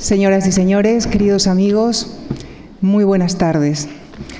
Señoras 0.00 0.46
y 0.46 0.52
señores, 0.52 1.06
queridos 1.06 1.46
amigos, 1.46 2.16
muy 2.80 3.04
buenas 3.04 3.36
tardes. 3.36 3.86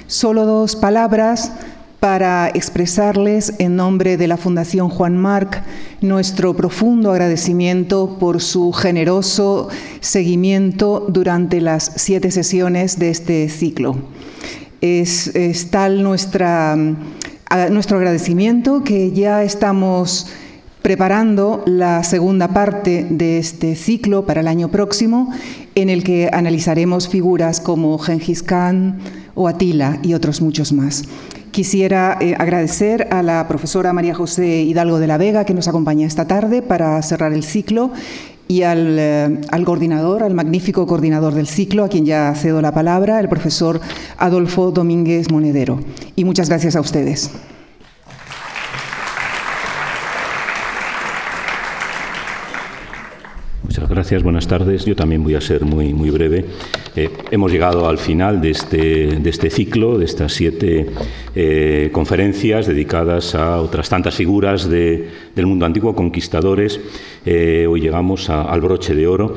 Solo 0.07 0.47
dos 0.47 0.75
palabras 0.75 1.53
para 2.01 2.49
expresarles 2.49 3.53
en 3.59 3.77
nombre 3.77 4.17
de 4.17 4.27
la 4.27 4.38
Fundación 4.38 4.88
Juan 4.88 5.19
Marc 5.19 5.62
nuestro 6.01 6.57
profundo 6.57 7.11
agradecimiento 7.12 8.17
por 8.19 8.41
su 8.41 8.73
generoso 8.73 9.69
seguimiento 10.01 11.04
durante 11.11 11.61
las 11.61 11.92
siete 11.96 12.30
sesiones 12.30 12.98
de 12.98 13.11
este 13.11 13.46
ciclo. 13.50 13.96
Es, 14.80 15.30
tal 15.70 16.02
nuestro 16.02 16.48
agradecimiento 17.98 18.82
que 18.82 19.12
ya 19.12 19.42
estamos 19.42 20.27
preparando 20.83 21.62
la 21.67 22.03
segunda 22.05 22.49
parte 22.49 23.07
de 23.11 23.39
este 23.39 23.75
ciclo 23.77 24.27
para 24.27 24.41
el 24.41 24.49
año 24.49 24.71
próximo, 24.71 25.33
en 25.75 25.91
el 25.91 26.03
que 26.03 26.30
analizaremos 26.33 27.09
figuras 27.09 27.61
como 27.61 27.98
Gengis 27.98 28.43
Khan 28.43 28.98
o 29.35 29.48
Atila 29.48 29.98
y 30.02 30.15
otros 30.15 30.41
muchos 30.41 30.73
más. 30.73 31.05
Quisiera 31.51 32.16
eh, 32.21 32.35
agradecer 32.38 33.09
a 33.11 33.23
la 33.23 33.47
profesora 33.48 33.93
María 33.93 34.15
José 34.15 34.62
Hidalgo 34.62 34.98
de 34.98 35.07
la 35.07 35.19
Vega, 35.19 35.45
que 35.45 35.55
nos 35.55 35.69
acompaña 35.69 36.07
esta 36.07 36.27
tarde 36.27 36.62
para 36.62 37.01
cerrar 37.02 37.33
el 37.33 37.43
ciclo, 37.43 37.91
y 38.47 38.62
al, 38.62 38.97
eh, 38.99 39.41
al, 39.51 39.65
coordinador, 39.65 40.24
al 40.24 40.35
magnífico 40.35 40.87
coordinador 40.87 41.35
del 41.35 41.47
ciclo, 41.47 41.85
a 41.85 41.88
quien 41.88 42.05
ya 42.05 42.35
cedo 42.35 42.60
la 42.60 42.73
palabra, 42.73 43.21
el 43.21 43.29
profesor 43.29 43.80
Adolfo 44.16 44.73
Domínguez 44.73 45.30
Monedero. 45.30 45.80
Y 46.16 46.24
muchas 46.24 46.49
gracias 46.49 46.74
a 46.74 46.80
ustedes. 46.80 47.30
Muchas 53.62 53.89
gracias, 54.00 54.22
buenas 54.22 54.46
tardes. 54.46 54.86
Yo 54.86 54.96
también 54.96 55.22
voy 55.22 55.34
a 55.34 55.42
ser 55.42 55.66
muy, 55.66 55.92
muy 55.92 56.09
breve. 56.09 56.46
Eh, 56.97 57.09
hemos 57.30 57.53
llegado 57.53 57.89
al 57.89 57.99
final 57.99 58.41
de 58.41 58.51
este, 58.51 59.19
de 59.21 59.30
este 59.30 59.49
ciclo, 59.49 59.96
de 59.96 60.05
estas 60.05 60.33
siete 60.33 60.87
eh, 61.37 61.91
conferencias 61.93 62.66
dedicadas 62.66 63.37
a 63.37 63.60
otras 63.60 63.88
tantas 63.88 64.15
figuras 64.15 64.69
del 64.69 65.47
mundo 65.47 65.66
antiguo, 65.66 65.94
conquistadores. 65.94 66.81
Eh, 67.25 67.66
hoy 67.69 67.81
llegamos 67.81 68.28
al 68.31 68.60
broche 68.60 68.94
de 68.94 69.06
oro. 69.06 69.37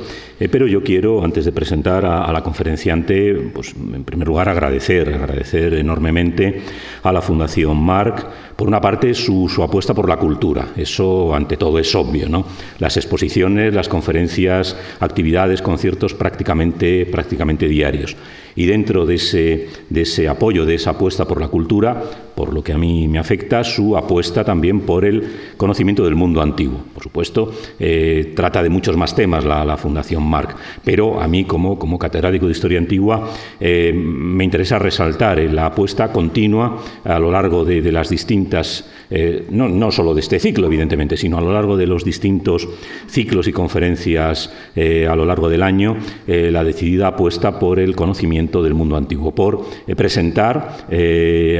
pero 0.51 0.67
yo 0.67 0.83
quiero, 0.83 1.23
antes 1.23 1.45
de 1.45 1.51
presentar 1.51 2.05
a, 2.05 2.31
la 2.31 2.41
conferenciante, 2.41 3.33
pues, 3.53 3.73
en 3.75 4.03
primer 4.03 4.27
lugar 4.27 4.49
agradecer, 4.49 5.13
agradecer 5.13 5.73
enormemente 5.75 6.61
a 7.03 7.11
la 7.11 7.21
Fundación 7.21 7.77
Marc, 7.77 8.25
por 8.55 8.67
una 8.67 8.81
parte, 8.81 9.13
su, 9.13 9.49
su 9.49 9.63
apuesta 9.63 9.93
por 9.93 10.07
la 10.07 10.17
cultura. 10.17 10.69
Eso, 10.75 11.33
ante 11.33 11.57
todo, 11.57 11.79
es 11.79 11.93
obvio. 11.95 12.29
¿no? 12.29 12.45
Las 12.79 12.97
exposiciones, 12.97 13.73
las 13.73 13.89
conferencias, 13.89 14.77
actividades, 14.99 15.61
conciertos 15.61 16.13
prácticamente, 16.13 17.05
prácticamente 17.05 17.42
diarios. 17.67 18.15
Y 18.55 18.65
dentro 18.65 19.05
de 19.05 19.15
ese, 19.15 19.67
de 19.89 20.01
ese 20.01 20.27
apoyo, 20.27 20.65
de 20.65 20.75
esa 20.75 20.91
apuesta 20.91 21.25
por 21.25 21.41
la 21.41 21.47
cultura, 21.47 22.03
por 22.35 22.53
lo 22.53 22.63
que 22.63 22.73
a 22.73 22.77
mí 22.77 23.07
me 23.07 23.19
afecta, 23.19 23.63
su 23.63 23.95
apuesta 23.95 24.43
también 24.43 24.81
por 24.81 25.05
el 25.05 25.23
conocimiento 25.57 26.03
del 26.03 26.15
mundo 26.15 26.41
antiguo. 26.41 26.79
Por 26.93 27.03
supuesto, 27.03 27.51
eh, 27.79 28.33
trata 28.35 28.63
de 28.63 28.69
muchos 28.69 28.97
más 28.97 29.15
temas 29.15 29.45
la, 29.45 29.73
Fundación 29.73 30.23
Marc, 30.23 30.55
pero 30.83 31.19
a 31.19 31.27
mí 31.27 31.45
como, 31.45 31.79
como 31.79 31.97
catedrático 31.97 32.45
de 32.45 32.51
Historia 32.51 32.77
Antigua 32.77 33.29
eh, 33.59 33.91
me 33.93 34.43
interesa 34.43 34.77
resaltar 34.77 35.39
la 35.39 35.65
apuesta 35.65 36.11
continua 36.11 36.79
a 37.03 37.17
lo 37.17 37.31
largo 37.31 37.65
de, 37.65 37.91
las 37.91 38.09
distintas, 38.09 38.87
eh, 39.09 39.45
no, 39.49 39.67
no, 39.67 39.91
solo 39.91 40.13
de 40.13 40.21
este 40.21 40.39
ciclo, 40.39 40.67
evidentemente, 40.67 41.17
sino 41.17 41.37
a 41.37 41.41
lo 41.41 41.51
largo 41.51 41.75
de 41.75 41.87
los 41.87 42.05
distintos 42.05 42.67
ciclos 43.07 43.47
y 43.47 43.51
conferencias 43.51 44.53
a 44.75 45.15
lo 45.15 45.25
largo 45.25 45.49
del 45.49 45.63
año, 45.63 45.97
la 46.27 46.63
decidida 46.63 47.07
apuesta 47.07 47.59
por 47.59 47.79
el 47.79 47.95
conocimiento 47.95 48.42
del 48.51 48.73
mundo 48.73 48.97
antiguo, 48.97 49.33
por 49.33 49.63
presentar 49.95 50.87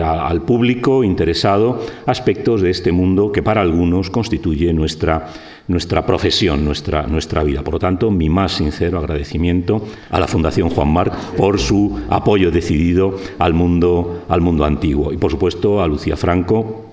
al 0.04 0.42
público 0.42 1.04
interesado 1.04 1.80
aspectos 2.06 2.62
de 2.62 2.70
este 2.70 2.92
mundo 2.92 3.32
que 3.32 3.44
para 3.44 3.62
algunos 3.62 4.10
constituye 4.10 4.74
nuestra, 4.74 5.28
nuestra 5.68 6.06
profesión, 6.06 6.66
nuestra, 6.66 7.08
nuestra 7.08 7.44
vida. 7.44 7.62
Por 7.62 7.76
lo 7.76 7.80
tanto, 7.80 8.12
mi 8.12 8.30
más 8.30 8.54
sincero 8.54 9.00
agradecimiento 9.00 9.82
a 10.10 10.20
la 10.20 10.28
Fundación 10.28 10.70
Juan 10.70 10.92
Marc 10.92 11.14
por 11.38 11.60
su 11.60 12.00
apoyo 12.10 12.52
decidido 12.52 13.18
al 13.40 13.54
mundo, 13.54 14.26
al 14.28 14.42
mundo 14.42 14.66
antiguo 14.66 15.14
y, 15.14 15.18
por 15.18 15.32
supuesto, 15.32 15.82
a 15.82 15.88
Lucía 15.88 16.18
Franco 16.18 16.86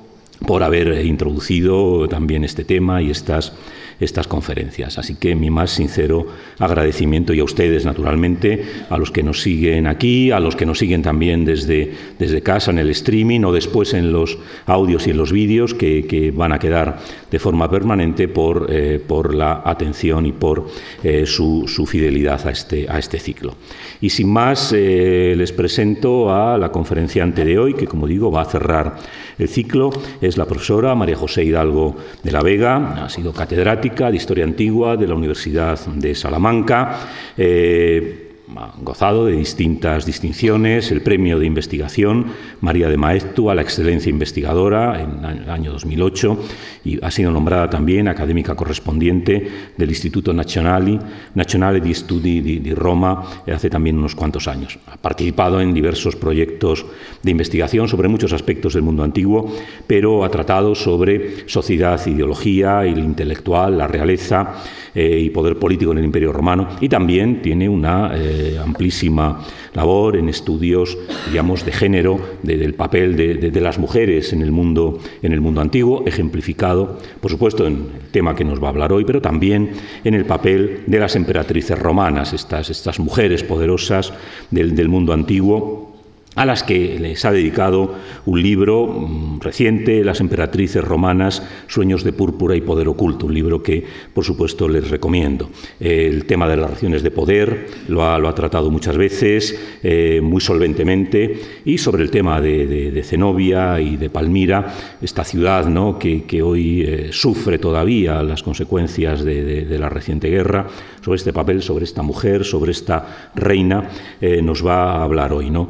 por 0.46 0.62
haber 0.62 1.04
introducido 1.04 2.08
también 2.08 2.44
este 2.44 2.64
tema 2.64 3.02
y 3.02 3.10
estas 3.10 3.52
estas 4.00 4.26
conferencias. 4.26 4.98
Así 4.98 5.14
que 5.14 5.34
mi 5.34 5.50
más 5.50 5.70
sincero 5.70 6.26
agradecimiento 6.58 7.32
y 7.34 7.40
a 7.40 7.44
ustedes, 7.44 7.84
naturalmente, 7.84 8.64
a 8.88 8.98
los 8.98 9.10
que 9.10 9.22
nos 9.22 9.42
siguen 9.42 9.86
aquí, 9.86 10.30
a 10.30 10.40
los 10.40 10.56
que 10.56 10.66
nos 10.66 10.78
siguen 10.78 11.02
también 11.02 11.44
desde, 11.44 11.92
desde 12.18 12.42
casa 12.42 12.70
en 12.70 12.78
el 12.78 12.90
streaming 12.90 13.44
o 13.44 13.52
después 13.52 13.94
en 13.94 14.12
los 14.12 14.38
audios 14.66 15.06
y 15.06 15.10
en 15.10 15.16
los 15.16 15.32
vídeos 15.32 15.74
que, 15.74 16.00
van 16.34 16.52
a 16.52 16.58
quedar 16.58 16.98
de 17.30 17.38
forma 17.38 17.70
permanente 17.70 18.28
por, 18.28 18.66
eh, 18.70 19.02
por 19.04 19.34
la 19.34 19.62
atención 19.64 20.26
y 20.26 20.32
por 20.32 20.68
eh, 21.02 21.26
su, 21.26 21.66
fidelidad 21.86 22.46
a 22.46 22.50
este, 22.50 22.86
a 22.88 22.98
este 22.98 23.18
ciclo. 23.18 23.54
Y 24.00 24.10
sin 24.10 24.28
más, 24.28 24.72
eh, 24.72 25.34
les 25.36 25.52
presento 25.52 26.32
a 26.32 26.56
la 26.58 26.70
conferenciante 26.70 27.44
de 27.44 27.58
hoy, 27.58 27.74
que 27.74 27.86
como 27.86 28.06
digo 28.06 28.30
va 28.30 28.42
a 28.42 28.44
cerrar 28.44 28.96
el 29.40 29.48
ciclo. 29.48 29.90
Es 30.20 30.36
la 30.36 30.46
profesora 30.46 30.94
María 30.94 31.16
José 31.16 31.44
Hidalgo 31.44 31.96
de 32.22 32.32
la 32.32 32.42
Vega, 32.42 33.04
ha 33.04 33.08
sido 33.08 33.32
catedrática 33.32 34.10
de 34.10 34.16
Historia 34.16 34.44
Antigua 34.44 34.96
de 34.96 35.06
la 35.06 35.14
Universidad 35.14 35.78
de 35.86 36.14
Salamanca. 36.14 37.08
Eh, 37.36 38.29
ha 38.56 38.74
gozado 38.80 39.26
de 39.26 39.36
distintas 39.36 40.06
distinciones, 40.06 40.90
el 40.90 41.02
premio 41.02 41.38
de 41.38 41.46
investigación 41.46 42.26
María 42.60 42.88
de 42.88 42.96
Maeztu 42.96 43.50
a 43.50 43.54
la 43.54 43.62
excelencia 43.62 44.10
investigadora 44.10 45.00
en 45.00 45.24
el 45.24 45.50
año 45.50 45.72
2008 45.72 46.38
y 46.84 47.04
ha 47.04 47.10
sido 47.10 47.30
nombrada 47.30 47.68
también 47.68 48.08
académica 48.08 48.54
correspondiente 48.54 49.48
del 49.76 49.88
Instituto 49.88 50.32
Nazionale, 50.32 50.98
Nazionale 51.34 51.80
di 51.80 51.94
Studi 51.94 52.40
di, 52.40 52.74
Roma 52.74 53.22
hace 53.52 53.68
también 53.68 53.98
unos 53.98 54.14
cuantos 54.14 54.48
años. 54.48 54.78
Ha 54.86 54.96
participado 54.96 55.60
en 55.60 55.74
diversos 55.74 56.16
proyectos 56.16 56.86
de 57.22 57.30
investigación 57.30 57.88
sobre 57.88 58.08
muchos 58.08 58.32
aspectos 58.32 58.74
del 58.74 58.82
mundo 58.82 59.02
antiguo, 59.02 59.52
pero 59.86 60.24
ha 60.24 60.30
tratado 60.30 60.74
sobre 60.74 61.48
sociedad, 61.48 62.00
ideología, 62.06 62.84
el 62.84 62.98
intelectual, 62.98 63.76
la 63.76 63.86
realeza 63.86 64.54
eh, 64.94 65.20
y 65.20 65.30
poder 65.30 65.56
político 65.56 65.92
en 65.92 65.98
el 65.98 66.04
Imperio 66.04 66.32
Romano 66.32 66.68
y 66.80 66.88
también 66.88 67.42
tiene 67.42 67.68
una 67.68 68.12
eh, 68.14 68.39
amplísima 68.62 69.44
labor 69.74 70.16
en 70.16 70.28
estudios, 70.28 70.96
digamos, 71.28 71.64
de 71.64 71.72
género, 71.72 72.20
del 72.42 72.74
papel 72.74 73.16
de, 73.16 73.60
las 73.60 73.78
mujeres 73.78 74.32
en 74.32 74.42
el 74.42 74.52
mundo 74.52 74.98
en 75.22 75.32
el 75.32 75.40
mundo 75.40 75.60
antiguo, 75.60 76.04
ejemplificado, 76.06 76.98
por 77.20 77.30
supuesto, 77.30 77.66
en 77.66 77.74
el 77.74 78.10
tema 78.10 78.34
que 78.34 78.44
nos 78.44 78.62
va 78.62 78.68
a 78.68 78.70
hablar 78.70 78.92
hoy, 78.92 79.04
pero 79.04 79.20
también 79.20 79.72
en 80.04 80.14
el 80.14 80.24
papel 80.24 80.84
de 80.86 80.98
las 80.98 81.16
emperatrices 81.16 81.78
romanas, 81.78 82.32
estas, 82.32 82.70
estas 82.70 82.98
mujeres 82.98 83.42
poderosas 83.42 84.12
del 84.50 84.88
mundo 84.88 85.12
antiguo 85.12 85.89
a 86.36 86.46
las 86.46 86.62
que 86.62 86.98
les 87.00 87.24
ha 87.24 87.32
dedicado 87.32 87.94
un 88.24 88.40
libro 88.40 88.86
mm, 88.86 89.40
reciente, 89.40 90.04
Las 90.04 90.20
emperatrices 90.20 90.82
romanas, 90.82 91.42
Sueños 91.66 92.04
de 92.04 92.12
púrpura 92.12 92.54
y 92.54 92.60
poder 92.60 92.88
oculto, 92.88 93.26
un 93.26 93.34
libro 93.34 93.62
que, 93.62 93.84
por 94.14 94.24
supuesto, 94.24 94.68
les 94.68 94.90
recomiendo. 94.90 95.50
El 95.80 96.26
tema 96.26 96.48
de 96.48 96.56
las 96.56 96.66
relaciones 96.66 97.02
de 97.02 97.10
poder 97.10 97.66
lo 97.88 98.04
ha, 98.04 98.34
tratado 98.34 98.70
muchas 98.70 98.96
veces, 98.96 99.58
eh, 99.82 100.20
muy 100.22 100.40
solventemente, 100.40 101.40
y 101.64 101.78
sobre 101.78 102.04
el 102.04 102.10
tema 102.10 102.40
de, 102.40 103.02
Zenobia 103.04 103.80
y 103.80 103.96
de 103.96 104.10
Palmira, 104.10 104.72
esta 105.02 105.24
ciudad 105.24 105.66
¿no? 105.66 105.98
que, 105.98 106.42
hoy 106.42 106.82
eh, 106.82 107.08
sufre 107.10 107.58
todavía 107.58 108.22
las 108.22 108.42
consecuencias 108.42 109.24
de, 109.24 109.66
la 109.80 109.88
reciente 109.88 110.28
guerra, 110.28 110.68
sobre 111.02 111.16
este 111.16 111.32
papel, 111.32 111.62
sobre 111.62 111.84
esta 111.84 112.02
mujer, 112.02 112.44
sobre 112.44 112.72
esta 112.72 113.30
reina, 113.34 113.88
eh, 114.20 114.42
nos 114.42 114.64
va 114.64 114.92
a 114.92 115.02
hablar 115.02 115.32
hoy. 115.32 115.50
¿no? 115.50 115.68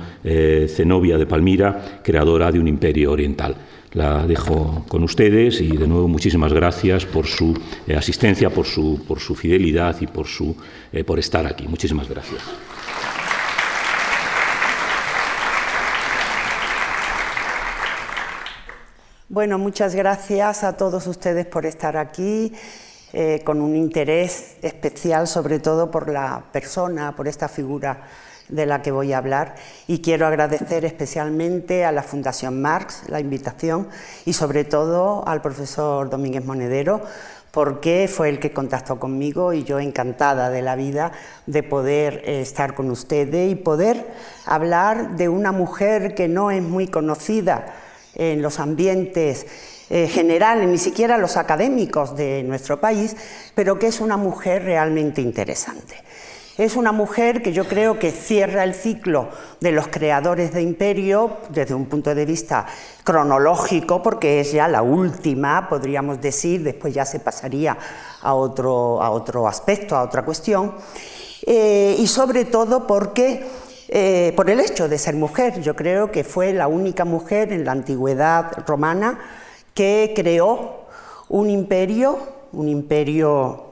Zenobia 0.68 1.18
de 1.18 1.26
Palmira, 1.26 2.00
creadora 2.02 2.50
de 2.50 2.58
un 2.58 2.68
imperio 2.68 3.12
oriental. 3.12 3.56
La 3.92 4.24
dejo 4.24 4.84
con 4.86 5.02
ustedes 5.02 5.60
y 5.60 5.76
de 5.76 5.88
nuevo 5.88 6.06
muchísimas 6.06 6.52
gracias 6.52 7.04
por 7.04 7.26
su 7.26 7.60
eh, 7.88 7.96
asistencia, 7.96 8.48
por 8.48 8.64
su, 8.64 9.04
por 9.06 9.18
su 9.18 9.34
fidelidad 9.34 9.96
y 10.00 10.06
por, 10.06 10.28
su, 10.28 10.56
eh, 10.92 11.02
por 11.02 11.18
estar 11.18 11.44
aquí. 11.44 11.66
Muchísimas 11.66 12.08
gracias. 12.08 12.40
Bueno, 19.28 19.58
muchas 19.58 19.94
gracias 19.94 20.64
a 20.64 20.76
todos 20.76 21.06
ustedes 21.06 21.46
por 21.46 21.66
estar 21.66 21.96
aquí, 21.96 22.52
eh, 23.12 23.42
con 23.44 23.60
un 23.60 23.74
interés 23.74 24.56
especial 24.62 25.26
sobre 25.26 25.58
todo 25.58 25.90
por 25.90 26.10
la 26.10 26.44
persona, 26.52 27.14
por 27.14 27.26
esta 27.26 27.48
figura 27.48 28.02
de 28.50 28.66
la 28.66 28.82
que 28.82 28.90
voy 28.90 29.12
a 29.12 29.18
hablar 29.18 29.54
y 29.86 30.00
quiero 30.00 30.26
agradecer 30.26 30.84
especialmente 30.84 31.84
a 31.84 31.92
la 31.92 32.02
Fundación 32.02 32.60
Marx 32.60 33.04
la 33.08 33.20
invitación 33.20 33.88
y 34.24 34.32
sobre 34.32 34.64
todo 34.64 35.26
al 35.26 35.42
profesor 35.42 36.10
Domínguez 36.10 36.44
Monedero 36.44 37.02
porque 37.50 38.08
fue 38.12 38.28
el 38.28 38.38
que 38.38 38.52
contactó 38.52 38.98
conmigo 38.98 39.52
y 39.52 39.64
yo 39.64 39.80
encantada 39.80 40.50
de 40.50 40.62
la 40.62 40.76
vida 40.76 41.12
de 41.46 41.62
poder 41.62 42.22
eh, 42.24 42.40
estar 42.42 42.74
con 42.74 42.90
ustedes 42.90 43.50
y 43.50 43.56
poder 43.56 44.06
hablar 44.46 45.16
de 45.16 45.28
una 45.28 45.52
mujer 45.52 46.14
que 46.14 46.28
no 46.28 46.50
es 46.50 46.62
muy 46.62 46.86
conocida 46.86 47.74
en 48.14 48.42
los 48.42 48.60
ambientes 48.60 49.46
eh, 49.88 50.06
generales, 50.06 50.68
ni 50.68 50.78
siquiera 50.78 51.18
los 51.18 51.36
académicos 51.36 52.16
de 52.16 52.44
nuestro 52.44 52.80
país, 52.80 53.16
pero 53.54 53.78
que 53.78 53.88
es 53.88 54.00
una 54.00 54.16
mujer 54.16 54.64
realmente 54.64 55.20
interesante. 55.20 55.96
Es 56.58 56.76
una 56.76 56.92
mujer 56.92 57.42
que 57.42 57.52
yo 57.52 57.66
creo 57.66 57.98
que 57.98 58.10
cierra 58.10 58.64
el 58.64 58.74
ciclo 58.74 59.28
de 59.60 59.72
los 59.72 59.88
creadores 59.88 60.52
de 60.52 60.62
imperio 60.62 61.38
desde 61.48 61.74
un 61.74 61.86
punto 61.86 62.14
de 62.14 62.26
vista 62.26 62.66
cronológico, 63.04 64.02
porque 64.02 64.40
es 64.40 64.52
ya 64.52 64.68
la 64.68 64.82
última, 64.82 65.68
podríamos 65.68 66.20
decir, 66.20 66.62
después 66.62 66.92
ya 66.92 67.04
se 67.04 67.20
pasaría 67.20 67.78
a 68.20 68.34
otro, 68.34 69.00
a 69.02 69.10
otro 69.10 69.48
aspecto, 69.48 69.96
a 69.96 70.02
otra 70.02 70.24
cuestión, 70.24 70.74
eh, 71.46 71.96
y 71.98 72.06
sobre 72.06 72.44
todo 72.44 72.86
porque 72.86 73.46
eh, 73.92 74.32
por 74.36 74.48
el 74.48 74.60
hecho 74.60 74.88
de 74.88 74.98
ser 74.98 75.16
mujer. 75.16 75.60
Yo 75.62 75.74
creo 75.74 76.12
que 76.12 76.22
fue 76.22 76.52
la 76.52 76.68
única 76.68 77.04
mujer 77.04 77.52
en 77.52 77.64
la 77.64 77.72
antigüedad 77.72 78.64
romana 78.66 79.18
que 79.74 80.12
creó 80.14 80.86
un 81.28 81.50
imperio, 81.50 82.18
un 82.52 82.68
imperio 82.68 83.69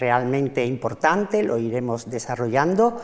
realmente 0.00 0.64
importante, 0.64 1.42
lo 1.42 1.58
iremos 1.58 2.10
desarrollando, 2.10 3.00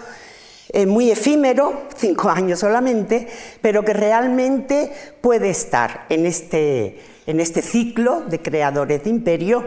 eh, 0.70 0.87
muy 0.87 1.10
efímero, 1.10 1.82
cinco 1.96 2.28
años 2.28 2.60
solamente, 2.60 3.28
pero 3.60 3.84
que 3.84 3.93
realmente 3.93 4.90
puede 5.20 5.50
estar 5.50 6.06
en 6.08 6.26
este, 6.26 6.98
en 7.26 7.40
este 7.40 7.62
ciclo 7.62 8.22
de 8.22 8.40
creadores 8.40 9.04
de 9.04 9.10
imperio 9.10 9.64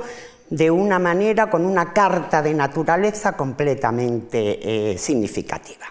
de 0.49 0.71
una 0.71 0.97
manera, 0.97 1.49
con 1.49 1.65
una 1.65 1.93
carta 1.93 2.41
de 2.41 2.53
naturaleza 2.55 3.37
completamente 3.37 4.93
eh, 4.93 4.97
significativa. 4.97 5.85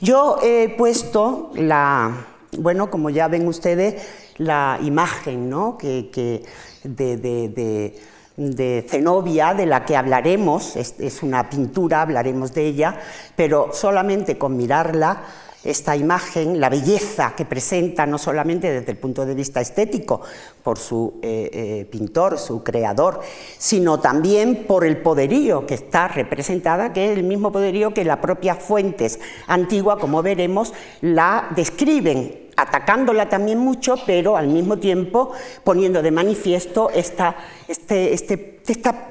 Yo 0.00 0.38
he 0.42 0.74
puesto 0.76 1.50
la, 1.54 2.26
bueno, 2.56 2.90
como 2.90 3.10
ya 3.10 3.28
ven 3.28 3.46
ustedes, 3.46 4.02
la 4.38 4.78
imagen 4.82 5.50
¿no? 5.50 5.76
que, 5.76 6.42
de 6.84 7.16
de 7.18 7.94
Zenobia, 8.36 9.54
de 9.54 9.66
la 9.66 9.84
que 9.84 9.96
hablaremos, 9.96 10.76
es, 10.76 11.22
una 11.22 11.50
pintura, 11.50 12.02
hablaremos 12.02 12.54
de 12.54 12.66
ella, 12.66 12.98
pero 13.36 13.70
solamente 13.72 14.38
con 14.38 14.56
mirarla, 14.56 15.22
esta 15.64 15.94
imagen, 15.94 16.58
la 16.58 16.68
belleza 16.68 17.34
que 17.36 17.44
presenta, 17.44 18.04
no 18.04 18.18
solamente 18.18 18.68
desde 18.68 18.90
el 18.90 18.98
punto 18.98 19.24
de 19.24 19.36
vista 19.36 19.60
estético, 19.60 20.20
por 20.64 20.76
su 20.76 21.20
eh, 21.22 21.50
eh, 21.52 21.88
pintor, 21.88 22.36
su 22.36 22.64
creador, 22.64 23.20
sino 23.58 24.00
también 24.00 24.64
por 24.66 24.84
el 24.84 24.96
poderío 24.96 25.64
que 25.64 25.74
está 25.74 26.08
representada, 26.08 26.92
que 26.92 27.12
es 27.12 27.16
el 27.16 27.22
mismo 27.22 27.52
poderío 27.52 27.94
que 27.94 28.04
las 28.04 28.18
propias 28.18 28.58
fuentes 28.58 29.20
antiguas, 29.46 29.98
como 30.00 30.20
veremos, 30.20 30.72
la 31.00 31.48
describen 31.54 32.41
atacándola 32.56 33.28
también 33.28 33.58
mucho, 33.58 33.96
pero 34.06 34.36
al 34.36 34.48
mismo 34.48 34.78
tiempo 34.78 35.32
poniendo 35.64 36.02
de 36.02 36.10
manifiesto 36.10 36.90
esta, 36.90 37.36
este, 37.68 38.12
este, 38.12 38.60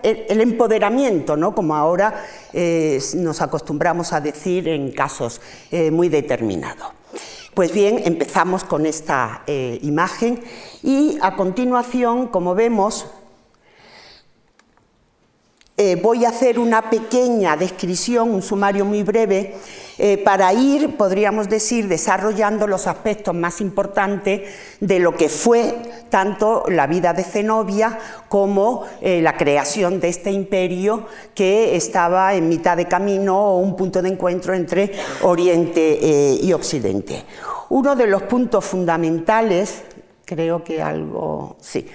el 0.04 0.42
empoderamiento, 0.42 1.36
¿no? 1.36 1.54
como 1.54 1.76
ahora 1.76 2.24
eh, 2.54 3.00
nos 3.16 3.42
acostumbramos 3.42 4.14
a 4.14 4.22
decir 4.22 4.68
en 4.68 4.92
casos 4.92 5.42
eh, 5.72 5.92
muy 5.92 6.10
determinados. 6.10 6.88
Pues 7.54 7.74
bien, 7.74 8.02
empezamos 8.06 8.64
con 8.64 8.86
esta 8.86 9.44
eh, 9.46 9.78
imagen 9.82 10.42
y 10.84 11.18
a 11.22 11.36
continuación, 11.36 12.28
como 12.28 12.56
vemos, 12.56 13.08
voy 16.04 16.26
a 16.26 16.30
hacer 16.30 16.60
una 16.60 16.92
pequeña 16.92 17.58
descripción, 17.58 18.30
un 18.30 18.44
sumario 18.44 18.86
muy 18.86 19.02
breve 19.02 19.56
eh, 20.04 20.18
para 20.18 20.52
ir, 20.52 20.98
podríamos 20.98 21.48
decir, 21.48 21.88
desarrollando 21.88 22.66
los 22.66 22.88
aspectos 22.88 23.36
más 23.36 23.62
importantes 23.62 24.50
de 24.80 24.98
lo 24.98 25.16
que 25.16 25.30
fue 25.30 25.76
tanto 26.10 26.64
la 26.70 26.88
vida 26.88 27.14
de 27.14 27.24
Zenobia 27.24 28.00
como 28.28 28.88
eh, 29.02 29.22
la 29.22 29.38
creación 29.38 30.00
de 30.00 30.10
este 30.10 30.32
imperio 30.32 31.06
que 31.36 31.76
estaba 31.76 32.34
en 32.34 32.50
mitad 32.50 32.78
de 32.78 32.88
camino 32.88 33.38
o 33.38 33.60
un 33.60 33.76
punto 33.76 34.02
de 34.02 34.10
encuentro 34.10 34.56
entre 34.56 34.92
Oriente 35.22 36.00
eh, 36.02 36.40
y 36.42 36.52
Occidente. 36.52 37.24
Uno 37.70 37.96
de 37.96 38.08
los 38.08 38.24
puntos 38.24 38.66
fundamentales, 38.66 39.84
creo 40.26 40.64
que 40.64 40.82
algo, 40.82 41.58
sí, 41.62 41.88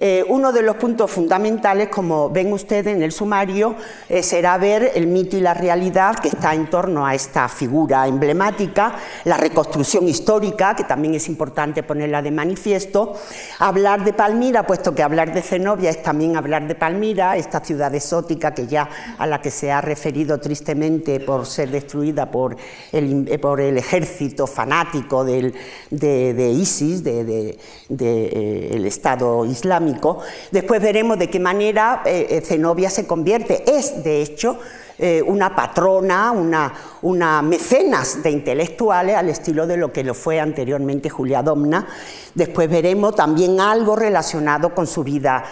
eh, 0.00 0.24
uno 0.28 0.52
de 0.52 0.62
los 0.62 0.76
puntos 0.76 1.10
fundamentales, 1.10 1.88
como 1.88 2.30
ven 2.30 2.52
ustedes 2.52 2.94
en 2.94 3.02
el 3.02 3.10
sumario, 3.10 3.74
eh, 4.08 4.22
será 4.22 4.56
ver 4.56 4.92
el 4.94 5.08
mito 5.08 5.36
y 5.36 5.40
la 5.40 5.54
realidad 5.54 6.14
que 6.20 6.28
está 6.28 6.54
en 6.54 6.70
torno 6.70 7.04
a 7.04 7.16
esta 7.16 7.48
figura 7.48 8.06
emblemática, 8.06 8.94
la 9.24 9.36
reconstrucción 9.36 10.06
histórica, 10.06 10.76
que 10.76 10.84
también 10.84 11.14
es 11.14 11.28
importante 11.28 11.82
ponerla 11.82 12.22
de 12.22 12.30
manifiesto, 12.30 13.14
hablar 13.58 14.04
de 14.04 14.12
Palmira, 14.12 14.64
puesto 14.64 14.94
que 14.94 15.02
hablar 15.02 15.34
de 15.34 15.42
Zenobia 15.42 15.90
es 15.90 16.00
también 16.00 16.36
hablar 16.36 16.68
de 16.68 16.76
Palmira, 16.76 17.36
esta 17.36 17.58
ciudad 17.58 17.92
exótica 17.92 18.54
que 18.54 18.68
ya 18.68 18.88
a 19.18 19.26
la 19.26 19.40
que 19.40 19.50
se 19.50 19.72
ha 19.72 19.80
referido 19.80 20.38
tristemente 20.38 21.18
por 21.18 21.44
ser 21.44 21.70
destruida 21.70 22.30
por 22.30 22.56
el, 22.92 23.26
eh, 23.28 23.78
ejército 23.78 24.46
fanático 24.46 25.24
del, 25.24 25.54
de, 25.90 26.50
ISIS, 26.52 27.02
del 27.02 27.58
de, 27.88 28.86
Estado 28.86 29.44
Islámico 29.44 29.87
Después 30.50 30.82
veremos 30.82 31.18
de 31.18 31.30
qué 31.30 31.40
manera 31.40 32.02
eh, 32.04 32.26
eh, 32.30 32.40
Zenobia 32.40 32.90
se 32.90 33.06
convierte. 33.06 33.64
Es, 33.66 34.02
de 34.02 34.22
hecho, 34.22 34.58
eh, 34.98 35.22
una 35.22 35.54
patrona, 35.54 36.32
una, 36.32 36.72
una, 37.02 37.42
mecenas 37.42 38.22
de 38.22 38.30
intelectuales 38.30 39.16
al 39.16 39.28
estilo 39.28 39.66
de 39.66 39.76
lo 39.76 39.92
que 39.92 40.04
lo 40.04 40.14
fue 40.14 40.40
anteriormente 40.40 41.08
Julia 41.08 41.42
Domna. 41.42 41.86
Después 42.34 42.68
veremos 42.68 43.14
también 43.14 43.60
algo 43.60 43.96
relacionado 43.96 44.74
con 44.74 44.86
su 44.86 45.04
vida 45.04 45.44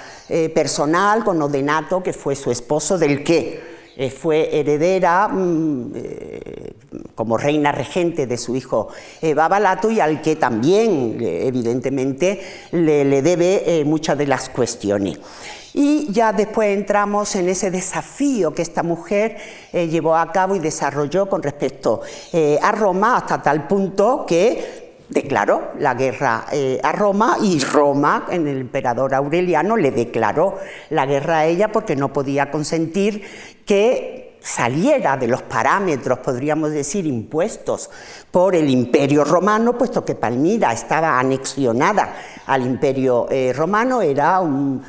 personal, 0.54 1.24
con 1.24 1.40
Odenato, 1.40 2.02
que 2.02 2.12
fue 2.12 2.34
su 2.34 2.50
esposo, 2.50 2.98
del 2.98 3.22
que 3.22 3.75
eh, 3.98 4.10
fue 4.10 4.60
heredera 4.60 5.26
mm, 5.28 5.92
eh, 5.94 6.72
como 7.14 7.38
reina 7.38 7.72
regente 7.72 8.26
de 8.26 8.36
su 8.36 8.54
hijo 8.54 8.88
eh, 9.22 9.32
Babalato 9.32 9.90
y 9.90 10.00
al 10.00 10.20
que 10.20 10.36
también, 10.36 11.16
evidentemente, 11.18 12.42
le, 12.72 13.22
debe 13.22 13.82
muchas 13.86 14.18
de 14.18 14.26
las 14.26 14.50
cuestiones. 14.50 15.18
Y 15.72 16.12
ya 16.12 16.32
después 16.32 16.76
entramos 16.76 17.34
en 17.36 17.48
ese 17.48 17.70
desafío 17.70 18.52
que 18.52 18.62
esta 18.62 18.82
mujer 18.82 19.36
llevó 19.72 20.16
a 20.16 20.32
cabo 20.32 20.54
y 20.56 20.58
desarrolló 20.58 21.28
con 21.28 21.42
respecto 21.42 22.00
a 22.62 22.72
Roma 22.72 23.18
hasta 23.18 23.42
tal 23.42 23.66
punto 23.66 24.24
que 24.26 24.85
declaró 25.08 25.72
la 25.78 25.94
guerra 25.94 26.46
a 26.82 26.92
Roma 26.92 27.36
y 27.42 27.60
Roma, 27.60 28.26
en 28.30 28.46
el 28.46 28.60
emperador 28.62 29.14
Aureliano, 29.14 29.76
le 29.76 29.90
declaró 29.90 30.58
la 30.90 31.06
guerra 31.06 31.38
a 31.38 31.46
ella 31.46 31.70
porque 31.72 31.96
no 31.96 32.12
podía 32.12 32.50
consentir 32.50 33.22
que 33.64 34.26
saliera 34.46 35.16
de 35.16 35.26
los 35.26 35.42
parámetros, 35.42 36.20
podríamos 36.20 36.70
decir, 36.70 37.04
impuestos 37.04 37.90
por 38.30 38.54
el 38.54 38.70
imperio 38.70 39.24
romano, 39.24 39.76
puesto 39.76 40.04
que 40.04 40.14
Palmira 40.14 40.72
estaba 40.72 41.18
anexionada 41.18 42.14
al 42.46 42.64
imperio 42.64 43.26
eh, 43.28 43.52
romano, 43.52 44.00
era 44.00 44.38
un, 44.38 44.82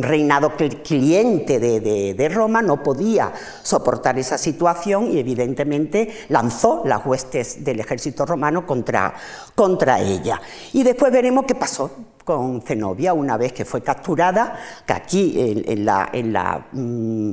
reinado 0.00 0.52
cliente 0.82 1.58
de, 1.58 2.28
Roma, 2.28 2.62
no 2.62 2.82
podía 2.82 3.32
soportar 3.62 4.18
esa 4.18 4.38
situación 4.38 5.12
y 5.12 5.18
evidentemente 5.18 6.08
lanzó 6.28 6.82
las 6.84 7.04
huestes 7.04 7.64
del 7.64 7.80
ejército 7.80 8.24
romano 8.24 8.66
contra, 8.66 9.14
contra 9.54 10.00
ella. 10.00 10.40
Y 10.72 10.82
después 10.82 11.12
veremos 11.12 11.44
qué 11.46 11.54
pasó 11.54 11.90
con 12.28 12.60
Zenobia 12.60 13.14
una 13.14 13.38
vez 13.38 13.54
que 13.54 13.64
fue 13.64 13.80
capturada, 13.80 14.54
que 14.84 14.92
aquí 14.92 15.64
en, 15.66 15.86
la, 15.86 16.10
en 16.12 16.30
la, 16.30 16.66
mm, 16.72 17.32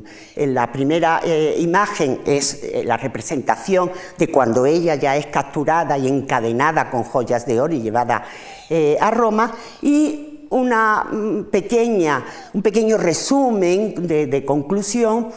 primera 0.72 1.20
eh, 1.22 1.56
imagen 1.60 2.22
es 2.26 2.64
eh, 2.64 2.84
la 2.86 2.96
representación 2.96 3.92
de 4.18 4.32
cuando 4.32 4.66
ella 4.66 4.96
ya 4.96 5.18
es 5.18 5.26
capturada 5.26 5.98
y 5.98 6.08
encadenada 6.08 6.90
con 6.90 7.04
joyas 7.04 7.46
de 7.46 7.60
oro 7.60 7.74
y 7.74 7.82
llevada 7.82 8.24
eh, 8.70 8.98
a 9.02 9.12
Roma, 9.12 9.54
y 9.82 10.35
una 10.56 11.04
mm, 11.04 11.44
pequeña, 11.52 12.26
un 12.54 12.62
pequeño 12.62 12.98
resumen 12.98 14.08
de 14.08 14.44
conclusión 14.46 15.32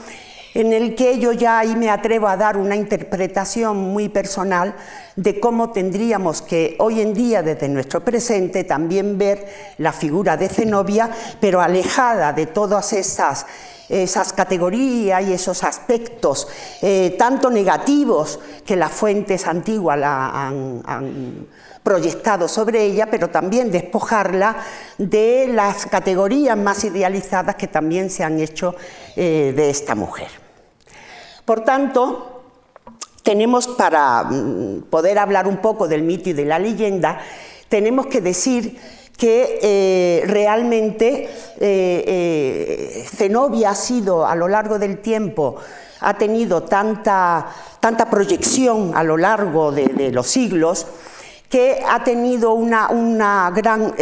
en 0.55 0.73
el 0.73 0.95
que 0.95 1.19
yo 1.19 1.33
ya 1.33 1.61
ahí 1.61 1.77
me 1.77 1.91
atrevo 1.91 2.27
a 2.27 2.37
dar 2.37 2.57
una 2.57 2.75
interpretación 2.75 3.77
muy 3.77 4.09
personal 4.09 4.75
de 5.15 5.39
cómo 5.39 5.71
tendríamos 5.71 6.43
que 6.43 6.75
hoy 6.81 7.01
en 7.01 7.15
día 7.15 7.43
desde 7.43 7.69
nuestro 7.69 8.05
presente 8.05 8.65
también 8.65 9.19
ver 9.19 9.47
la 9.79 9.93
figura 9.93 10.37
de 10.37 10.49
Zenobia, 10.49 11.11
pero 11.41 11.61
alejada 11.61 12.33
de 12.33 12.47
todas 12.47 12.93
esas 12.93 13.47
esas 13.89 14.35
categorías 14.35 15.27
y 15.27 15.33
esos 15.33 15.65
aspectos 15.65 16.47
eh, 16.83 17.17
tanto 17.19 17.49
negativos 17.49 18.39
que 18.67 18.77
las 18.77 18.93
fuentes 18.93 19.47
antiguas 19.47 19.99
han, 20.03 21.47
proyectado 21.83 22.49
sobre 22.49 22.85
ella, 22.85 23.09
pero 23.11 23.29
también 23.29 23.71
despojarla 23.71 24.57
de 24.99 25.49
las 25.49 25.87
categorías 25.87 26.57
más 26.57 26.85
idealizadas 26.85 27.57
que 27.57 27.69
también 27.69 28.11
se 28.11 28.25
han 28.25 28.41
hecho 28.41 28.75
eh, 29.17 29.53
de 29.57 29.71
esta 29.71 29.95
mujer. 29.95 30.29
Por 31.45 31.63
tanto, 31.63 32.43
tenemos 33.23 33.69
para 33.69 34.25
mm, 34.25 34.83
poder 34.91 35.19
hablar 35.19 35.47
un 35.47 35.59
poco 35.59 35.89
del 35.89 36.03
mito 36.03 36.31
y 36.31 36.35
de 36.35 36.45
la 36.45 36.59
leyenda, 36.59 37.21
tenemos 37.69 38.07
que 38.07 38.21
decir 38.21 38.79
que 39.17 39.59
eh, 39.63 40.23
realmente 40.27 41.29
eh, 41.59 43.05
Zenobia 43.09 43.71
ha 43.71 43.75
sido 43.75 44.27
a 44.27 44.37
lo 44.37 44.47
largo 44.47 44.79
del 44.79 44.99
tiempo, 44.99 45.57
ha 46.01 46.15
tenido 46.15 46.63
tanta, 46.63 47.47
tanta 47.81 48.11
proyección 48.11 48.93
a 48.95 49.03
lo 49.03 49.17
largo 49.17 49.73
de, 49.73 50.11
los 50.13 50.27
siglos, 50.27 50.87
que 51.49 51.83
ha 51.87 52.05
tenido 52.05 52.53
una, 52.53 53.51
gran 53.55 53.95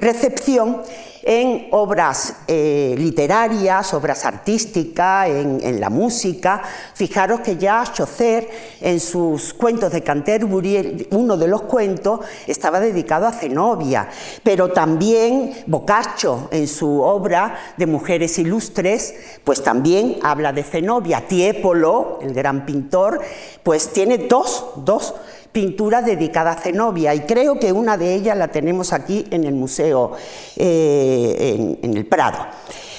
recepción 0.00 0.82
en 1.26 1.68
obras 1.70 2.36
eh, 2.46 2.94
literarias, 2.98 3.94
obras 3.94 4.26
artísticas, 4.26 5.28
en, 5.28 5.80
la 5.80 5.88
música. 5.88 6.62
Fijaros 6.94 7.40
que 7.40 7.56
ya 7.56 7.82
Chaucer, 7.90 8.48
en 8.80 9.00
sus 9.00 9.54
cuentos 9.54 9.90
de 9.90 10.02
Canterbury, 10.02 11.08
uno 11.12 11.36
de 11.36 11.48
los 11.48 11.62
cuentos 11.62 12.20
estaba 12.46 12.78
dedicado 12.78 13.26
a 13.26 13.32
Zenobia, 13.32 14.08
pero 14.42 14.70
también 14.70 15.52
Boccaccio, 15.66 16.48
en 16.50 16.68
su 16.68 17.00
obra 17.00 17.58
de 17.76 17.86
Mujeres 17.86 18.38
Ilustres, 18.38 19.14
pues 19.42 19.62
también 19.62 20.18
habla 20.22 20.52
de 20.52 20.62
Zenobia. 20.62 21.26
Tiepolo, 21.26 22.18
el 22.20 22.34
gran 22.34 22.66
pintor, 22.66 23.20
pues 23.62 23.92
tiene 23.92 24.18
dos, 24.18 24.72
dos 24.76 25.14
pintura 25.54 26.02
dedicada 26.02 26.50
a 26.50 26.60
Zenobia 26.60 27.14
y 27.14 27.20
creo 27.20 27.60
que 27.60 27.70
una 27.70 27.96
de 27.96 28.12
ellas 28.12 28.36
la 28.36 28.48
tenemos 28.48 28.92
aquí 28.92 29.24
en 29.30 29.44
el 29.44 29.54
museo, 29.54 30.10
eh, 30.56 31.78
en, 31.80 31.96
el 31.96 32.06
Prado. 32.06 32.44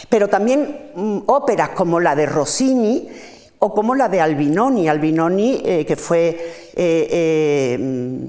Pero 0.08 0.30
también 0.30 0.92
mm, 0.96 1.18
óperas 1.26 1.70
como 1.72 2.00
la 2.00 2.16
de 2.16 2.26
Rossini 2.26 3.10
o 3.60 3.74
como 3.74 3.94
la 3.94 4.08
de 4.08 4.22
Albinoni, 4.22 4.88
Albinoni 4.88 5.62
eh, 5.66 5.86
que 5.86 5.98
fue 5.98 6.72
eh, 6.74 7.78
mm, 7.78 8.26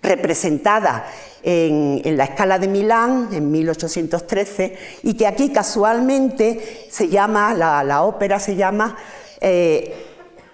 representada 0.00 1.06
en, 1.42 2.16
la 2.16 2.24
escala 2.24 2.60
de 2.60 2.68
Milán 2.68 3.30
en 3.32 3.50
1813 3.50 4.76
y 5.02 5.14
que 5.14 5.26
aquí 5.26 5.50
casualmente 5.50 6.86
se 6.88 7.08
llama, 7.08 7.52
la, 7.52 7.82
la 7.82 8.04
ópera 8.04 8.38
se 8.38 8.54
llama 8.54 8.96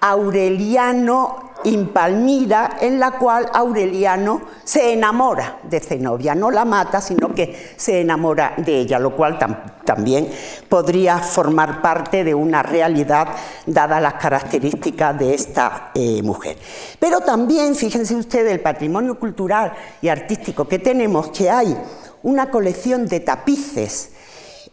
Aureliano 0.01 1.50
Impalmira, 1.65 2.79
en 2.81 2.99
la 2.99 3.13
cual 3.13 3.51
Aureliano 3.53 4.43
se 4.65 4.93
enamora 4.93 5.59
de 5.63 5.81
Zenobia, 5.81 6.35
no 6.35 6.51
la 6.51 6.65
mata, 6.65 7.01
sino 7.01 7.35
que 7.35 7.75
se 7.77 8.01
enamora 8.01 8.55
de 8.57 8.81
ella, 8.81 8.99
lo 8.99 9.15
cual 9.17 9.39
también 9.85 10.31
podría 10.69 11.19
formar 11.19 11.83
parte 11.83 12.25
de 12.25 12.35
una 12.35 12.63
realidad 12.63 13.29
dadas 13.67 14.03
las 14.03 14.15
características 14.15 15.19
de 15.19 15.35
esta 15.35 15.91
eh, 15.95 16.23
mujer. 16.23 16.57
Pero 16.99 17.21
también, 17.21 17.75
fíjense 17.75 18.15
ustedes, 18.15 18.53
el 18.53 18.61
patrimonio 18.61 19.19
cultural 19.19 19.73
y 20.01 20.09
artístico 20.09 20.67
que 20.67 20.79
tenemos, 20.79 21.31
que 21.31 21.51
hay 21.51 21.77
una 22.23 22.51
colección 22.51 23.07
de 23.07 23.21
tapices 23.21 24.11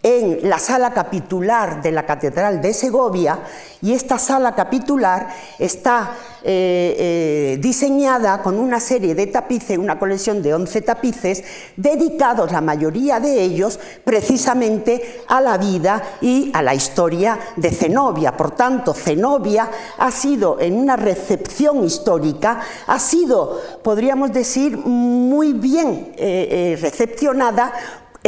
en 0.03 0.47
la 0.47 0.59
sala 0.59 0.93
capitular 0.93 1.81
de 1.81 1.91
la 1.91 2.05
Catedral 2.05 2.61
de 2.61 2.73
Segovia 2.73 3.39
y 3.81 3.93
esta 3.93 4.19
sala 4.19 4.53
capitular 4.53 5.27
está 5.57 6.11
eh, 6.43 6.95
eh, 6.97 7.57
diseñada 7.59 8.41
con 8.43 8.59
una 8.59 8.79
serie 8.79 9.15
de 9.15 9.27
tapices, 9.27 9.77
una 9.77 9.97
colección 9.97 10.41
de 10.41 10.53
11 10.53 10.81
tapices, 10.81 11.43
dedicados 11.75 12.51
la 12.51 12.61
mayoría 12.61 13.19
de 13.19 13.41
ellos 13.41 13.79
precisamente 14.03 15.23
a 15.27 15.41
la 15.41 15.57
vida 15.57 16.01
y 16.21 16.51
a 16.53 16.61
la 16.61 16.75
historia 16.75 17.39
de 17.55 17.71
Zenobia. 17.71 18.37
Por 18.37 18.51
tanto, 18.51 18.93
Zenobia 18.93 19.69
ha 19.97 20.11
sido 20.11 20.59
en 20.59 20.75
una 20.75 20.95
recepción 20.95 21.83
histórica, 21.83 22.61
ha 22.85 22.99
sido, 22.99 23.59
podríamos 23.83 24.31
decir, 24.31 24.77
muy 24.77 25.53
bien 25.53 26.13
eh, 26.17 26.77
recepcionada 26.79 27.73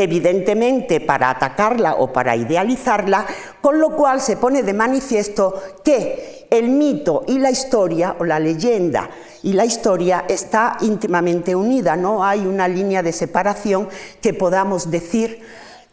evidentemente 0.03 1.01
para 1.01 1.29
atacarla 1.29 1.95
o 1.95 2.11
para 2.11 2.35
idealizarla, 2.35 3.25
con 3.61 3.79
lo 3.79 3.95
cual 3.95 4.21
se 4.21 4.37
pone 4.37 4.63
de 4.63 4.73
manifiesto 4.73 5.61
que 5.83 6.47
el 6.49 6.69
mito 6.69 7.23
y 7.27 7.39
la 7.39 7.51
historia, 7.51 8.15
o 8.19 8.23
la 8.23 8.39
leyenda 8.39 9.09
y 9.43 9.53
la 9.53 9.65
historia, 9.65 10.25
está 10.27 10.77
íntimamente 10.81 11.55
unida, 11.55 11.95
no 11.95 12.23
hay 12.23 12.45
una 12.45 12.67
línea 12.67 13.03
de 13.03 13.11
separación 13.11 13.87
que 14.21 14.33
podamos 14.33 14.89
decir 14.89 15.41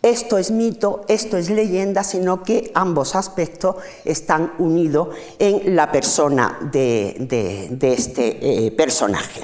esto 0.02 0.38
es 0.38 0.52
mito, 0.52 1.04
esto 1.08 1.36
es 1.36 1.50
leyenda, 1.50 2.04
sino 2.04 2.44
que 2.44 2.70
ambos 2.75 3.16
aspectos 3.16 3.76
están 4.04 4.52
unidos 4.58 5.08
en 5.38 5.75
la 5.75 5.90
persona 5.90 6.58
de, 6.70 7.76
este 7.80 8.66
eh, 8.66 8.70
personaje. 8.70 9.40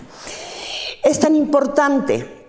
Es 1.02 1.18
tan 1.18 1.34
importante 1.34 2.41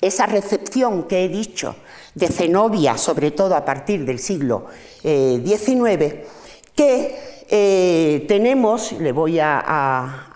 esa 0.00 0.26
recepción 0.26 1.04
que 1.04 1.24
he 1.24 1.28
dicho 1.28 1.76
de 2.14 2.28
Zenobia, 2.28 2.96
sobre 2.96 3.30
todo 3.30 3.54
a 3.54 3.64
partir 3.64 4.04
del 4.04 4.18
siglo 4.18 4.66
XIX, 5.02 6.02
eh, 6.02 6.26
que 6.74 7.44
eh, 7.48 8.24
tenemos, 8.26 8.92
le 8.92 9.12
voy 9.12 9.38
a, 9.40 10.30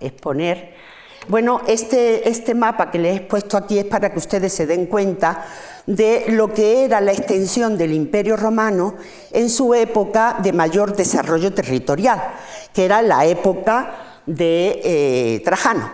exponer, 0.00 0.74
bueno, 1.28 1.60
este, 1.68 2.28
este 2.28 2.54
mapa 2.54 2.90
que 2.90 2.98
les 2.98 3.18
he 3.18 3.20
puesto 3.20 3.56
aquí 3.56 3.78
es 3.78 3.84
para 3.84 4.10
que 4.12 4.18
ustedes 4.18 4.52
se 4.52 4.66
den 4.66 4.86
cuenta 4.86 5.46
de 5.86 6.24
lo 6.28 6.52
que 6.52 6.84
era 6.84 7.00
la 7.00 7.12
extensión 7.12 7.78
del 7.78 7.92
Imperio 7.92 8.36
Romano 8.36 8.96
en 9.30 9.48
su 9.48 9.74
época 9.74 10.38
de 10.42 10.52
mayor 10.52 10.96
desarrollo 10.96 11.52
territorial, 11.52 12.20
que 12.74 12.84
era 12.84 13.00
la 13.00 13.24
época 13.26 14.22
de 14.26 14.80
eh, 14.84 15.42
Trajano. 15.44 15.88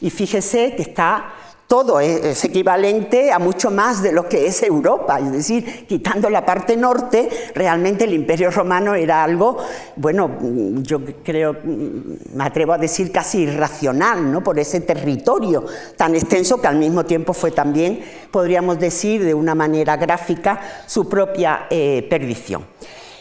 Y 0.00 0.10
fíjese 0.10 0.74
que 0.74 0.82
está 0.82 1.32
todo 1.72 2.00
es, 2.00 2.44
equivalente 2.44 3.32
a 3.32 3.38
mucho 3.38 3.70
más 3.70 4.02
de 4.02 4.12
lo 4.12 4.28
que 4.28 4.46
es 4.46 4.62
Europa, 4.62 5.18
es 5.18 5.32
decir, 5.32 5.86
quitando 5.86 6.28
la 6.28 6.44
parte 6.44 6.76
norte, 6.76 7.30
realmente 7.54 8.04
el 8.04 8.12
Imperio 8.12 8.50
Romano 8.50 8.94
era 8.94 9.24
algo, 9.24 9.56
bueno, 9.96 10.36
yo 10.82 11.00
creo, 11.24 11.56
me 11.64 12.44
atrevo 12.44 12.74
a 12.74 12.76
decir 12.76 13.10
casi 13.10 13.44
irracional, 13.44 14.30
¿no? 14.30 14.44
Por 14.44 14.58
ese 14.58 14.82
territorio 14.82 15.64
tan 15.96 16.14
extenso 16.14 16.60
que 16.60 16.66
al 16.66 16.76
mismo 16.76 17.06
tiempo 17.06 17.32
fue 17.32 17.52
también, 17.52 18.04
podríamos 18.30 18.78
decir, 18.78 19.24
de 19.24 19.32
una 19.32 19.54
manera 19.54 19.96
gráfica, 19.96 20.60
su 20.86 21.08
propia 21.08 21.68
eh, 21.70 22.06
perdición. 22.10 22.66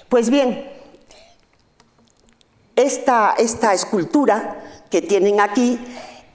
Pues 0.09 0.29
bien, 0.29 0.69
esta, 2.75 3.33
esta 3.37 3.73
escultura 3.73 4.57
que 4.89 5.01
tienen 5.01 5.39
aquí 5.39 5.79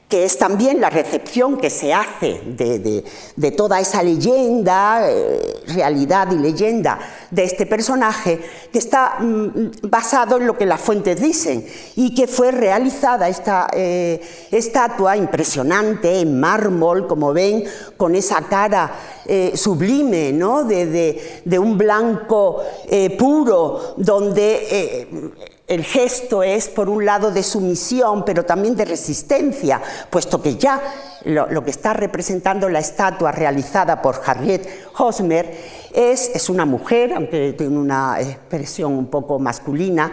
que 0.08 0.24
es 0.24 0.38
también 0.38 0.80
la 0.80 0.88
recepción 0.88 1.56
que 1.56 1.68
se 1.68 1.92
hace 1.92 2.40
de, 2.46 3.50
toda 3.50 3.80
esa 3.80 4.04
leyenda, 4.04 5.10
eh, 5.10 5.62
realidad 5.74 6.30
y 6.30 6.36
leyenda 6.36 6.98
de 7.30 7.42
este 7.42 7.66
personaje, 7.66 8.40
que 8.72 8.78
está 8.78 9.16
mm, 9.18 9.88
basado 9.88 10.36
en 10.36 10.46
lo 10.46 10.56
que 10.56 10.64
las 10.64 10.80
fuentes 10.80 11.20
dicen 11.20 11.66
y 11.96 12.14
que 12.14 12.28
fue 12.28 12.52
realizada 12.52 13.28
esta 13.28 13.66
eh, 13.72 14.20
estatua 14.52 15.16
impresionante 15.16 16.20
en 16.20 16.38
mármol, 16.38 17.08
como 17.08 17.32
ven, 17.32 17.64
con 17.96 18.14
esa 18.14 18.42
cara 18.42 18.92
eh, 19.26 19.56
sublime, 19.56 20.32
¿no? 20.32 20.62
de, 20.62 21.58
un 21.58 21.76
blanco 21.78 22.62
puro, 23.18 23.94
donde 23.96 25.08
el 25.66 25.84
gesto 25.84 26.42
es, 26.42 26.68
por 26.68 26.88
un 26.88 27.04
lado, 27.04 27.30
de 27.32 27.42
sumisión, 27.42 28.24
pero 28.24 28.44
también 28.44 28.76
de 28.76 28.84
resistencia, 28.84 29.82
puesto 30.10 30.40
que 30.40 30.56
ya 30.56 30.80
lo, 31.24 31.64
que 31.64 31.70
está 31.70 31.92
representando 31.92 32.68
la 32.68 32.78
estatua 32.78 33.32
realizada 33.32 34.00
por 34.00 34.20
Harriet 34.24 34.68
Hosmer 34.96 35.52
es, 35.92 36.30
es 36.34 36.48
una 36.48 36.64
mujer, 36.64 37.12
aunque 37.14 37.52
tiene 37.54 37.78
una 37.78 38.20
expresión 38.20 38.92
un 38.92 39.06
poco 39.06 39.40
masculina, 39.40 40.12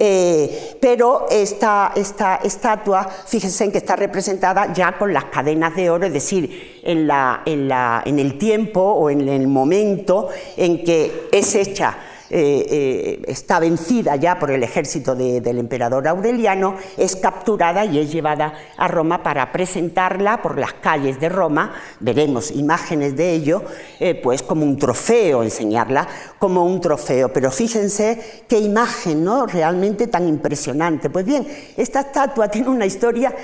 eh, 0.00 0.76
pero 0.80 1.26
esta, 1.30 1.92
esta, 1.94 2.36
estatua, 2.36 3.08
fíjense 3.26 3.64
en 3.64 3.72
que 3.72 3.78
está 3.78 3.94
representada 3.94 4.72
ya 4.72 4.98
con 4.98 5.12
las 5.12 5.26
cadenas 5.26 5.76
de 5.76 5.90
oro, 5.90 6.06
es 6.06 6.12
decir, 6.12 6.80
en, 6.82 7.06
la, 7.06 7.42
en, 7.46 7.68
la, 7.68 8.02
en 8.04 8.18
el 8.18 8.36
tiempo 8.36 8.80
o 8.80 9.10
en 9.10 9.28
el 9.28 9.46
momento 9.46 10.28
en 10.56 10.84
que 10.84 11.28
es 11.30 11.54
hecha 11.54 11.98
eh, 12.30 12.66
eh, 12.68 13.22
está 13.26 13.58
vencida 13.58 14.16
ya 14.16 14.38
por 14.38 14.50
el 14.50 14.62
ejército 14.62 15.14
del 15.14 15.58
emperador 15.58 16.06
Aureliano, 16.06 16.76
es 16.96 17.16
capturada 17.16 17.86
y 17.86 17.98
es 17.98 18.12
llevada 18.12 18.52
a 18.76 18.86
Roma 18.86 19.22
para 19.22 19.50
presentarla 19.50 20.42
por 20.42 20.58
las 20.58 20.74
calles 20.74 21.18
de 21.20 21.30
Roma, 21.30 21.72
veremos 22.00 22.50
imágenes 22.50 23.16
de 23.16 23.32
ello, 23.32 23.62
eh, 23.98 24.14
pues 24.14 24.42
como 24.42 24.64
un 24.64 24.76
trofeo, 24.76 25.42
enseñarla 25.42 26.06
como 26.38 26.64
un 26.64 26.80
trofeo. 26.80 27.32
Pero 27.32 27.50
fíjense 27.50 28.42
qué 28.46 28.58
imagen, 28.58 29.24
¿no? 29.24 29.46
Realmente 29.46 30.06
tan 30.06 30.28
impresionante. 30.28 31.08
Pues 31.08 31.24
bien, 31.24 31.46
esta 31.76 32.00
estatua 32.00 32.48
tiene 32.50 32.68
una 32.68 32.86
historia 32.86 33.34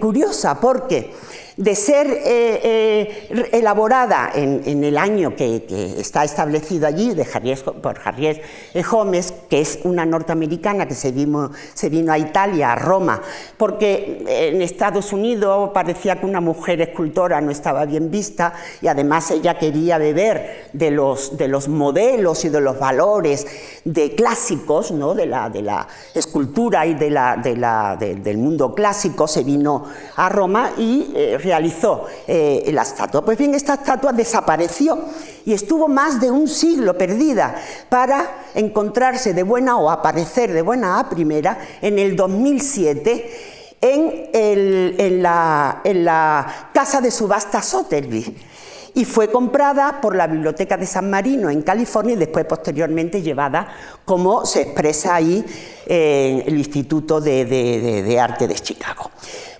curiosa 0.00 0.60
porque 0.60 1.10
de 1.56 1.74
ser 1.74 2.06
eh, 2.06 3.28
eh, 3.30 3.48
elaborada 3.52 4.30
en, 4.34 4.84
el 4.84 4.98
año 4.98 5.34
que, 5.34 5.64
está 5.98 6.24
establecido 6.24 6.86
allí 6.86 7.14
de 7.14 7.24
por 7.82 7.98
Harriet 8.04 8.42
Gómez, 8.90 9.32
que 9.48 9.60
es 9.60 9.78
una 9.84 10.04
norteamericana 10.04 10.86
que 10.86 10.94
se 10.94 11.12
vino, 11.12 11.50
se 11.72 11.88
vino 11.88 12.12
a 12.12 12.18
Italia, 12.18 12.72
a 12.72 12.76
Roma, 12.76 13.22
porque 13.56 14.24
en 14.26 14.60
Estados 14.60 15.12
Unidos 15.12 15.70
parecía 15.72 16.20
que 16.20 16.26
una 16.26 16.40
mujer 16.40 16.80
escultora 16.80 17.40
no 17.40 17.50
estaba 17.50 17.86
bien 17.86 18.10
vista 18.10 18.52
y 18.82 18.88
además 18.88 19.30
ella 19.30 19.58
quería 19.58 19.98
beber 19.98 20.68
de 20.72 20.90
los, 20.90 21.36
de 21.36 21.48
los 21.48 21.68
modelos 21.68 22.44
y 22.44 22.50
de 22.50 22.60
los 22.60 22.78
valores 22.78 23.46
de 23.84 24.14
clásicos, 24.14 24.90
¿no? 24.90 25.14
de, 25.14 25.26
la, 25.26 25.48
de 25.48 25.62
la 25.62 25.86
escultura 26.14 26.86
y 26.86 26.94
de 26.94 27.10
la, 27.10 27.96
del 27.98 28.38
mundo 28.38 28.74
clásico, 28.74 29.26
se 29.26 29.42
vino 29.42 29.84
a 30.16 30.28
Roma 30.28 30.72
y 30.76 31.12
eh, 31.14 31.38
realizó 31.46 32.04
eh, 32.26 32.68
la 32.72 32.82
estatua. 32.82 33.24
Pues 33.24 33.38
bien, 33.38 33.54
esta 33.54 33.74
estatua 33.74 34.12
desapareció 34.12 34.98
y 35.44 35.52
estuvo 35.52 35.88
más 35.88 36.20
de 36.20 36.30
un 36.30 36.48
siglo 36.48 36.98
perdida 36.98 37.54
para 37.88 38.42
encontrarse 38.54 39.32
de 39.32 39.44
buena 39.44 39.78
o 39.78 39.90
aparecer 39.90 40.52
de 40.52 40.62
buena 40.62 40.98
a 40.98 41.08
primera 41.08 41.58
en 41.80 41.98
el 41.98 42.16
2007 42.16 43.54
en, 43.80 45.22
la, 45.22 46.70
casa 46.72 47.00
de 47.00 47.10
subasta 47.10 47.62
Sotheby 47.62 48.36
y 48.96 49.04
fue 49.04 49.30
comprada 49.30 50.00
por 50.00 50.16
la 50.16 50.26
Biblioteca 50.26 50.78
de 50.78 50.86
San 50.86 51.10
Marino 51.10 51.50
en 51.50 51.60
California 51.60 52.14
y 52.14 52.16
después 52.16 52.46
posteriormente 52.46 53.20
llevada, 53.20 53.68
como 54.06 54.46
se 54.46 54.62
expresa 54.62 55.14
ahí, 55.14 55.44
en 55.84 56.42
el 56.46 56.56
Instituto 56.56 57.20
de, 57.20 58.18
Arte 58.18 58.48
de 58.48 58.54
Chicago. 58.54 59.10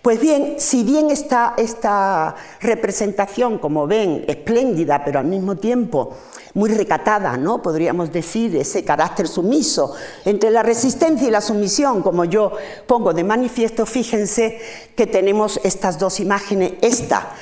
Pues 0.00 0.18
bien, 0.18 0.54
si 0.56 0.84
bien 0.84 1.10
esta, 1.10 1.52
esta 1.58 2.34
representación, 2.62 3.58
como 3.58 3.86
ven, 3.86 4.24
espléndida, 4.26 5.04
pero 5.04 5.18
al 5.18 5.26
mismo 5.26 5.56
tiempo 5.56 6.14
muy 6.54 6.70
recatada, 6.70 7.36
¿no? 7.36 7.60
Podríamos 7.60 8.10
decir, 8.10 8.56
ese 8.56 8.86
carácter 8.86 9.28
sumiso 9.28 9.94
entre 10.24 10.50
la 10.50 10.62
resistencia 10.62 11.28
y 11.28 11.30
la 11.30 11.42
sumisión, 11.42 12.02
como 12.02 12.24
yo 12.24 12.52
pongo 12.86 13.12
de 13.12 13.22
manifiesto, 13.22 13.84
fíjense 13.84 14.58
que 14.96 15.06
tenemos 15.06 15.60
estas 15.62 15.98
dos 15.98 16.20
imágenes, 16.20 16.72
esta 16.80 17.34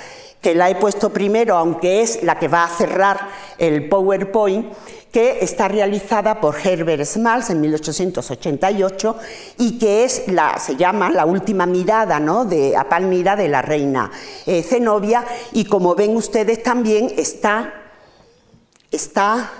que 0.45 0.55
la 0.55 0.69
he 0.69 0.75
puesto 0.75 1.09
primero, 1.09 1.57
aunque 1.57 2.03
es 2.03 2.23
la 2.23 2.39
que 2.39 2.49
va 2.49 2.65
a 2.65 2.69
cerrar 2.69 3.19
el 3.57 3.89
PowerPoint, 3.89 4.75
que 5.11 5.39
está 5.41 5.69
realizada 5.69 6.39
por 6.39 6.55
Herbert 6.63 7.07
Smalls 7.07 7.49
en 7.49 7.63
1888 7.63 9.17
y 9.57 9.79
que 9.79 10.05
es 10.05 10.29
la, 10.29 10.59
se 10.59 10.77
llama 10.77 11.11
La 11.11 11.25
última 11.25 11.65
mirada 11.65 12.21
¿no? 12.21 12.45
de, 12.45 12.77
a 12.77 12.87
Palmira 12.87 13.37
de 13.37 13.49
la 13.49 13.63
reina 13.63 14.11
eh, 14.45 14.63
Zenobia 14.63 15.25
y 15.53 15.65
como 15.65 15.95
ven 15.95 16.15
ustedes 16.15 16.63
también 16.63 17.11
está, 17.17 17.73
está 18.91 19.51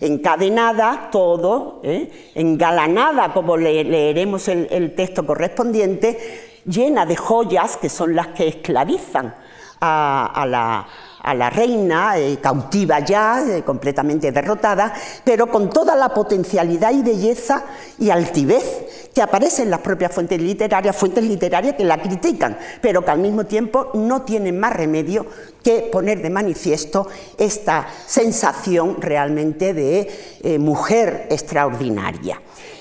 encadenada 0.00 1.08
todo, 1.10 1.80
¿eh? 1.82 2.30
engalanada 2.36 3.32
como 3.32 3.56
leeremos 3.56 4.46
el 4.46 4.94
texto 4.94 5.26
correspondiente, 5.26 6.60
llena 6.66 7.04
de 7.04 7.16
joyas 7.16 7.76
que 7.76 7.88
son 7.88 8.14
las 8.14 8.28
que 8.28 8.46
esclavizan 8.46 9.34
a, 9.80 10.86
la, 11.34 11.50
reina, 11.50 12.18
eh, 12.18 12.38
cautiva 12.40 13.00
ya, 13.00 13.42
eh, 13.46 13.62
completamente 13.62 14.32
derrotada, 14.32 14.92
pero 15.24 15.50
con 15.50 15.70
toda 15.70 15.94
la 15.96 16.10
potencialidad 16.10 16.92
y 16.92 17.02
belleza 17.02 17.64
y 17.98 18.10
altivez 18.10 19.10
que 19.14 19.22
aparece 19.22 19.62
en 19.62 19.70
las 19.70 19.80
propias 19.80 20.12
fuentes 20.12 20.40
literarias, 20.40 20.96
fuentes 20.96 21.24
literarias 21.24 21.74
que 21.74 21.84
la 21.84 22.00
critican, 22.00 22.56
pero 22.80 23.04
que 23.04 23.10
al 23.10 23.18
mismo 23.18 23.44
tiempo 23.44 23.90
no 23.94 24.22
tienen 24.22 24.58
más 24.58 24.72
remedio 24.72 25.26
que 25.62 25.88
poner 25.92 26.22
de 26.22 26.30
manifiesto 26.30 27.08
esta 27.36 27.88
sensación 28.06 29.00
realmente 29.00 29.74
de 29.74 30.08
eh, 30.42 30.58
mujer 30.58 31.26
extraordinaria. 31.30 32.40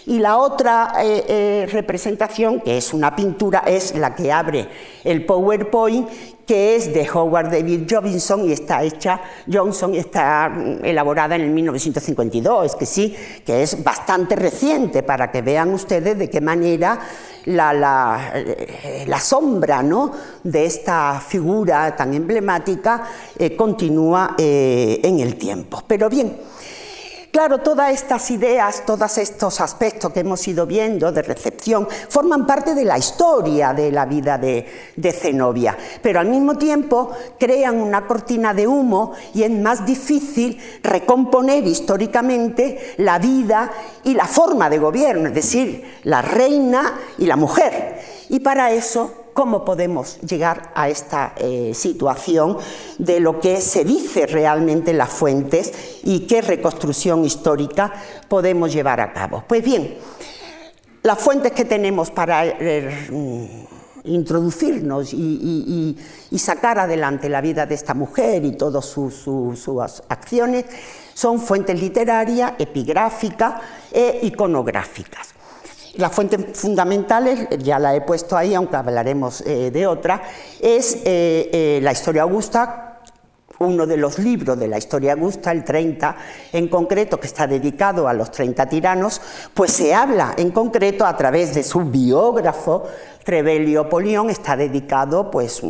Y 0.10 0.18
la 0.20 0.38
otra 0.38 0.94
representación, 1.72 2.62
que 2.62 2.78
es 2.78 2.94
una 2.94 3.16
pintura, 3.16 3.64
es 3.68 3.94
la 3.96 4.16
que 4.16 4.32
abre 4.32 4.68
el 5.04 5.24
PowerPoint, 5.24 6.10
que 6.50 6.76
es 6.76 6.92
de 6.92 7.08
Howard 7.08 7.52
David 7.52 7.82
Johnson 7.88 8.50
y 8.50 8.54
está 8.54 8.82
hecha, 8.82 9.22
Johnson 9.48 9.94
está 9.94 10.52
elaborada 10.82 11.36
en 11.36 11.42
el 11.42 11.52
1952, 11.52 12.66
es 12.66 12.76
que 12.76 12.88
sí, 12.88 13.16
que 13.46 13.62
es 13.62 13.84
bastante 13.84 14.36
reciente 14.36 15.04
para 15.04 15.30
que 15.30 15.44
vean 15.44 15.72
ustedes 15.72 16.18
de 16.18 16.28
qué 16.28 16.42
manera 16.42 17.02
la, 17.46 18.32
eh, 18.34 19.08
sombra 19.22 19.84
¿no? 19.84 20.12
de 20.44 20.66
esta 20.66 21.22
figura 21.22 21.96
tan 21.96 22.16
emblemática 22.16 23.04
eh, 23.38 23.56
continúa 23.56 24.34
eh, 24.36 25.02
en 25.04 25.20
el 25.20 25.36
tiempo. 25.36 25.84
Pero 25.86 26.10
bien, 26.10 26.36
Claro, 27.40 27.60
todas 27.60 27.94
estas 27.94 28.32
ideas, 28.32 28.84
todos 28.86 29.18
estos 29.18 29.62
aspectos 29.62 30.12
que 30.12 30.20
hemos 30.20 30.46
ido 30.46 30.66
viendo 30.66 31.10
de 31.10 31.22
recepción, 31.22 31.88
forman 32.10 32.46
parte 32.46 32.76
de 32.76 32.84
la 32.84 32.98
historia 32.98 33.74
de 33.74 33.94
la 33.94 34.06
vida 34.06 34.38
de, 34.38 34.66
Zenobia, 35.14 35.78
pero 36.02 36.20
al 36.20 36.28
mismo 36.28 36.58
tiempo 36.58 37.12
crean 37.40 37.80
una 37.80 38.06
cortina 38.06 38.54
de 38.54 38.68
humo 38.68 39.14
y 39.34 39.44
es 39.44 39.52
más 39.52 39.86
difícil 39.86 40.60
recomponer 40.84 41.66
históricamente 41.66 42.96
la 42.98 43.20
vida 43.20 43.72
y 44.04 44.16
la 44.16 44.26
forma 44.26 44.70
de 44.70 44.80
gobierno, 44.80 45.30
es 45.30 45.36
decir, 45.36 46.00
la 46.04 46.22
reina 46.22 47.00
y 47.20 47.26
la 47.26 47.38
mujer. 47.38 48.19
Y 48.30 48.40
para 48.40 48.72
eso 48.72 49.12
cómo 49.34 49.66
podemos 49.66 50.20
llegar 50.22 50.72
a 50.76 50.90
esta 50.90 51.34
eh, 51.38 51.72
situación 51.74 52.58
de 52.98 53.20
lo 53.20 53.40
que 53.40 53.62
se 53.62 53.84
dice 53.84 54.28
realmente 54.28 54.92
en 54.92 54.98
las 54.98 55.10
fuentes 55.10 56.00
y 56.04 56.28
qué 56.28 56.42
reconstrucción 56.42 57.26
histórica 57.26 57.92
podemos 58.28 58.72
llevar 58.72 59.02
a 59.02 59.14
cabo. 59.14 59.44
Pues 59.48 59.64
bien, 59.64 59.98
las 61.04 61.18
fuentes 61.20 61.54
que 61.54 61.66
tenemos 61.66 62.12
para 62.12 62.46
eh, 62.46 63.08
mm, 63.10 64.10
introducirnos 64.10 65.14
y, 65.14 65.98
sacar 66.38 66.80
adelante 66.80 67.30
la 67.30 67.42
vida 67.42 67.66
de 67.66 67.76
esta 67.76 67.94
mujer 67.94 68.44
y 68.46 68.54
todas 68.54 68.86
sus 68.86 69.26
acciones 70.10 70.66
son 71.14 71.40
fuentes 71.40 71.80
literarias, 71.80 72.54
epigráficas 72.60 73.56
e 73.92 74.20
iconográficas. 74.24 75.39
Las 76.00 76.14
fuentes 76.14 76.58
fundamentales, 76.58 77.50
ya 77.60 77.78
la 77.78 77.94
he 77.94 78.00
puesto 78.00 78.38
ahí, 78.38 78.56
aunque 78.56 78.78
hablaremos 78.78 79.42
eh, 79.42 79.70
de 79.70 79.86
otra, 79.86 80.22
es 80.62 80.96
eh, 81.04 81.50
eh, 81.52 81.80
la 81.84 81.92
historia 81.92 82.22
augusta, 82.22 83.02
uno 83.60 83.86
de 83.86 83.98
los 83.98 84.18
libros 84.18 84.58
de 84.58 84.70
la 84.70 84.78
historia 84.78 85.12
augusta, 85.12 85.52
el 85.52 85.66
30 85.66 86.16
en 86.54 86.70
concreto, 86.70 87.20
que 87.20 87.28
está 87.28 87.48
dedicado 87.48 88.08
a 88.08 88.14
los 88.14 88.32
30 88.32 88.66
tiranos, 88.68 89.20
pues 89.54 89.74
se 89.74 89.94
habla 89.94 90.36
en 90.38 90.52
concreto 90.52 91.06
a 91.06 91.18
través 91.18 91.54
de 91.54 91.64
su 91.64 91.82
biógrafo, 91.82 92.86
Trevelio 93.26 93.90
Polión, 93.90 94.30
está 94.30 94.56
dedicado 94.56 95.30
pues 95.30 95.62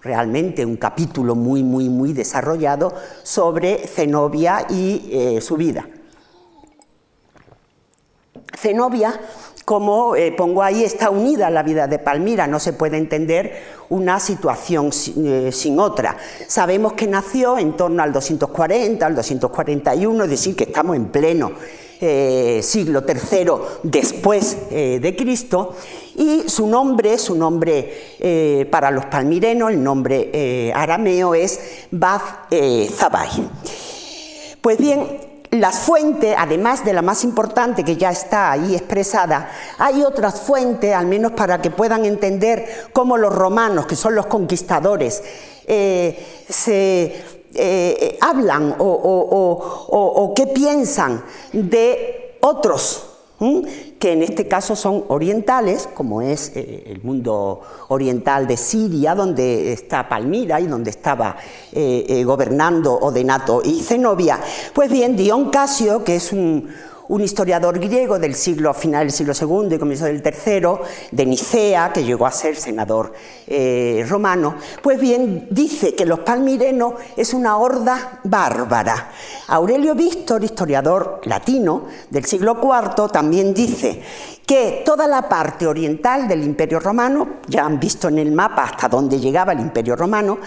realmente 0.00 0.64
un 0.64 0.78
capítulo 0.78 1.34
muy, 1.34 1.62
muy, 1.62 1.90
muy 1.90 2.14
desarrollado 2.14 2.94
sobre 3.22 3.86
Zenobia 3.86 4.64
y 4.70 5.38
su 5.42 5.58
vida. 5.58 5.86
Zenobia, 8.54 9.18
como 9.66 10.14
eh, 10.14 10.30
pongo 10.30 10.62
ahí, 10.62 10.84
está 10.84 11.10
unida 11.10 11.48
a 11.48 11.50
la 11.50 11.64
vida 11.64 11.88
de 11.88 11.98
Palmira, 11.98 12.46
no 12.46 12.60
se 12.60 12.72
puede 12.72 12.98
entender 12.98 13.64
una 13.88 14.20
situación 14.20 14.90
eh, 15.24 15.50
sin, 15.52 15.80
otra. 15.80 16.16
Sabemos 16.46 16.92
que 16.92 17.08
nació 17.08 17.58
en 17.58 17.76
torno 17.76 18.00
al 18.00 18.12
240, 18.12 19.04
al 19.04 19.16
241, 19.16 20.24
es 20.24 20.30
decir, 20.30 20.54
que 20.54 20.64
estamos 20.64 20.94
en 20.94 21.06
pleno 21.06 21.50
eh, 22.00 22.60
siglo 22.62 23.02
III 23.08 23.52
después 23.82 24.70
de 24.70 25.16
Cristo, 25.18 25.74
y 26.14 26.48
su 26.48 26.68
nombre, 26.68 27.18
su 27.18 27.34
nombre 27.34 28.66
para 28.70 28.92
los 28.92 29.06
palmirenos, 29.06 29.70
el 29.70 29.82
nombre 29.82 30.72
arameo 30.74 31.34
es 31.34 31.58
Baz 31.90 32.22
Zabai. 32.96 33.30
Pues 34.60 34.78
bien, 34.78 35.25
las 35.60 35.80
fuentes, 35.80 36.34
además 36.38 36.84
de 36.84 36.92
la 36.92 37.02
más 37.02 37.24
importante 37.24 37.84
que 37.84 37.96
ya 37.96 38.10
está 38.10 38.52
ahí 38.52 38.74
expresada, 38.74 39.50
hay 39.78 40.02
otras 40.02 40.40
fuentes, 40.40 40.94
al 40.94 41.06
menos 41.06 41.32
para 41.32 41.60
que 41.60 41.70
puedan 41.70 42.04
entender 42.04 42.88
cómo 42.92 43.16
los 43.16 43.34
romanos, 43.34 43.86
que 43.86 43.96
son 43.96 44.14
los 44.14 44.26
conquistadores, 44.26 45.22
eh, 45.66 46.44
se 46.48 47.24
eh, 47.54 48.18
hablan 48.20 48.74
o, 48.78 50.32
qué 50.36 50.46
piensan 50.46 51.24
de 51.52 52.36
otros, 52.40 53.15
que 53.98 54.12
en 54.12 54.22
este 54.22 54.48
caso 54.48 54.74
son 54.74 55.04
orientales, 55.08 55.88
como 55.94 56.22
es 56.22 56.52
eh, 56.54 56.84
el 56.86 57.02
mundo 57.02 57.60
oriental 57.88 58.46
de 58.46 58.56
Siria, 58.56 59.14
donde 59.14 59.72
está 59.72 60.08
Palmira 60.08 60.60
y 60.60 60.66
donde 60.66 60.90
estaba 60.90 61.36
eh, 61.72 62.22
gobernando 62.24 62.94
Odenato 62.94 63.60
y 63.64 63.80
Zenobia. 63.80 64.40
Pues 64.74 64.90
bien, 64.90 65.16
Dion 65.16 65.50
Casio, 65.50 66.02
que 66.02 66.16
es 66.16 66.32
un, 66.32 66.68
un 67.08 67.20
historiador 67.20 67.78
griego 67.78 68.18
del 68.18 68.34
siglo 68.34 68.74
final 68.74 69.06
del 69.06 69.12
siglo 69.12 69.32
II 69.40 69.74
y 69.74 69.78
comienzo 69.78 70.06
del 70.06 70.22
tercero, 70.22 70.82
de 71.10 71.26
Nicea, 71.26 71.92
que 71.92 72.04
llegó 72.04 72.26
a 72.26 72.32
ser 72.32 72.56
senador 72.56 73.12
eh, 73.46 74.04
romano, 74.08 74.56
pues 74.82 74.98
bien 75.00 75.48
dice 75.50 75.94
que 75.94 76.04
los 76.04 76.20
palmirenos 76.20 76.94
es 77.16 77.34
una 77.34 77.56
horda 77.56 78.20
bárbara. 78.24 79.10
Aurelio 79.48 79.94
Víctor, 79.94 80.42
historiador 80.42 81.20
latino 81.24 81.84
del 82.10 82.24
siglo 82.24 82.58
IV, 82.62 83.10
también 83.10 83.54
dice 83.54 84.02
que 84.44 84.82
toda 84.84 85.06
la 85.06 85.28
parte 85.28 85.66
oriental 85.66 86.28
del 86.28 86.44
Imperio 86.44 86.78
Romano, 86.78 87.40
ya 87.48 87.64
han 87.64 87.80
visto 87.80 88.08
en 88.08 88.18
el 88.18 88.32
mapa 88.32 88.64
hasta 88.64 88.88
dónde 88.88 89.18
llegaba 89.18 89.52
el 89.52 89.60
Imperio 89.60 89.96
Romano, 89.96 90.38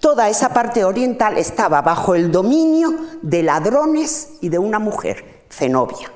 toda 0.00 0.28
esa 0.28 0.52
parte 0.52 0.84
oriental 0.84 1.38
estaba 1.38 1.80
bajo 1.82 2.14
el 2.14 2.32
dominio 2.32 2.92
de 3.22 3.42
ladrones 3.42 4.30
y 4.40 4.48
de 4.48 4.58
una 4.58 4.78
mujer, 4.78 5.31
Zenobia. 5.52 6.10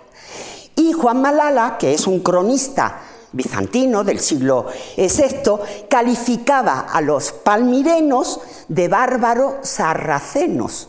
Y 0.74 0.92
Juan 0.92 1.20
Malala, 1.20 1.76
que 1.78 1.94
es 1.94 2.06
un 2.06 2.20
cronista 2.20 3.00
bizantino 3.32 4.02
del 4.02 4.18
siglo 4.20 4.66
VI, 4.96 5.86
calificaba 5.88 6.80
a 6.80 7.00
los 7.00 7.32
palmirenos 7.32 8.40
de 8.68 8.88
bárbaros 8.88 9.54
sarracenos, 9.62 10.88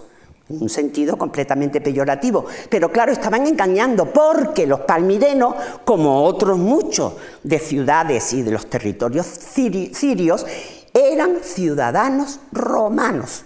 en 0.49 0.61
un 0.61 0.69
sentido 0.69 1.17
completamente 1.17 1.81
peyorativo. 1.81 2.45
Pero 2.69 2.91
claro, 2.91 3.11
estaban 3.11 3.45
engañando 3.47 4.11
porque 4.11 4.65
los 4.65 4.81
palmirenos, 4.81 5.55
como 5.83 6.23
otros 6.23 6.57
muchos 6.57 7.13
de 7.43 7.59
ciudades 7.59 8.33
y 8.33 8.43
de 8.43 8.51
los 8.51 8.67
territorios 8.67 9.25
sirios, 9.25 10.45
eran 10.93 11.39
ciudadanos 11.43 12.39
romanos. 12.51 13.43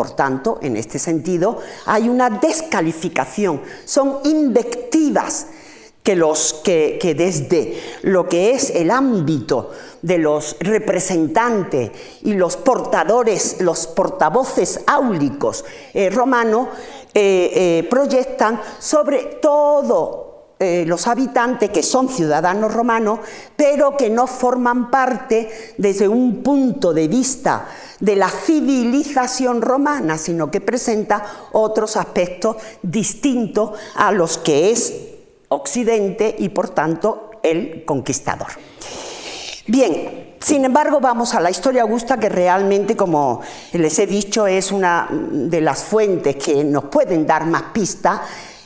Por 0.00 0.12
tanto, 0.12 0.58
en 0.62 0.78
este 0.78 0.98
sentido, 0.98 1.58
hay 1.84 2.08
una 2.08 2.30
descalificación, 2.30 3.60
son 3.84 4.20
invectivas 4.24 5.48
que, 6.02 6.16
los, 6.16 6.54
que, 6.64 6.98
desde 7.14 7.78
lo 8.00 8.26
que 8.26 8.52
es 8.52 8.70
el 8.70 8.90
ámbito 8.90 9.72
de 10.00 10.16
los 10.16 10.56
representantes 10.60 11.90
y 12.22 12.32
los 12.32 12.56
portadores, 12.56 13.60
los 13.60 13.88
portavoces 13.88 14.80
áulicos 14.86 15.66
eh, 15.92 16.08
romanos, 16.08 16.68
eh, 17.12 17.50
eh, 17.54 17.86
proyectan 17.90 18.58
sobre 18.78 19.38
todo 19.42 20.29
los 20.60 21.06
habitantes 21.06 21.70
que 21.70 21.82
son 21.82 22.08
ciudadanos 22.08 22.74
romanos, 22.74 23.20
pero 23.56 23.96
que 23.96 24.10
no 24.10 24.26
forman 24.26 24.90
parte 24.90 25.74
desde 25.78 26.06
un 26.06 26.42
punto 26.42 26.92
de 26.92 27.08
vista 27.08 27.66
de 27.98 28.16
la 28.16 28.28
civilización 28.28 29.62
romana, 29.62 30.18
sino 30.18 30.50
que 30.50 30.60
presenta 30.60 31.24
otros 31.52 31.96
aspectos 31.96 32.56
distintos 32.82 33.72
a 33.94 34.12
los 34.12 34.36
que 34.38 34.70
es 34.70 34.94
Occidente 35.48 36.36
y 36.38 36.50
por 36.50 36.68
tanto 36.68 37.30
el 37.42 37.84
conquistador. 37.84 38.48
Bien, 39.66 40.34
sin 40.40 40.64
embargo, 40.64 41.00
vamos 41.00 41.34
a 41.34 41.40
la 41.40 41.50
historia 41.50 41.82
augusta 41.82 42.18
que 42.18 42.28
realmente, 42.28 42.96
como 42.96 43.40
les 43.72 43.98
he 43.98 44.06
dicho, 44.06 44.46
es 44.46 44.72
una 44.72 45.08
de 45.10 45.60
las 45.60 45.84
fuentes 45.84 46.36
que 46.36 46.64
nos 46.64 46.84
pueden 46.84 47.26
dar 47.26 47.46
más 47.46 47.64
pistas 47.72 48.20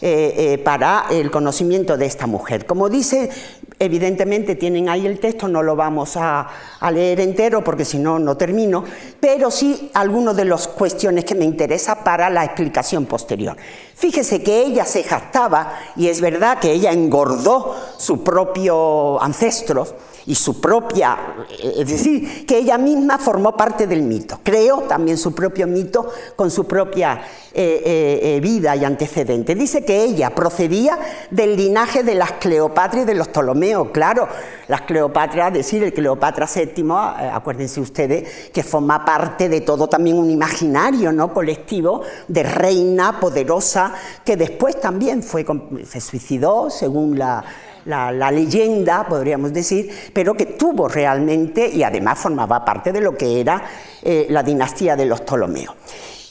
eh, 0.06 0.52
eh, 0.52 0.58
para 0.58 1.06
el 1.08 1.30
conocimiento 1.30 1.96
de 1.96 2.04
esta 2.04 2.26
mujer. 2.26 2.66
Como 2.66 2.90
dice, 2.90 3.30
evidentemente 3.78 4.54
tienen 4.54 4.90
ahí 4.90 5.06
el 5.06 5.18
texto, 5.18 5.48
no 5.48 5.62
lo 5.62 5.76
vamos 5.76 6.18
a, 6.18 6.46
leer 6.92 7.20
entero 7.20 7.64
porque 7.64 7.86
si 7.86 7.98
no, 7.98 8.18
no 8.18 8.36
termino, 8.36 8.84
pero 9.18 9.50
sí 9.50 9.90
algunas 9.94 10.36
de 10.36 10.44
las 10.44 10.68
cuestiones 10.68 11.24
que 11.24 11.34
me 11.34 11.46
interesa 11.46 12.04
para 12.04 12.28
la 12.28 12.44
explicación 12.44 13.06
posterior. 13.06 13.56
Fíjese 13.94 14.42
que 14.42 14.66
ella 14.66 14.84
se 14.84 15.04
jactaba, 15.04 15.72
y 15.96 16.08
es 16.08 16.20
verdad 16.20 16.58
que 16.58 16.72
ella 16.72 16.92
engordó 16.92 17.74
su 17.96 18.22
propio 18.22 19.22
ancestro, 19.22 19.86
y 20.26 20.34
su 20.34 20.60
propia, 20.60 21.18
eh, 21.50 21.74
es 21.78 21.88
decir, 21.88 22.46
que 22.46 22.58
ella 22.58 22.78
misma 22.78 23.18
formó 23.18 23.56
parte 23.56 23.86
del 23.86 24.02
mito, 24.02 24.40
creó 24.42 24.82
también 24.82 25.18
su 25.18 25.34
propio 25.34 25.66
mito 25.66 26.08
con 26.36 26.50
su 26.50 26.66
propia 26.66 27.22
eh, 27.52 28.20
eh, 28.22 28.40
vida 28.40 28.74
y 28.74 28.84
antecedente. 28.84 29.54
Dice 29.54 29.84
que 29.84 30.02
ella 30.02 30.30
procedía 30.30 30.98
del 31.30 31.56
linaje 31.56 32.02
de 32.02 32.14
las 32.14 32.32
Cleopatras 32.32 33.02
y 33.02 33.06
de 33.06 33.14
los 33.14 33.28
Ptolomeos, 33.28 33.90
claro, 33.90 34.28
las 34.68 34.82
Cleopatras, 34.82 35.48
es 35.48 35.54
decir, 35.54 35.82
el 35.82 35.92
Cleopatra 35.92 36.48
VII, 36.52 36.84
acuérdense 37.32 37.80
ustedes, 37.80 38.50
que 38.50 38.62
forma 38.62 39.04
parte 39.04 39.48
de 39.48 39.60
todo 39.60 39.88
también 39.88 40.18
un 40.18 40.30
imaginario 40.30 41.12
¿no? 41.12 41.32
colectivo 41.32 42.02
de 42.28 42.42
reina 42.42 43.20
poderosa, 43.20 43.92
que 44.24 44.36
después 44.36 44.80
también 44.80 45.22
fue, 45.22 45.44
se 45.86 46.00
suicidó, 46.00 46.70
según 46.70 47.18
la 47.18 47.44
la, 47.86 48.30
leyenda, 48.30 49.06
podríamos 49.06 49.52
decir, 49.52 49.90
pero 50.12 50.34
que 50.34 50.46
tuvo 50.46 50.88
realmente 50.88 51.68
y 51.68 51.82
además 51.82 52.18
formaba 52.18 52.64
parte 52.64 52.92
de 52.92 53.00
lo 53.00 53.16
que 53.16 53.40
era 53.40 53.62
eh, 54.02 54.26
la 54.30 54.42
dinastía 54.42 54.96
de 54.96 55.06
los 55.06 55.20
Ptolomeos. 55.20 55.74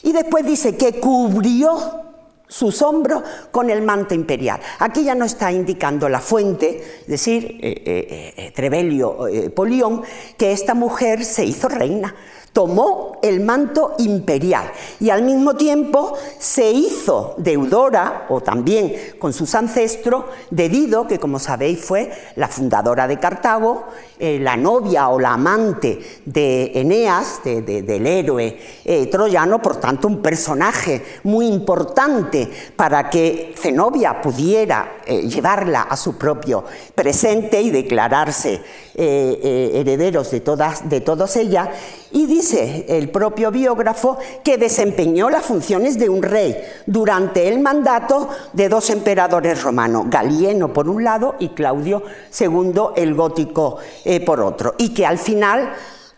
Y 0.02 0.12
después 0.12 0.44
dice 0.44 0.76
que 0.76 1.00
cubrió 1.00 2.02
sus 2.46 2.82
hombros 2.82 3.22
con 3.50 3.70
el 3.70 3.82
manto 3.82 4.14
imperial. 4.14 4.60
Aquí 4.78 5.02
ya 5.04 5.14
no 5.14 5.24
está 5.24 5.50
indicando 5.50 6.08
la 6.08 6.20
fuente, 6.20 7.00
es 7.00 7.06
decir, 7.06 7.58
eh, 7.62 8.34
eh, 8.36 8.52
Trevelio 8.54 9.18
Polión, 9.54 10.02
que 10.36 10.52
esta 10.52 10.74
mujer 10.74 11.24
se 11.24 11.44
hizo 11.44 11.68
reina 11.68 12.14
tomó 12.54 13.18
el 13.20 13.40
manto 13.40 13.94
imperial 13.98 14.70
y 15.00 15.10
al 15.10 15.22
mismo 15.22 15.56
tiempo 15.56 16.16
se 16.38 16.70
hizo 16.70 17.34
deudora, 17.36 18.26
o 18.28 18.40
también 18.40 18.94
con 19.18 19.32
sus 19.32 19.54
ancestros, 19.56 20.24
de 20.50 20.68
Dido, 20.68 21.08
que 21.08 21.18
como 21.18 21.38
sabéis 21.40 21.84
fue 21.84 22.12
la 22.36 22.46
fundadora 22.46 23.08
de 23.08 23.18
Cartago, 23.18 23.84
eh, 24.16 24.38
la 24.40 24.56
novia 24.56 25.08
o 25.08 25.18
la 25.18 25.32
amante 25.32 25.98
de 26.24 26.70
Eneas, 26.74 27.40
del 27.42 28.06
héroe 28.06 28.56
eh, 28.84 29.06
troyano, 29.06 29.60
por 29.60 29.80
tanto 29.80 30.06
un 30.06 30.22
personaje 30.22 31.02
muy 31.24 31.48
importante 31.48 32.48
para 32.76 33.10
que 33.10 33.52
Zenobia 33.58 34.22
pudiera 34.22 34.98
eh, 35.04 35.22
llevarla 35.22 35.82
a 35.82 35.96
su 35.96 36.16
propio 36.16 36.64
presente 36.94 37.60
y 37.60 37.70
declararse 37.70 38.60
herederos 38.96 40.30
de 40.30 40.38
todas, 40.38 40.88
de 40.88 41.00
todos 41.00 41.34
ellas. 41.34 41.68
Y 42.12 42.26
el 42.52 43.10
propio 43.10 43.50
biógrafo 43.50 44.18
que 44.42 44.58
desempeñó 44.58 45.30
las 45.30 45.44
funciones 45.44 45.98
de 45.98 46.08
un 46.08 46.22
rey 46.22 46.56
durante 46.86 47.48
el 47.48 47.60
mandato 47.60 48.28
de 48.52 48.68
dos 48.68 48.90
emperadores 48.90 49.62
romanos, 49.62 50.06
Galieno 50.08 50.72
por 50.72 50.88
un 50.88 51.04
lado 51.04 51.36
y 51.38 51.50
Claudio 51.50 52.02
II 52.38 52.72
el 52.96 53.14
gótico 53.14 53.78
eh, 54.04 54.20
por 54.24 54.40
otro. 54.40 54.74
Y 54.78 54.92
que 54.92 55.06
al 55.06 55.18
final, 55.18 55.72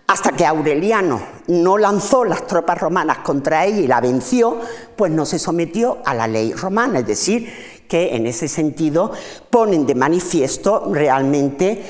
hasta 0.06 0.32
que 0.32 0.44
Aureliano 0.44 1.20
no 1.48 1.78
lanzó 1.78 2.24
las 2.24 2.46
tropas 2.46 2.78
romanas 2.78 3.18
contra 3.18 3.64
ella 3.64 3.80
y 3.80 3.86
la 3.86 4.00
venció, 4.00 4.58
pues 4.96 5.12
no 5.12 5.26
se 5.26 5.38
sometió 5.38 5.98
a 6.04 6.14
la 6.14 6.26
ley 6.26 6.52
romana, 6.52 7.00
es 7.00 7.06
decir, 7.06 7.52
que 7.88 8.16
en 8.16 8.26
ese 8.26 8.48
sentido 8.48 9.12
ponen 9.48 9.86
de 9.86 9.94
manifiesto 9.94 10.90
realmente 10.92 11.84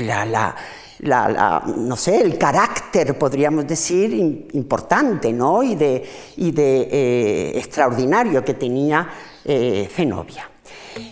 la 0.00 0.54
no 1.04 1.96
sé, 1.96 2.20
el 2.20 2.38
carácter, 2.38 3.18
podríamos 3.18 3.66
decir, 3.66 4.12
importante 4.52 5.32
¿no? 5.32 5.62
y 5.62 5.74
de, 5.74 6.02
y 6.36 6.50
de 6.50 6.88
eh, 6.90 7.58
extraordinario 7.58 8.44
que 8.44 8.54
tenía 8.54 9.08
eh, 9.44 9.88
Zenobia. 9.92 10.53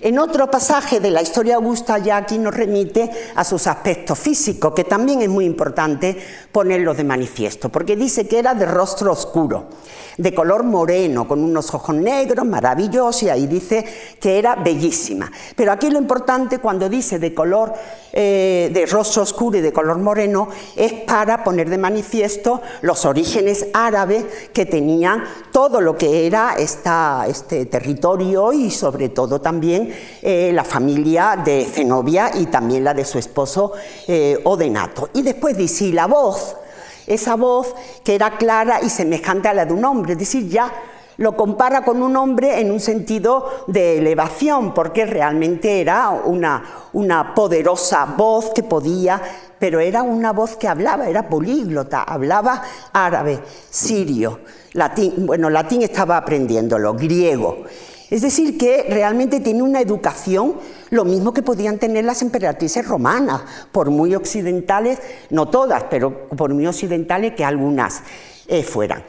En 0.01 0.19
otro 0.19 0.51
pasaje 0.51 1.01
de 1.01 1.11
la 1.11 1.23
historia 1.23 1.57
augusta 1.57 1.99
ya 1.99 2.17
aquí 2.17 2.39
nos 2.39 2.55
remite 2.55 3.11
a 3.35 3.45
sus 3.45 3.67
aspectos 3.67 4.19
físicos, 4.19 4.75
que 4.75 4.85
también 4.85 5.23
es 5.23 5.29
muy 5.29 5.45
importante 5.45 6.17
ponerlos 6.51 6.97
de 6.97 7.05
manifiesto, 7.05 7.69
porque 7.69 7.97
dice 7.97 8.27
que 8.27 8.39
era 8.39 8.55
de 8.55 8.67
rostro 8.67 9.13
oscuro 9.13 9.69
de 10.17 10.35
color 10.35 10.63
moreno, 10.63 11.27
con 11.27 11.43
unos 11.43 11.73
ojos 11.75 11.95
negros, 11.95 12.45
maravillosos, 12.47 13.23
y 13.23 13.31
ahí 13.31 13.47
dice 13.47 13.85
que 14.21 14.39
era 14.39 14.57
bellísima. 14.57 15.31
Pero 15.57 15.73
aquí 15.73 15.91
lo 15.91 15.99
importante 15.99 16.59
cuando 16.59 16.89
dice 16.89 17.19
de 17.19 17.35
color, 17.35 17.73
eh, 18.13 18.71
de 18.73 18.87
rostro 18.87 19.23
oscuro 19.23 19.59
y 19.59 19.61
de 19.61 19.73
color 19.73 19.99
moreno, 19.99 20.49
es 20.77 20.93
para 20.93 21.43
poner 21.45 21.71
de 21.71 21.79
manifiesto 21.79 22.61
los 22.83 23.05
orígenes 23.05 23.67
árabes 23.73 24.25
que 24.53 24.67
tenían 24.67 25.25
todo 25.51 25.81
lo 25.81 25.97
que 25.97 26.27
era 26.27 26.55
esta, 26.59 27.27
este 27.29 27.67
territorio 27.67 28.53
y 28.53 28.71
sobre 28.71 29.09
todo 29.09 29.41
también 29.41 29.72
eh, 30.23 30.51
la 30.53 30.65
familia 30.65 31.41
de 31.43 31.65
Zenobia 31.65 32.31
y 32.35 32.47
también 32.47 32.85
la 32.85 32.95
de 32.95 33.05
su 33.05 33.19
esposo 33.19 33.73
eh, 34.07 34.39
Odenato. 34.45 35.11
Y 35.15 35.23
después 35.23 35.57
dice, 35.57 35.87
y 35.87 35.93
la 35.93 36.07
voz 36.07 36.57
esa 37.07 37.35
voz 37.35 37.75
que 38.05 38.15
era 38.15 38.37
clara 38.37 38.81
y 38.83 38.89
semejante 38.89 39.49
a 39.49 39.55
la 39.55 39.65
de 39.67 39.73
un 39.73 39.85
hombre, 39.85 40.13
es 40.13 40.19
decir, 40.19 40.49
ya 40.49 40.73
lo 41.19 41.37
compara 41.37 41.85
con 41.85 42.03
un 42.03 42.17
hombre 42.17 42.61
en 42.61 42.71
un 42.71 42.81
sentido 42.81 43.65
de 43.67 43.99
elevación, 43.99 44.73
porque 44.73 45.05
realmente 45.05 45.81
era 45.81 46.11
una, 46.11 46.63
una 46.95 47.35
poderosa 47.35 48.07
voz 48.17 48.51
que 48.55 48.63
podía, 48.63 49.21
pero 49.59 49.79
era 49.79 50.03
una 50.03 50.33
voz 50.33 50.57
que 50.57 50.69
hablaba, 50.69 51.09
era 51.09 51.29
políglota, 51.29 52.03
hablaba 52.03 52.63
árabe, 52.93 53.41
sirio, 53.71 54.41
latín, 54.73 55.27
bueno, 55.27 55.51
latín 55.51 55.83
estaba 55.83 56.17
aprendiéndolo, 56.17 56.95
griego. 56.95 57.65
Es 58.13 58.21
decir, 58.21 58.59
que 58.59 58.85
realmente 58.91 59.41
tiene 59.41 59.63
una 59.63 59.81
educación 59.81 60.57
lo 60.91 61.07
mismo 61.07 61.33
que 61.33 61.41
podían 61.41 61.79
tener 61.79 62.05
las 62.05 62.21
emperatrices 62.21 62.87
romanas, 62.87 63.41
por 63.73 63.89
muy 63.89 64.15
occidentales, 64.15 64.99
no 65.31 65.49
todas, 65.49 65.85
pero 65.85 66.29
por 66.29 66.53
muy 66.53 66.67
occidentales 66.67 67.33
que 67.33 67.43
algunas 67.43 68.03
eh, 68.49 68.65
fueran. 68.65 69.03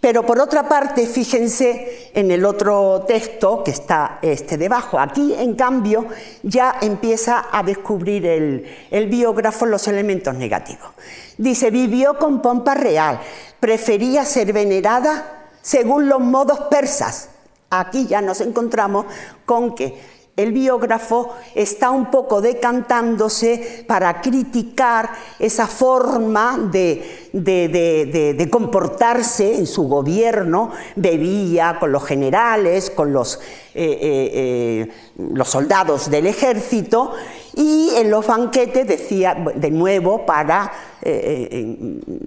Pero 0.00 0.26
por 0.26 0.38
otra 0.38 0.68
parte, 0.68 1.06
fíjense 1.06 2.10
en 2.12 2.30
el 2.30 2.44
otro 2.44 3.06
texto 3.08 3.64
que 3.64 3.70
está 3.70 4.18
este 4.20 4.58
debajo. 4.58 4.98
Aquí, 4.98 5.32
en 5.32 5.54
cambio, 5.54 6.08
ya 6.42 6.76
empieza 6.82 7.46
a 7.50 7.62
descubrir 7.62 8.26
el, 8.26 8.66
el 8.90 9.06
biógrafo 9.06 9.64
los 9.64 9.88
elementos 9.88 10.34
negativos. 10.34 10.90
Dice, 11.38 11.70
vivió 11.70 12.18
con 12.18 12.42
pompa 12.42 12.74
real, 12.74 13.18
prefería 13.60 14.26
ser 14.26 14.52
venerada 14.52 15.46
según 15.62 16.06
los 16.06 16.20
modos 16.20 16.60
persas 16.68 17.30
Aquí 17.74 18.06
ya 18.06 18.20
nos 18.20 18.42
encontramos 18.42 19.06
con 19.46 19.74
que 19.74 19.98
el 20.36 20.52
biógrafo 20.52 21.34
está 21.54 21.90
un 21.90 22.10
poco 22.10 22.40
decantándose 22.40 23.84
para 23.86 24.20
criticar 24.20 25.10
esa 25.38 25.66
forma 25.66 26.58
de, 26.70 28.48
comportarse 28.50 29.56
en 29.56 29.66
su 29.66 29.88
gobierno, 29.88 30.70
bebía 30.96 31.78
con 31.78 31.92
los 31.92 32.04
generales, 32.04 32.90
con 32.90 33.12
los, 33.12 33.36
eh, 33.74 33.98
eh, 34.02 34.30
eh, 34.34 34.88
los 35.16 35.48
soldados 35.48 36.10
del 36.10 36.26
ejército 36.26 37.12
y 37.54 37.90
en 37.96 38.10
los 38.10 38.26
banquetes 38.26 38.86
decía 38.86 39.34
de 39.54 39.70
nuevo 39.70 40.26
para 40.26 40.72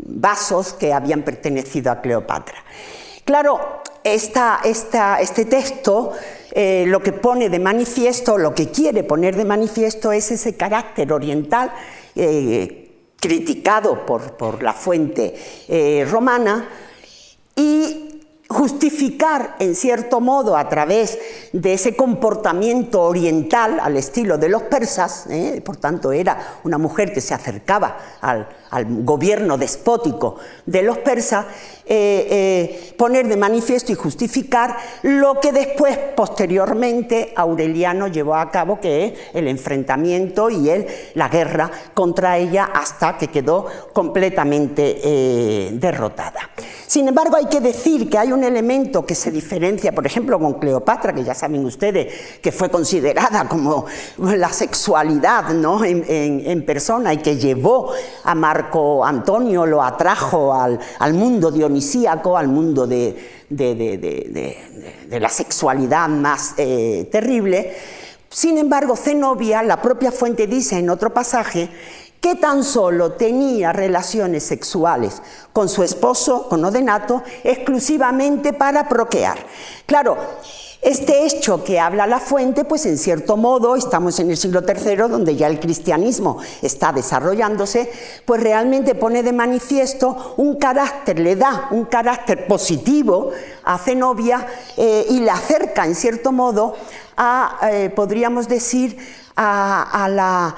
vasos 0.08 0.74
que 0.74 0.92
habían 0.92 1.24
pertenecido 1.24 1.92
a 1.92 2.02
Cleopatra. 2.02 2.58
Claro, 3.24 3.82
este 4.06 5.46
texto 5.46 6.14
eh, 6.52 6.86
lo 6.88 7.02
que 7.02 7.12
pone 7.12 7.50
de 7.50 7.60
manifiesto, 7.60 8.38
lo 8.38 8.56
que 8.56 8.70
quiere 8.70 9.04
poner 9.04 9.36
de 9.36 9.44
manifiesto 9.44 10.14
es 10.14 10.32
ese 10.32 10.56
carácter 10.56 11.12
oriental 11.12 11.74
eh, 12.16 12.92
criticado 13.20 14.06
por, 14.06 14.64
la 14.64 14.72
fuente 14.72 15.36
eh, 15.68 16.08
romana 16.10 16.70
y 17.56 18.22
justificar 18.48 19.58
en 19.60 19.76
cierto 19.76 20.22
modo 20.22 20.56
a 20.56 20.70
través 20.70 21.18
de 21.52 21.74
ese 21.74 21.96
comportamiento 21.96 23.02
oriental 23.02 23.80
al 23.82 23.98
estilo 23.98 24.38
de 24.38 24.48
los 24.48 24.62
persas, 24.64 25.26
por 25.66 25.78
tanto 25.78 26.12
era 26.12 26.60
una 26.64 26.78
mujer 26.78 27.12
que 27.12 27.22
se 27.22 27.34
acercaba 27.34 27.98
al, 28.76 29.04
gobierno 29.04 29.58
despótico 29.58 30.38
de 30.66 30.82
los 30.84 30.98
persas, 31.00 31.46
eh, 31.86 32.28
eh, 32.30 32.94
poner 32.98 33.28
de 33.28 33.38
manifiesto 33.38 33.92
y 33.92 33.96
justificar 33.96 34.76
lo 35.04 35.40
que 35.40 35.52
después, 35.52 35.98
posteriormente, 36.16 37.34
Aureliano 37.36 38.08
llevó 38.08 38.36
a 38.36 38.50
cabo, 38.52 38.80
que 38.80 39.06
es 39.06 39.14
el 39.34 39.48
enfrentamiento 39.48 40.50
y 40.50 40.70
el, 40.70 40.88
la 41.14 41.30
guerra 41.30 41.72
contra 41.94 42.38
ella 42.38 42.66
hasta 42.74 43.18
que 43.18 43.28
quedó 43.28 43.68
completamente 43.94 45.72
derrotada. 45.74 46.50
Sin 46.88 47.08
embargo, 47.08 47.36
hay 47.36 47.46
que 47.46 47.62
decir 47.62 48.10
que 48.10 48.18
hay 48.18 48.32
un 48.32 48.44
elemento 48.44 49.06
que 49.06 49.16
se 49.16 49.32
diferencia, 49.32 49.92
por 49.92 50.06
ejemplo, 50.06 50.40
con 50.40 50.54
Cleopatra, 50.54 51.14
que 51.14 51.24
ya 51.24 51.34
saben 51.34 51.66
ustedes 51.66 52.40
que 52.42 52.52
fue 52.52 52.70
considerada 52.70 53.48
como 53.48 53.86
la 54.18 54.52
sexualidad 54.52 55.50
¿no? 55.50 55.84
en, 55.84 56.66
persona 56.66 57.14
y 57.14 57.18
que 57.18 57.38
llevó 57.38 57.92
a 58.24 58.36
Antonio, 59.06 59.66
lo 59.66 59.82
atrajo 59.82 60.54
al, 60.54 61.14
mundo 61.14 61.52
dionisíaco, 61.52 62.38
al 62.38 62.48
mundo 62.48 62.88
de, 62.88 63.46
la 65.10 65.30
sexualidad 65.30 66.10
más 66.10 66.54
eh, 66.58 67.08
terrible. 67.12 67.76
Sin 68.30 68.58
embargo, 68.58 68.96
Zenobia, 68.96 69.64
la 69.64 69.82
propia 69.82 70.12
fuente 70.12 70.48
dice 70.48 70.78
en 70.78 70.90
otro 70.90 71.14
pasaje, 71.14 71.70
que 72.20 72.36
tan 72.36 72.64
solo 72.64 73.12
tenía 73.12 73.72
relaciones 73.72 74.44
sexuales 74.44 75.22
con 75.54 75.70
su 75.70 75.84
esposo, 75.84 76.50
con 76.50 76.66
Odenato, 76.66 77.22
exclusivamente 77.44 78.52
para 78.52 78.90
procrear. 78.90 79.38
Claro, 79.86 80.18
este 80.86 81.26
hecho 81.26 81.64
que 81.64 81.80
habla 81.80 82.06
la 82.06 82.20
fuente, 82.20 82.64
pues 82.64 82.86
en 82.86 83.00
cierto 83.00 83.38
modo 83.38 83.76
estamos 83.76 84.20
en 84.20 84.30
el 84.30 84.38
siglo 84.38 84.62
III, 84.62 85.10
donde 85.10 85.36
ya 85.36 85.48
el 85.48 85.60
cristianismo 85.60 86.38
está 86.62 86.94
desarrollándose, 86.94 87.92
pues 88.24 88.40
realmente 88.44 88.94
pone 88.94 89.24
de 89.24 89.34
manifiesto 89.34 90.36
un 90.38 90.58
carácter, 90.58 91.18
le 91.18 91.36
da 91.36 91.70
un 91.72 91.86
carácter 91.86 92.46
positivo 92.46 93.32
a 93.64 93.80
Zenobia 93.80 94.46
eh, 94.78 95.08
y 95.10 95.22
la 95.22 95.34
acerca 95.34 95.86
en 95.86 95.96
cierto 95.96 96.32
modo 96.32 96.76
a, 97.18 97.58
eh, 97.72 97.90
podríamos 97.90 98.48
decir, 98.48 99.26
a 99.38 100.08
la 100.10 100.56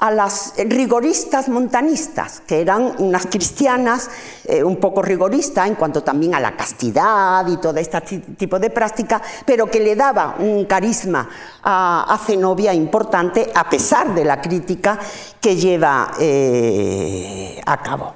a 0.00 0.10
las 0.10 0.54
rigoristas 0.56 1.48
montanistas, 1.48 2.40
que 2.46 2.62
eran 2.62 2.94
unas 2.98 3.26
cristianas 3.26 4.10
eh, 4.44 4.64
un 4.64 4.76
poco 4.76 5.02
rigoristas 5.02 5.68
en 5.68 5.74
cuanto 5.74 6.02
también 6.02 6.34
a 6.34 6.40
la 6.40 6.56
castidad 6.56 7.46
y 7.46 7.58
todo 7.58 7.76
este 7.76 8.00
tipo 8.00 8.58
de 8.58 8.70
práctica, 8.70 9.20
pero 9.44 9.66
que 9.66 9.78
le 9.78 9.94
daba 9.94 10.36
un 10.38 10.64
carisma 10.64 11.28
a, 11.62 12.18
Zenobia 12.24 12.72
importante 12.72 13.50
a 13.54 13.68
pesar 13.68 14.14
de 14.14 14.24
la 14.24 14.40
crítica 14.40 14.98
que 15.40 15.56
lleva 15.56 16.12
eh, 16.18 17.60
a 17.66 17.76
cabo. 17.82 18.14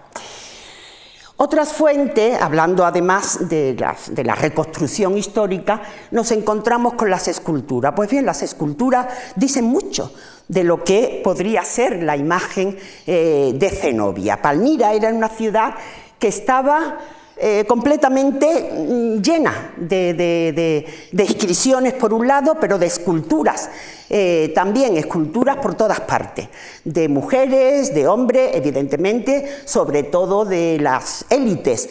Otras 1.36 1.72
fuentes, 1.72 2.40
hablando 2.40 2.86
además 2.86 3.48
de 3.48 3.76
la, 3.76 4.34
reconstrucción 4.36 5.18
histórica, 5.18 5.82
nos 6.12 6.30
encontramos 6.30 6.94
con 6.94 7.10
las 7.10 7.26
esculturas. 7.26 7.92
Pues 7.96 8.08
bien, 8.08 8.24
las 8.24 8.42
esculturas 8.42 9.08
dicen 9.34 9.64
mucho 9.64 10.12
de 10.48 10.64
lo 10.64 10.84
que 10.84 11.20
podría 11.24 11.64
ser 11.64 12.02
la 12.02 12.16
imagen 12.16 12.76
eh, 13.06 13.52
de 13.54 13.70
Zenobia. 13.70 14.42
Palmira 14.42 14.92
era 14.92 15.08
una 15.10 15.28
ciudad 15.28 15.74
que 16.18 16.28
estaba 16.28 16.98
eh, 17.36 17.64
completamente 17.66 18.70
mm, 18.72 19.20
llena 19.20 19.72
de, 19.76 20.86
inscripciones 21.12 21.94
por 21.94 22.12
un 22.12 22.28
lado, 22.28 22.56
pero 22.60 22.78
de 22.78 22.86
esculturas, 22.86 23.70
eh, 24.10 24.52
también 24.54 24.96
esculturas 24.96 25.56
por 25.56 25.74
todas 25.74 26.00
partes, 26.00 26.48
de 26.84 27.08
mujeres, 27.08 27.94
de 27.94 28.06
hombres, 28.06 28.50
evidentemente, 28.54 29.62
sobre 29.64 30.04
todo 30.04 30.44
de 30.44 30.78
las 30.78 31.24
élites 31.30 31.88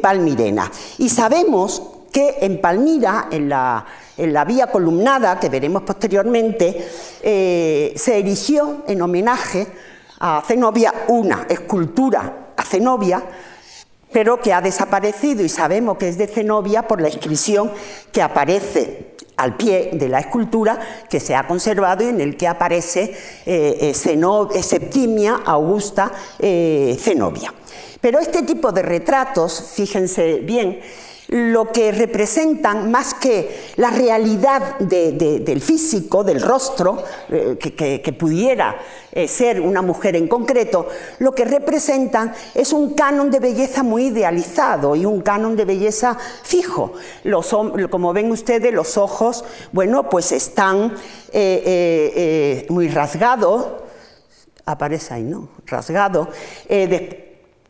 palmirenas. 0.00 0.70
Y 0.98 1.08
sabemos 1.10 1.82
que 2.12 2.36
en 2.40 2.60
Palmira, 2.60 3.26
en 3.30 3.48
la, 3.48 3.84
en 4.16 4.32
la 4.32 4.44
vía 4.44 4.68
columnada, 4.68 5.38
que 5.40 5.48
veremos 5.48 5.82
posteriormente, 5.82 6.88
se 7.22 8.18
erigió 8.18 8.84
en 8.86 9.02
homenaje 9.02 9.66
a 10.20 10.42
Zenobia 10.46 10.92
una 11.08 11.46
escultura 11.48 12.44
a 12.56 12.62
Zenobia, 12.62 13.22
pero 14.12 14.40
que 14.40 14.52
ha 14.52 14.60
desaparecido 14.60 15.42
y 15.42 15.48
sabemos 15.48 15.98
que 15.98 16.08
es 16.08 16.18
de 16.18 16.28
Zenobia 16.28 16.86
por 16.86 17.00
la 17.00 17.08
inscripción 17.08 17.72
que 18.12 18.22
aparece 18.22 19.14
al 19.36 19.56
pie 19.56 19.90
de 19.92 20.08
la 20.08 20.20
escultura 20.20 20.78
que 21.10 21.18
se 21.18 21.34
ha 21.34 21.46
conservado 21.46 22.04
y 22.04 22.08
en 22.08 22.20
el 22.20 22.36
que 22.36 22.46
aparece 22.46 23.16
eh, 23.44 23.92
eh, 23.92 24.62
Septimia 24.62 25.40
Augusta 25.44 26.12
eh, 26.38 26.96
Zenobia. 27.00 27.52
Pero 28.00 28.20
este 28.20 28.42
tipo 28.42 28.70
de 28.70 28.82
retratos, 28.82 29.72
fíjense 29.74 30.36
bien, 30.40 30.78
lo 31.34 31.72
que 31.72 31.90
representan 31.90 32.92
más 32.92 33.12
que 33.14 33.72
la 33.74 33.90
realidad 33.90 34.78
del 34.78 35.60
físico, 35.60 36.22
del 36.22 36.40
rostro, 36.40 37.02
eh, 37.28 37.56
que, 37.58 38.12
pudiera 38.12 38.76
eh, 39.10 39.26
ser 39.26 39.60
una 39.60 39.82
mujer 39.82 40.14
en 40.14 40.28
concreto, 40.28 40.86
lo 41.18 41.34
que 41.34 41.44
representan 41.44 42.32
es 42.54 42.72
un 42.72 42.94
canon 42.94 43.32
de 43.32 43.40
belleza 43.40 43.82
muy 43.82 44.06
idealizado 44.06 44.94
y 44.94 45.06
un 45.06 45.22
canon 45.22 45.56
de 45.56 45.64
belleza 45.64 46.16
fijo. 46.44 46.92
como 47.90 48.12
ven 48.12 48.30
ustedes, 48.30 48.72
los 48.72 48.96
ojos, 48.96 49.44
bueno, 49.72 50.08
pues 50.08 50.30
están 50.30 50.94
eh, 51.32 52.64
muy 52.68 52.86
rasgados, 52.86 53.66
aparece 54.66 55.14
ahí, 55.14 55.24
¿no? 55.24 55.48
Rasgado, 55.66 56.28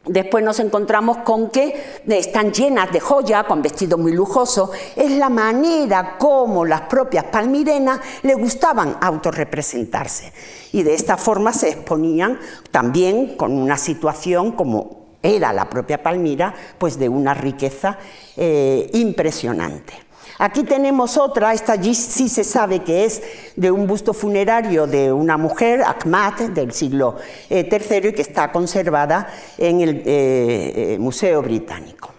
Después 0.06 0.44
nos 0.44 0.60
encontramos 0.60 1.18
con 1.18 1.50
que 1.50 2.02
están 2.06 2.52
llenas 2.52 2.92
de 2.92 3.00
joya, 3.00 3.44
con 3.44 3.62
vestidos 3.62 3.98
muy 3.98 4.12
lujosos. 4.12 4.70
Es 4.94 5.10
la 5.12 5.30
manera 5.30 6.16
como 6.18 6.66
las 6.66 6.82
propias 6.82 7.24
palmirenas 7.24 8.00
le 8.22 8.34
gustaban 8.34 8.98
autorrepresentarse. 9.00 10.32
Y 10.72 10.82
de 10.82 10.94
esta 10.94 11.16
forma 11.16 11.54
se 11.54 11.70
exponían 11.70 12.38
también 12.70 13.36
con 13.36 13.52
una 13.56 13.78
situación 13.78 14.52
como 14.52 15.04
era 15.22 15.54
la 15.54 15.70
propia 15.70 16.02
Palmira, 16.02 16.54
pues 16.76 16.98
de 16.98 17.08
una 17.08 17.32
riqueza 17.32 17.98
eh, 18.36 18.90
impresionante. 18.92 20.03
Aquí 20.38 20.64
tenemos 20.64 21.16
otra, 21.16 21.52
esta 21.52 21.80
sí 21.80 22.28
se 22.28 22.42
sabe 22.42 22.82
que 22.82 23.04
es 23.04 23.22
de 23.54 23.70
un 23.70 23.86
busto 23.86 24.12
funerario 24.12 24.86
de 24.86 25.12
una 25.12 25.36
mujer, 25.36 25.82
Akhmat, 25.82 26.40
del 26.50 26.72
siglo 26.72 27.16
III, 27.48 27.58
eh, 27.60 28.00
y 28.04 28.12
que 28.12 28.22
está 28.22 28.50
conservada 28.50 29.28
en 29.58 29.80
el 29.80 29.96
eh, 29.98 30.94
eh, 30.94 30.98
Museo 30.98 31.40
Británico. 31.40 32.10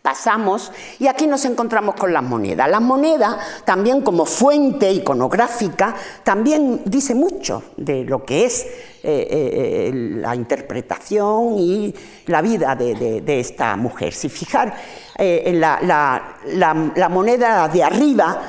Pasamos 0.00 0.72
y 0.98 1.08
aquí 1.08 1.26
nos 1.26 1.44
encontramos 1.44 1.94
con 1.94 2.10
las 2.10 2.22
monedas. 2.22 2.70
Las 2.70 2.80
monedas, 2.80 3.36
también 3.66 4.00
como 4.00 4.24
fuente 4.24 4.90
iconográfica, 4.90 5.94
también 6.24 6.80
dice 6.86 7.14
mucho 7.14 7.62
de 7.76 8.04
lo 8.04 8.24
que 8.24 8.46
es 8.46 8.66
la 9.02 10.34
interpretación 10.34 11.58
y 11.58 11.94
la 12.26 12.42
vida 12.42 12.74
de, 12.76 13.40
esta 13.40 13.76
mujer. 13.76 14.12
Si 14.12 14.28
fijar, 14.28 14.74
eh, 15.16 15.52
la, 15.54 17.08
moneda 17.08 17.68
de 17.68 17.82
arriba 17.82 18.42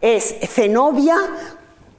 es 0.00 0.36
Zenobia 0.42 1.16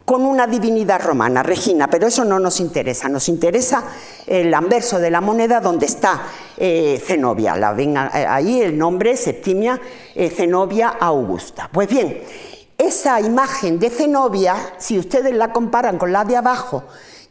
con 0.06 0.26
una 0.26 0.48
divinidad 0.48 1.02
romana, 1.02 1.44
Regina, 1.44 1.88
pero 1.88 2.08
eso 2.08 2.26
no 2.26 2.40
nos 2.40 2.60
interesa, 2.60 3.08
nos 3.10 3.30
interesa 3.30 3.84
el 4.26 4.52
anverso 4.56 4.98
de 4.98 5.12
la 5.12 5.22
moneda 5.22 5.60
donde 5.60 5.86
está 5.86 6.24
eh, 6.58 7.00
Zenobia, 7.06 7.56
la 7.56 7.76
ahí 8.34 8.62
el 8.62 8.76
nombre 8.76 9.16
Septimia 9.16 9.80
eh, 10.16 10.32
Zenobia 10.32 10.96
Augusta. 11.00 11.70
Pues 11.72 11.88
bien, 11.88 12.24
esa 12.76 13.22
imagen 13.22 13.78
de 13.78 13.92
Zenobia, 13.92 14.56
si 14.80 14.98
ustedes 14.98 15.36
la 15.36 15.54
comparan 15.54 16.00
con 16.00 16.12
la 16.12 16.26
de 16.26 16.38
abajo, 16.38 16.86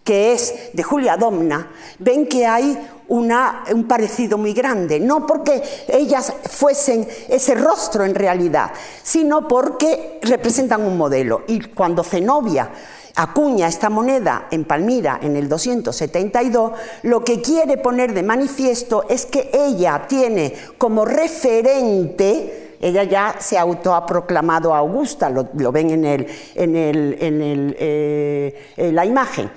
que 0.05 0.33
es 0.33 0.73
de 0.73 0.83
Julia 0.83 1.17
Domna, 1.17 1.71
ven 1.99 2.27
que 2.27 2.47
hay 2.47 2.79
un 3.09 3.87
parecido 3.89 4.37
muy 4.39 4.53
grande, 4.53 5.01
no 5.01 5.27
porque 5.27 5.63
ellas 5.89 6.33
fuesen 6.45 7.07
ese 7.29 7.55
rostro 7.55 8.05
en 8.05 8.15
realidad, 8.15 8.71
sino 9.03 9.49
porque 9.49 10.19
representan 10.23 10.83
un 10.83 10.97
modelo. 10.97 11.43
Y 11.47 11.61
cuando 11.61 12.05
Zenobia 12.05 12.71
acuña 13.19 13.67
esta 13.67 13.91
moneda 13.91 14.47
en 14.51 14.65
Palmira 14.65 15.19
en 15.23 15.37
el 15.37 15.49
272, 15.49 16.73
lo 17.03 17.25
que 17.25 17.41
quiere 17.41 17.77
poner 17.79 18.15
de 18.15 18.23
manifiesto 18.23 19.05
es 19.09 19.27
que 19.27 19.51
ella 19.53 20.05
tiene 20.07 20.55
como 20.79 21.05
referente, 21.05 22.77
ella 22.81 23.03
ya 23.05 23.37
se 23.41 23.59
auto 23.59 23.95
ha 23.95 24.07
proclamado 24.07 24.75
Augusta, 24.75 25.31
lo, 25.31 25.73
ven 25.73 25.91
en, 25.91 26.05
el, 26.05 26.27
en, 26.55 26.77
el, 26.77 27.17
en 27.19 27.75
eh, 27.79 28.93
la 28.93 29.05
imagen, 29.05 29.51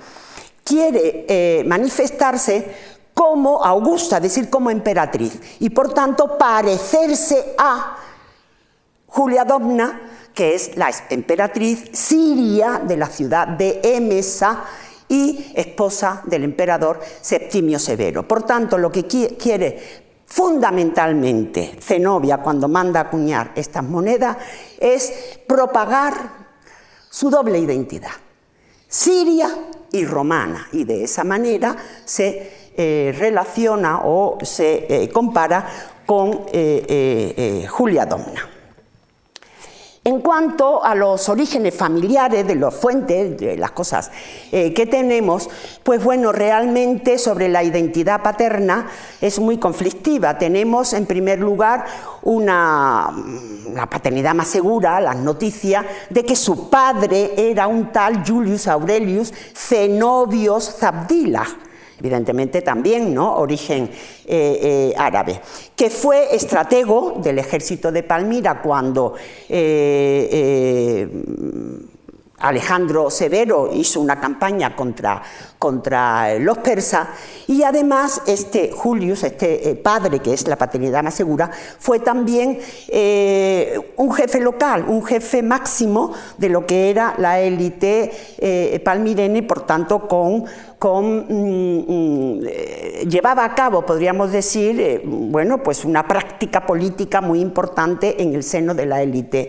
quiere 0.72 1.26
eh, 1.28 1.64
manifestarse 1.66 2.64
como 3.12 3.62
Augusta, 3.62 4.16
es 4.16 4.22
decir, 4.22 4.48
como 4.48 4.70
emperatriz, 4.70 5.38
y 5.60 5.68
por 5.68 5.92
tanto 5.92 6.38
parecerse 6.38 7.54
a 7.58 7.98
Julia 9.06 9.44
Domna, 9.44 10.00
que 10.32 10.54
es 10.54 10.74
la 10.78 10.90
emperatriz 11.10 11.90
siria 11.92 12.80
de 12.82 12.96
la 12.96 13.06
ciudad 13.06 13.48
de 13.48 13.82
Emesa 13.84 14.64
y 15.10 15.52
esposa 15.54 16.22
del 16.24 16.44
emperador 16.44 17.00
Septimio 17.20 17.78
Severo. 17.78 18.26
Por 18.26 18.44
tanto, 18.44 18.78
lo 18.78 18.90
que 18.90 19.04
quiere 19.04 20.14
fundamentalmente 20.24 21.76
Zenobia 21.82 22.38
cuando 22.38 22.66
manda 22.66 23.00
acuñar 23.00 23.52
estas 23.56 23.84
monedas 23.84 24.38
es 24.80 25.12
propagar 25.46 26.14
su 27.10 27.28
doble 27.28 27.58
identidad, 27.58 28.12
siria 28.88 29.50
y 29.92 30.04
romana, 30.04 30.68
y 30.72 30.84
de 30.84 31.04
esa 31.04 31.22
manera 31.22 31.76
se 32.04 32.50
eh, 32.76 33.14
relaciona 33.18 34.00
o 34.04 34.38
se 34.42 34.86
eh, 34.88 35.08
compara 35.10 35.66
con 36.06 36.46
eh, 36.52 37.66
Julia 37.68 38.06
Domna. 38.06 38.51
En 40.04 40.20
cuanto 40.20 40.84
a 40.84 40.96
los 40.96 41.28
orígenes 41.28 41.76
familiares 41.76 42.44
de 42.44 42.56
las 42.56 42.74
fuentes, 42.74 43.38
de 43.38 43.56
las 43.56 43.70
cosas 43.70 44.10
que 44.50 44.88
tenemos, 44.90 45.48
pues 45.84 46.02
bueno, 46.02 46.32
realmente 46.32 47.18
sobre 47.18 47.48
la 47.48 47.62
identidad 47.62 48.20
paterna 48.20 48.88
es 49.20 49.38
muy 49.38 49.58
conflictiva. 49.58 50.38
Tenemos 50.38 50.92
en 50.92 51.06
primer 51.06 51.38
lugar 51.38 51.84
una 52.22 53.14
la 53.72 53.88
paternidad 53.88 54.34
más 54.34 54.48
segura, 54.48 55.00
las 55.00 55.18
noticias 55.18 55.86
de 56.10 56.24
que 56.24 56.34
su 56.34 56.68
padre 56.68 57.34
era 57.36 57.68
un 57.68 57.92
tal 57.92 58.24
Julius 58.26 58.66
Aurelius 58.66 59.32
Zenobios 59.54 60.78
Zabdila 60.80 61.46
evidentemente 62.02 62.62
también, 62.62 63.14
¿no? 63.14 63.36
origen 63.36 63.84
eh, 63.84 64.58
eh, 64.60 64.94
árabe, 64.98 65.40
que 65.76 65.88
fue 65.88 66.34
estratego 66.34 67.20
del 67.22 67.38
ejército 67.38 67.92
de 67.92 68.02
Palmira 68.02 68.60
cuando 68.60 69.14
eh, 69.48 71.08
Alejandro 72.38 73.08
Severo 73.08 73.70
hizo 73.72 74.00
una 74.00 74.18
campaña 74.18 74.74
contra, 74.74 75.22
contra 75.60 76.36
los 76.40 76.58
persas 76.58 77.06
y 77.46 77.62
además 77.62 78.22
este 78.26 78.72
Julius, 78.72 79.22
este 79.22 79.76
padre 79.76 80.18
que 80.18 80.32
es 80.32 80.48
la 80.48 80.56
paternidad 80.56 81.04
más 81.04 81.14
segura, 81.14 81.52
fue 81.78 82.00
también 82.00 82.58
un 83.96 84.12
jefe 84.12 84.40
local, 84.40 84.86
un 84.88 85.04
jefe 85.04 85.40
máximo 85.40 86.12
de 86.36 86.48
lo 86.48 86.66
que 86.66 86.90
era 86.90 87.14
la 87.18 87.38
élite 87.38 88.10
eh, 88.38 88.80
palmirene, 88.84 89.44
por 89.44 89.64
tanto 89.64 90.08
con, 90.08 90.44
mm, 90.82 91.84
mm, 91.88 92.40
llevaba 93.08 93.44
a 93.44 93.54
cabo, 93.54 93.86
podríamos 93.86 94.32
decir, 94.32 95.02
bueno, 95.04 95.62
pues 95.62 95.84
una 95.84 96.06
práctica 96.06 96.66
política 96.66 97.20
muy 97.20 97.40
importante 97.40 98.22
en 98.22 98.34
el 98.34 98.42
seno 98.42 98.74
de 98.74 98.86
la 98.86 99.02
élite 99.02 99.48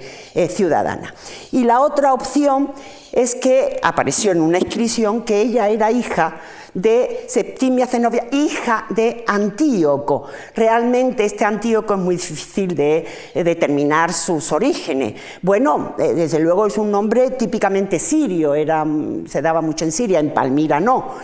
ciudadana. 0.50 1.14
Y 1.52 1.64
la 1.64 1.82
otra 1.82 2.14
opción 2.14 2.72
es 3.12 3.36
que 3.36 3.80
apareció 3.82 4.32
en 4.32 4.42
una 4.42 4.60
inscripción 4.60 5.22
que 5.22 5.42
ella 5.42 5.70
era 5.70 5.92
hija 5.92 6.38
de 6.74 7.26
Septimia 7.28 7.88
Zenobia, 7.88 8.28
hija 8.32 8.86
de 8.90 9.24
Antíoco. 9.28 10.26
Realmente 10.56 11.26
este 11.26 11.46
Antíoco 11.46 11.94
es 11.94 12.00
muy 12.00 12.16
difícil 12.16 12.76
de 12.76 13.06
determinar 13.34 14.14
sus 14.14 14.52
orígenes. 14.52 15.14
Bueno, 15.42 15.96
eh, 15.98 16.14
desde 16.14 16.40
luego 16.40 16.66
es 16.66 16.78
un 16.78 16.92
nombre 16.92 17.32
típicamente 17.32 18.00
sirio, 18.00 18.56
era, 18.56 18.86
se 19.28 19.42
daba 19.42 19.62
mucho 19.62 19.86
en 19.86 19.92
Siria, 19.92 20.20
en 20.20 20.34
Palmira 20.34 20.80
no. 20.80 21.16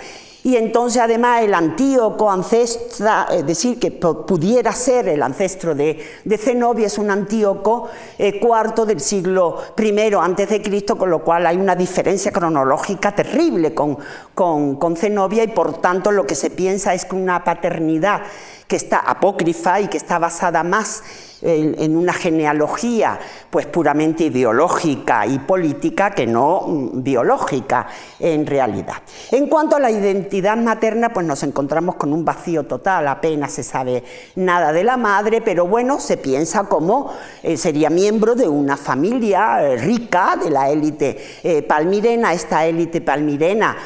Y 0.42 0.56
entonces 0.56 1.02
además 1.02 1.42
el 1.42 1.54
Antíoco 1.54 2.32
ancestra, 2.32 3.28
es 3.30 3.46
decir, 3.46 3.78
que 3.78 3.92
pudiera 3.92 4.72
ser 4.72 5.10
el 5.10 5.22
ancestro 5.22 5.76
de, 5.76 6.00
Zenobia, 6.38 6.88
es 6.88 6.98
un 6.98 7.12
Antíoco 7.12 7.90
eh, 8.18 8.40
cuarto 8.40 8.86
del 8.86 9.02
siglo 9.02 9.58
I 9.78 10.14
antes 10.14 10.50
de 10.50 10.62
Cristo, 10.62 10.98
con 10.98 11.10
lo 11.10 11.24
cual 11.24 11.46
hay 11.46 11.58
una 11.58 11.76
diferencia 11.76 12.32
cronológica 12.32 13.14
terrible 13.14 13.74
con, 13.74 13.98
con, 14.34 14.78
con 14.78 14.96
Zenobia 14.96 15.44
y 15.44 15.50
por 15.50 15.82
tanto 15.82 16.12
lo 16.12 16.26
que 16.26 16.36
se 16.36 16.50
piensa 16.50 16.94
es 16.94 17.04
que 17.04 17.16
una 17.16 17.44
paternidad 17.44 18.22
que 18.68 18.78
está 18.78 19.00
apócrifa 19.00 19.82
y 19.82 19.88
que 19.88 19.98
está 19.98 20.20
basada 20.20 20.64
más 20.64 21.04
en, 21.42 21.96
una 21.96 22.14
genealogía 22.14 23.20
pues 23.50 23.66
puramente 23.66 24.26
ideológica 24.26 25.26
y 25.26 25.40
política 25.40 26.12
que 26.12 26.28
no 26.28 26.62
mm, 26.62 27.04
biológica 27.04 27.88
en 28.20 28.46
realidad. 28.46 28.96
En 29.32 29.48
cuanto 29.48 29.76
a 29.76 29.80
la 29.80 29.92
identidad 29.92 30.58
materna, 30.58 31.10
pues 31.14 31.26
nos 31.26 31.44
encontramos 31.44 31.96
con 31.96 32.14
un 32.14 32.26
vacío 32.26 32.64
total, 32.64 33.08
apenas 33.08 33.54
se 33.54 33.64
sabe 33.64 34.04
nada 34.36 34.72
de 34.72 34.84
la 34.84 34.98
madre, 34.98 35.42
pero 35.42 35.68
bueno, 35.68 36.00
se 36.00 36.18
piensa 36.18 36.64
como 36.64 37.12
eh, 37.44 37.58
sería 37.58 37.90
miembro 37.90 38.36
de 38.36 38.48
una 38.48 38.78
familia 38.78 39.64
eh, 39.64 39.78
rica 39.78 40.38
de 40.42 40.50
la 40.50 40.70
élite 40.70 41.18
eh, 41.44 41.62
palmirena, 41.62 42.34
esta 42.34 42.66
élite 42.66 43.02
palmirena 43.02 43.78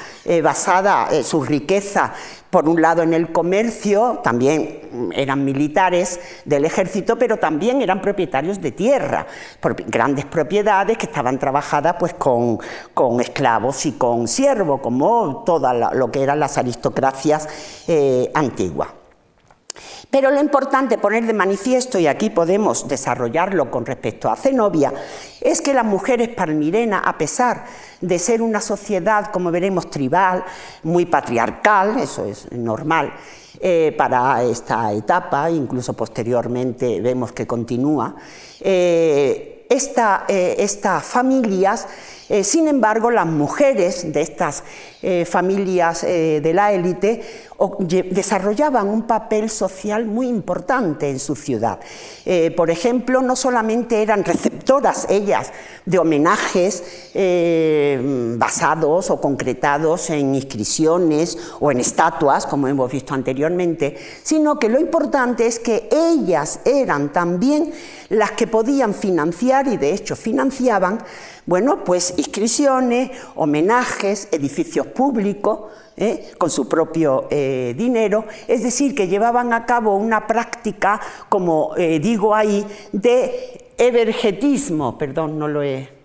basada 0.41 1.09
en 1.11 1.23
su 1.23 1.43
riqueza 1.43 2.13
por 2.53 2.69
un 2.69 2.79
lado 2.83 3.01
en 3.01 3.15
el 3.15 3.31
comercio, 3.31 4.19
también 4.23 5.09
eran 5.15 5.43
militares 5.43 6.19
del 6.45 6.65
ejército, 6.65 7.17
pero 7.17 7.37
también 7.37 7.81
eran 7.81 7.99
propietarios 7.99 8.61
de 8.61 8.71
tierra, 8.71 9.25
grandes 9.87 10.25
propiedades 10.25 10.99
que 10.99 11.07
estaban 11.07 11.39
trabajadas 11.39 11.95
pues, 11.97 12.13
con, 12.13 12.59
esclavos 13.19 13.87
y 13.87 13.93
con 13.93 14.27
siervos, 14.27 14.81
como 14.81 15.41
todo 15.43 15.73
lo 15.95 16.11
que 16.11 16.21
eran 16.21 16.39
las 16.39 16.59
aristocracias 16.59 17.47
eh, 17.87 18.29
antiguas. 18.35 19.02
Pero 20.09 20.29
lo 20.29 20.39
importante 20.39 20.99
poner 20.99 21.25
de 21.25 21.33
manifiesto, 21.33 21.97
y 21.97 22.05
aquí 22.05 22.29
podemos 22.29 22.87
desarrollarlo 22.87 23.71
con 23.71 23.85
respecto 23.85 24.29
a 24.29 24.35
Zenobia, 24.35 24.93
es 25.41 25.61
que 25.61 25.73
las 25.73 25.85
mujeres 25.85 26.29
palmirenas, 26.29 27.01
a 27.03 27.17
pesar 27.17 27.65
de 27.99 28.19
ser 28.19 28.41
una 28.41 28.61
sociedad, 28.61 29.31
como 29.31 29.49
veremos, 29.49 29.89
tribal, 29.89 30.43
muy 30.83 31.05
patriarcal, 31.05 31.99
eso 31.99 32.25
es 32.25 32.51
normal, 32.51 33.13
eh, 33.59 33.95
para 33.97 34.43
esta 34.43 34.91
etapa, 34.93 35.49
incluso 35.49 35.93
posteriormente 35.93 37.01
vemos 37.01 37.31
que 37.31 37.47
continúa, 37.47 38.15
eh, 38.59 39.65
eh, 39.69 40.55
estas 40.59 41.03
familias 41.03 41.87
sin 42.41 42.67
embargo, 42.67 43.11
las 43.11 43.25
mujeres 43.25 44.11
de 44.11 44.21
estas 44.21 44.63
eh, 45.05 45.25
familias 45.25 46.05
eh, 46.05 46.39
de 46.41 46.53
la 46.53 46.71
élite 46.71 47.21
desarrollaban 48.09 48.87
un 48.87 49.03
papel 49.03 49.49
social 49.49 50.05
muy 50.05 50.27
importante 50.27 51.09
en 51.09 51.19
su 51.19 51.35
ciudad. 51.35 51.79
por 52.57 52.69
ejemplo, 52.69 53.21
no 53.21 53.37
solamente 53.37 54.01
eran 54.01 54.25
receptoras 54.25 55.07
ellas 55.09 55.51
de 55.85 55.97
homenajes 55.97 56.83
basados 58.37 59.09
o 59.09 59.21
concretados 59.21 60.09
en 60.09 60.35
inscripciones 60.35 61.37
o 61.61 61.71
en 61.71 61.79
estatuas, 61.79 62.45
como 62.45 62.67
hemos 62.67 62.91
visto 62.91 63.13
anteriormente, 63.13 63.95
sino 64.23 64.59
que 64.59 64.67
lo 64.67 64.79
importante 64.79 65.45
es 65.47 65.59
que 65.59 65.87
ellas 65.91 66.59
eran 66.65 67.13
también 67.13 67.71
las 68.09 68.31
que 68.31 68.47
podían 68.47 68.93
financiar 68.93 69.67
y 69.67 69.77
de 69.77 69.93
hecho 69.93 70.15
financiaban 70.15 70.99
bueno, 71.45 71.83
pues 71.83 72.13
inscripciones, 72.17 73.11
homenajes, 73.35 74.29
edificios 74.31 74.87
públicos, 74.87 75.71
¿eh? 75.97 76.31
con 76.37 76.49
su 76.49 76.67
propio 76.67 77.27
eh, 77.29 77.73
dinero, 77.77 78.25
es 78.47 78.63
decir, 78.63 78.95
que 78.95 79.07
llevaban 79.07 79.53
a 79.53 79.65
cabo 79.65 79.95
una 79.95 80.25
práctica, 80.25 80.99
como 81.29 81.75
eh, 81.75 81.99
digo 81.99 82.33
ahí, 82.33 82.65
de 82.91 83.73
evergetismo, 83.77 84.97
perdón, 84.97 85.37
no 85.37 85.47
lo 85.47 85.63
he... 85.63 86.01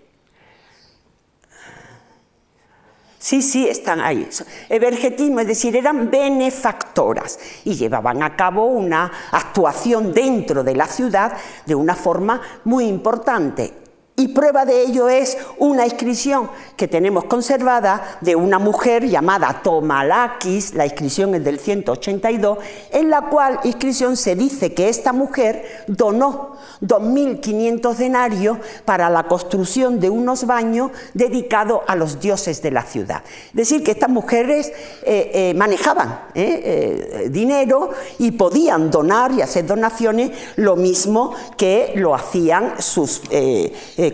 Sí, 3.21 3.41
sí, 3.41 3.67
están 3.67 3.99
ahí. 3.99 4.29
Evergetismo, 4.69 5.41
es 5.41 5.47
decir, 5.47 5.75
eran 5.75 6.09
benefactoras 6.09 7.37
y 7.65 7.75
llevaban 7.75 8.23
a 8.23 8.37
cabo 8.37 8.65
una 8.65 9.11
actuación 9.31 10.13
dentro 10.13 10.63
de 10.63 10.73
la 10.73 10.87
ciudad 10.87 11.33
de 11.65 11.75
una 11.75 11.95
forma 11.95 12.41
muy 12.63 12.85
importante. 12.85 13.88
Y 14.19 14.27
prueba 14.27 14.65
de 14.65 14.81
ello 14.81 15.07
es 15.07 15.37
una 15.59 15.85
inscripción 15.85 16.49
que 16.75 16.89
tenemos 16.89 17.23
conservada 17.23 18.17
de 18.19 18.35
una 18.35 18.59
mujer 18.59 19.07
llamada 19.07 19.61
Tomalakis, 19.63 20.73
la 20.73 20.85
inscripción 20.85 21.35
es 21.35 21.43
del 21.45 21.57
182, 21.57 22.57
en 22.91 23.09
la 23.09 23.29
cual 23.29 23.61
inscripción 23.63 24.17
se 24.17 24.35
dice 24.35 24.73
que 24.73 24.89
esta 24.89 25.13
mujer 25.13 25.85
donó 25.87 26.57
2.500 26.81 27.95
denarios 27.95 28.57
para 28.83 29.09
la 29.09 29.23
construcción 29.23 30.01
de 30.01 30.09
unos 30.09 30.45
baños 30.45 30.91
dedicados 31.13 31.79
a 31.87 31.95
los 31.95 32.19
dioses 32.19 32.61
de 32.61 32.71
la 32.71 32.83
ciudad. 32.83 33.23
Es 33.51 33.53
decir, 33.53 33.85
que 33.85 33.91
estas 33.91 34.09
mujeres 34.09 34.67
eh, 35.03 35.31
eh, 35.33 35.53
manejaban 35.55 36.23
eh, 36.35 37.29
dinero 37.31 37.91
y 38.17 38.31
podían 38.31 38.91
donar 38.91 39.31
y 39.31 39.41
hacer 39.41 39.65
donaciones 39.65 40.31
lo 40.57 40.75
mismo 40.75 41.33
que 41.55 41.93
lo 41.95 42.13
hacían 42.13 42.81
sus 42.81 43.21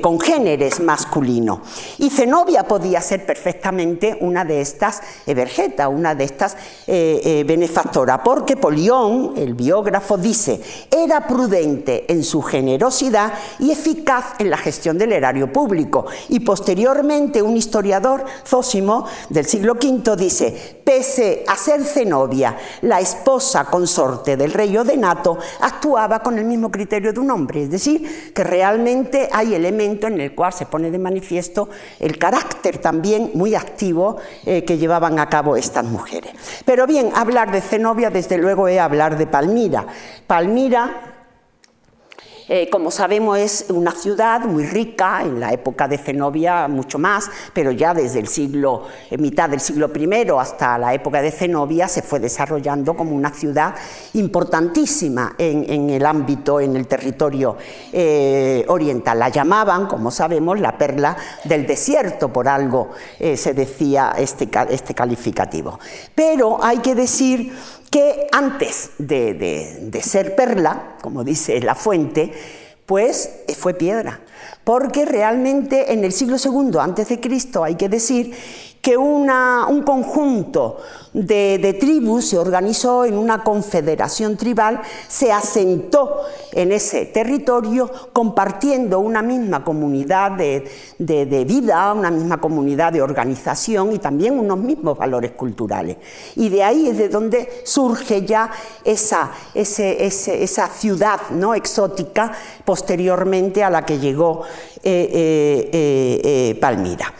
congéneres 0.02 0.80
masculinos. 0.80 1.60
Y 1.98 2.10
Zenobia 2.10 2.64
podía 2.64 3.02
ser 3.02 3.26
perfectamente 3.26 4.18
una 4.22 4.46
de 4.46 4.62
estas 4.62 5.02
evergetas, 5.26 5.90
una 5.92 6.16
de 6.16 6.24
estas 6.24 6.58
benefactoras, 6.88 8.22
porque 8.24 8.58
Polión, 8.58 9.34
el 9.38 9.54
biógrafo, 9.54 10.18
dice, 10.18 10.62
era 10.92 11.28
prudente 11.28 12.12
en 12.12 12.24
su 12.24 12.42
generosidad 12.42 13.34
y 13.60 13.72
eficaz 13.72 14.36
en 14.40 14.50
la 14.50 14.58
gestión 14.58 14.98
del 14.98 15.14
erario 15.14 15.52
público. 15.52 16.06
Y 16.30 16.42
posteriormente 16.42 17.42
un 17.42 17.58
historiador, 17.58 18.26
Zósimo, 18.46 19.06
del 19.30 19.46
siglo 19.46 19.74
V, 19.74 20.16
dice, 20.16 20.82
pese 20.84 21.44
a 21.48 21.56
ser 21.56 21.84
Zenobia, 21.84 22.58
la 22.82 23.00
esposa 23.00 23.66
consorte 23.66 24.38
del 24.38 24.54
rey 24.54 24.76
Odenato, 24.78 25.38
actuaba 25.62 26.20
con 26.20 26.38
el 26.38 26.46
mismo 26.46 26.72
criterio 26.72 27.12
de 27.12 27.20
un 27.20 27.32
hombre, 27.32 27.64
es 27.64 27.72
decir, 27.72 28.32
que 28.34 28.44
realmente 28.44 29.30
hay 29.32 29.54
elementos 29.54 29.85
en 29.86 30.20
el 30.20 30.36
cual 30.36 30.54
se 30.54 30.66
pone 30.66 30.92
de 30.92 31.00
manifiesto 31.00 31.70
el 32.00 32.18
carácter 32.18 32.80
también 32.80 33.32
muy 33.34 33.56
activo 33.56 34.18
eh, 34.46 34.64
que 34.64 34.78
llevaban 34.78 35.20
a 35.20 35.30
cabo 35.30 35.56
estas 35.56 35.86
mujeres. 35.86 36.34
Pero 36.66 36.88
bien, 36.88 37.12
hablar 37.16 37.52
de 37.52 37.62
Zenobia 37.62 38.10
desde 38.10 38.38
luego 38.38 38.68
es 38.68 38.80
hablar 38.80 39.18
de 39.18 39.28
Palmira. 39.28 39.86
Palmira 40.28 41.15
eh, 42.48 42.70
como 42.70 42.92
sabemos, 42.92 43.40
es 43.40 43.66
una 43.70 43.92
ciudad 43.92 44.42
muy 44.42 44.66
rica, 44.66 45.22
en 45.24 45.40
la 45.40 45.52
época 45.52 45.88
de 45.88 45.98
Zenobia 45.98 46.68
mucho 46.68 47.00
más, 47.00 47.30
pero 47.54 47.72
ya 47.72 47.94
desde 47.94 48.20
el 48.20 48.28
siglo, 48.28 48.84
eh, 49.10 49.18
mitad 49.18 49.50
del 49.50 49.60
siglo 49.60 49.92
I 49.96 50.30
hasta 50.40 50.78
la 50.78 50.94
época 50.94 51.22
de 51.22 51.32
Zenobia 51.32 51.88
se 51.88 52.04
fue 52.04 52.20
desarrollando 52.20 52.96
como 52.96 53.16
una 53.16 53.32
ciudad 53.32 53.74
importantísima 54.14 55.36
en, 55.38 55.90
el 55.90 56.06
ámbito, 56.06 56.60
en 56.60 56.76
el 56.76 56.88
territorio 56.88 57.58
eh, 57.92 58.64
oriental. 58.68 59.18
La 59.18 59.30
llamaban, 59.30 59.88
como 59.88 60.12
sabemos, 60.12 60.60
la 60.60 60.78
perla 60.78 61.18
del 61.46 61.66
desierto, 61.66 62.32
por 62.32 62.48
algo 62.48 62.92
se 63.20 63.54
decía 63.54 64.14
este, 64.18 64.50
este 64.70 64.94
calificativo. 64.94 65.80
Pero 66.14 66.64
hay 66.64 66.78
que 66.78 66.94
decir 66.94 67.54
que 67.90 68.28
antes 68.32 68.92
de, 68.98 70.02
ser 70.04 70.36
perla, 70.36 70.98
como 71.02 71.24
dice 71.24 71.60
la 71.62 71.76
fuente, 71.76 72.32
pues 72.86 73.30
fue 73.58 73.74
piedra. 73.74 74.22
Porque 74.64 75.06
realmente 75.06 75.94
en 75.94 76.04
el 76.04 76.12
siglo 76.12 76.38
II 76.44 76.78
antes 76.80 77.10
de 77.10 77.20
Cristo 77.20 77.64
hay 77.64 77.76
que 77.76 77.90
decir 77.90 78.34
que 78.86 78.96
un 78.96 79.82
conjunto 79.82 80.78
de, 81.12 81.76
tribus 81.80 82.28
se 82.28 82.38
organizó 82.38 83.04
en 83.04 83.18
una 83.18 83.44
confederación 83.44 84.38
tribal, 84.38 84.80
se 85.08 85.32
asentó 85.32 86.22
en 86.52 86.72
ese 86.72 87.08
territorio 87.08 87.90
compartiendo 88.14 89.00
una 89.00 89.24
misma 89.24 89.64
comunidad 89.64 90.34
de, 90.34 91.46
vida, 91.48 91.94
una 91.94 92.12
misma 92.12 92.40
comunidad 92.40 92.94
de 92.94 93.02
organización 93.02 93.92
y 93.92 93.98
también 93.98 94.38
unos 94.38 94.60
mismos 94.60 95.00
valores 95.00 95.32
culturales. 95.32 95.98
Y 96.36 96.50
de 96.50 96.64
ahí 96.64 96.88
es 96.90 97.00
de 97.00 97.10
donde 97.10 97.64
surge 97.64 98.24
ya 98.24 98.52
esa, 98.84 99.32
esa 99.56 100.68
ciudad 100.68 101.22
¿no? 101.32 101.56
exótica 101.56 102.34
posteriormente 102.64 103.64
a 103.64 103.72
la 103.72 103.84
que 103.84 103.98
llegó 103.98 104.44
eh, 104.84 105.10
eh, 105.12 106.22
eh, 106.24 106.58
Palmira. 106.62 107.12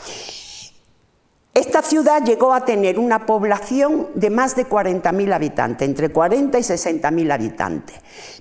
Esta 1.56 1.82
ciudad 1.82 2.22
llegó 2.26 2.54
a 2.54 2.66
tener 2.66 3.00
una 3.00 3.26
población 3.26 4.10
de 4.14 4.30
más 4.30 4.58
de 4.58 4.68
40.000 4.68 5.34
habitantes, 5.34 5.88
entre 5.88 6.10
40 6.10 6.60
y 6.60 6.62
60.000 6.62 7.32
habitantes, 7.32 7.96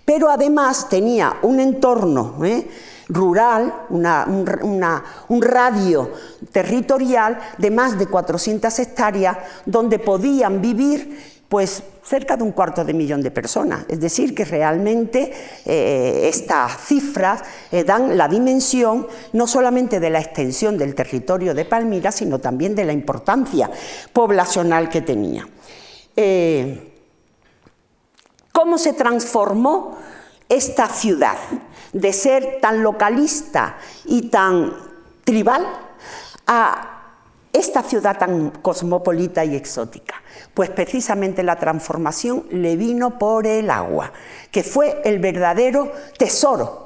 pero 0.04 0.28
además 0.28 0.88
tenía 0.88 1.36
un 1.42 1.60
entorno 1.60 2.44
¿eh? 2.44 2.68
rural, 3.08 3.72
un 3.88 5.42
radio 5.42 6.10
territorial 6.50 7.38
de 7.56 7.70
más 7.70 7.96
de 8.00 8.08
400 8.08 8.76
hectáreas 8.80 9.38
donde 9.64 10.00
podían 10.00 10.60
vivir 10.60 11.33
pues 11.48 11.82
cerca 12.02 12.36
de 12.36 12.42
un 12.42 12.52
cuarto 12.52 12.84
de 12.84 12.94
millón 12.94 13.22
de 13.22 13.30
personas. 13.30 13.84
Es 13.88 14.00
decir, 14.00 14.34
que 14.34 14.44
realmente 14.44 15.32
eh, 15.64 16.28
estas 16.28 16.80
cifras 16.86 17.42
eh, 17.70 17.84
dan 17.84 18.16
la 18.16 18.28
dimensión 18.28 19.06
no 19.32 19.46
solamente 19.46 20.00
de 20.00 20.10
la 20.10 20.20
extensión 20.20 20.76
del 20.76 20.94
territorio 20.94 21.54
de 21.54 21.64
Palmira, 21.64 22.12
sino 22.12 22.38
también 22.38 22.74
de 22.74 22.84
la 22.84 22.92
importancia 22.92 23.70
poblacional 24.12 24.88
que 24.88 25.00
tenía. 25.02 25.48
Eh, 26.16 26.92
¿Cómo 28.52 28.78
se 28.78 28.92
transformó 28.92 29.98
esta 30.48 30.88
ciudad 30.88 31.36
de 31.92 32.12
ser 32.12 32.58
tan 32.60 32.82
localista 32.82 33.78
y 34.04 34.28
tan 34.28 34.72
tribal 35.24 35.66
a 36.46 36.93
esta 37.54 37.82
ciudad 37.82 38.18
tan 38.18 38.50
cosmopolita 38.50 39.44
y 39.44 39.56
exótica? 39.56 40.22
Pues 40.52 40.68
precisamente 40.68 41.42
la 41.42 41.56
transformación 41.56 42.44
le 42.50 42.76
vino 42.76 43.18
por 43.18 43.46
el 43.46 43.70
agua, 43.70 44.12
que 44.50 44.62
fue 44.62 45.00
el 45.04 45.20
verdadero 45.20 45.90
tesoro 46.18 46.84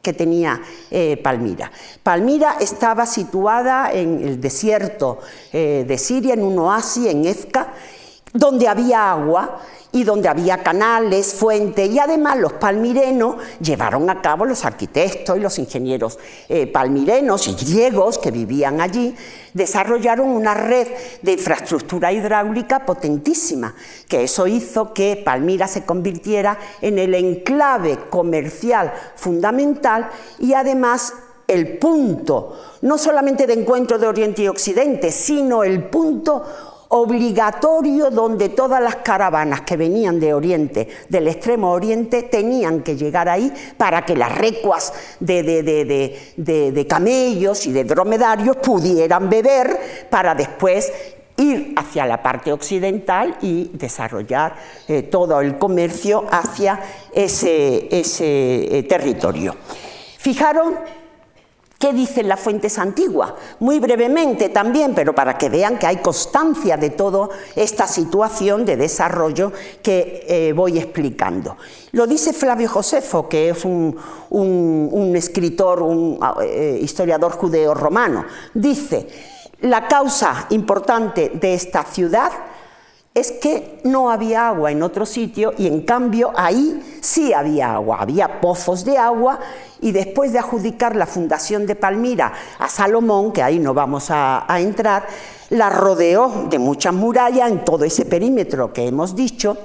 que 0.00 0.12
tenía 0.12 0.60
eh, 0.90 1.16
Palmira. 1.16 1.72
Palmira 2.02 2.56
estaba 2.60 3.06
situada 3.06 3.90
en 3.92 4.22
el 4.22 4.40
desierto 4.40 5.18
eh, 5.52 5.84
de 5.88 5.98
Siria, 5.98 6.34
en 6.34 6.42
un 6.42 6.58
oasis, 6.58 7.06
en 7.06 7.24
Ezca, 7.24 7.72
donde 8.34 8.66
había 8.66 9.12
agua 9.12 9.60
y 9.92 10.02
donde 10.02 10.28
había 10.28 10.60
canales, 10.64 11.34
fuentes, 11.34 11.88
y 11.88 12.00
además 12.00 12.36
los 12.36 12.54
palmirenos 12.54 13.36
llevaron 13.60 14.10
a 14.10 14.20
cabo 14.20 14.44
los 14.44 14.64
arquitectos 14.64 15.36
y 15.36 15.40
los 15.40 15.56
ingenieros 15.60 16.18
eh, 16.48 16.66
palmirenos 16.66 17.46
y 17.46 17.54
griegos 17.54 18.18
que 18.18 18.32
vivían 18.32 18.80
allí, 18.80 19.14
desarrollaron 19.52 20.28
una 20.30 20.52
red 20.52 20.88
de 21.22 21.32
infraestructura 21.32 22.12
hidráulica 22.12 22.84
potentísima, 22.84 23.72
que 24.08 24.24
eso 24.24 24.48
hizo 24.48 24.92
que 24.92 25.22
Palmira 25.24 25.68
se 25.68 25.84
convirtiera 25.84 26.58
en 26.82 26.98
el 26.98 27.14
enclave 27.14 28.00
comercial 28.10 28.92
fundamental 29.14 30.10
y 30.40 30.54
además 30.54 31.14
el 31.46 31.78
punto, 31.78 32.58
no 32.82 32.98
solamente 32.98 33.46
de 33.46 33.52
encuentro 33.52 33.98
de 33.98 34.08
Oriente 34.08 34.42
y 34.42 34.48
Occidente, 34.48 35.12
sino 35.12 35.62
el 35.62 35.84
punto 35.84 36.73
obligatorio 36.88 38.10
donde 38.10 38.50
todas 38.50 38.82
las 38.82 38.96
caravanas 38.96 39.62
que 39.62 39.76
venían 39.76 40.20
de 40.20 40.34
Oriente, 40.34 40.88
del 41.08 41.28
extremo 41.28 41.70
Oriente, 41.70 42.22
tenían 42.24 42.82
que 42.82 42.96
llegar 42.96 43.28
ahí 43.28 43.52
para 43.76 44.04
que 44.04 44.16
las 44.16 44.36
recuas 44.36 44.92
de, 45.20 45.42
de, 46.36 46.86
camellos 46.88 47.66
y 47.66 47.72
de 47.72 47.84
dromedarios 47.84 48.56
pudieran 48.56 49.28
beber 49.28 50.06
para 50.10 50.34
después 50.34 50.92
ir 51.36 51.74
hacia 51.76 52.06
la 52.06 52.22
parte 52.22 52.52
occidental 52.52 53.36
y 53.42 53.70
desarrollar 53.72 54.54
eh, 54.86 55.02
todo 55.02 55.40
el 55.40 55.58
comercio 55.58 56.24
hacia 56.30 56.80
ese, 57.12 57.88
ese 57.90 58.78
eh, 58.78 58.82
territorio. 58.84 59.56
Fijaron 60.18 60.74
¿Qué 61.84 61.92
dicen 61.92 62.28
las 62.28 62.40
fuentes 62.40 62.78
antiguas? 62.78 63.34
Muy 63.60 63.78
brevemente 63.78 64.48
también, 64.48 64.94
pero 64.94 65.14
para 65.14 65.36
que 65.36 65.50
vean 65.50 65.78
que 65.78 65.86
hay 65.86 65.98
constancia 65.98 66.78
de 66.78 66.88
toda 66.88 67.28
esta 67.54 67.86
situación 67.86 68.64
de 68.64 68.78
desarrollo 68.78 69.52
que 69.82 70.24
eh, 70.26 70.54
voy 70.54 70.78
explicando. 70.78 71.58
Lo 71.92 72.06
dice 72.06 72.32
Flavio 72.32 72.70
Josefo, 72.70 73.28
que 73.28 73.50
es 73.50 73.66
un, 73.66 75.12
escritor, 75.14 75.82
un 75.82 76.18
eh, 76.42 76.78
historiador 76.80 77.32
judeo-romano. 77.32 78.24
Dice, 78.54 79.06
la 79.60 79.86
causa 79.86 80.46
importante 80.48 81.32
de 81.34 81.52
esta 81.52 81.82
ciudad 81.82 82.32
es 83.14 83.30
que 83.30 83.78
no 83.84 84.10
había 84.10 84.48
agua 84.48 84.72
en 84.72 84.82
otro 84.82 85.06
sitio 85.06 85.54
y 85.56 85.68
en 85.68 85.82
cambio 85.82 86.32
ahí 86.34 86.98
sí 87.00 87.32
había 87.32 87.74
agua, 87.74 87.98
había 88.00 88.40
pozos 88.40 88.84
de 88.84 88.98
agua 88.98 89.38
y 89.80 89.92
después 89.92 90.32
de 90.32 90.40
adjudicar 90.40 90.96
la 90.96 91.06
fundación 91.06 91.64
de 91.64 91.76
Palmira 91.76 92.32
a 92.58 92.68
Salomón, 92.68 93.32
que 93.32 93.40
ahí 93.40 93.60
no 93.60 93.72
vamos 93.72 94.06
a, 94.10 94.44
entrar, 94.58 95.06
la 95.50 95.70
rodeó 95.70 96.46
de 96.50 96.58
muchas 96.58 96.92
murallas 96.92 97.52
en 97.52 97.64
todo 97.64 97.84
ese 97.84 98.04
perímetro 98.04 98.72
que 98.72 98.88
hemos 98.88 99.14
dicho 99.14 99.58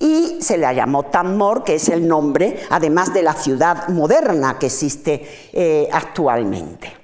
y 0.00 0.38
se 0.40 0.58
la 0.58 0.72
llamó 0.72 1.04
Tammor, 1.04 1.62
que 1.62 1.76
es 1.76 1.88
el 1.88 2.08
nombre, 2.08 2.58
además 2.70 3.14
de 3.14 3.22
la 3.22 3.34
ciudad 3.34 3.86
moderna 3.88 4.58
que 4.58 4.66
existe 4.66 5.48
eh, 5.52 5.88
actualmente. 5.92 6.95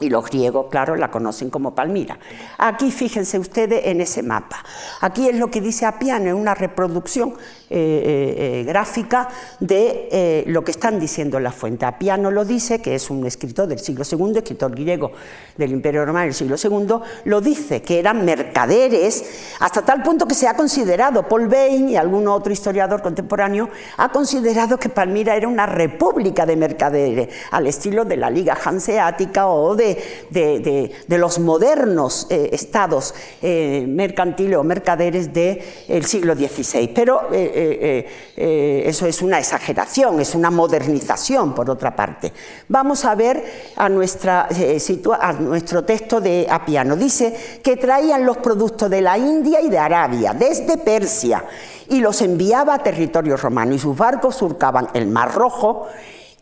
Y 0.00 0.08
los 0.08 0.28
griegos, 0.28 0.66
claro, 0.70 0.96
la 0.96 1.10
conocen 1.10 1.50
como 1.50 1.74
Palmira. 1.74 2.18
Aquí 2.58 2.90
fíjense 2.90 3.38
ustedes 3.38 3.86
en 3.86 4.00
ese 4.00 4.22
mapa. 4.22 4.64
Aquí 5.00 5.28
es 5.28 5.36
lo 5.36 5.50
que 5.50 5.60
dice 5.60 5.86
Apiano, 5.86 6.30
en 6.30 6.36
una 6.36 6.54
reproducción 6.54 7.34
eh, 7.74 7.74
eh, 7.74 8.60
eh, 8.60 8.64
gráfica 8.64 9.30
de 9.58 10.44
lo 10.46 10.62
que 10.62 10.72
están 10.72 11.00
diciendo 11.00 11.40
las 11.40 11.54
fuentes. 11.54 11.88
Apiano 11.88 12.30
lo 12.30 12.44
dice, 12.44 12.82
que 12.82 12.94
es 12.94 13.08
un 13.08 13.26
escritor 13.26 13.66
del 13.66 13.78
siglo 13.78 14.04
II, 14.04 14.36
escritor 14.36 14.72
griego 14.72 15.12
del 15.56 15.72
Imperio 15.72 16.04
Romano 16.04 16.26
del 16.26 16.34
siglo 16.34 16.56
II, 16.62 16.96
lo 17.24 17.40
dice, 17.40 17.80
que 17.80 17.98
eran 17.98 18.26
mercaderes, 18.26 19.24
hasta 19.60 19.80
tal 19.80 20.02
punto 20.02 20.26
que 20.26 20.34
se 20.34 20.46
ha 20.46 20.54
considerado, 20.54 21.26
Paul 21.26 21.48
Bain 21.48 21.88
y 21.88 21.96
algún 21.96 22.28
otro 22.28 22.52
historiador 22.52 23.00
contemporáneo, 23.00 23.70
ha 23.96 24.10
considerado 24.10 24.78
que 24.78 24.90
Palmira 24.90 25.34
era 25.34 25.48
una 25.48 25.64
república 25.64 26.44
de 26.44 26.56
mercaderes, 26.56 27.28
al 27.52 27.66
estilo 27.66 28.04
de 28.04 28.18
la 28.18 28.28
Liga 28.28 28.58
Hanseática 28.62 29.46
o 29.46 29.74
de, 29.74 29.96
de, 30.30 31.18
los 31.18 31.38
modernos 31.38 32.26
estados 32.28 33.14
mercantiles 33.40 34.58
o 34.58 34.64
mercaderes 34.64 35.32
del 35.32 36.04
siglo 36.04 36.34
XVI. 36.34 36.88
Pero 36.88 37.28
eh, 37.64 38.82
eso 38.86 39.06
es 39.06 39.22
una 39.22 39.38
exageración, 39.38 40.20
es 40.20 40.34
una 40.34 40.50
modernización, 40.50 41.54
por 41.54 41.70
otra 41.70 41.94
parte. 41.94 42.32
Vamos 42.68 43.04
a 43.04 43.14
ver 43.14 43.36
eh, 43.36 43.72
a 43.76 43.88
nuestro 43.88 45.84
texto 45.84 46.20
de 46.20 46.46
Apiano. 46.48 46.96
Dice 46.96 47.60
que 47.62 47.76
traían 47.76 48.26
los 48.26 48.38
productos 48.38 48.90
de 48.90 49.00
la 49.00 49.18
India 49.18 49.60
y 49.60 49.68
de 49.68 49.78
Arabia, 49.78 50.34
desde 50.34 50.78
Persia, 50.78 51.44
y 51.88 52.00
los 52.00 52.20
enviaba 52.22 52.74
a 52.74 52.82
territorio 52.82 53.36
romano, 53.36 53.74
y 53.74 53.78
sus 53.78 53.96
barcos 53.96 54.36
surcaban 54.36 54.88
el 54.94 55.06
Mar 55.06 55.34
Rojo 55.34 55.88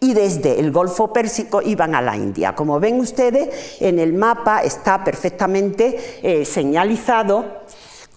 y 0.01 0.15
desde 0.15 0.59
el 0.59 0.73
Golfo 0.73 1.13
Pérsico 1.13 1.61
iban 1.61 1.95
a 1.95 2.01
la 2.01 2.17
India. 2.17 2.55
Como 2.55 2.81
ven 2.81 3.01
ustedes, 3.01 3.77
en 3.81 3.99
el 3.99 4.15
mapa 4.15 4.63
está 4.63 5.05
perfectamente 5.05 6.45
señalizado 6.47 7.60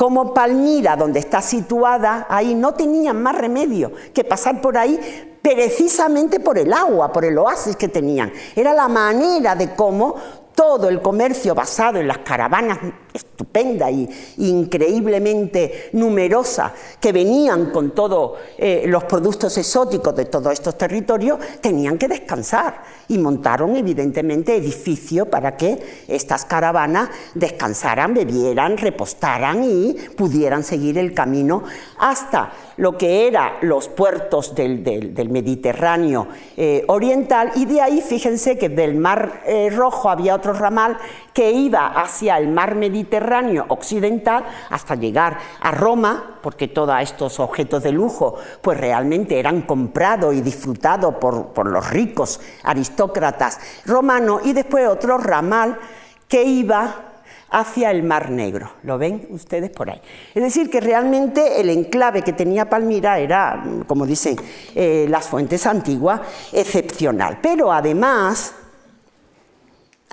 como 0.04 0.34
Palmira, 0.34 0.98
donde 0.98 1.20
está 1.20 1.42
situada, 1.42 2.28
ahí 2.28 2.56
no 2.56 2.74
tenían 2.74 3.24
más 3.24 3.38
remedio 3.38 3.94
que 4.14 4.26
pasar 4.26 4.60
por 4.60 4.78
ahí 4.78 5.00
precisamente 5.42 6.42
por 6.42 6.58
el 6.58 6.74
agua, 6.74 7.14
por 7.14 7.24
el 7.24 7.38
oasis 7.38 7.78
que 7.78 7.88
tenían. 7.88 8.30
Era 8.54 8.74
la 8.74 8.90
manera 8.90 9.56
de 9.56 9.74
cómo 9.74 10.16
todo 10.56 10.90
el 10.90 11.02
comercio 11.02 11.56
basado 11.56 12.00
en 12.00 12.08
las 12.08 12.20
caravanas 12.20 12.80
estupenda 13.14 13.92
y 13.92 14.10
increíblemente 14.38 15.90
numerosa 15.94 16.74
que 17.00 17.12
venían 17.12 17.72
con 17.72 17.92
todos 17.92 18.40
eh, 18.58 18.84
los 18.88 19.04
productos 19.04 19.58
exóticos 19.58 20.16
de 20.16 20.26
todos 20.26 20.54
estos 20.54 20.78
territorios, 20.78 21.40
tenían 21.62 21.98
que 21.98 22.08
descansar. 22.08 22.82
Y 23.08 23.18
montaron 23.18 23.76
evidentemente 23.76 24.56
edificios 24.56 25.28
para 25.28 25.58
que 25.58 25.78
estas 26.08 26.46
caravanas 26.46 27.10
descansaran, 27.36 28.14
bebieran, 28.14 28.78
repostaran 28.78 29.64
y 29.64 29.94
pudieran 30.16 30.64
seguir 30.64 30.98
el 30.98 31.14
camino 31.14 31.64
hasta 32.00 32.54
lo 32.78 32.98
que 32.98 33.28
eran 33.28 33.54
los 33.62 33.88
puertos 33.90 34.56
del, 34.56 35.30
Mediterráneo 35.30 36.28
eh, 36.58 36.84
oriental. 36.88 37.52
Y 37.56 37.66
de 37.66 37.82
ahí 37.82 38.02
fíjense 38.02 38.58
que 38.58 38.70
del 38.70 38.96
Mar 38.96 39.42
eh, 39.46 39.70
Rojo 39.70 40.10
había 40.10 40.36
otro 40.44 40.52
ramal 40.52 40.98
que 41.32 41.52
iba 41.52 41.88
hacia 41.88 42.38
el 42.38 42.50
mar 42.50 42.76
Mediterráneo 42.76 43.64
occidental 43.70 44.44
hasta 44.70 44.96
llegar 44.96 45.38
a 45.62 45.72
Roma, 45.72 46.38
porque 46.42 46.68
todos 46.68 47.02
estos 47.02 47.40
objetos 47.40 47.82
de 47.82 47.94
lujo 47.94 48.36
pues 48.62 48.78
realmente 48.78 49.40
eran 49.40 49.62
comprados 49.62 50.36
y 50.36 50.42
disfrutados 50.42 51.16
por, 51.16 51.54
por 51.54 51.68
los 51.68 51.90
ricos 51.90 52.42
aristócratas 52.64 53.60
romanos, 53.86 54.42
y 54.44 54.52
después 54.52 54.86
otro 54.88 55.18
ramal 55.18 55.80
que 56.28 56.44
iba 56.44 57.14
hacia 57.50 57.92
el 57.92 58.04
Mar 58.04 58.30
Negro. 58.30 58.72
¿Lo 58.84 58.98
ven 58.98 59.28
ustedes 59.30 59.70
por 59.70 59.90
ahí? 59.90 60.02
Es 60.34 60.44
decir, 60.44 60.70
que 60.70 60.82
realmente 60.82 61.62
el 61.62 61.70
enclave 61.70 62.22
que 62.22 62.34
tenía 62.34 62.70
Palmira 62.70 63.20
era, 63.20 63.64
como 63.88 64.06
dicen 64.06 64.36
eh, 64.76 65.06
las 65.08 65.28
fuentes 65.28 65.66
antiguas, 65.68 66.20
excepcional. 66.52 67.38
Pero 67.42 67.72
además, 67.72 68.56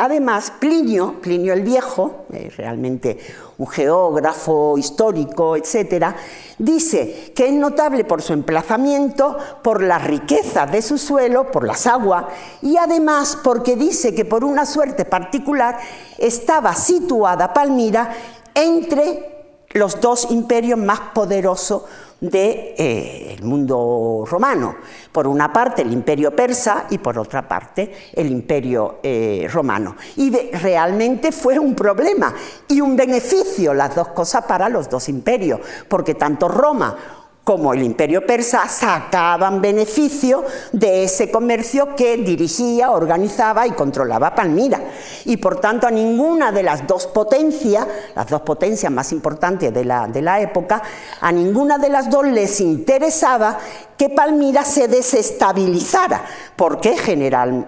Además, 0.01 0.51
Plinio, 0.59 1.21
Plinio 1.21 1.53
el 1.53 1.61
Viejo, 1.61 2.25
eh, 2.33 2.51
realmente 2.57 3.19
un 3.59 3.67
geógrafo 3.67 4.79
histórico, 4.79 5.57
etc., 5.57 6.15
dice 6.57 7.33
que 7.37 7.49
es 7.49 7.53
notable 7.53 8.05
por 8.05 8.23
su 8.23 8.33
emplazamiento, 8.33 9.37
por 9.63 9.83
la 9.83 9.99
riqueza 9.99 10.65
de 10.65 10.81
su 10.81 10.97
suelo, 10.97 11.51
por 11.51 11.67
las 11.67 11.87
aguas, 11.87 12.25
y 12.63 12.79
además 12.79 13.37
porque 13.45 13.77
dice 13.77 14.15
que 14.15 14.25
por 14.25 14.43
una 14.43 14.65
suerte 14.65 15.05
particular 15.05 15.79
estaba 16.17 16.75
situada 16.75 17.53
Palmira 17.53 18.11
entre 18.55 19.59
los 19.73 20.01
dos 20.01 20.31
imperios 20.31 20.79
más 20.79 21.01
poderosos 21.13 21.83
del 22.21 22.31
de, 22.31 22.75
eh, 22.77 23.37
mundo 23.43 24.25
romano. 24.27 24.77
Por 25.11 25.27
una 25.27 25.53
parte 25.53 25.83
el 25.83 25.93
imperio 25.93 26.35
persa 26.35 26.87
y 26.91 26.99
por 26.99 27.19
otra 27.19 27.47
parte 27.49 28.11
el 28.13 28.31
imperio 28.31 28.99
eh, 29.03 29.49
romano. 29.51 29.97
Y 30.17 30.31
realmente 30.31 31.33
fue 31.33 31.59
un 31.59 31.75
problema 31.75 32.35
y 32.69 32.81
un 32.81 32.97
beneficio 32.97 33.73
las 33.73 33.95
dos 33.95 34.09
cosas 34.09 34.45
para 34.45 34.69
los 34.69 34.89
dos 34.89 35.09
imperios, 35.09 35.61
porque 35.89 36.15
tanto 36.15 36.49
Roma 36.49 37.20
como 37.45 37.73
el 37.73 37.83
imperio 37.83 38.27
persa 38.27 38.69
sacaban 38.69 39.61
beneficio 39.61 40.45
de 40.73 41.05
ese 41.05 41.31
comercio 41.31 41.97
que 41.97 42.17
dirigía, 42.19 42.91
organizaba 42.91 43.67
y 43.67 43.73
controlaba 43.73 44.35
Palmira. 44.35 44.81
Y 45.25 45.39
por 45.39 45.61
tanto 45.61 45.87
a 45.87 45.91
ninguna 45.91 46.53
de 46.53 46.63
las 46.63 46.87
dos 46.87 47.07
potencias, 47.07 47.87
las 48.15 48.29
dos 48.29 48.43
potencias 48.43 48.93
más 48.93 49.11
importantes 49.13 49.73
de 49.73 49.85
la, 49.85 50.07
de 50.07 50.23
la 50.23 50.41
época, 50.41 50.83
a 51.21 51.33
ninguna 51.33 51.79
de 51.79 51.89
las 51.89 52.11
dos 52.11 52.27
les 52.27 52.61
interesaba 52.61 53.59
que 53.97 54.11
Palmira 54.11 54.65
se 54.65 54.89
desestabilizara, 54.89 56.23
porque 56.57 56.97
general, 56.97 57.67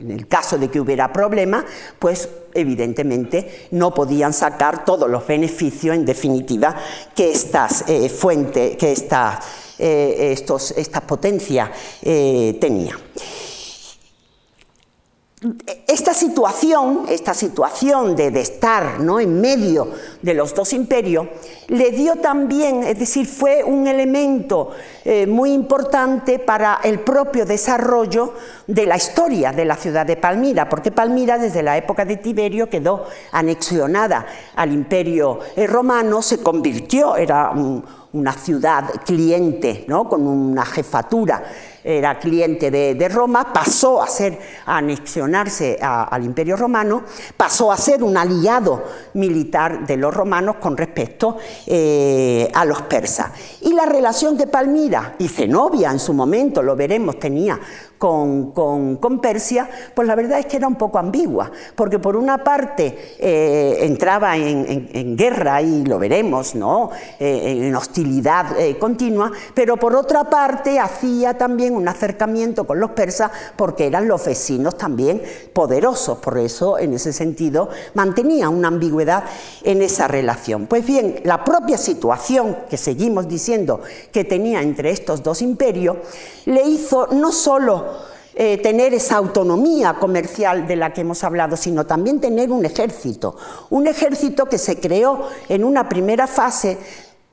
en 0.00 0.10
el 0.10 0.26
caso 0.26 0.58
de 0.58 0.68
que 0.68 0.80
hubiera 0.80 1.12
problemas, 1.12 1.64
pues 1.98 2.28
evidentemente 2.54 3.68
no 3.72 3.94
podían 3.94 4.32
sacar 4.32 4.84
todos 4.84 5.08
los 5.08 5.26
beneficios, 5.26 5.94
en 5.94 6.04
definitiva, 6.04 6.76
que 7.14 7.32
estas 7.32 7.84
fuentes, 8.16 8.76
que 8.76 8.92
estas, 8.92 9.38
estos, 9.78 10.72
estas 10.72 11.02
potencias 11.02 11.70
tenían. 12.00 12.98
Esta 15.86 16.12
situación, 16.12 17.06
esta 17.08 17.32
situación 17.32 18.14
de, 18.14 18.28
estar 18.38 19.00
¿no? 19.00 19.18
en 19.20 19.40
medio 19.40 19.88
de 20.20 20.34
los 20.34 20.54
dos 20.54 20.74
imperios, 20.74 21.28
le 21.68 21.92
dio 21.92 22.16
también, 22.16 22.82
es 22.82 22.98
decir, 22.98 23.26
fue 23.26 23.64
un 23.64 23.88
elemento 23.88 24.68
eh, 25.02 25.26
muy 25.26 25.54
importante 25.54 26.40
para 26.40 26.80
el 26.84 27.00
propio 27.00 27.46
desarrollo 27.46 28.34
de 28.66 28.84
la 28.84 28.98
historia 28.98 29.50
de 29.52 29.64
la 29.64 29.76
ciudad 29.76 30.04
de 30.04 30.18
Palmira, 30.18 30.68
porque 30.68 30.92
Palmira 30.92 31.38
desde 31.38 31.62
la 31.62 31.78
época 31.78 32.04
de 32.04 32.18
Tiberio 32.18 32.68
quedó 32.68 33.06
anexionada 33.32 34.26
al 34.56 34.72
imperio 34.72 35.40
eh, 35.56 35.66
romano, 35.66 36.20
se 36.20 36.42
convirtió, 36.42 37.16
era 37.16 37.50
una 38.12 38.32
ciudad 38.34 38.90
cliente, 39.06 39.86
¿no? 39.88 40.06
con 40.06 40.26
una 40.26 40.66
jefatura 40.66 41.42
era 41.82 42.18
cliente 42.18 42.70
de, 42.70 43.08
Roma, 43.08 43.52
pasó 43.52 44.02
a 44.02 44.06
ser 44.06 44.38
a 44.66 44.78
anexionarse 44.78 45.78
al 45.80 46.24
Imperio 46.24 46.56
Romano, 46.56 47.02
pasó 47.36 47.72
a 47.72 47.76
ser 47.76 48.02
un 48.02 48.16
aliado 48.16 48.84
militar 49.14 49.86
de 49.86 49.96
los 49.96 50.12
romanos 50.12 50.56
con 50.60 50.76
respecto 50.76 51.38
eh, 51.66 52.50
a 52.54 52.64
los 52.64 52.82
persas. 52.82 53.30
Y 53.62 53.72
la 53.72 53.86
relación 53.86 54.36
que 54.36 54.46
Palmira 54.46 55.14
y 55.18 55.28
Zenobia 55.28 55.90
en 55.90 55.98
su 55.98 56.12
momento, 56.12 56.62
lo 56.62 56.76
veremos, 56.76 57.18
tenía 57.18 57.58
con, 58.00 59.20
Persia, 59.20 59.68
pues 59.94 60.08
la 60.08 60.14
verdad 60.14 60.38
es 60.38 60.46
que 60.46 60.56
era 60.56 60.66
un 60.66 60.76
poco 60.76 60.98
ambigua, 60.98 61.50
porque 61.74 61.98
por 61.98 62.16
una 62.16 62.42
parte 62.42 63.16
eh, 63.18 63.76
entraba 63.80 64.38
en, 64.38 65.16
guerra, 65.16 65.60
y 65.60 65.84
lo 65.84 65.98
veremos, 65.98 66.54
¿no? 66.54 66.90
Eh, 67.18 67.66
en 67.66 67.76
hostilidad 67.76 68.58
eh, 68.58 68.78
continua, 68.78 69.30
pero 69.52 69.76
por 69.76 69.94
otra 69.94 70.24
parte 70.24 70.78
hacía 70.78 71.36
también 71.36 71.74
un 71.74 71.86
acercamiento 71.88 72.66
con 72.66 72.80
los 72.80 72.92
persas 72.92 73.30
porque 73.54 73.86
eran 73.86 74.08
los 74.08 74.24
vecinos 74.24 74.78
también 74.78 75.20
poderosos, 75.52 76.18
por 76.18 76.38
eso 76.38 76.78
en 76.78 76.94
ese 76.94 77.12
sentido 77.12 77.68
mantenía 77.92 78.48
una 78.48 78.68
ambigüedad 78.68 79.24
en 79.62 79.82
esa 79.82 80.08
relación. 80.08 80.66
Pues 80.66 80.86
bien, 80.86 81.20
la 81.24 81.44
propia 81.44 81.76
situación 81.76 82.56
que 82.70 82.78
seguimos 82.78 83.28
diciendo 83.28 83.82
que 84.10 84.24
tenía 84.24 84.62
entre 84.62 84.90
estos 84.90 85.22
dos 85.22 85.42
imperios 85.42 85.98
le 86.46 86.62
hizo 86.62 87.08
no 87.08 87.30
solo 87.30 87.89
eh, 88.34 88.58
tener 88.58 88.94
esa 88.94 89.16
autonomía 89.16 89.94
comercial 89.94 90.66
de 90.66 90.76
la 90.76 90.92
que 90.92 91.00
hemos 91.00 91.24
hablado, 91.24 91.56
sino 91.56 91.86
también 91.86 92.20
tener 92.20 92.50
un 92.50 92.64
ejército. 92.64 93.36
Un 93.70 93.86
ejército 93.86 94.46
que 94.46 94.58
se 94.58 94.78
creó 94.78 95.28
en 95.48 95.64
una 95.64 95.88
primera 95.88 96.26
fase 96.26 96.78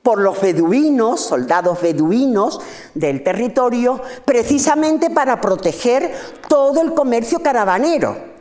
por 0.02 0.20
los 0.20 0.40
beduinos, 0.40 1.20
soldados 1.20 1.80
beduinos 1.80 2.60
del 2.94 3.22
territorio, 3.22 4.00
precisamente 4.24 5.10
para 5.10 5.40
proteger 5.40 6.12
todo 6.48 6.80
el 6.80 6.94
comercio 6.94 7.40
caravanero 7.40 8.37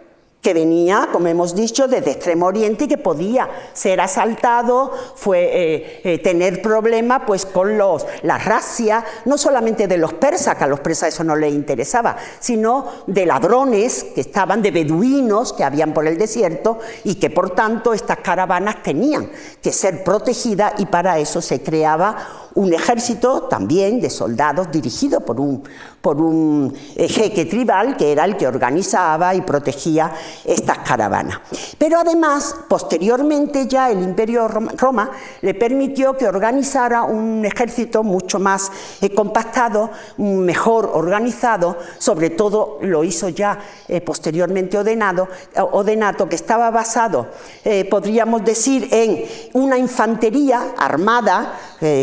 que 0.47 0.53
venía, 0.53 1.09
como 1.11 1.27
hemos 1.27 1.55
dicho, 1.55 1.89
desde 1.89 2.11
Extremo 2.11 2.45
Oriente 2.45 2.85
y 2.85 2.87
que 2.87 2.97
podía 2.97 3.49
ser 3.73 3.99
asaltado, 3.99 4.93
fue 5.15 5.39
eh, 5.41 6.01
eh, 6.05 6.19
tener 6.19 6.61
problemas 6.61 7.23
pues, 7.27 7.45
con 7.45 7.77
los, 7.77 8.05
la 8.21 8.37
racia, 8.37 9.03
no 9.25 9.37
solamente 9.37 9.89
de 9.89 9.97
los 9.97 10.13
persas, 10.13 10.55
que 10.55 10.63
a 10.63 10.67
los 10.67 10.79
persas 10.79 11.09
eso 11.09 11.25
no 11.25 11.35
les 11.35 11.53
interesaba, 11.53 12.15
sino 12.39 12.85
de 13.07 13.25
ladrones 13.25 14.05
que 14.15 14.21
estaban, 14.21 14.61
de 14.61 14.71
beduinos 14.71 15.51
que 15.51 15.65
habían 15.65 15.93
por 15.93 16.07
el 16.07 16.17
desierto 16.17 16.79
y 17.03 17.15
que 17.15 17.29
por 17.29 17.49
tanto 17.49 17.93
estas 17.93 18.19
caravanas 18.19 18.81
tenían 18.81 19.29
que 19.61 19.73
ser 19.73 20.01
protegidas 20.05 20.75
y 20.77 20.85
para 20.85 21.19
eso 21.19 21.41
se 21.41 21.61
creaba 21.61 22.47
un 22.57 22.73
ejército 22.73 23.43
también 23.43 23.99
de 23.99 24.09
soldados 24.09 24.71
dirigido 24.71 25.19
por 25.19 25.41
un, 25.41 25.63
por 26.01 26.21
un 26.21 26.73
jeque 26.95 27.45
tribal 27.45 27.97
que 27.97 28.11
era 28.11 28.25
el 28.25 28.37
que 28.37 28.47
organizaba 28.47 29.35
y 29.35 29.41
protegía 29.41 30.11
estas 30.45 30.79
caravanas. 30.79 31.39
Pero 31.77 31.99
además, 31.99 32.55
posteriormente 32.67 33.67
ya 33.67 33.91
el 33.91 34.01
Imperio 34.01 34.47
Roma 34.47 35.11
le 35.41 35.53
permitió 35.53 36.15
que 36.15 36.27
organizara 36.27 37.03
un 37.03 37.45
ejército 37.45 38.03
mucho 38.03 38.39
más 38.39 38.71
eh, 39.01 39.13
compactado, 39.13 39.89
mejor 40.17 40.89
organizado, 40.93 41.77
sobre 41.97 42.29
todo 42.29 42.79
lo 42.81 43.03
hizo 43.03 43.29
ya 43.29 43.59
eh, 43.87 44.01
posteriormente 44.01 44.77
Odenado, 44.77 45.27
Odenato, 45.71 46.29
que 46.29 46.35
estaba 46.35 46.69
basado, 46.71 47.27
eh, 47.63 47.85
podríamos 47.85 48.43
decir, 48.43 48.87
en 48.91 49.23
una 49.53 49.77
infantería 49.77 50.73
armada 50.77 51.53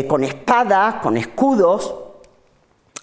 con 0.07 0.23
espadas, 0.23 0.95
con 1.01 1.17
escudos, 1.17 2.04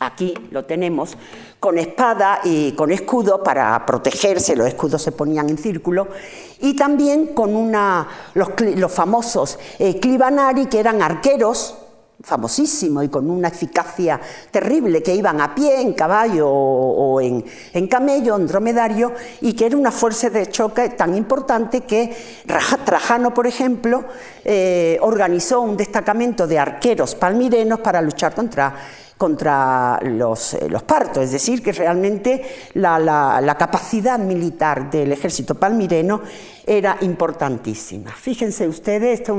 aquí 0.06 0.34
lo 0.50 0.64
tenemos, 0.64 1.16
con 1.60 1.78
espada 1.78 2.40
y 2.44 2.72
con 2.72 2.90
escudo 2.90 3.42
para 3.42 3.84
protegerse, 3.86 4.56
los 4.56 4.66
escudos 4.66 5.02
se 5.02 5.12
ponían 5.12 5.48
en 5.48 5.58
círculo, 5.58 6.08
y 6.60 6.74
también 6.74 7.28
con 7.28 7.54
una, 7.54 8.06
los, 8.34 8.92
famosos 8.92 9.58
eh, 9.78 9.98
clibanari, 9.98 10.66
que 10.66 10.80
eran 10.80 11.02
arqueros, 11.02 11.76
famosísimos 12.22 13.04
y 13.04 13.08
con 13.08 13.28
una 13.28 13.48
eficacia 13.48 14.20
terrible, 14.50 15.02
que 15.02 15.14
iban 15.14 15.40
a 15.40 15.54
pie, 15.54 15.80
en 15.80 15.92
caballo 15.92 16.48
o, 16.48 17.20
en, 17.20 17.42
camello, 17.88 18.36
en 18.36 18.46
dromedario, 18.46 19.12
y 19.40 19.54
que 19.54 19.66
era 19.66 19.76
una 19.76 19.90
fuerza 19.90 20.30
de 20.30 20.48
choque 20.48 20.90
tan 20.90 21.16
importante 21.16 21.82
que 21.82 22.14
Trajano, 22.84 23.34
por 23.34 23.46
ejemplo, 23.46 24.04
eh, 24.44 24.98
organizó 25.00 25.60
un 25.60 25.76
destacamento 25.76 26.46
de 26.46 26.58
arqueros 26.58 27.14
palmirenos 27.14 27.80
para 27.80 28.00
luchar 28.00 28.34
contra 28.34 28.74
contra 29.22 30.00
los, 30.02 30.54
eh, 30.54 30.68
los, 30.68 30.82
partos, 30.82 31.22
es 31.22 31.30
decir, 31.30 31.62
que 31.62 31.70
realmente 31.70 32.42
la, 32.74 32.98
la, 32.98 33.54
capacidad 33.56 34.18
militar 34.18 34.90
del 34.90 35.12
ejército 35.12 35.54
palmireno 35.54 36.22
era 36.66 36.98
importantísima. 37.00 38.10
Fíjense 38.12 38.68
ustedes, 38.68 39.20
este 39.20 39.32
es 39.32 39.38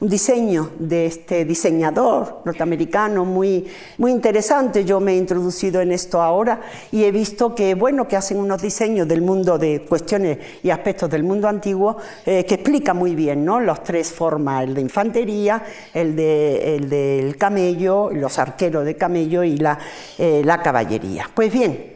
un 0.00 0.08
diseño 0.08 0.70
de 0.78 1.06
este 1.06 1.44
diseñador 1.44 2.42
norteamericano 2.44 3.24
muy, 3.24 3.66
muy 3.98 4.10
interesante. 4.10 4.84
Yo 4.84 5.00
me 5.00 5.12
he 5.12 5.16
introducido 5.16 5.80
en 5.80 5.92
esto 5.92 6.22
ahora 6.22 6.60
y 6.90 7.04
he 7.04 7.10
visto 7.10 7.54
que, 7.54 7.74
bueno, 7.74 8.08
que 8.08 8.16
hacen 8.16 8.38
unos 8.38 8.62
diseños 8.62 9.06
del 9.06 9.22
mundo 9.22 9.58
de 9.58 9.82
cuestiones 9.82 10.38
y 10.62 10.70
aspectos 10.70 11.10
del 11.10 11.22
mundo 11.22 11.48
antiguo 11.48 11.96
eh, 12.24 12.44
que 12.44 12.54
explica 12.54 12.94
muy 12.94 13.14
bien 13.14 13.44
¿no? 13.44 13.60
las 13.60 13.82
tres 13.82 14.12
formas, 14.12 14.64
el 14.64 14.74
de 14.74 14.80
infantería, 14.80 15.62
el, 15.92 16.16
de, 16.16 16.76
el 16.76 16.88
del 16.88 17.36
camello, 17.36 18.10
los 18.10 18.38
arqueros 18.38 18.84
de 18.84 18.96
camello 18.96 19.44
y 19.44 19.58
la, 19.58 19.78
eh, 20.18 20.42
la 20.44 20.62
caballería. 20.62 21.28
Pues 21.34 21.52
bien, 21.52 21.93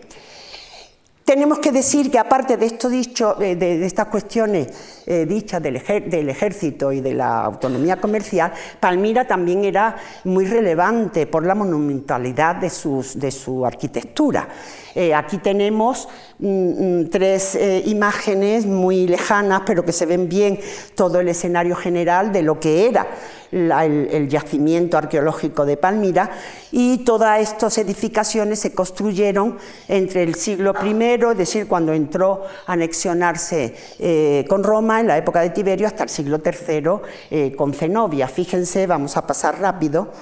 tenemos 1.29 1.59
que 1.59 1.73
decir 1.73 2.11
que 2.11 2.19
aparte 2.19 2.57
de 2.57 2.65
esto 2.65 2.89
dicho, 2.89 3.35
de, 3.35 3.85
estas 3.85 4.07
cuestiones 4.07 5.03
eh, 5.05 5.27
dichas 5.27 5.63
del, 5.63 5.77
ejército 5.77 6.91
y 6.91 7.03
de 7.03 7.13
la 7.13 7.45
autonomía 7.45 8.01
comercial, 8.01 8.51
Palmira 8.81 9.27
también 9.27 9.63
era 9.63 9.95
muy 10.25 10.47
relevante 10.47 11.27
por 11.27 11.45
la 11.45 11.55
monumentalidad 11.55 12.57
de, 12.57 12.71
su 12.71 13.67
arquitectura. 13.67 14.49
Eh, 14.95 15.15
aquí 15.15 15.37
tenemos 15.37 16.09
tres 16.39 17.57
eh, 17.57 17.83
imágenes 17.87 18.65
muy 18.65 19.09
lejanas, 19.09 19.63
pero 19.67 19.85
que 19.85 19.93
se 19.93 20.07
ven 20.07 20.29
bien 20.29 20.61
todo 20.95 21.19
el 21.19 21.29
escenario 21.29 21.75
general 21.75 22.33
de 22.33 22.43
lo 22.43 22.61
que 22.61 22.87
era 22.87 23.09
el, 23.51 24.29
yacimiento 24.29 24.97
arqueológico 24.99 25.65
de 25.65 25.77
Palmira 25.77 26.31
y 26.71 26.99
todas 26.99 27.41
estas 27.41 27.79
edificaciones 27.79 28.61
se 28.61 28.73
construyeron 28.73 29.59
entre 29.89 30.23
el 30.23 30.35
siglo 30.35 30.75
I, 30.85 30.97
es 31.31 31.39
decir, 31.39 31.67
cuando 31.67 31.93
entró 31.93 32.45
a 32.67 32.73
anexionarse 32.75 33.75
eh, 33.99 34.45
con 34.49 34.63
Roma 34.63 35.01
en 35.01 35.09
la 35.09 35.19
época 35.19 35.41
de 35.41 35.51
Tiberio, 35.51 35.87
hasta 35.87 36.05
el 36.05 36.11
siglo 36.11 36.41
III 36.45 36.83
eh, 37.31 37.55
con 37.57 37.73
Zenobia. 37.75 38.29
Fíjense, 38.29 38.87
vamos 38.87 39.17
a 39.17 39.27
pasar 39.27 39.61
rápido. 39.61 40.13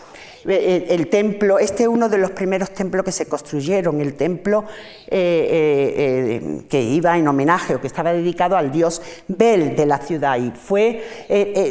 Eh, 0.49 0.87
el 0.91 1.09
templo, 1.09 1.59
este 1.59 1.85
es 1.85 1.89
uno 1.89 2.09
de 2.09 2.19
los 2.19 2.31
primeros 2.31 2.71
templos 2.71 3.05
que 3.05 3.13
se 3.13 3.27
construyeron, 3.27 4.01
el 4.01 4.15
templo 4.15 4.65
eh, 5.09 6.41
eh, 6.41 6.63
que 6.69 6.81
iba 6.81 7.19
en 7.19 7.27
homenaje 7.27 7.75
o 7.75 7.81
que 7.81 7.87
estaba 7.87 8.13
dedicado 8.13 8.57
al 8.57 8.71
dios 8.71 9.03
Bel 9.29 9.75
de 9.75 9.87
la 9.87 9.99
ciudad. 9.99 10.39
Y 10.39 10.51
fue, 10.53 11.03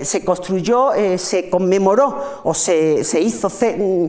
se 0.04 0.26
construyó, 0.26 0.92
se 1.18 1.50
conmemoró 1.50 2.42
o 2.44 2.54
se, 2.54 3.02
hizo, 3.22 3.50
mm, 3.50 4.06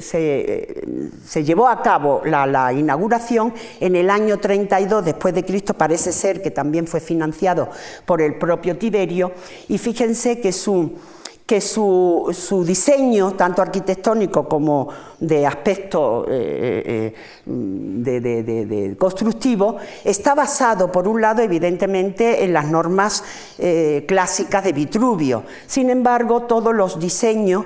se, 0.00 1.44
llevó 1.44 1.68
a 1.68 1.82
cabo 1.82 2.22
la, 2.24 2.46
la 2.46 2.72
inauguración 2.72 3.52
en 3.80 3.96
el 3.96 4.10
año 4.10 4.38
32 4.38 5.04
después 5.04 5.34
de 5.34 5.44
Cristo, 5.44 5.74
parece 5.74 6.12
ser 6.12 6.42
que 6.42 6.50
también 6.50 6.86
fue 6.86 7.00
financiado 7.00 7.70
por 8.04 8.22
el 8.22 8.36
propio 8.36 8.76
Tiberio. 8.76 9.32
Y 9.68 9.78
fíjense 9.78 10.40
que 10.40 10.52
su 10.52 10.92
que 11.46 11.60
su, 11.60 12.64
diseño, 12.66 13.34
tanto 13.34 13.62
arquitectónico 13.62 14.48
como 14.48 14.88
de 15.20 15.46
aspecto 15.46 16.26
eh, 16.28 17.14
eh, 17.46 17.46
de, 17.46 18.96
constructivo, 18.98 19.76
está 20.02 20.34
basado, 20.34 20.90
por 20.90 21.06
un 21.06 21.20
lado, 21.20 21.42
evidentemente, 21.42 22.42
en 22.42 22.52
las 22.52 22.66
normas 22.66 23.22
eh, 23.58 24.04
clásicas 24.08 24.64
de 24.64 24.72
Vitruvio. 24.72 25.44
Sin 25.68 25.88
embargo, 25.88 26.42
todos 26.42 26.74
los 26.74 26.98
diseños, 26.98 27.64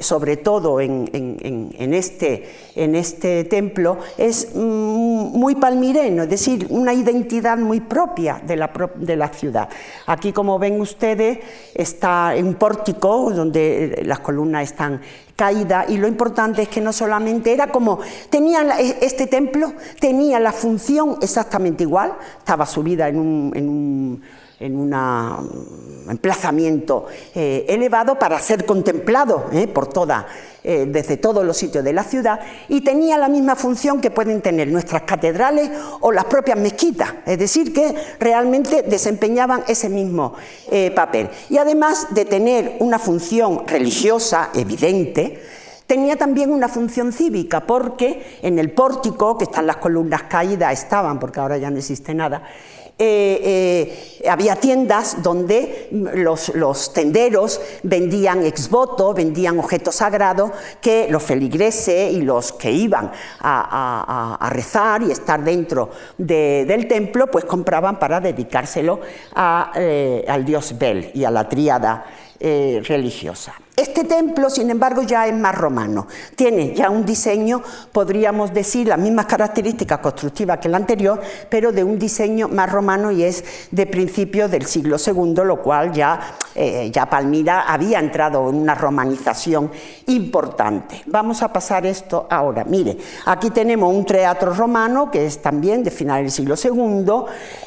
sobre 0.00 0.36
todo 0.36 0.80
en, 0.80 1.94
este, 1.94 2.48
en, 2.74 2.94
este, 2.94 3.44
templo, 3.44 3.98
es 4.18 4.48
mm, 4.54 4.58
muy 4.58 5.54
palmireno, 5.54 6.24
es 6.24 6.30
decir, 6.30 6.66
una 6.70 6.92
identidad 6.92 7.56
muy 7.58 7.80
propia 7.80 8.40
de 8.44 8.56
la, 8.56 9.28
ciudad. 9.28 9.68
Aquí, 10.06 10.32
como 10.32 10.58
ven 10.58 10.80
ustedes, 10.80 11.38
está 11.74 12.34
un 12.36 12.54
pórtico 12.54 13.30
donde 13.30 14.02
las 14.04 14.20
columnas 14.20 14.64
están 14.64 15.00
caídas 15.36 15.88
y 15.88 15.96
lo 15.96 16.08
importante 16.08 16.62
es 16.62 16.68
que 16.68 16.80
no 16.80 16.92
solamente 16.92 17.52
era 17.52 17.68
como, 17.68 18.00
tenía 18.28 18.62
e, 18.78 18.98
este 19.00 19.26
templo 19.26 19.72
tenía 19.98 20.38
la 20.38 20.52
función 20.52 21.16
exactamente 21.22 21.84
igual, 21.84 22.12
estaba 22.38 22.66
subida 22.66 23.08
en 23.08 23.18
un 23.18 23.52
en 23.54 23.68
un 23.68 24.22
mm, 24.60 26.10
emplazamiento 26.10 27.06
eh, 27.34 27.64
elevado 27.68 28.18
para 28.18 28.38
ser 28.38 28.66
contemplado 28.66 29.46
eh, 29.52 29.66
por 29.68 29.86
toda, 29.86 30.26
eh, 30.62 30.86
desde 30.88 31.16
todos 31.16 31.44
los 31.44 31.56
sitios 31.56 31.82
de 31.82 31.92
la 31.92 32.04
ciudad 32.04 32.40
y 32.68 32.82
tenía 32.82 33.16
la 33.16 33.28
misma 33.28 33.56
función 33.56 34.00
que 34.00 34.10
pueden 34.10 34.42
tener 34.42 34.68
nuestras 34.68 35.02
catedrales 35.02 35.70
o 36.00 36.12
las 36.12 36.24
propias 36.26 36.58
mezquitas, 36.58 37.14
es 37.26 37.38
decir, 37.38 37.72
que 37.72 37.94
realmente 38.18 38.82
desempeñaban 38.82 39.64
ese 39.68 39.88
mismo 39.88 40.34
papel. 40.94 41.28
Y 41.48 41.58
además 41.58 42.08
de 42.10 42.24
tener 42.24 42.76
una 42.80 42.98
función 42.98 43.66
religiosa 43.66 44.50
evidente, 44.54 45.40
tenía 45.90 46.14
también 46.14 46.52
una 46.52 46.68
función 46.68 47.12
cívica, 47.12 47.66
porque 47.66 48.38
en 48.42 48.60
el 48.60 48.70
pórtico, 48.70 49.36
que 49.36 49.42
están 49.42 49.66
las 49.66 49.78
columnas 49.78 50.22
caídas, 50.22 50.72
estaban, 50.72 51.18
porque 51.18 51.40
ahora 51.40 51.58
ya 51.58 51.68
no 51.68 51.78
existe 51.78 52.14
nada, 52.14 52.44
eh, 53.02 54.20
eh, 54.22 54.28
había 54.28 54.56
tiendas 54.56 55.22
donde 55.22 55.88
los, 55.90 56.92
tenderos 56.92 57.58
vendían 57.82 58.44
ex 58.44 58.68
voto, 58.68 59.14
vendían 59.14 59.58
objetos 59.58 59.94
sagrados 59.94 60.50
que 60.82 61.08
los 61.08 61.22
feligreses 61.22 62.12
y 62.12 62.20
los 62.20 62.52
que 62.52 62.70
iban 62.70 63.10
a, 63.40 64.50
rezar 64.52 65.02
y 65.02 65.12
estar 65.12 65.42
dentro 65.42 65.88
del 66.18 66.86
templo, 66.88 67.30
pues 67.30 67.46
compraban 67.46 67.98
para 67.98 68.20
dedicárselo 68.20 69.00
eh, 69.76 70.22
al 70.28 70.44
dios 70.44 70.76
Bel 70.78 71.10
y 71.14 71.24
a 71.24 71.30
la 71.30 71.48
tríada 71.48 72.04
religiosa. 72.40 73.54
Este 73.80 74.04
templo, 74.04 74.50
sin 74.50 74.68
embargo, 74.68 75.00
ya 75.02 75.26
es 75.26 75.34
más 75.34 75.54
romano. 75.54 76.06
Tiene 76.36 76.74
ya 76.74 76.90
un 76.90 77.06
diseño, 77.06 77.62
podríamos 77.92 78.52
decir, 78.52 78.88
las 78.88 78.98
mismas 78.98 79.24
características 79.24 80.00
constructivas 80.00 80.58
que 80.58 80.68
el 80.68 80.74
anterior, 80.74 81.18
pero 81.48 81.72
de 81.72 81.82
un 81.82 81.98
diseño 81.98 82.48
más 82.48 82.70
romano 82.70 83.10
y 83.10 83.22
es 83.22 83.42
de 83.70 83.86
principios 83.86 84.50
del 84.50 84.66
siglo 84.66 84.96
II, 84.98 85.44
lo 85.46 85.62
cual 85.62 85.92
ya, 85.92 86.20
eh, 86.54 86.90
ya 86.92 87.08
Palmira 87.08 87.62
había 87.62 88.00
entrado 88.00 88.50
en 88.50 88.56
una 88.56 88.74
romanización 88.74 89.70
importante. 90.08 91.02
Vamos 91.06 91.42
a 91.42 91.50
pasar 91.50 91.86
esto 91.86 92.26
ahora. 92.28 92.64
Mire, 92.64 92.98
aquí 93.24 93.48
tenemos 93.48 93.94
un 93.94 94.04
teatro 94.04 94.52
romano 94.52 95.10
que 95.10 95.24
es 95.24 95.40
también 95.40 95.82
de 95.82 95.90
final 95.90 96.22
del 96.22 96.30
siglo 96.30 96.54
II. 96.62 97.24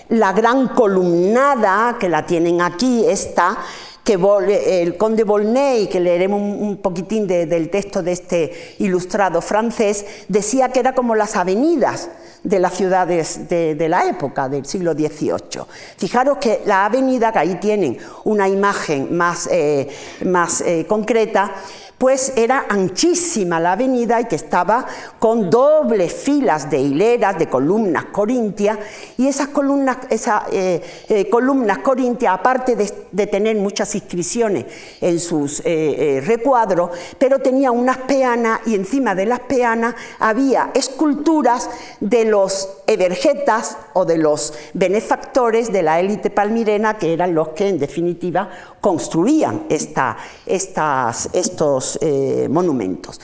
La 0.09 0.31
gran 0.31 0.67
columnada 0.67 1.97
que 1.99 2.07
la 2.07 2.23
tienen 2.23 2.61
aquí 2.61 3.03
está 3.07 3.57
que 4.03 4.81
el 4.81 4.97
conde 4.97 5.23
Volney, 5.23 5.87
que 5.87 5.99
leeremos 5.99 6.41
un 6.41 6.77
poquitín 6.77 7.25
del 7.25 7.69
texto 7.69 8.03
de 8.03 8.11
este 8.11 8.75
ilustrado 8.79 9.41
francés, 9.41 10.05
decía 10.27 10.69
que 10.69 10.81
era 10.81 10.93
como 10.93 11.15
las 11.15 11.35
avenidas 11.35 12.09
de 12.43 12.59
las 12.59 12.73
ciudades 12.73 13.47
de, 13.47 13.87
la 13.87 14.05
época, 14.05 14.49
del 14.49 14.65
siglo 14.65 14.93
XVIII. 14.93 15.63
Fijaros 15.97 16.37
que 16.37 16.61
la 16.65 16.85
avenida, 16.85 17.31
que 17.31 17.39
ahí 17.39 17.55
tienen 17.55 17.97
una 18.25 18.49
imagen 18.49 19.15
más, 19.15 19.47
eh, 19.49 19.87
más 20.25 20.59
eh, 20.61 20.85
concreta, 20.87 21.53
pues 22.03 22.33
era 22.35 22.65
anchísima 22.67 23.61
la 23.61 23.71
avenida 23.71 24.19
y 24.19 24.25
que 24.25 24.35
estaba 24.35 24.85
con 25.19 25.49
dobles 25.49 26.11
filas 26.11 26.69
de 26.69 26.77
hileras 26.77 27.39
de 27.39 27.47
columnas 27.47 28.07
corintias. 28.11 28.77
Y 29.17 29.25
esas 29.25 29.47
columnas, 29.47 29.99
eh, 30.51 30.81
eh, 31.07 31.29
columnas 31.29 31.77
corintias, 31.77 32.33
aparte 32.33 32.75
de, 32.75 33.27
tener 33.27 33.55
muchas 33.55 33.95
inscripciones 33.95 34.65
en 34.99 35.17
sus 35.17 35.61
eh, 35.63 36.21
recuadros, 36.25 36.89
pero 37.17 37.39
tenía 37.39 37.71
unas 37.71 37.99
peanas 37.99 38.59
y 38.65 38.75
encima 38.75 39.15
de 39.15 39.25
las 39.25 39.39
peanas 39.39 39.95
había 40.19 40.71
esculturas 40.73 41.69
de 42.01 42.25
los 42.25 42.67
evergetas 42.85 43.77
o 43.93 44.03
de 44.03 44.17
los 44.17 44.53
benefactores 44.73 45.71
de 45.71 45.83
la 45.83 46.01
élite 46.01 46.29
palmirena, 46.29 46.97
que 46.97 47.13
eran 47.13 47.33
los 47.33 47.49
que 47.49 47.69
en 47.69 47.79
definitiva 47.79 48.49
construían 48.81 49.67
esta, 49.69 50.17
estas, 50.45 51.29
estos 51.31 51.92
eh, 52.01 52.47
monumentos. 52.49 53.19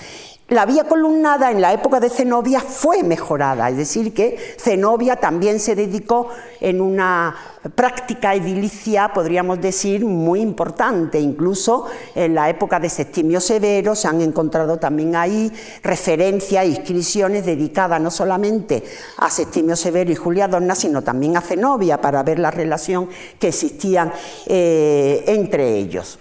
La 0.50 0.66
vía 0.66 0.86
columnada 0.86 1.52
en 1.52 1.62
la 1.62 1.74
época 1.74 2.00
de 2.00 2.10
Zenobia 2.10 2.60
fue 2.60 3.04
mejorada, 3.04 3.70
es 3.70 3.78
decir, 3.78 4.16
que 4.16 4.36
Zenobia 4.58 5.18
también 5.18 5.60
se 5.60 5.76
dedicó 5.76 6.30
en 6.60 6.82
una 6.82 7.36
práctica 7.76 8.34
edilicia, 8.34 9.12
podríamos 9.14 9.62
decir, 9.62 10.04
muy 10.06 10.42
importante. 10.42 11.20
Incluso 11.20 11.86
en 12.16 12.34
la 12.34 12.50
época 12.50 12.80
de 12.80 12.90
Septimio 12.90 13.40
Severo 13.40 13.94
se 13.94 14.08
han 14.08 14.22
encontrado 14.22 14.78
también 14.78 15.16
ahí 15.16 15.52
referencias 15.84 16.66
e 16.66 16.70
inscripciones 16.70 17.46
dedicadas 17.46 18.02
no 18.02 18.10
solamente 18.10 18.84
a 19.18 19.30
Septimio 19.30 19.76
Severo 19.76 20.12
y 20.12 20.16
Julia 20.16 20.48
Donna, 20.48 20.74
sino 20.74 21.04
también 21.04 21.38
a 21.38 21.42
Zenobia, 21.42 22.02
para 22.02 22.24
ver 22.24 22.40
la 22.40 22.50
relación 22.50 23.08
que 23.38 23.50
existía 23.50 24.12
eh, 24.48 25.26
entre 25.28 25.76
ellos. 25.76 26.18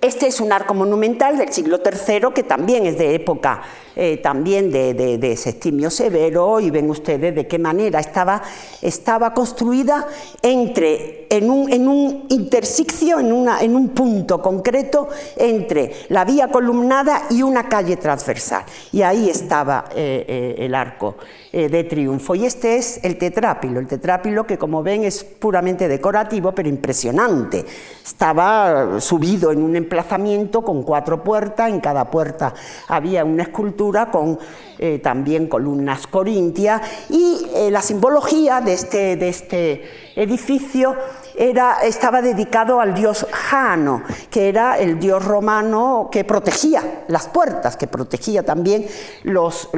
Este 0.00 0.26
es 0.26 0.40
un 0.40 0.50
arco 0.50 0.72
monumental 0.72 1.36
del 1.36 1.52
siglo 1.52 1.80
III 1.84 2.32
que 2.34 2.42
también 2.42 2.86
es 2.86 2.96
de 2.96 3.14
época 3.14 3.60
eh, 4.02 4.16
también 4.16 4.70
de, 4.70 4.94
de, 4.94 5.36
Septimio 5.36 5.90
Severo 5.90 6.58
y 6.58 6.70
ven 6.70 6.88
ustedes 6.88 7.34
de 7.34 7.46
qué 7.46 7.58
manera 7.58 8.00
estaba, 8.00 8.40
estaba 8.80 9.34
construida 9.34 10.08
entre, 10.40 11.26
en 11.28 11.50
un, 11.50 11.70
en 11.70 11.86
un 11.86 12.24
interseccio, 12.30 13.20
en, 13.20 13.46
en 13.60 13.76
un 13.76 13.90
punto 13.90 14.40
concreto 14.40 15.08
entre 15.36 15.92
la 16.08 16.24
vía 16.24 16.48
columnada 16.48 17.24
y 17.28 17.42
una 17.42 17.68
calle 17.68 17.98
transversal. 17.98 18.64
Y 18.90 19.02
ahí 19.02 19.28
estaba 19.28 19.90
eh, 19.94 20.24
eh, 20.26 20.54
el 20.64 20.74
arco 20.74 21.16
de 21.52 21.82
triunfo. 21.82 22.36
Y 22.36 22.46
este 22.46 22.76
es 22.76 23.00
el 23.02 23.18
tetrápilo, 23.18 23.80
el 23.80 23.88
tetrápilo 23.88 24.46
que 24.46 24.56
como 24.56 24.84
ven 24.84 25.02
es 25.02 25.24
puramente 25.24 25.88
decorativo 25.88 26.52
pero 26.52 26.68
impresionante. 26.68 27.66
Estaba 28.02 29.00
subido 29.00 29.50
en 29.50 29.60
un 29.60 29.74
emplazamiento 29.74 30.62
con 30.62 30.84
cuatro 30.84 31.24
puertas, 31.24 31.68
en 31.68 31.80
cada 31.80 32.08
puerta 32.08 32.54
había 32.86 33.24
una 33.24 33.42
escultura 33.42 33.89
con 34.10 34.38
eh, 34.78 35.00
también 35.02 35.48
columnas 35.48 36.06
corintias 36.06 36.80
y 37.10 37.46
eh, 37.54 37.70
la 37.70 37.82
simbología 37.82 38.60
de 38.60 38.72
este, 38.72 39.16
de 39.16 39.28
este 39.28 40.12
edificio 40.16 40.96
era, 41.36 41.80
estaba 41.82 42.22
dedicado 42.22 42.80
al 42.80 42.94
dios 42.94 43.26
Jano, 43.30 44.02
que 44.30 44.48
era 44.48 44.78
el 44.78 44.98
dios 44.98 45.24
romano 45.24 46.08
que 46.10 46.24
protegía 46.24 47.04
las 47.08 47.28
puertas, 47.28 47.76
que 47.76 47.88
protegía 47.88 48.44
también 48.44 48.86
los, 49.24 49.70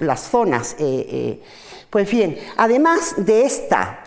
las 0.00 0.20
zonas. 0.20 0.76
Eh, 0.78 1.42
pues 1.90 2.10
bien, 2.10 2.38
además 2.56 3.14
de 3.18 3.42
esta, 3.42 4.00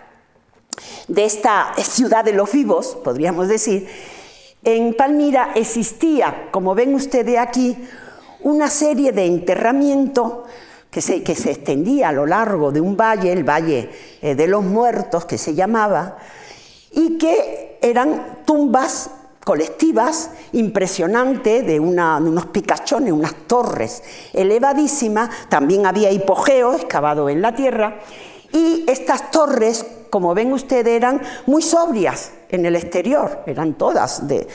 de 1.07 1.25
esta 1.25 1.73
ciudad 1.77 2.25
de 2.25 2.33
los 2.33 2.51
vivos, 2.51 2.97
podríamos 3.03 3.47
decir, 3.47 3.87
en 4.63 4.93
Palmira 4.93 5.53
existía, 5.55 6.49
como 6.51 6.75
ven 6.75 6.93
ustedes 6.93 7.39
aquí, 7.39 7.75
una 8.43 8.69
serie 8.69 9.11
de 9.11 9.25
enterramientos 9.25 10.33
que 10.89 11.01
se, 11.01 11.23
que 11.23 11.35
se 11.35 11.51
extendía 11.51 12.09
a 12.09 12.11
lo 12.11 12.25
largo 12.25 12.71
de 12.71 12.81
un 12.81 12.97
valle, 12.97 13.31
el 13.31 13.47
Valle 13.47 13.89
eh, 14.21 14.35
de 14.35 14.47
los 14.47 14.63
Muertos, 14.63 15.25
que 15.25 15.37
se 15.37 15.55
llamaba, 15.55 16.17
y 16.91 17.17
que 17.17 17.79
eran 17.81 18.43
tumbas 18.45 19.09
colectivas 19.43 20.29
impresionantes 20.51 21.65
de, 21.65 21.79
unos 21.79 22.45
picachones, 22.47 23.13
unas 23.13 23.33
torres 23.47 24.03
elevadísimas, 24.33 25.29
también 25.49 25.85
había 25.85 26.11
hipogeo 26.11 26.73
excavado 26.73 27.29
en 27.29 27.41
la 27.41 27.55
tierra, 27.55 27.99
y 28.51 28.83
estas 28.87 29.31
torres 29.31 29.85
como 30.11 30.35
ven 30.35 30.53
ustedes, 30.53 30.93
eran 30.93 31.19
muy 31.47 31.63
sobrias 31.63 32.33
en 32.51 32.65
el 32.65 32.75
exterior, 32.75 33.43
eran 33.47 33.75
todas 33.75 34.27
de, 34.27 34.45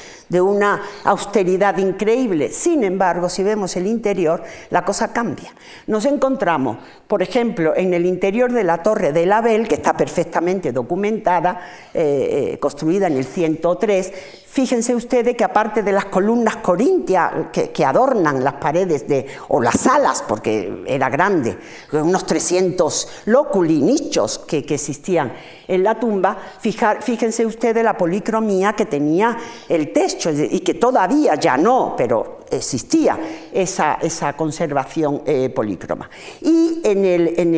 una 0.40 0.82
austeridad 1.04 1.78
increíble. 1.78 2.50
Sin 2.50 2.84
embargo, 2.84 3.28
si 3.28 3.42
vemos 3.42 3.74
el 3.76 3.86
interior, 3.86 4.42
la 4.70 4.84
cosa 4.84 5.12
cambia. 5.12 5.52
Nos 5.86 6.04
encontramos, 6.04 6.76
por 7.08 7.22
ejemplo, 7.22 7.74
en 7.74 7.94
el 7.94 8.04
interior 8.04 8.52
de 8.52 8.64
la 8.64 8.82
Torre 8.82 9.12
de 9.12 9.32
Abel, 9.32 9.66
que 9.66 9.76
está 9.76 9.96
perfectamente 9.96 10.72
documentada, 10.72 11.60
eh, 11.94 12.52
eh, 12.52 12.58
construida 12.58 13.06
en 13.06 13.16
el 13.16 13.24
103, 13.24 14.12
Fíjense 14.56 14.94
ustedes 14.94 15.36
que 15.36 15.44
aparte 15.44 15.82
de 15.82 15.92
las 15.92 16.06
columnas 16.06 16.56
corintias 16.56 17.30
que, 17.52 17.84
adornan 17.84 18.42
las 18.42 18.54
paredes 18.54 19.06
de, 19.06 19.26
o 19.48 19.60
las 19.60 19.78
salas, 19.78 20.24
porque 20.26 20.82
era 20.86 21.10
grande, 21.10 21.58
unos 21.92 22.24
300 22.24 23.24
lóculi, 23.26 23.82
nichos 23.82 24.38
que, 24.38 24.64
existían 24.66 25.34
en 25.68 25.82
la 25.82 25.98
tumba, 25.98 26.36
fíjense 26.60 27.46
ustedes 27.46 27.82
la 27.82 27.96
policromía 27.96 28.72
que 28.74 28.86
tenía 28.86 29.36
el 29.68 29.92
techo 29.92 30.30
y 30.30 30.60
que 30.60 30.74
todavía 30.74 31.34
ya 31.34 31.56
no, 31.56 31.94
pero 31.96 32.36
existía 32.50 33.18
esa, 33.52 33.98
conservación 34.36 35.22
eh, 35.26 35.48
polícroma. 35.50 36.08
En, 36.90 37.54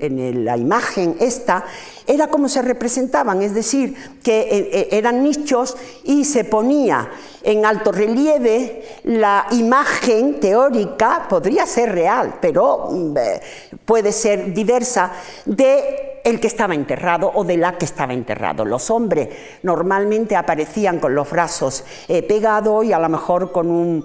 en 0.00 0.44
la 0.44 0.56
imagen 0.56 1.16
esta 1.20 1.64
era 2.06 2.28
como 2.28 2.48
se 2.48 2.62
representaban, 2.62 3.42
es 3.42 3.54
decir, 3.54 3.94
que 4.22 4.40
eh, 4.40 4.70
eh, 4.72 4.88
eran 4.92 5.22
nichos 5.22 5.76
y 6.04 6.24
se 6.24 6.44
ponía 6.44 7.10
en 7.42 7.64
alto 7.64 7.92
relieve 7.92 8.84
la 9.04 9.46
imagen 9.52 10.40
teórica, 10.40 11.26
podría 11.28 11.66
ser 11.66 11.92
real, 11.92 12.38
pero 12.40 12.88
mm, 12.90 13.16
eh, 13.16 13.40
puede 13.84 14.12
ser 14.12 14.52
diversa, 14.52 15.12
de 15.44 16.20
el 16.24 16.38
que 16.38 16.46
estaba 16.46 16.74
enterrado 16.74 17.32
o 17.34 17.42
de 17.42 17.56
la 17.56 17.76
que 17.76 17.84
estaba 17.84 18.12
enterrado. 18.12 18.64
Los 18.64 18.90
hombres 18.90 19.28
normalmente 19.64 20.36
aparecían 20.36 21.00
con 21.00 21.16
los 21.16 21.28
brazos 21.28 21.84
pegados 22.06 22.84
y 22.84 22.92
a 22.92 23.00
lo 23.00 23.08
mejor 23.08 23.50
con 23.50 23.68
un 23.68 24.04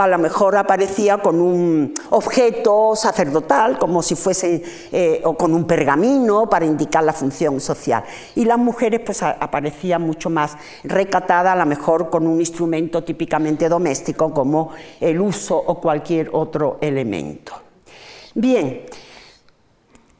a 0.00 0.06
lo 0.06 0.18
mejor 0.18 0.56
aparecía 0.56 1.18
con 1.18 1.40
un 1.40 1.94
objeto 2.10 2.94
sacerdotal, 2.94 3.78
como 3.78 4.02
si 4.02 4.14
fuese, 4.14 4.62
eh, 4.92 5.20
o 5.24 5.34
con 5.34 5.54
un 5.54 5.64
pergamino 5.64 6.48
para 6.48 6.66
indicar 6.66 7.04
la 7.04 7.12
función 7.12 7.60
social. 7.60 8.04
Y 8.34 8.44
las 8.44 8.58
mujeres 8.58 9.00
pues 9.04 9.22
aparecían 9.22 10.02
mucho 10.02 10.30
más 10.30 10.56
recatadas, 10.84 11.52
a 11.52 11.56
lo 11.56 11.66
mejor 11.66 12.10
con 12.10 12.26
un 12.26 12.40
instrumento 12.40 13.02
típicamente 13.04 13.68
doméstico, 13.68 14.32
como 14.32 14.70
el 15.00 15.20
uso 15.20 15.56
o 15.56 15.80
cualquier 15.80 16.30
otro 16.32 16.78
elemento. 16.80 17.52
Bien, 18.34 18.84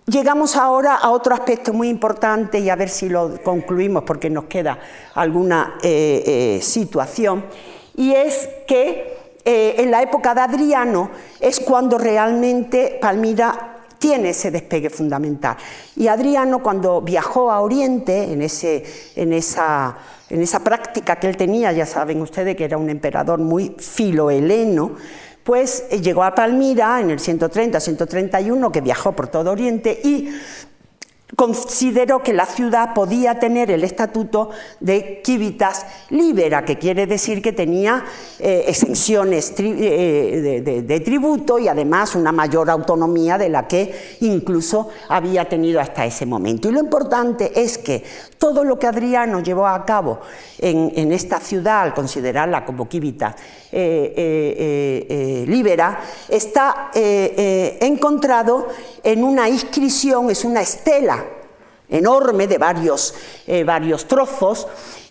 Llegamos 0.08 0.56
ahora 0.56 0.94
a 0.94 1.10
otro 1.10 1.34
aspecto 1.34 1.74
muy 1.74 1.90
importante 1.90 2.60
y 2.60 2.70
a 2.70 2.76
ver 2.76 2.88
si 2.88 3.10
lo 3.10 3.42
concluimos 3.42 4.04
porque 4.04 4.30
nos 4.30 4.44
queda 4.44 4.78
alguna 5.14 5.74
eh, 5.82 6.22
eh, 6.56 6.62
situación, 6.62 7.44
y 7.94 8.12
es 8.14 8.48
que 8.66 9.17
eh, 9.51 9.76
en 9.78 9.90
la 9.90 10.03
época 10.03 10.34
de 10.34 10.42
Adriano 10.42 11.09
es 11.40 11.59
cuando 11.59 11.96
realmente 11.96 12.99
Palmira 13.01 13.78
tiene 13.99 14.28
ese 14.28 14.51
despegue 14.51 14.90
fundamental. 14.90 15.57
Y 15.96 16.09
Adriano 16.09 16.62
cuando 16.62 17.01
viajó 17.01 17.51
a 17.51 17.62
Oriente, 17.62 18.30
en, 18.30 18.42
ese, 18.42 18.84
en, 19.16 19.32
esa, 19.32 19.96
en 20.28 20.42
esa 20.42 20.61
práctica 20.61 21.16
que 21.16 21.28
él 21.28 21.38
tenía, 21.38 21.72
ya 21.72 21.86
saben 21.86 22.20
ustedes 22.20 22.57
que 22.57 22.64
era 22.64 22.76
un 22.76 22.90
emperador 22.90 23.38
muy 23.38 23.74
filoheleno, 23.78 24.96
pues 25.44 25.86
eh, 25.88 26.03
llegó 26.03 26.24
a 26.24 26.34
Palmira 26.34 27.01
en 27.01 27.09
el 27.09 27.18
130-131, 27.18 28.70
que 28.70 28.82
viajó 28.82 29.12
por 29.12 29.28
todo 29.28 29.51
Oriente 29.51 29.99
y 30.05 30.28
consideró 31.36 32.22
que 32.22 32.32
la 32.32 32.46
ciudad 32.46 32.94
podía 32.94 33.38
tener 33.38 33.70
el 33.70 33.84
estatuto 33.84 34.48
de 34.80 35.20
civitas 35.24 35.84
libera, 36.08 36.64
que 36.64 36.78
quiere 36.78 37.06
decir 37.06 37.42
que 37.42 37.52
tenía 37.52 38.04
eh, 38.38 38.64
exenciones 38.66 39.52
eh, 39.58 40.62
de, 40.84 41.00
tributo 41.00 41.58
y 41.58 41.68
además 41.68 42.14
una 42.14 42.32
mayor 42.32 42.70
autonomía 42.70 43.36
de 43.36 43.50
la 43.50 43.68
que 43.68 44.16
incluso 44.20 44.88
había 45.08 45.46
tenido 45.48 45.80
hasta 45.80 46.06
ese 46.06 46.24
momento. 46.24 46.68
Y 46.68 46.72
lo 46.72 46.80
importante 46.80 47.52
es 47.60 47.76
que 47.76 48.02
todo 48.38 48.64
lo 48.64 48.78
que 48.78 48.86
Adriano 48.86 49.40
llevó 49.40 49.66
a 49.66 49.84
cabo 49.84 50.20
en, 50.58 51.12
esta 51.12 51.40
ciudad, 51.40 51.82
al 51.82 51.94
considerarla 51.94 52.64
como 52.64 52.86
civitas 52.86 53.34
eh, 53.70 55.44
libera, 55.46 56.00
está 56.28 56.90
encontrado 56.94 58.68
en 59.02 59.24
una 59.24 59.48
inscripción, 59.48 60.30
es 60.30 60.44
una 60.44 60.62
estela 60.62 61.17
enorme 61.89 62.47
de 62.47 62.59
varios, 62.59 63.14
eh, 63.47 63.64
varios 63.64 64.07
trozos, 64.07 64.66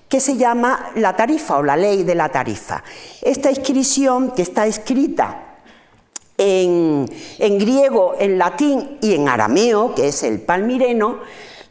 que 0.08 0.20
se 0.20 0.38
llama 0.38 0.92
la 0.96 1.16
tarifa 1.16 1.58
o 1.58 1.64
la 1.64 1.76
ley 1.76 2.04
de 2.04 2.16
la 2.16 2.30
tarifa. 2.30 2.84
Esta 3.22 3.50
inscripción 3.50 4.32
que 4.32 4.42
está 4.42 4.66
escrita 4.66 5.58
en, 6.38 7.08
griego, 7.40 8.16
en 8.18 8.38
latín 8.38 8.98
y 9.02 9.16
en 9.16 9.28
arameo, 9.28 9.94
que 9.96 10.08
es 10.08 10.24
el 10.24 10.40
palmireno, 10.40 11.20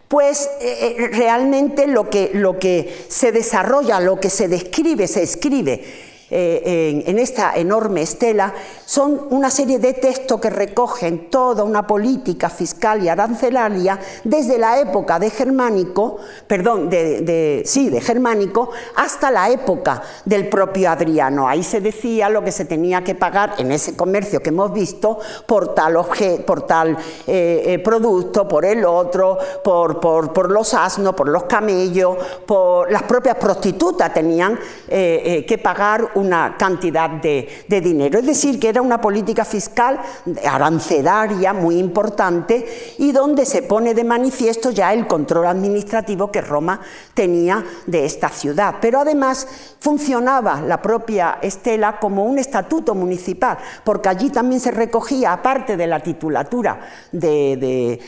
pues 0.08 0.50
eh, 0.60 0.96
eh, 0.98 1.08
realmente 1.12 1.86
lo 1.86 2.10
que, 2.10 2.30
lo 2.34 2.58
que 2.58 3.06
se 3.08 3.32
desarrolla, 3.32 4.00
lo 4.00 4.20
que 4.20 4.30
se 4.30 4.48
describe, 4.48 5.08
se 5.08 5.22
escribe 5.22 5.84
eh, 6.28 7.04
en, 7.06 7.20
esta 7.20 7.54
enorme 7.54 8.02
estela 8.02 8.52
son 8.84 9.28
una 9.30 9.48
serie 9.48 9.78
de 9.78 9.92
textos 9.92 10.40
que 10.40 10.50
recogen 10.50 11.30
toda 11.30 11.62
una 11.62 11.86
política 11.86 12.50
fiscal 12.50 13.00
y 13.00 13.08
arancelaria 13.08 14.00
desde 14.24 14.58
la 14.58 14.80
época 14.80 15.20
de 15.20 15.30
Germánico, 15.30 16.16
perdón, 16.48 16.90
de, 16.90 17.62
sí, 17.64 17.90
de 17.90 18.00
Germánico, 18.00 18.70
hasta 18.96 19.30
la 19.30 19.50
época 19.50 20.02
del 20.24 20.48
propio 20.48 20.90
Adriano. 20.90 21.46
Ahí 21.46 21.62
se 21.62 21.80
decía 21.80 22.28
lo 22.28 22.42
que 22.42 22.50
se 22.50 22.64
tenía 22.64 23.04
que 23.04 23.14
pagar 23.14 23.54
en 23.58 23.70
ese 23.70 23.94
comercio 23.94 24.42
que 24.42 24.48
hemos 24.48 24.72
visto 24.72 25.20
por 25.46 25.74
tal, 25.74 25.96
por 26.44 26.62
tal 26.62 26.96
eh, 27.28 27.62
eh, 27.66 27.78
producto, 27.78 28.48
por 28.48 28.64
el 28.64 28.84
otro, 28.84 29.38
por, 29.62 30.50
los 30.50 30.74
asnos, 30.74 31.14
por 31.14 31.28
los 31.28 31.44
camellos, 31.44 32.16
por 32.44 32.90
las 32.90 33.04
propias 33.04 33.36
prostitutas 33.36 34.12
tenían 34.12 34.58
que 34.88 35.60
pagar 35.62 36.15
una 36.16 36.56
cantidad 36.56 37.10
de, 37.10 37.46
dinero. 37.68 38.18
Es 38.18 38.26
decir, 38.26 38.58
que 38.58 38.70
era 38.70 38.80
una 38.80 39.00
política 39.00 39.44
fiscal 39.44 40.00
arancelaria 40.48 41.52
muy 41.52 41.78
importante 41.78 42.94
y 42.98 43.12
donde 43.12 43.44
se 43.44 43.62
pone 43.62 43.94
de 43.94 44.02
manifiesto 44.02 44.70
ya 44.70 44.92
el 44.94 45.06
control 45.06 45.46
administrativo 45.46 46.32
que 46.32 46.40
Roma 46.40 46.80
tenía 47.12 47.62
de 47.86 48.06
esta 48.06 48.30
ciudad. 48.30 48.76
Pero 48.80 49.00
además 49.00 49.46
funcionaba 49.78 50.62
la 50.62 50.80
propia 50.80 51.38
Estela 51.42 51.98
como 52.00 52.24
un 52.24 52.38
estatuto 52.38 52.94
municipal, 52.94 53.58
porque 53.84 54.08
allí 54.08 54.30
también 54.30 54.60
se 54.60 54.70
recogía, 54.70 55.34
aparte 55.34 55.76
de 55.76 55.86
la 55.86 56.00
titulatura 56.00 56.80
de, 57.12 58.00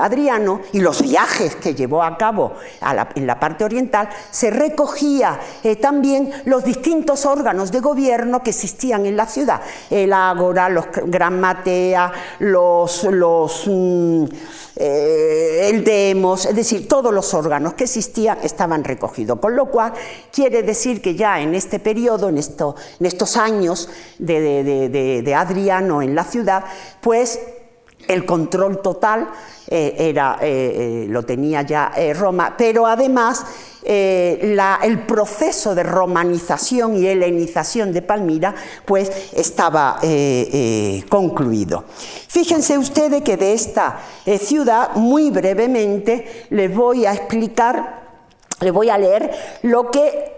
Adriano 0.00 0.60
y 0.72 0.80
los 0.80 1.02
viajes 1.02 1.56
que 1.56 1.74
llevó 1.74 2.02
a 2.02 2.16
cabo 2.16 2.54
en 3.14 3.26
la 3.26 3.38
parte 3.38 3.64
oriental, 3.64 4.08
se 4.30 4.50
recogía 4.50 5.38
eh, 5.62 5.76
también 5.76 6.30
los 6.46 6.64
distintos 6.64 7.26
órganos 7.26 7.41
órganos 7.42 7.72
de 7.72 7.80
gobierno 7.80 8.40
que 8.40 8.50
existían 8.50 9.04
en 9.04 9.16
la 9.16 9.26
ciudad, 9.26 9.60
el 9.90 10.12
Ágora, 10.12 10.68
los 10.68 10.86
Gran 11.06 11.40
Matea, 11.40 12.12
los, 12.38 13.02
los 13.04 13.64
mm, 13.66 14.24
eh, 14.76 15.68
el 15.68 15.82
Demos, 15.82 16.46
es 16.46 16.54
decir, 16.54 16.86
todos 16.86 17.12
los 17.12 17.34
órganos 17.34 17.74
que 17.74 17.84
existían 17.84 18.38
estaban 18.44 18.84
recogidos, 18.84 19.40
con 19.40 19.56
lo 19.56 19.66
cual 19.66 19.92
quiere 20.32 20.62
decir 20.62 21.02
que 21.02 21.16
ya 21.16 21.40
en 21.40 21.56
este 21.56 21.80
periodo, 21.80 22.28
en, 22.28 22.38
esto, 22.38 22.76
en 23.00 23.06
estos 23.06 23.36
años 23.36 23.88
de, 24.20 25.34
Adriano 25.36 26.00
en 26.00 26.14
la 26.14 26.22
ciudad, 26.22 26.64
pues 27.00 27.40
el 28.06 28.24
control 28.24 28.82
total 28.82 29.28
era, 29.72 30.38
eh, 30.40 31.06
lo 31.08 31.22
tenía 31.22 31.62
ya 31.62 31.92
Roma, 32.14 32.54
pero 32.56 32.86
además 32.86 33.44
eh, 33.84 34.56
el 34.82 35.00
proceso 35.06 35.74
de 35.74 35.82
romanización 35.82 36.96
y 36.96 37.06
helenización 37.08 37.92
de 37.92 38.00
Palmira 38.00 38.54
pues 38.84 39.10
estaba 39.32 39.98
eh, 40.02 40.48
eh, 40.52 41.04
concluido. 41.08 41.84
Fíjense 42.28 42.78
ustedes 42.78 43.22
que 43.22 43.36
de 43.36 43.54
esta 43.54 43.98
ciudad, 44.40 44.94
muy 44.94 45.30
brevemente, 45.30 46.46
les 46.50 46.72
voy 46.72 47.06
a 47.06 47.12
explicar, 47.12 48.02
les 48.60 48.72
voy 48.72 48.88
a 48.88 48.98
leer 48.98 49.32
lo 49.62 49.90
que 49.90 50.32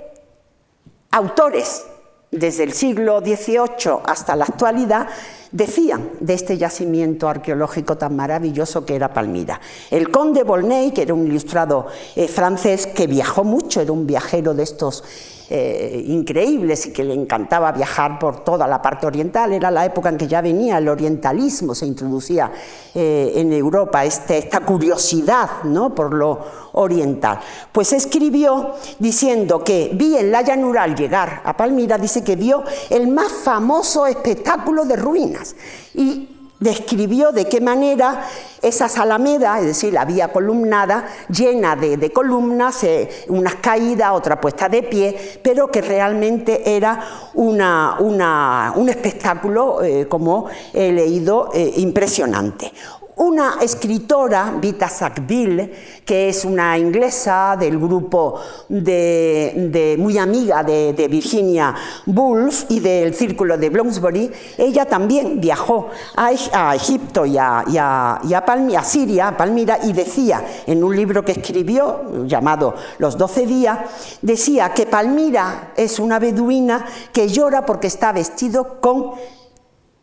autores 1.11 1.85
desde 2.31 2.65
el 2.65 2.73
siglo 2.73 3.21
XVIII 3.21 3.99
hasta 4.07 4.37
la 4.37 4.45
actualidad 4.45 5.07
decían 5.55 6.11
de 6.19 6.35
este 6.35 6.59
yacimiento 6.59 7.29
arqueológico 7.29 7.97
tan 7.97 8.17
maravilloso 8.17 8.85
que 8.85 8.97
era 8.97 9.15
Palmira. 9.15 9.61
El 9.89 10.11
conde 10.11 10.43
Volney, 10.43 10.91
que 10.91 11.03
era 11.03 11.15
un 11.15 11.27
ilustrado 11.27 11.87
eh, 12.17 12.27
francés 12.27 12.89
que 12.89 13.07
viajó 13.07 13.45
mucho, 13.45 13.81
era 13.81 13.93
un 13.93 14.05
viajero 14.05 14.53
de 14.53 14.65
estos 14.65 15.05
eh, 15.51 16.03
increíbles 16.07 16.87
y 16.87 16.93
que 16.93 17.05
le 17.05 17.13
encantaba 17.13 17.71
viajar 17.73 18.19
por 18.19 18.43
toda 18.43 18.67
la 18.67 18.81
parte 18.81 19.07
oriental. 19.07 19.53
Era 19.53 19.71
la 19.71 19.85
época 19.85 20.09
en 20.09 20.17
que 20.17 20.27
ya 20.27 20.41
venía 20.41 20.79
el 20.79 20.89
orientalismo, 20.89 21.75
se 21.75 21.87
introducía 21.87 22.51
eh, 22.95 23.33
en 23.37 23.53
Europa 23.53 24.05
este, 24.05 24.39
esta 24.39 24.61
curiosidad 24.61 25.65
¿no? 25.65 25.95
por 25.95 26.15
lo 26.15 26.41
oriental. 26.73 27.41
Pues 27.73 27.93
escribió 27.93 28.73
diciendo 28.99 29.63
que 29.63 29.91
vi 29.95 30.17
en 30.17 30.31
la 30.33 30.43
llanura 30.43 30.83
al 30.83 30.95
llegar 30.95 31.43
a 31.45 31.57
Palmira, 31.57 31.99
dice 31.99 32.25
que 32.25 32.37
vio 32.37 32.65
el 32.91 33.09
más 33.09 33.31
famoso 33.31 34.07
espectáculo 34.07 34.85
de 34.85 34.97
ruinas. 34.97 35.55
Y 35.95 36.34
describió 36.61 37.33
de 37.33 37.47
qué 37.47 37.61
manera 37.61 38.27
esa 38.63 38.87
alameda, 39.03 39.59
es 39.61 39.67
decir, 39.67 39.93
la 39.93 40.05
vía 40.05 40.33
columnada, 40.33 41.07
llena 41.29 41.77
de, 41.77 42.11
columnas, 42.13 42.83
eh, 42.85 43.09
unas 43.29 43.57
caídas, 43.57 44.13
otra 44.13 44.41
puesta 44.41 44.69
de 44.69 44.83
pie, 44.83 45.41
pero 45.43 45.71
que 45.71 45.83
realmente 45.83 46.77
era 46.77 47.01
un 47.35 48.89
espectáculo, 48.89 49.83
eh, 49.83 50.07
como 50.09 50.47
he 50.73 50.93
leído, 50.93 51.51
eh, 51.53 51.75
impresionante. 51.77 52.73
Una 53.17 53.59
escritora, 53.63 54.57
Vita 54.61 54.89
Sackville, 54.89 55.71
que 56.05 56.31
es 56.31 56.45
una 56.45 56.77
inglesa 56.77 57.57
del 57.57 57.79
grupo 57.79 58.41
de, 58.69 59.95
muy 60.01 60.19
amiga 60.19 60.65
de, 60.65 61.07
Virginia 61.09 61.73
Woolf 62.07 62.65
y 62.71 62.81
del 62.81 63.15
círculo 63.15 63.57
de 63.57 63.71
Bloomsbury, 63.71 64.33
ella 64.59 64.87
también 64.87 65.41
viajó 65.41 65.91
a, 66.17 66.75
Egipto 66.75 67.25
y 67.25 67.39
a, 67.39 67.61
a, 67.61 68.83
Siria, 68.83 69.29
a 69.29 69.37
Palmira, 69.37 69.79
y 69.85 69.93
decía 69.93 70.45
en 70.67 70.83
un 70.83 70.97
libro 70.97 71.25
que 71.25 71.33
escribió 71.33 72.27
llamado 72.27 72.75
Los 72.99 73.17
Doce 73.17 73.47
Días, 73.47 73.79
decía 74.23 74.75
que 74.75 74.87
Palmira 74.87 75.73
es 75.77 76.01
una 76.01 76.19
beduina 76.19 76.85
que 77.13 77.29
llora 77.29 77.65
porque 77.65 77.87
está 77.87 78.11
vestido 78.11 78.81
con 78.81 79.13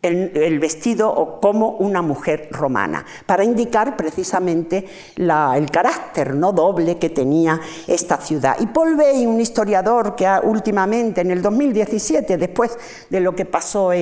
el, 0.02 0.58
vestido 0.58 1.08
o 1.12 1.40
como 1.40 1.70
una 1.70 2.02
mujer 2.02 2.48
romana, 2.50 3.04
para 3.24 3.44
indicar 3.44 3.96
precisamente 3.96 4.84
el 5.16 5.70
carácter 5.70 6.34
no 6.34 6.52
doble 6.52 6.98
que 6.98 7.10
tenía 7.10 7.60
esta 7.86 8.16
ciudad. 8.16 8.56
Y 8.58 8.66
Paul 8.66 8.96
Bey, 8.96 9.24
un 9.26 9.40
historiador 9.40 10.16
que 10.16 10.28
últimamente, 10.42 11.20
en 11.20 11.30
el 11.30 11.40
2017, 11.40 12.36
después 12.36 12.76
de 13.10 13.20
lo 13.20 13.34
que 13.34 13.44
pasó 13.44 13.92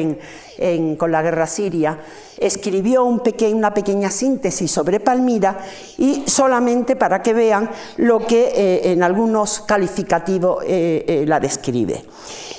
con 0.96 1.12
la 1.12 1.22
guerra 1.22 1.46
siria, 1.46 1.98
escribió 2.38 3.04
una 3.04 3.74
pequeña 3.74 4.10
síntesis 4.10 4.70
sobre 4.70 4.98
Palmira 4.98 5.58
y 5.98 6.24
solamente 6.26 6.96
para 6.96 7.22
que 7.22 7.34
vean 7.34 7.70
lo 7.98 8.26
que 8.26 8.52
eh, 8.54 8.92
en 8.92 9.02
algunos 9.02 9.60
calificativos 9.60 10.64
eh, 10.66 11.04
eh, 11.06 11.24
la 11.26 11.38
describe. 11.38 12.02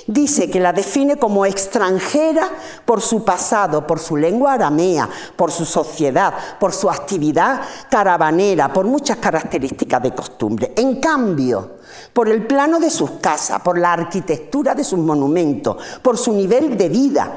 Dice 0.06 0.50
que 0.50 0.60
la 0.60 0.72
define 0.72 1.16
como 1.16 1.46
extranjera 1.46 2.48
por 2.84 3.00
su 3.00 3.24
pasado, 3.32 3.86
por 3.86 3.98
su 3.98 4.14
lengua 4.14 4.52
aramea, 4.52 5.08
por 5.34 5.50
su 5.50 5.64
sociedad, 5.64 6.34
por 6.60 6.70
su 6.70 6.90
actividad 6.90 7.62
caravanera, 7.88 8.70
por 8.70 8.84
muchas 8.84 9.16
características 9.16 10.02
de 10.02 10.14
costumbre. 10.14 10.74
En 10.76 11.00
cambio, 11.00 11.78
por 12.12 12.28
el 12.28 12.46
plano 12.46 12.78
de 12.78 12.90
sus 12.90 13.12
casas, 13.22 13.62
por 13.62 13.78
la 13.78 13.94
arquitectura 13.94 14.74
de 14.74 14.84
sus 14.84 14.98
monumentos, 14.98 15.78
por 16.02 16.18
su 16.18 16.34
nivel 16.34 16.76
de 16.76 16.90
vida, 16.90 17.32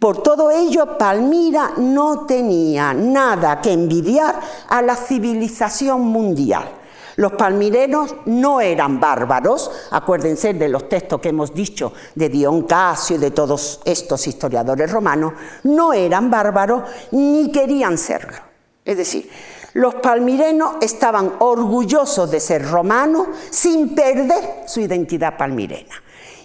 por 0.00 0.20
todo 0.20 0.50
ello, 0.50 0.98
Palmira 0.98 1.74
no 1.76 2.26
tenía 2.26 2.92
nada 2.92 3.60
que 3.60 3.72
envidiar 3.72 4.40
a 4.68 4.82
la 4.82 4.96
civilización 4.96 6.00
mundial. 6.00 6.81
Los 7.16 7.32
palmirenos 7.32 8.14
no 8.26 8.60
eran 8.60 9.00
bárbaros, 9.00 9.70
acuérdense 9.90 10.54
de 10.54 10.68
los 10.68 10.88
textos 10.88 11.20
que 11.20 11.28
hemos 11.28 11.52
dicho 11.52 11.92
de 12.14 12.28
Dion 12.28 12.62
Casio 12.62 13.16
y 13.16 13.18
de 13.18 13.30
todos 13.30 13.80
estos 13.84 14.26
historiadores 14.26 14.90
romanos, 14.90 15.34
no 15.64 15.92
eran 15.92 16.30
bárbaros 16.30 16.82
ni 17.10 17.50
querían 17.52 17.98
serlo. 17.98 18.38
Es 18.84 18.96
decir, 18.96 19.30
los 19.74 19.94
palmirenos 19.96 20.76
estaban 20.80 21.34
orgullosos 21.38 22.30
de 22.30 22.40
ser 22.40 22.68
romanos 22.68 23.28
sin 23.50 23.94
perder 23.94 24.64
su 24.66 24.80
identidad 24.80 25.36
palmirena. 25.36 25.94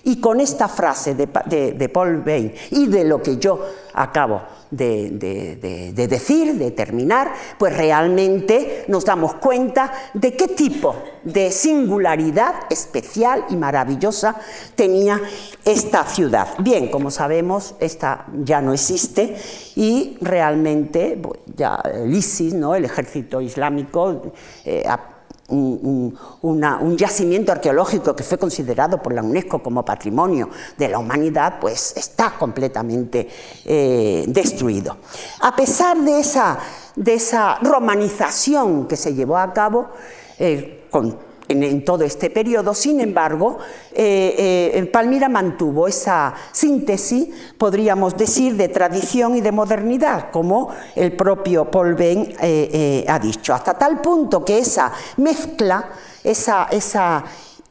Y 0.08 0.22
con 0.22 0.40
esta 0.40 0.70
frase 0.70 1.16
de, 1.16 1.90
Paul 1.90 2.24
Bain 2.26 2.54
y 2.72 2.88
de 2.88 3.04
lo 3.04 3.22
que 3.22 3.36
yo 3.36 3.60
acabo 3.94 4.42
de, 4.72 5.10
decir, 6.08 6.54
de 6.54 6.72
terminar, 6.72 7.34
pues 7.58 7.76
realmente 7.76 8.86
nos 8.88 9.04
damos 9.04 9.34
cuenta 9.34 9.92
de 10.14 10.34
qué 10.38 10.48
tipo 10.48 10.96
de 11.26 11.52
singularidad 11.52 12.54
especial 12.70 13.48
y 13.50 13.58
maravillosa 13.58 14.38
tenía 14.76 15.20
esta 15.66 16.06
ciudad. 16.06 16.48
Bien, 16.60 16.88
como 16.88 17.12
sabemos, 17.12 17.76
esta 17.82 18.28
ya 18.46 18.62
no 18.62 18.72
existe 18.72 19.36
y 19.76 20.18
realmente 20.22 21.22
ya 21.54 21.82
el 21.84 22.16
ISIS, 22.16 22.54
¿no? 22.54 22.76
el 22.76 22.86
ejército 22.86 23.42
islámico, 23.42 24.32
eh, 24.64 24.86
un, 25.50 26.98
yacimiento 26.98 27.52
arqueológico 27.52 28.16
que 28.16 28.24
fue 28.24 28.38
considerado 28.38 29.02
por 29.02 29.14
la 29.14 29.22
UNESCO 29.22 29.62
como 29.62 29.84
patrimonio 29.84 30.50
de 30.78 30.90
la 30.90 31.00
humanidad, 31.00 31.60
pues 31.60 31.96
está 31.96 32.34
completamente 32.38 33.28
eh, 33.66 34.26
destruido. 34.28 34.98
A 35.42 35.56
pesar 35.56 35.98
de 36.00 36.20
esa, 36.20 36.58
de 36.96 37.14
esa 37.14 37.60
romanización 37.60 38.88
que 38.88 38.98
se 38.98 39.14
llevó 39.14 39.38
a 39.38 39.54
cabo, 39.54 39.90
eh, 40.40 40.86
en, 41.48 41.86
todo 41.86 42.04
este 42.04 42.30
periodo. 42.30 42.74
Sin 42.74 43.00
embargo, 43.00 43.58
eh, 43.94 44.72
eh, 44.74 44.86
Palmira 44.86 45.30
mantuvo 45.30 45.88
esa 45.88 46.34
síntesis, 46.52 47.30
podríamos 47.58 48.16
decir, 48.16 48.56
de 48.56 48.70
tradición 48.70 49.36
y 49.36 49.42
de 49.42 49.52
modernidad, 49.52 50.32
como 50.32 50.70
el 50.96 51.14
propio 51.16 51.70
Paul 51.70 51.96
Bain 51.96 52.34
eh, 52.42 53.06
ha 53.08 53.20
dicho, 53.20 53.54
hasta 53.54 53.74
tal 53.78 54.02
punto 54.02 54.44
que 54.44 54.60
esa 54.60 54.92
mezcla, 55.18 55.90
esa, 56.24 56.68
esa 56.72 57.24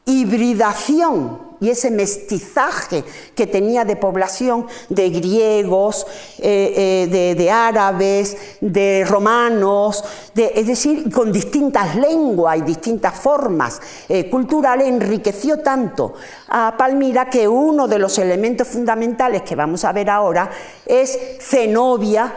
hibridación 0.05 1.46
y 1.59 1.69
ese 1.69 1.91
mestizaje 1.91 3.03
que 3.35 3.47
tenía 3.47 3.85
de 3.85 3.95
población 3.95 4.67
de 4.89 5.09
griegos, 5.09 6.05
eh, 6.39 7.07
eh, 7.09 7.35
de, 7.35 7.51
árabes, 7.51 8.37
de 8.61 9.05
romanos, 9.07 10.03
es 10.35 10.67
decir, 10.67 11.11
con 11.11 11.31
distintas 11.31 11.95
lenguas 11.95 12.57
y 12.57 12.61
distintas 12.61 13.13
formas 13.15 13.81
eh, 14.07 14.29
culturales, 14.29 14.87
enriqueció 14.87 15.59
tanto 15.59 16.13
a 16.49 16.75
Palmira 16.77 17.29
que 17.29 17.47
uno 17.47 17.87
de 17.87 17.99
los 17.99 18.17
elementos 18.17 18.67
fundamentales 18.67 19.41
que 19.41 19.55
vamos 19.55 19.83
a 19.83 19.91
ver 19.91 20.09
ahora 20.09 20.49
es 20.85 21.17
Zenobia 21.39 22.33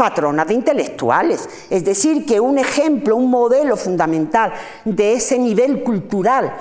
patrona 0.00 0.46
de 0.46 0.54
intelectuales. 0.54 1.46
Es 1.68 1.84
decir, 1.84 2.24
que 2.24 2.40
un 2.40 2.56
ejemplo, 2.56 3.16
un 3.16 3.28
modelo 3.28 3.76
fundamental 3.76 4.50
de 4.82 5.12
ese 5.12 5.38
nivel 5.38 5.82
cultural 5.82 6.56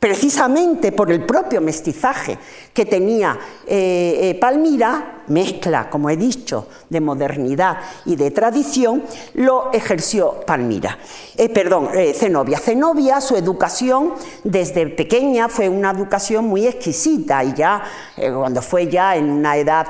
precisamente 0.00 0.92
por 0.92 1.12
el 1.12 1.24
propio 1.26 1.60
mestizaje 1.60 2.38
que 2.72 2.86
tenía 2.86 3.38
eh, 3.66 4.30
eh, 4.30 4.34
Palmira, 4.40 5.19
mezcla, 5.28 5.90
como 5.90 6.10
he 6.10 6.16
dicho, 6.16 6.66
de 6.88 7.00
modernidad 7.00 7.78
y 8.04 8.16
de 8.16 8.30
tradición, 8.30 9.02
lo 9.34 9.70
ejerció 9.72 10.40
Palmira. 10.46 10.98
Eh, 11.36 11.48
perdón, 11.48 11.90
Zenobia. 12.14 12.58
Zenobia, 12.58 13.20
su 13.20 13.36
educación 13.36 14.14
desde 14.44 14.86
pequeña 14.86 15.48
fue 15.48 15.68
una 15.68 15.90
educación 15.90 16.46
muy 16.46 16.66
exquisita 16.66 17.44
y 17.44 17.54
ya 17.54 17.82
cuando 18.16 18.62
fue 18.62 18.88
ya 18.88 19.16
en 19.16 19.30
una 19.30 19.56
edad 19.56 19.86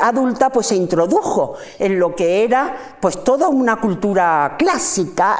adulta, 0.00 0.50
pues 0.50 0.66
se 0.66 0.76
introdujo 0.76 1.54
en 1.78 1.98
lo 1.98 2.14
que 2.14 2.44
era 2.44 2.96
pues 3.00 3.22
toda 3.24 3.48
una 3.48 3.76
cultura 3.76 4.56
clásica, 4.58 5.38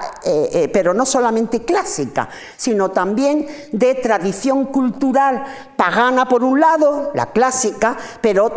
pero 0.72 0.94
no 0.94 1.04
solamente 1.04 1.62
clásica, 1.62 2.28
sino 2.56 2.90
también 2.90 3.46
de 3.72 3.94
tradición 3.96 4.66
cultural 4.66 5.44
pagana 5.76 6.28
por 6.28 6.44
un 6.44 6.60
lado, 6.60 7.10
la 7.14 7.26
clásica, 7.26 7.96
pero 8.20 8.50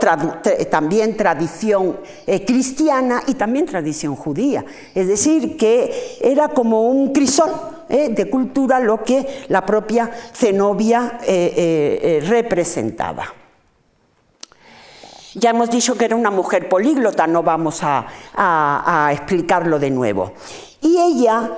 también 0.70 1.18
tradición 1.18 2.00
eh, 2.26 2.46
cristiana 2.46 3.24
y 3.28 3.36
también 3.36 3.66
tradición 3.66 4.16
judía. 4.16 4.66
Es 4.94 5.08
decir, 5.08 5.58
que 5.58 6.18
era 6.22 6.50
como 6.50 6.90
un 6.90 7.12
crisol 7.14 7.52
eh, 7.90 8.10
de 8.10 8.30
cultura 8.30 8.80
lo 8.80 9.04
que 9.04 9.46
la 9.50 9.66
propia 9.66 10.12
Zenobia 10.34 11.20
eh, 11.24 12.24
representaba. 12.28 13.26
Ya 15.36 15.50
hemos 15.50 15.70
dicho 15.70 15.98
que 15.98 16.06
era 16.06 16.16
una 16.16 16.32
mujer 16.32 16.70
políglota, 16.70 17.28
no 17.28 17.44
vamos 17.44 17.82
a 17.84 19.10
explicarlo 19.12 19.80
de 19.80 19.92
nuevo. 19.92 20.32
Y 20.82 20.98
ella 20.98 21.52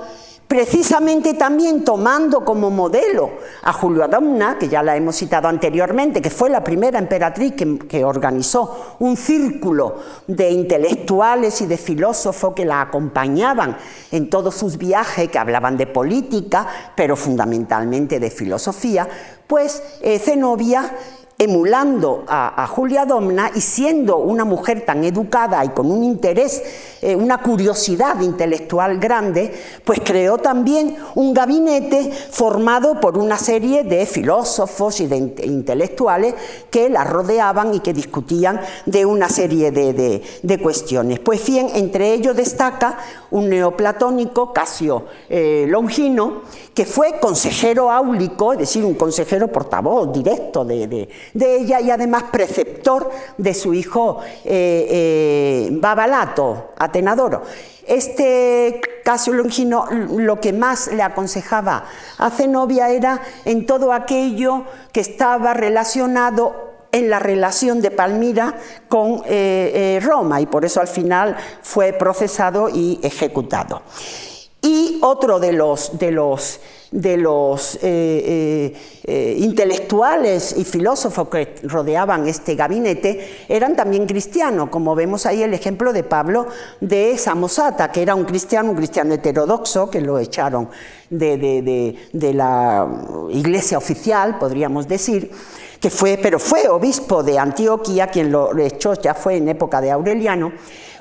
precisamente 0.48 1.34
también 1.34 1.84
tomando 1.84 2.42
como 2.42 2.70
modelo 2.70 3.32
a 3.62 3.72
Julio 3.74 4.02
Adamna, 4.02 4.56
que 4.58 4.68
ya 4.68 4.82
la 4.82 4.96
hemos 4.96 5.16
citado 5.16 5.46
anteriormente, 5.46 6.22
que 6.22 6.30
fue 6.30 6.48
la 6.48 6.64
primera 6.64 6.98
emperatriz 6.98 7.52
que, 7.52 8.02
organizó 8.02 8.96
un 9.00 9.16
círculo 9.16 9.96
de 10.26 10.50
intelectuales 10.50 11.60
y 11.60 11.66
de 11.66 11.76
filósofos 11.76 12.54
que 12.54 12.64
la 12.64 12.80
acompañaban 12.80 13.76
en 14.10 14.30
todos 14.30 14.54
sus 14.54 14.78
viajes, 14.78 15.28
que 15.28 15.38
hablaban 15.38 15.76
de 15.76 15.86
política, 15.86 16.66
pero 16.96 17.14
fundamentalmente 17.14 18.18
de 18.18 18.30
filosofía, 18.30 19.06
pues 19.46 19.82
eh, 20.00 20.18
Zenobia 20.18 20.90
emulando 21.40 22.24
a, 22.26 22.66
Julia 22.66 23.06
Domna 23.06 23.52
y 23.54 23.60
siendo 23.60 24.18
una 24.18 24.44
mujer 24.44 24.84
tan 24.84 25.04
educada 25.04 25.64
y 25.64 25.68
con 25.68 25.90
un 25.90 26.02
interés, 26.02 26.62
eh, 27.00 27.14
una 27.14 27.38
curiosidad 27.38 28.20
intelectual 28.20 28.98
grande, 28.98 29.54
pues 29.84 30.00
creó 30.04 30.38
también 30.38 30.96
un 31.14 31.32
gabinete 31.32 32.10
formado 32.10 33.00
por 33.00 33.16
una 33.16 33.38
serie 33.38 33.84
de 33.84 34.04
filósofos 34.04 35.00
y 35.00 35.06
de 35.06 35.16
intelectuales 35.44 36.34
que 36.70 36.88
la 36.90 37.04
rodeaban 37.04 37.72
y 37.72 37.80
que 37.80 37.92
discutían 37.92 38.60
de 38.86 39.06
una 39.06 39.28
serie 39.28 39.70
de, 39.70 40.58
cuestiones. 40.60 41.20
Pues 41.20 41.46
bien, 41.46 41.68
entre 41.74 42.14
ellos 42.14 42.34
destaca 42.34 42.98
un 43.30 43.48
neoplatónico, 43.48 44.52
Casio 44.52 45.04
eh, 45.28 45.66
Longino, 45.68 46.42
que 46.74 46.84
fue 46.84 47.20
consejero 47.20 47.92
áulico, 47.92 48.52
es 48.54 48.58
decir, 48.58 48.84
un 48.84 48.94
consejero 48.94 49.48
portavoz 49.48 50.12
directo 50.12 50.64
de, 50.64 51.08
ella 51.56 51.80
y 51.80 51.90
además 51.90 52.24
preceptor 52.32 53.10
de 53.36 53.54
su 53.54 53.74
hijo 53.74 54.20
eh, 54.44 54.86
eh, 54.90 55.68
Babalato, 55.72 56.72
Atenadoro. 56.78 57.42
Este 57.86 58.80
Longino 59.32 59.86
lo 59.90 60.38
que 60.38 60.52
más 60.52 60.88
le 60.88 61.02
aconsejaba 61.02 61.84
a 62.18 62.30
Zenobia 62.30 62.90
era 62.90 63.22
en 63.46 63.64
todo 63.64 63.94
aquello 63.94 64.64
que 64.92 65.00
estaba 65.00 65.54
relacionado 65.54 66.74
en 66.92 67.08
la 67.08 67.18
relación 67.18 67.80
de 67.80 67.90
Palmira 67.90 68.54
con 68.88 69.22
eh, 69.24 69.98
Roma 70.02 70.42
y 70.42 70.46
por 70.46 70.66
eso 70.66 70.80
al 70.80 70.88
final 70.88 71.36
fue 71.62 71.94
procesado 71.94 72.68
y 72.68 73.00
ejecutado. 73.02 73.80
Y 74.60 74.98
otro 75.02 75.40
de 75.40 75.52
los, 75.52 75.98
de 75.98 76.10
los, 76.10 76.60
de 76.90 77.18
los 77.18 77.74
eh, 77.76 77.80
eh, 77.82 78.72
eh, 79.04 79.36
intelectuales 79.40 80.54
y 80.56 80.64
filósofos 80.64 81.28
que 81.28 81.56
rodeaban 81.64 82.26
este 82.26 82.54
gabinete 82.54 83.44
eran 83.48 83.76
también 83.76 84.06
cristianos, 84.06 84.70
como 84.70 84.94
vemos 84.94 85.26
ahí 85.26 85.42
el 85.42 85.52
ejemplo 85.52 85.92
de 85.92 86.02
Pablo 86.02 86.46
de 86.80 87.18
Samosata, 87.18 87.92
que 87.92 88.02
era 88.02 88.14
un 88.14 88.24
cristiano, 88.24 88.70
un 88.70 88.76
cristiano 88.76 89.12
heterodoxo, 89.14 89.90
que 89.90 90.00
lo 90.00 90.18
echaron 90.18 90.70
de, 91.10 91.96
de 92.12 92.34
la 92.34 92.86
iglesia 93.30 93.76
oficial, 93.76 94.38
podríamos 94.38 94.88
decir, 94.88 95.30
que 95.80 95.90
fue, 95.90 96.18
pero 96.20 96.38
fue 96.38 96.68
obispo 96.68 97.22
de 97.22 97.38
Antioquía, 97.38 98.08
quien 98.08 98.32
lo 98.32 98.56
echó 98.58 98.94
ya 98.94 99.14
fue 99.14 99.36
en 99.36 99.48
época 99.48 99.80
de 99.80 99.90
Aureliano, 99.90 100.52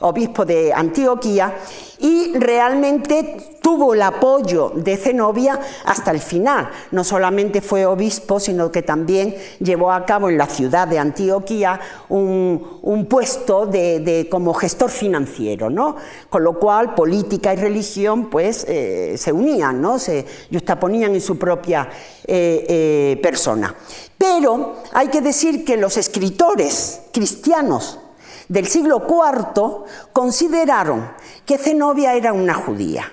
obispo 0.02 0.46
de 0.46 0.74
Antioquía, 0.74 1.54
y 2.00 2.34
realmente 2.38 3.58
tuvo 3.62 3.94
el 3.94 4.02
apoyo 4.02 4.72
de 4.76 4.96
Zenobia 4.98 5.60
hasta 5.86 6.12
el 6.12 6.20
final. 6.20 6.70
No 6.92 7.04
solamente 7.04 7.62
fue 7.62 7.86
obispo, 7.86 8.40
sino 8.40 8.72
que 8.72 8.82
también 8.82 9.36
llevó 9.60 9.92
a 9.92 10.06
cabo 10.06 10.30
en 10.30 10.38
la 10.38 10.46
ciudad 10.46 10.88
de 10.88 11.00
Antioquía 11.00 11.80
un, 12.10 13.08
puesto 13.10 13.66
de, 13.66 14.28
como 14.30 14.54
gestor 14.54 14.90
financiero, 14.90 15.70
¿no? 15.70 15.96
con 16.30 16.44
lo 16.44 16.60
cual 16.60 16.94
política 16.94 17.54
y 17.54 17.58
religión 17.58 18.30
pues, 18.30 18.66
eh, 18.70 19.16
se 19.18 19.32
unían, 19.32 19.82
¿no? 19.82 20.00
se 20.00 20.26
justaponían 20.52 21.16
en 21.16 21.22
su 21.22 21.38
propia 21.38 21.90
eh, 22.26 22.66
eh, 22.70 23.20
persona. 23.22 23.74
Pero 24.18 24.78
hay 24.94 25.10
que 25.10 25.22
decir 25.22 25.66
que 25.66 25.78
los 25.78 25.98
escritores 25.98 27.02
cristianos 27.12 28.00
del 28.48 28.68
siglo 28.68 29.04
IV 29.08 29.86
consideraron 30.14 31.12
que 31.46 31.58
Zenobia 31.58 32.14
era 32.14 32.34
una 32.34 32.54
judía. 32.54 33.12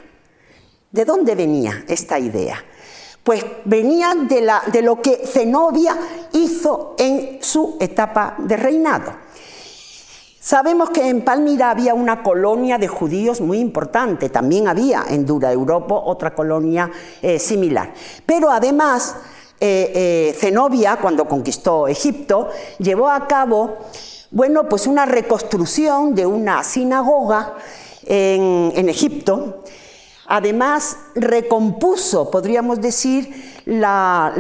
¿De 0.91 1.05
dónde 1.05 1.35
venía 1.35 1.85
esta 1.89 2.18
idea? 2.18 2.57
Pues 3.22 3.45
venía 3.64 4.14
de, 4.14 4.49
de 4.70 4.82
lo 4.82 5.01
que 5.01 5.26
Zenobia 5.26 5.97
hizo 6.32 6.95
en 6.99 7.39
su 7.43 7.76
etapa 7.80 8.37
de 8.39 8.57
reinado. 8.57 9.24
Sabemos 10.45 10.91
que 10.91 11.09
en 11.09 11.22
Palmira 11.22 11.70
había 11.70 11.95
una 11.95 12.22
colonia 12.22 12.76
de 12.76 12.87
judíos 12.87 13.41
muy 13.41 13.61
importante, 13.61 14.28
también 14.28 14.68
había 14.68 15.07
en 15.09 15.24
Dura 15.24 15.51
Europa 15.51 15.95
otra 15.95 16.35
colonia 16.35 16.91
eh, 17.22 17.39
similar. 17.39 17.95
Pero 18.26 18.51
además, 18.51 19.16
eh, 19.59 19.91
eh, 19.95 20.37
Zenobia, 20.39 20.97
cuando 20.97 21.26
conquistó 21.26 21.89
Egipto, 21.89 22.51
llevó 22.78 23.09
a 23.09 23.26
cabo 23.26 23.78
bueno, 24.31 24.68
pues 24.68 24.87
una 24.87 25.07
reconstrucción 25.07 26.14
de 26.14 26.27
una 26.27 26.64
sinagoga 26.64 27.55
en, 28.05 28.89
Egipto. 28.89 29.64
Además, 30.27 30.97
recompuso, 31.14 32.31
podríamos 32.31 32.81
decir, 32.81 33.62
la, 33.66 34.33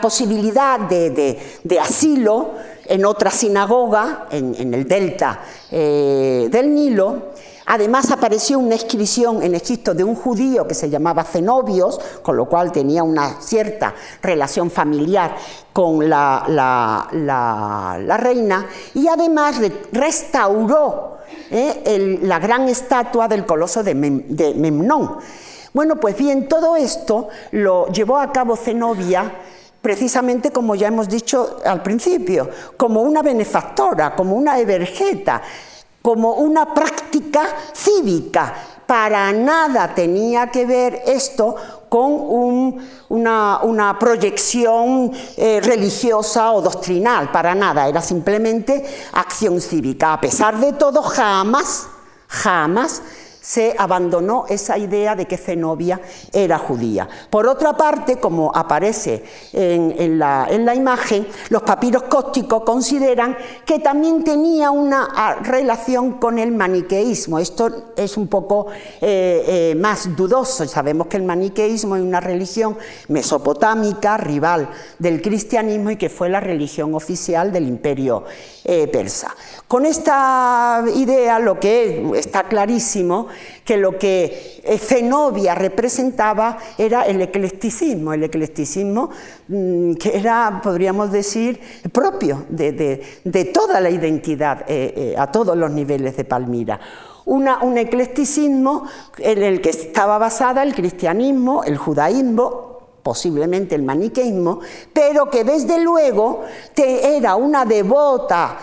posibilidad 0.00 0.80
de, 0.80 1.38
asilo 1.80 2.52
en 2.86 3.04
otra 3.04 3.30
sinagoga, 3.30 4.26
en, 4.30 4.74
el 4.74 4.86
delta 4.86 5.40
eh, 5.70 6.48
del 6.50 6.74
Nilo, 6.74 7.32
Además 7.66 8.12
apareció 8.12 8.60
una 8.60 8.76
inscripción 8.76 9.42
en 9.42 9.56
Egipto 9.56 9.92
de 9.92 10.04
un 10.04 10.14
judío 10.14 10.68
que 10.68 10.74
se 10.74 10.88
llamaba 10.88 11.24
Zenobios, 11.24 11.98
con 12.22 12.36
lo 12.36 12.48
cual 12.48 12.70
tenía 12.70 13.02
una 13.02 13.40
cierta 13.40 13.92
relación 14.22 14.70
familiar 14.70 15.34
con 15.72 16.08
la, 16.08 17.08
reina, 18.18 18.66
y 18.94 19.08
además 19.08 19.60
restauró 19.90 21.18
eh, 21.50 22.18
la 22.22 22.38
gran 22.38 22.68
estatua 22.68 23.26
del 23.26 23.44
coloso 23.44 23.82
de, 23.82 23.94
Memnón. 23.94 25.16
Bueno, 25.74 25.96
pues 25.96 26.16
bien, 26.16 26.48
todo 26.48 26.76
esto 26.76 27.28
lo 27.50 27.88
llevó 27.88 28.18
a 28.18 28.32
cabo 28.32 28.56
Zenobia 28.56 29.32
precisamente 29.82 30.50
como 30.50 30.74
ya 30.74 30.88
hemos 30.88 31.08
dicho 31.08 31.58
al 31.64 31.80
principio, 31.80 32.50
como 32.76 33.02
una 33.02 33.22
benefactora, 33.22 34.16
como 34.16 34.34
una 34.34 34.58
evergeta, 34.58 35.40
como 36.06 36.34
una 36.34 36.72
práctica 36.72 37.48
cívica. 37.74 38.54
Para 38.86 39.32
nada 39.32 39.92
tenía 39.92 40.52
que 40.52 40.64
ver 40.64 41.02
esto 41.04 41.56
con 41.88 42.12
una, 43.08 43.96
proyección 43.98 45.10
eh, 45.36 45.60
religiosa 45.60 46.52
o 46.52 46.62
doctrinal, 46.62 47.32
para 47.32 47.56
nada, 47.56 47.88
era 47.88 48.00
simplemente 48.00 48.86
acción 49.14 49.60
cívica. 49.60 50.12
A 50.12 50.20
pesar 50.20 50.60
de 50.60 50.74
todo, 50.74 51.02
jamás, 51.02 51.88
jamás 52.28 53.02
se 53.46 53.76
abandonó 53.78 54.44
esa 54.48 54.76
idea 54.76 55.14
de 55.14 55.26
que 55.26 55.36
Zenobia 55.36 56.00
era 56.32 56.58
judía. 56.58 57.08
Por 57.30 57.46
otra 57.46 57.76
parte, 57.76 58.16
como 58.16 58.50
aparece 58.52 59.22
en, 59.52 60.18
la, 60.18 60.74
imagen, 60.74 61.28
los 61.50 61.62
papiros 61.62 62.02
cósticos 62.04 62.64
consideran 62.64 63.36
que 63.64 63.78
también 63.78 64.24
tenía 64.24 64.72
una 64.72 65.10
ah, 65.14 65.36
relación 65.42 66.14
con 66.14 66.40
el 66.40 66.50
maniqueísmo. 66.50 67.38
Esto 67.38 67.92
es 67.96 68.16
un 68.16 68.26
poco 68.26 68.66
eh, 69.00 69.44
eh, 69.46 69.74
más 69.76 70.16
dudoso. 70.16 70.66
Sabemos 70.66 71.06
que 71.06 71.16
el 71.16 71.22
maniqueísmo 71.22 71.94
es 71.94 72.02
una 72.02 72.18
religión 72.18 72.76
mesopotámica, 73.06 74.16
rival 74.16 74.68
del 74.98 75.22
cristianismo 75.22 75.92
y 75.92 75.96
que 75.96 76.08
fue 76.08 76.28
la 76.28 76.40
religión 76.40 76.96
oficial 76.96 77.52
del 77.52 77.68
imperio 77.68 78.24
eh, 78.64 78.88
persa. 78.88 79.32
Con 79.68 79.86
esta 79.86 80.84
idea 80.96 81.38
lo 81.38 81.60
que 81.60 82.10
está 82.16 82.48
clarísimo 82.48 83.28
que 83.64 83.76
lo 83.76 83.98
que 83.98 84.62
Zenobia 84.78 85.54
representaba 85.54 86.58
era 86.78 87.02
el 87.02 87.20
eclecticismo, 87.20 88.12
el 88.12 88.24
eclecticismo 88.24 89.10
mm, 89.48 89.94
que 89.94 90.16
era, 90.16 90.60
podríamos 90.62 91.12
decir, 91.12 91.60
propio 91.92 92.46
de, 92.48 93.50
toda 93.52 93.80
la 93.80 93.90
identidad 93.90 94.64
eh, 94.68 94.92
eh, 94.96 95.14
a 95.18 95.30
todos 95.30 95.56
los 95.56 95.70
niveles 95.70 96.16
de 96.16 96.24
Palmira. 96.24 96.80
un 97.26 97.78
eclecticismo 97.78 98.86
en 99.18 99.42
el 99.42 99.60
que 99.60 99.70
estaba 99.70 100.18
basada 100.18 100.62
el 100.62 100.74
cristianismo, 100.74 101.64
el 101.64 101.76
judaísmo, 101.76 102.76
posiblemente 103.06 103.76
el 103.76 103.84
maniqueísmo, 103.84 104.58
pero 104.92 105.30
que 105.30 105.44
desde 105.44 105.78
luego 105.78 106.42
te 106.74 107.16
era 107.16 107.36
una 107.36 107.64
devota 107.64 108.58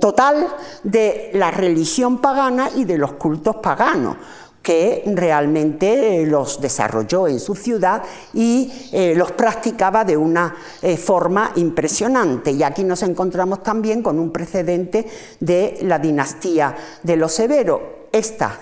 total 0.00 0.46
de 0.82 1.30
la 1.34 1.50
religión 1.50 2.18
pagana 2.18 2.70
y 2.74 2.84
de 2.84 2.98
los 2.98 3.12
cultos 3.12 3.56
paganos 3.56 4.16
que 4.64 5.02
realmente 5.14 6.24
los 6.26 6.58
desarrolló 6.58 7.28
en 7.28 7.38
su 7.38 7.54
ciudad 7.54 8.02
y 8.32 8.72
eh, 8.92 9.14
los 9.14 9.32
practicaba 9.32 10.06
de 10.06 10.16
una 10.16 10.56
eh, 10.80 10.96
forma 10.96 11.52
impresionante. 11.56 12.50
Y 12.50 12.62
aquí 12.62 12.82
nos 12.82 13.02
encontramos 13.02 13.62
también 13.62 14.02
con 14.02 14.18
un 14.18 14.32
precedente 14.32 15.06
de 15.38 15.78
la 15.82 15.98
dinastía 15.98 16.74
de 17.02 17.16
los 17.16 17.32
Severos. 17.34 17.80
Esta 18.10 18.58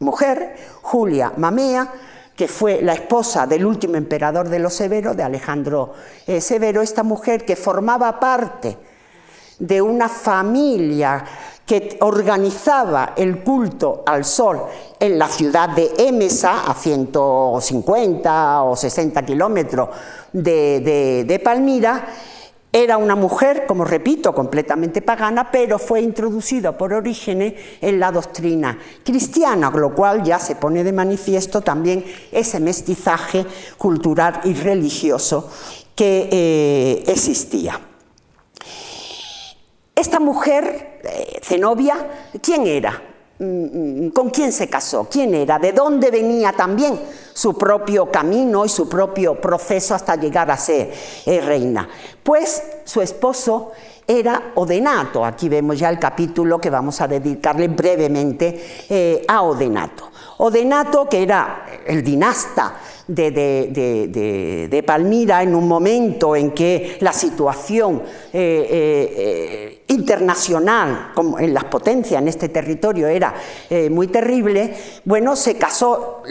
mujer, 0.00 0.54
Julia 0.82 1.32
Mamea, 1.34 1.94
que 2.36 2.46
fue 2.46 2.82
la 2.82 2.92
esposa 2.92 3.46
del 3.46 3.64
último 3.64 3.96
emperador 3.96 4.50
de 4.50 4.58
los 4.58 4.74
Severos, 4.74 5.16
de 5.16 5.22
Alejandro 5.22 5.94
eh, 6.26 6.42
Severo, 6.42 6.82
esta 6.82 7.02
mujer 7.02 7.46
que 7.46 7.56
formaba 7.56 8.20
parte 8.20 8.76
de 9.58 9.82
una 9.82 10.08
familia 10.08 11.24
que 11.68 11.98
organizaba 12.00 13.12
el 13.14 13.40
culto 13.40 14.02
al 14.06 14.24
sol 14.24 14.62
en 14.98 15.18
la 15.18 15.28
ciudad 15.28 15.68
de 15.68 15.92
Emesa, 15.98 16.64
a 16.66 16.72
150 16.72 18.62
o 18.62 18.74
60 18.74 19.26
kilómetros 19.26 19.90
de, 20.32 21.40
Palmira, 21.44 22.06
era 22.72 22.96
una 22.96 23.14
mujer, 23.14 23.66
como 23.66 23.84
repito, 23.84 24.34
completamente 24.34 25.02
pagana, 25.02 25.50
pero 25.50 25.78
fue 25.78 26.00
introducida 26.00 26.76
por 26.76 26.94
Orígenes 26.94 27.52
en 27.82 28.00
la 28.00 28.12
doctrina 28.12 28.78
cristiana, 29.04 29.70
lo 29.70 29.94
cual 29.94 30.22
ya 30.22 30.38
se 30.38 30.56
pone 30.56 30.82
de 30.84 30.92
manifiesto 30.92 31.60
también 31.60 32.02
ese 32.32 32.60
mestizaje 32.60 33.44
cultural 33.76 34.40
y 34.44 34.54
religioso 34.54 35.50
que 35.94 36.28
eh, 36.30 37.04
existía. 37.08 37.87
Esta 39.98 40.20
mujer, 40.20 41.00
eh, 41.02 41.40
Zenobia, 41.42 41.96
¿quién 42.40 42.68
era? 42.68 43.02
Mm, 43.40 44.04
mm, 44.04 44.10
¿Con 44.10 44.30
quién 44.30 44.52
se 44.52 44.68
casó? 44.68 45.08
¿Quién 45.10 45.34
era? 45.34 45.58
¿De 45.58 45.72
dónde 45.72 46.12
venía 46.12 46.52
también 46.52 47.00
su 47.32 47.58
propio 47.58 48.08
camino 48.08 48.64
y 48.64 48.68
su 48.68 48.88
propio 48.88 49.40
proceso 49.40 49.96
hasta 49.96 50.14
llegar 50.14 50.52
a 50.52 50.56
ser 50.56 50.92
eh, 51.26 51.40
reina? 51.40 51.88
Pues 52.22 52.62
su 52.84 53.00
esposo 53.00 53.72
era 54.06 54.52
Odenato. 54.54 55.24
Aquí 55.24 55.48
vemos 55.48 55.76
ya 55.76 55.88
el 55.88 55.98
capítulo 55.98 56.60
que 56.60 56.70
vamos 56.70 57.00
a 57.00 57.08
dedicarle 57.08 57.66
brevemente 57.66 58.84
eh, 58.88 59.24
a 59.26 59.42
Odenato. 59.42 60.12
Odenato, 60.36 61.08
que 61.08 61.24
era 61.24 61.66
el 61.84 62.04
dinasta 62.04 62.76
de, 63.08 64.84
Palmira 64.86 65.42
en 65.42 65.56
un 65.56 65.66
momento 65.66 66.36
en 66.36 66.52
que 66.52 66.98
la 67.00 67.12
situación 67.12 68.00
internacional, 69.88 71.12
como 71.14 71.38
en 71.38 71.52
las 71.54 71.64
potencias 71.64 72.20
en 72.20 72.28
este 72.28 72.48
territorio, 72.48 73.08
era 73.08 73.34
eh, 73.68 73.90
muy 73.90 74.06
terrible, 74.08 74.74
bueno, 75.04 75.34
se 75.34 75.56
casó 75.56 76.22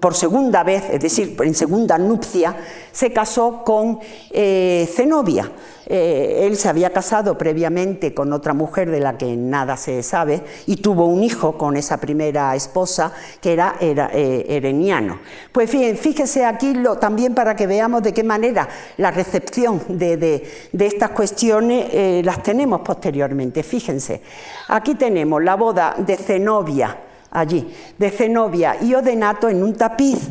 por 0.00 0.14
segunda 0.14 0.64
vez, 0.64 0.84
es 0.90 1.00
decir, 1.00 1.36
en 1.40 1.54
segunda 1.54 1.98
nupcia, 1.98 2.56
se 2.90 3.12
casó 3.12 3.62
con 3.64 4.00
Zenobia. 4.32 5.50
Eh, 5.90 6.46
él 6.46 6.58
se 6.58 6.68
había 6.68 6.90
casado 6.90 7.38
previamente 7.38 8.12
con 8.12 8.30
otra 8.34 8.52
mujer 8.52 8.90
de 8.90 9.00
la 9.00 9.16
que 9.16 9.36
nada 9.36 9.78
se 9.78 10.02
sabe 10.02 10.42
y 10.66 10.76
tuvo 10.76 11.06
un 11.06 11.24
hijo 11.24 11.56
con 11.56 11.78
esa 11.78 11.96
primera 11.96 12.54
esposa 12.54 13.10
que 13.40 13.54
era, 13.54 13.76
eh, 13.80 14.44
Ereniano. 14.48 15.18
Pues 15.50 15.72
bien, 15.72 15.96
fíjese 15.96 16.44
aquí 16.44 16.74
también 17.00 17.34
para 17.34 17.56
que 17.56 17.66
veamos 17.66 18.02
de 18.02 18.12
qué 18.12 18.22
manera 18.22 18.68
la 18.98 19.10
recepción 19.10 19.80
de, 19.88 20.68
estas 20.78 21.10
cuestiones 21.10 21.86
eh, 21.90 22.20
las 22.22 22.42
tenemos 22.42 22.77
posteriormente. 22.82 23.62
Fíjense, 23.62 24.22
aquí 24.68 24.94
tenemos 24.94 25.42
la 25.42 25.56
boda 25.56 25.94
de 25.98 26.16
Zenobia, 26.16 26.96
allí, 27.30 27.72
de 27.98 28.10
Zenobia 28.10 28.76
y 28.80 28.94
Odenato 28.94 29.48
en 29.48 29.62
un 29.62 29.74
tapiz 29.74 30.30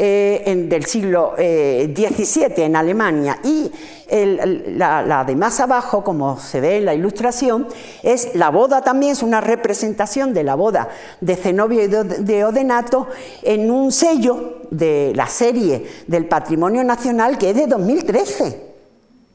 eh, 0.00 0.66
del 0.68 0.84
siglo 0.86 1.34
XVII 1.36 2.44
eh, 2.44 2.54
en 2.58 2.76
Alemania 2.76 3.40
y 3.42 3.68
la, 4.76 5.24
de 5.26 5.34
más 5.34 5.58
abajo, 5.58 6.04
como 6.04 6.38
se 6.38 6.60
ve 6.60 6.76
en 6.76 6.84
la 6.84 6.94
ilustración, 6.94 7.66
es 8.04 8.34
la 8.34 8.50
boda 8.50 8.80
también, 8.80 9.12
es 9.12 9.24
una 9.24 9.40
representación 9.40 10.32
de 10.32 10.44
la 10.44 10.54
boda 10.54 10.88
de 11.20 11.34
Zenobia 11.34 11.82
y 11.82 11.88
de 11.88 12.44
Odenato 12.44 13.08
en 13.42 13.70
un 13.70 13.90
sello 13.90 14.60
de 14.70 15.12
la 15.16 15.26
serie 15.26 15.84
del 16.06 16.26
Patrimonio 16.26 16.84
Nacional 16.84 17.36
que 17.36 17.50
es 17.50 17.56
de 17.56 17.66
2013, 17.66 18.62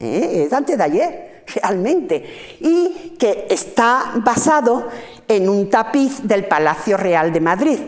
¿eh? 0.00 0.44
es 0.46 0.52
antes 0.52 0.78
de 0.78 0.84
ayer 0.84 1.33
realmente, 1.46 2.56
y 2.60 3.14
que 3.18 3.46
está 3.50 4.12
basado 4.16 4.88
en 5.26 5.48
un 5.48 5.70
tapiz 5.70 6.22
del 6.22 6.46
Palacio 6.46 6.96
Real 6.96 7.32
de 7.32 7.40
Madrid. 7.40 7.78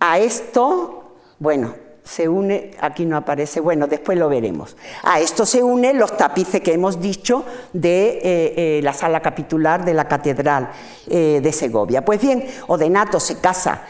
A 0.00 0.18
esto 0.18 0.98
bueno, 1.38 1.74
se 2.08 2.26
une, 2.26 2.70
aquí 2.80 3.04
no 3.04 3.18
aparece, 3.18 3.60
bueno, 3.60 3.86
después 3.86 4.16
lo 4.16 4.30
veremos. 4.30 4.76
A 5.02 5.20
esto 5.20 5.44
se 5.44 5.62
unen 5.62 5.98
los 5.98 6.16
tapices 6.16 6.62
que 6.62 6.72
hemos 6.72 7.00
dicho 7.00 7.44
de 7.74 8.08
eh, 8.08 8.20
eh, 8.22 8.80
la 8.82 8.94
sala 8.94 9.20
capitular 9.20 9.84
de 9.84 9.92
la 9.92 10.08
Catedral 10.08 10.70
eh, 11.06 11.40
de 11.42 11.52
Segovia. 11.52 12.02
Pues 12.04 12.20
bien, 12.20 12.46
Odenato 12.68 13.20
se 13.20 13.38
casa 13.40 13.82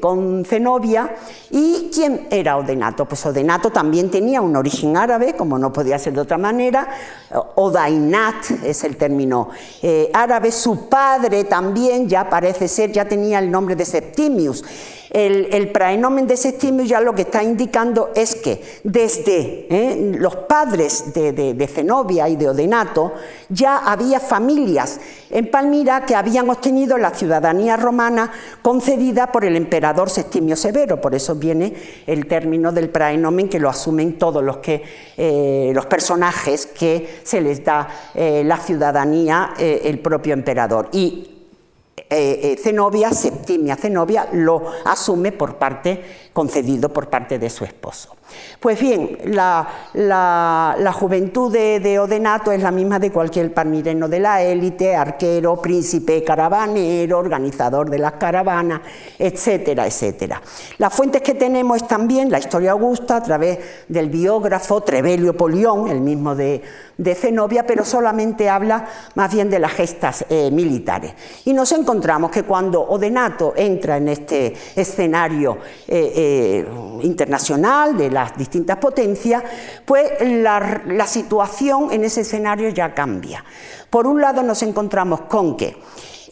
con 0.00 0.44
Zenobia 0.44 1.16
y 1.50 1.90
¿quién 1.92 2.26
era 2.30 2.58
Odenato? 2.58 3.06
Pues 3.06 3.24
Odenato 3.24 3.70
también 3.70 4.10
tenía 4.10 4.42
un 4.42 4.54
origen 4.54 4.96
árabe, 4.96 5.34
como 5.34 5.58
no 5.58 5.72
podía 5.72 5.98
ser 5.98 6.12
de 6.12 6.20
otra 6.20 6.36
manera, 6.36 6.86
Odainat 7.54 8.50
es 8.62 8.84
el 8.84 8.98
término 8.98 9.48
árabe, 10.12 10.52
su 10.52 10.88
padre 10.90 11.44
también 11.44 12.08
ya 12.08 12.28
parece 12.28 12.68
ser, 12.68 12.92
ya 12.92 13.06
tenía 13.06 13.38
el 13.38 13.50
nombre 13.50 13.74
de 13.74 13.86
Septimius. 13.86 14.62
El, 15.10 15.72
praenomen 15.72 16.28
de 16.28 16.36
Septimius 16.36 16.88
ya 16.88 17.00
lo 17.00 17.14
que 17.14 17.22
está 17.22 17.42
indicando 17.42 18.10
es 18.14 18.36
que 18.36 18.62
desde 18.84 19.66
¿eh? 19.68 20.12
los 20.16 20.36
padres 20.36 21.12
de, 21.12 21.68
Zenobia 21.72 22.28
y 22.28 22.36
de 22.36 22.48
Odenato 22.48 23.14
ya 23.48 23.78
había 23.78 24.20
familias 24.20 25.00
en 25.30 25.50
Palmira 25.50 26.06
que 26.06 26.14
habían 26.14 26.48
obtenido 26.48 26.96
la 26.96 27.10
ciudadanía 27.10 27.76
romana 27.76 28.30
concedida 28.62 29.32
por 29.32 29.44
el 29.44 29.56
emperador 29.56 30.10
Septimio 30.10 30.54
Severo. 30.54 31.00
Por 31.00 31.16
eso 31.16 31.34
viene 31.34 31.74
el 32.06 32.26
término 32.26 32.70
del 32.70 32.88
praenomen 32.88 33.48
que 33.48 33.58
lo 33.58 33.68
asumen 33.68 34.16
todos 34.16 34.44
los, 34.44 34.58
que, 34.58 34.82
eh, 35.16 35.72
los 35.74 35.86
personajes 35.86 36.66
que 36.66 37.20
se 37.24 37.40
les 37.40 37.64
da 37.64 37.88
eh, 38.14 38.44
la 38.44 38.58
ciudadanía 38.58 39.54
el 39.58 39.98
propio 39.98 40.34
emperador. 40.34 40.88
Y 40.92 41.39
eh, 42.10 42.40
eh, 42.42 42.56
Zenobia, 42.60 43.12
Septimia 43.12 43.76
Zenobia, 43.76 44.28
lo 44.32 44.64
asume 44.84 45.30
por 45.30 45.56
parte, 45.56 46.02
concedido 46.32 46.88
por 46.88 47.08
parte 47.08 47.38
de 47.38 47.48
su 47.48 47.64
esposo. 47.64 48.16
Pues 48.58 48.78
bien, 48.80 49.18
la, 49.24 49.66
juventud 50.92 51.52
de, 51.52 51.98
Odenato 51.98 52.52
es 52.52 52.62
la 52.62 52.70
misma 52.70 52.98
de 52.98 53.10
cualquier 53.10 53.52
palmireno 53.54 54.08
de 54.08 54.20
la 54.20 54.42
élite, 54.42 54.94
arquero, 54.94 55.60
príncipe, 55.60 56.22
caravanero, 56.22 57.18
organizador 57.18 57.88
de 57.90 57.98
las 57.98 58.12
caravanas, 58.12 58.80
etcétera, 59.18 59.86
etcétera. 59.86 60.42
Las 60.78 60.92
fuentes 60.92 61.22
que 61.22 61.34
tenemos 61.34 61.82
es 61.82 61.88
también 61.88 62.30
la 62.30 62.38
historia 62.38 62.72
augusta 62.72 63.16
a 63.16 63.22
través 63.22 63.58
del 63.88 64.10
biógrafo 64.10 64.80
Trevelio 64.82 65.36
Polión, 65.36 65.88
el 65.88 66.00
mismo 66.00 66.34
de, 66.34 66.62
Zenobia, 67.14 67.66
pero 67.66 67.84
solamente 67.84 68.50
habla 68.50 68.86
más 69.14 69.32
bien 69.32 69.48
de 69.48 69.58
las 69.58 69.72
gestas 69.72 70.24
eh, 70.28 70.50
militares. 70.50 71.12
Y 71.46 71.52
nos 71.52 71.72
encontramos 71.72 72.30
que 72.30 72.42
cuando 72.42 72.82
Odenato 72.82 73.54
entra 73.56 73.96
en 73.96 74.08
este 74.08 74.54
escenario 74.76 75.58
eh, 75.88 76.12
eh, 76.14 76.68
internacional 77.02 77.96
de 77.96 78.10
la 78.10 78.19
distintas 78.36 78.76
potencias, 78.78 79.42
pues 79.84 80.10
la, 80.20 81.06
situación 81.06 81.90
en 81.90 82.04
ese 82.04 82.22
escenario 82.22 82.68
ya 82.68 82.94
cambia. 82.94 83.44
Por 83.88 84.06
un 84.06 84.20
lado 84.20 84.42
nos 84.42 84.62
encontramos 84.62 85.22
con 85.22 85.56
que 85.56 85.76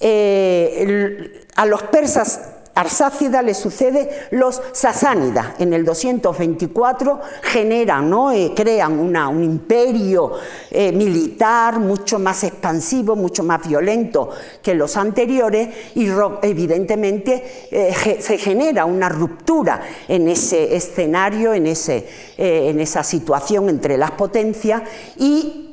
eh, 0.01 1.47
a 1.56 1.66
los 1.66 1.82
persas 1.85 2.58
Arsácida 2.79 3.43
le 3.43 3.55
sucede 3.55 4.09
los 4.31 4.63
sasánidas. 4.71 5.55
En 5.59 5.73
el 5.73 5.85
224 5.85 7.21
generan, 7.43 8.09
¿no? 8.09 8.31
Eh, 8.31 8.53
crean 8.55 9.01
un 9.01 9.43
imperio 9.43 10.35
eh, 10.71 10.93
militar 10.93 11.81
mucho 11.81 12.21
más 12.21 12.45
expansivo, 12.45 13.17
mucho 13.17 13.43
más 13.43 13.67
violento 13.67 14.31
que 14.63 14.75
los 14.75 14.97
anteriores 14.97 15.69
y 15.97 16.07
evidentemente 16.43 17.67
eh, 17.73 18.19
se 18.21 18.39
genera 18.39 18.85
una 18.85 19.09
ruptura 19.09 19.81
en 20.07 20.29
ese 20.29 20.77
escenario, 20.77 21.55
en, 21.55 21.67
ese, 21.67 22.07
en 22.37 22.79
esa 22.79 23.03
situación 23.03 23.69
entre 23.71 23.99
las 23.99 24.13
potencias 24.13 24.83
y 25.17 25.68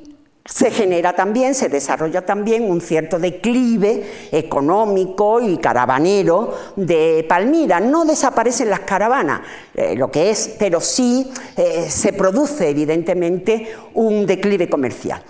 se 0.47 0.69
genera 0.69 1.13
también, 1.13 1.55
se 1.55 1.69
desarrolla 1.69 2.23
también 2.23 2.69
un 2.69 2.80
cierto 2.80 3.17
declive 3.17 4.30
económico 4.31 5.41
y 5.41 5.57
caravanero 5.57 6.53
de 6.76 7.26
Palmira. 7.27 7.80
No 7.80 8.05
desaparecen 8.05 8.69
las 8.69 8.81
caravanas, 8.81 9.41
eh, 9.73 9.95
lo 9.95 10.11
que 10.11 10.30
es, 10.30 10.55
pero 10.59 10.80
sí 10.80 11.31
eh, 11.57 11.88
se 11.89 12.13
produce 12.13 12.69
evidentemente 12.69 13.76
un 13.95 14.27
declive 14.27 14.69
comercial. 14.69 15.23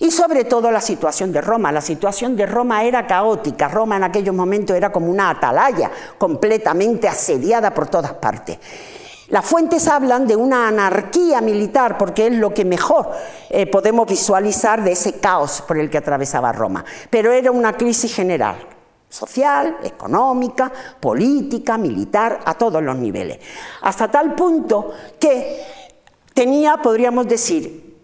Y 0.00 0.10
sobre 0.10 0.44
todo 0.44 0.70
la 0.70 0.82
situación 0.82 1.32
de 1.32 1.40
Roma. 1.40 1.72
La 1.72 1.80
situación 1.80 2.36
de 2.36 2.44
Roma 2.44 2.84
era 2.84 3.06
caótica. 3.06 3.68
Roma 3.68 3.96
en 3.96 4.04
aquellos 4.04 4.34
momentos 4.34 4.76
era 4.76 4.92
como 4.92 5.10
una 5.10 5.30
atalaya, 5.30 5.90
completamente 6.18 7.08
asediada 7.08 7.72
por 7.72 7.88
todas 7.88 8.12
partes. 8.12 8.58
Las 9.28 9.44
fuentes 9.44 9.86
hablan 9.88 10.26
de 10.26 10.36
una 10.36 10.68
anarquía 10.68 11.42
militar 11.42 11.98
porque 11.98 12.28
es 12.28 12.32
lo 12.32 12.54
que 12.54 12.64
mejor 12.64 13.10
eh, 13.50 13.66
podemos 13.66 14.08
visualizar 14.08 14.82
de 14.82 14.92
ese 14.92 15.20
caos 15.20 15.62
por 15.66 15.76
el 15.76 15.90
que 15.90 15.98
atravesaba 15.98 16.50
Roma. 16.52 16.82
Pero 17.10 17.30
era 17.30 17.50
una 17.50 17.76
crisis 17.76 18.14
general, 18.14 18.56
social, 19.06 19.76
económica, 19.82 20.72
política, 20.98 21.76
militar, 21.76 22.40
a 22.46 22.54
todos 22.54 22.82
los 22.82 22.96
niveles. 22.96 23.38
Hasta 23.82 24.10
tal 24.10 24.34
punto 24.34 24.92
que 25.20 25.62
tenía, 26.32 26.78
podríamos 26.78 27.28
decir, 27.28 27.98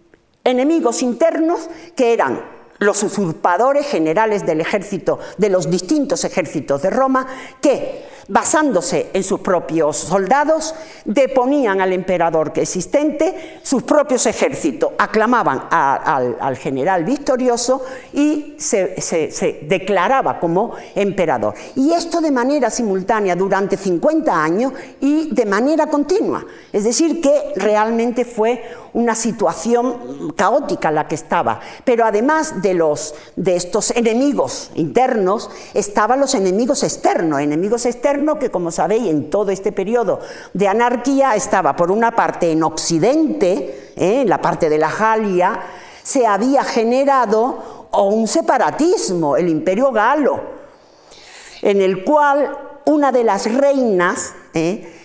enemigos 0.45 1.03
internos 1.03 1.71
que 1.97 2.13
eran 2.13 2.45
los 2.81 3.03
usurpadores 3.03 3.87
generales 3.87 4.45
del 4.45 4.61
ejército, 4.61 5.19
de 5.39 5.49
los 5.49 5.71
distintos 5.71 6.25
ejércitos 6.25 6.83
de 6.83 6.91
Roma, 6.91 7.27
que 7.63 8.14
basándose 8.29 9.11
en 9.13 9.23
sus 9.23 9.41
propios 9.41 9.97
soldados, 9.97 10.75
deponían 11.05 11.81
al 11.81 11.93
emperador 11.93 12.53
que 12.53 12.63
existente, 12.63 13.61
sus 13.63 13.83
propios 13.83 14.27
ejércitos 14.27 14.93
aclamaban 14.99 15.65
al, 15.71 16.57
general 16.57 17.05
victorioso 17.05 17.83
y 18.13 18.55
se, 18.59 19.01
se, 19.01 19.61
declaraba 19.69 20.39
como 20.39 20.73
emperador. 20.95 21.55
Y 21.75 21.93
esto 21.93 22.21
de 22.21 22.31
manera 22.31 22.71
simultánea 22.71 23.37
durante 23.37 23.77
50 23.77 24.43
años 24.43 24.73
y 25.01 25.35
de 25.35 25.47
manera 25.47 25.87
continua. 25.89 26.45
Es 26.73 26.85
decir, 26.85 27.21
que 27.21 27.53
realmente 27.57 28.25
fue 28.25 28.63
una 28.95 29.15
situación 29.15 30.33
caótica 30.37 30.91
la 30.91 31.09
que 31.09 31.17
estaba. 31.17 31.61
Pero 31.85 32.05
además 32.05 32.63
de, 32.63 32.75
los, 32.75 33.15
de 33.37 33.57
estos 33.57 33.91
enemigos 33.91 34.71
internos, 34.77 35.51
estaban 35.75 36.21
los 36.21 36.35
enemigos 36.35 36.83
externos, 36.85 37.41
enemigos 37.41 37.87
externos 37.87 38.14
que, 38.39 38.51
como 38.51 38.71
sabéis, 38.71 39.09
en 39.09 39.31
todo 39.31 39.51
este 39.51 39.73
periodo 39.73 40.21
de 40.53 40.69
anarquía 40.69 41.35
estaba, 41.35 41.77
por 41.77 41.91
una 41.91 42.15
parte, 42.15 42.51
en 42.51 42.63
Occidente, 42.63 43.93
¿eh? 43.97 44.23
en 44.23 44.29
la 44.29 44.41
parte 44.41 44.69
de 44.69 44.79
la 44.79 44.91
Galia, 44.91 45.61
se 46.03 46.27
había 46.27 46.65
generado 46.65 47.89
un 47.93 48.27
separatismo, 48.27 49.37
el 49.37 49.49
imperio 49.49 49.91
galo, 49.93 50.41
en 51.63 51.81
el 51.81 52.05
cual 52.05 52.57
una 52.87 53.13
de 53.13 53.25
las 53.25 53.53
reinas, 53.53 54.35
¿eh? 54.53 55.04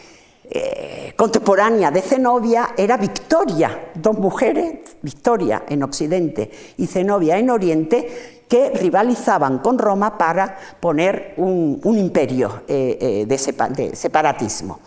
Eh, 0.52 1.14
contemporánea 1.16 1.92
de 1.92 2.02
Zenobia 2.02 2.70
era 2.76 2.98
Victoria, 2.98 3.92
dos 3.94 4.18
mujeres, 4.18 4.98
Victoria 5.02 5.64
en 5.70 5.84
Occidente 5.84 6.50
y 6.78 6.88
Zenobia 6.88 7.38
en 7.38 7.52
Oriente, 7.52 8.42
que 8.48 8.72
rivalizaban 8.72 9.60
con 9.60 9.78
Roma 9.78 10.18
para 10.18 10.58
poner 10.80 11.36
un, 11.38 11.80
imperio 11.84 12.64
eh, 12.68 12.98
eh, 13.00 13.26
de 13.28 13.96
separatismo 13.96 14.80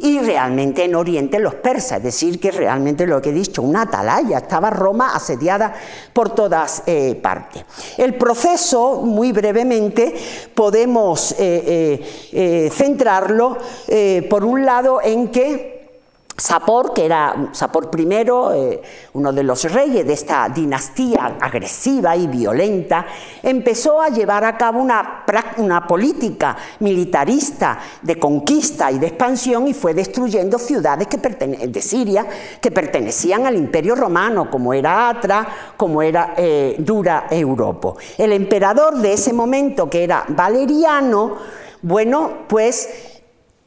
y 0.00 0.18
realmente 0.18 0.84
en 0.84 0.94
Oriente 0.94 1.38
los 1.38 1.54
persas, 1.56 1.98
es 1.98 2.04
decir, 2.04 2.40
que 2.40 2.50
realmente 2.50 3.06
lo 3.06 3.20
que 3.20 3.30
he 3.30 3.32
dicho, 3.32 3.62
una 3.62 3.82
atalaya, 3.82 4.38
estaba 4.38 4.70
Roma 4.70 5.14
asediada 5.14 5.74
por 6.12 6.34
todas 6.34 6.82
eh, 6.86 7.18
partes. 7.20 7.64
El 7.98 8.14
proceso, 8.14 9.02
muy 9.02 9.32
brevemente, 9.32 10.14
podemos 10.54 11.34
eh, 11.38 12.02
eh, 12.32 12.70
centrarlo, 12.72 13.58
por 14.28 14.44
un 14.44 14.64
lado, 14.64 15.00
en 15.02 15.28
que 15.28 15.79
Sapor, 16.40 16.94
que 16.94 17.04
era 17.04 17.50
Sapor 17.52 17.90
I, 17.94 18.08
eh, 18.10 18.82
uno 19.12 19.30
de 19.30 19.42
los 19.42 19.70
reyes 19.70 20.06
de 20.06 20.14
esta 20.14 20.48
dinastía 20.48 21.36
agresiva 21.38 22.16
y 22.16 22.26
violenta, 22.28 23.04
empezó 23.42 24.00
a 24.00 24.08
llevar 24.08 24.44
a 24.44 24.56
cabo 24.56 24.80
una, 24.80 25.26
política 25.86 26.56
militarista 26.78 27.78
de 28.00 28.18
conquista 28.18 28.90
y 28.90 28.98
de 28.98 29.08
expansión 29.08 29.68
y 29.68 29.74
fue 29.74 29.92
destruyendo 29.92 30.58
ciudades 30.58 31.08
que 31.08 31.18
de 31.18 31.82
Siria 31.82 32.26
que 32.60 32.70
pertenecían 32.70 33.44
al 33.44 33.56
imperio 33.56 33.94
romano, 33.94 34.50
como 34.50 34.72
era 34.72 35.10
Atra, 35.10 35.46
como 35.76 36.00
era 36.00 36.32
eh, 36.38 36.76
Dura 36.78 37.26
Europa. 37.30 37.92
El 38.16 38.32
emperador 38.32 38.96
de 38.96 39.12
ese 39.12 39.34
momento, 39.34 39.90
que 39.90 40.04
era 40.04 40.24
Valeriano, 40.28 41.36
bueno, 41.82 42.44
pues 42.46 43.09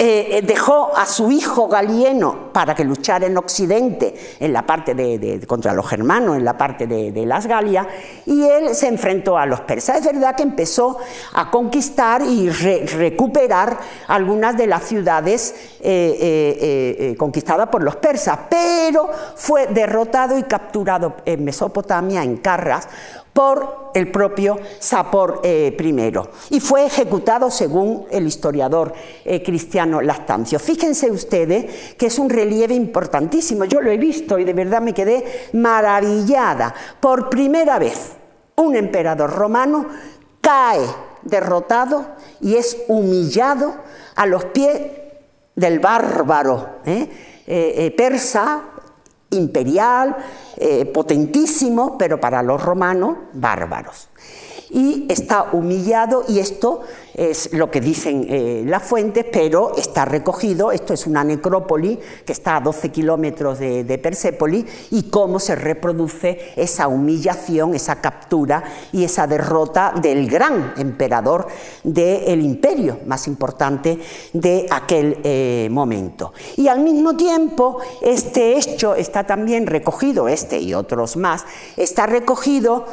eh, 0.06 0.40
eh, 0.40 0.42
dejó 0.42 0.92
a 0.98 1.06
su 1.06 1.32
hijo 1.32 1.70
Galieno 1.70 2.52
para 2.52 2.76
que 2.76 2.84
luchara 2.84 3.26
en 3.26 3.38
Occidente, 3.38 4.14
en 4.38 4.52
la 4.52 4.66
parte 4.66 4.94
de, 4.94 5.40
contra 5.48 5.74
los 5.74 5.88
germanos, 5.88 6.36
en 6.36 6.44
la 6.44 6.58
parte 6.58 6.88
de, 6.88 7.26
las 7.26 7.48
Galias, 7.48 7.88
y 8.26 8.44
él 8.44 8.76
se 8.76 8.90
enfrentó 8.90 9.38
a 9.38 9.46
los 9.46 9.62
persas. 9.62 10.00
Es 10.00 10.06
verdad 10.06 10.36
que 10.36 10.44
empezó 10.44 10.98
a 11.32 11.50
conquistar 11.50 12.22
y 12.22 12.50
recuperar 12.50 13.80
algunas 14.08 14.58
de 14.58 14.68
las 14.68 14.84
ciudades 14.84 15.56
eh, 15.80 17.16
conquistadas 17.18 17.70
por 17.70 17.82
los 17.82 17.96
persas, 17.96 18.40
pero 18.50 19.10
fue 19.38 19.68
derrotado 19.68 20.38
y 20.38 20.44
capturado 20.44 21.16
en 21.24 21.46
Mesopotamia, 21.46 22.24
en 22.24 22.36
Carras, 22.38 22.90
por 23.34 23.92
el 23.96 24.12
propio 24.12 24.60
Sapor 24.80 25.42
eh, 25.44 25.76
I 25.80 26.56
y 26.56 26.60
fue 26.60 26.86
ejecutado 26.86 27.50
según 27.50 28.06
el 28.12 28.28
historiador 28.28 28.94
eh, 29.26 29.44
cristiano 29.44 30.02
Lactancio. 30.02 30.60
Fíjense 30.60 31.12
ustedes 31.12 31.96
que 31.96 32.08
es 32.08 32.20
un 32.20 32.30
relieve 32.30 32.76
importantísimo, 32.76 33.66
yo 33.66 33.82
lo 33.82 33.92
he 33.92 33.98
visto 33.98 34.38
y 34.38 34.44
de 34.44 34.54
verdad 34.54 34.82
me 34.82 34.94
quedé 34.94 35.50
maravillada. 35.54 36.74
Por 37.00 37.30
primera 37.30 37.80
vez 37.80 38.12
un 38.56 38.76
emperador 38.76 39.32
romano 39.32 39.88
cae 40.40 40.82
derrotado 41.24 42.06
y 42.40 42.56
es 42.56 42.78
humillado 42.88 43.76
a 44.16 44.26
los 44.28 44.46
pies 44.46 44.80
del 45.56 45.80
bárbaro 45.80 46.78
¿eh? 46.86 47.94
persa 47.96 48.73
imperial, 49.34 50.16
eh, 50.58 50.86
potentísimo, 50.86 51.98
pero 51.98 52.20
para 52.20 52.42
los 52.42 52.64
romanos 52.64 53.18
bárbaros 53.34 54.08
y 54.74 55.06
está 55.08 55.50
humillado 55.54 56.26
y 56.28 56.40
esto 56.40 56.82
es 57.14 57.54
lo 57.54 57.70
que 57.70 57.80
dicen 57.80 58.26
eh, 58.28 58.64
las 58.66 58.84
fuentes, 58.84 59.26
pero 59.32 59.76
está 59.78 60.04
recogido, 60.04 60.72
esto 60.72 60.94
es 60.94 61.06
una 61.06 61.24
necrópoli 61.24 62.00
que 62.26 62.34
está 62.34 62.58
a 62.58 62.62
12 62.62 62.90
kilómetros 62.90 63.60
de, 63.60 63.84
de 63.84 63.98
Persépolis 64.00 64.66
y 64.91 65.04
cómo 65.04 65.40
se 65.40 65.56
reproduce 65.56 66.54
esa 66.56 66.88
humillación, 66.88 67.76
esa 67.76 68.02
captura 68.02 68.64
y 68.91 69.04
esa 69.04 69.28
derrota 69.28 69.94
del 70.02 70.28
gran 70.28 70.74
emperador 70.78 71.48
del 71.84 72.41
imperio 72.41 73.00
más 73.06 73.28
importante 73.28 74.00
de 74.34 74.66
aquel 74.72 75.20
eh, 75.24 75.68
momento. 75.72 76.34
Y 76.58 76.68
al 76.68 76.80
mismo 76.80 77.16
tiempo, 77.16 77.78
este 78.02 78.58
hecho 78.58 78.95
está 78.95 79.24
también 79.26 79.68
recogido, 79.68 80.28
este 80.28 80.60
y 80.60 80.74
otros 80.74 81.16
más, 81.16 81.45
está 81.78 82.08
recogido 82.08 82.86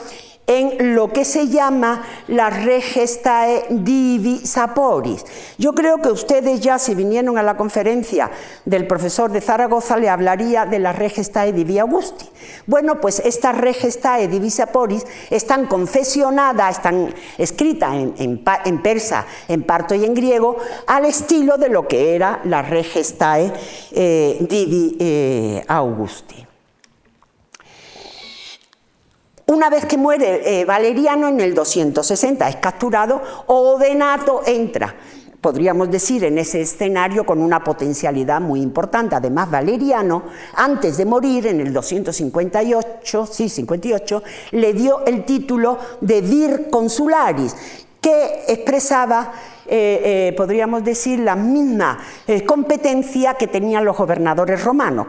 en 0.51 0.97
lo 0.97 1.13
que 1.13 1.25
se 1.25 1.47
llama 1.47 2.03
la 2.27 2.51
Regestae 2.51 3.67
Divi 3.71 4.45
Saporis. 4.45 5.25
Yo 5.59 5.75
creo 5.75 5.99
que 5.99 6.09
ustedes 6.09 6.59
ya, 6.59 6.81
si 6.81 6.97
vinieron 6.97 7.39
a 7.39 7.45
la 7.45 7.57
conferencia 7.57 8.33
del 8.65 8.89
profesor 8.89 9.31
de 9.31 9.41
Zaragoza, 9.41 9.97
le 9.97 10.09
hablaría 10.09 10.67
de 10.67 10.81
la 10.81 10.93
Regestae 10.93 11.53
Divi 11.53 11.79
Augusti. 11.79 12.29
Bueno, 12.67 13.01
pues 13.01 13.23
estas 13.25 13.57
Regestae 13.59 14.27
Divi 14.27 14.51
Saporis 14.51 15.07
están 15.31 15.67
confesionadas, 15.67 16.79
están 16.79 17.15
escritas 17.39 17.95
en, 17.95 18.83
persa, 18.83 19.27
en 19.47 19.63
parto 19.63 19.95
y 19.95 20.05
en 20.05 20.15
griego, 20.15 20.57
al 20.89 21.05
estilo 21.05 21.59
de 21.59 21.69
lo 21.69 21.87
que 21.87 22.17
era 22.17 22.41
la 22.43 22.63
Regestae 22.63 23.53
eh, 23.93 24.37
Divi 24.41 24.97
eh, 24.99 25.65
Augusti. 25.69 26.50
Una 29.51 29.69
vez 29.69 29.85
que 29.85 29.97
muere 29.97 30.61
eh, 30.61 30.65
Valeriano 30.65 31.27
en 31.27 31.41
el 31.41 31.55
260 31.55 32.49
es 32.49 32.57
capturado, 32.57 33.21
Odenato 33.49 34.43
entra 34.47 34.95
podríamos 35.41 35.91
decir, 35.91 36.23
en 36.25 36.37
ese 36.39 36.61
escenario 36.61 37.25
con 37.25 37.41
una 37.41 37.65
potencialidad 37.65 38.43
muy 38.43 38.61
importante. 38.61 39.17
Además, 39.17 39.51
Valeriano, 39.51 40.25
antes 40.55 40.99
de 40.99 41.07
morir, 41.07 41.47
en 41.47 41.63
el 41.63 41.73
258, 41.73 43.27
sí, 43.27 43.49
58, 43.49 44.23
le 44.51 44.75
dio 44.75 45.05
el 45.07 45.25
título 45.25 45.79
de 46.03 46.21
vir 46.21 46.69
consularis, 46.71 47.57
que 48.03 48.45
expresaba, 48.49 49.33
eh, 49.67 50.29
eh, 50.29 50.35
podríamos 50.37 50.85
decir, 50.85 51.21
la 51.21 51.37
misma 51.37 51.99
competencia 52.47 53.33
que 53.35 53.47
tenían 53.47 53.87
los 53.87 53.97
gobernadores 53.97 54.63
romanos 54.63 55.07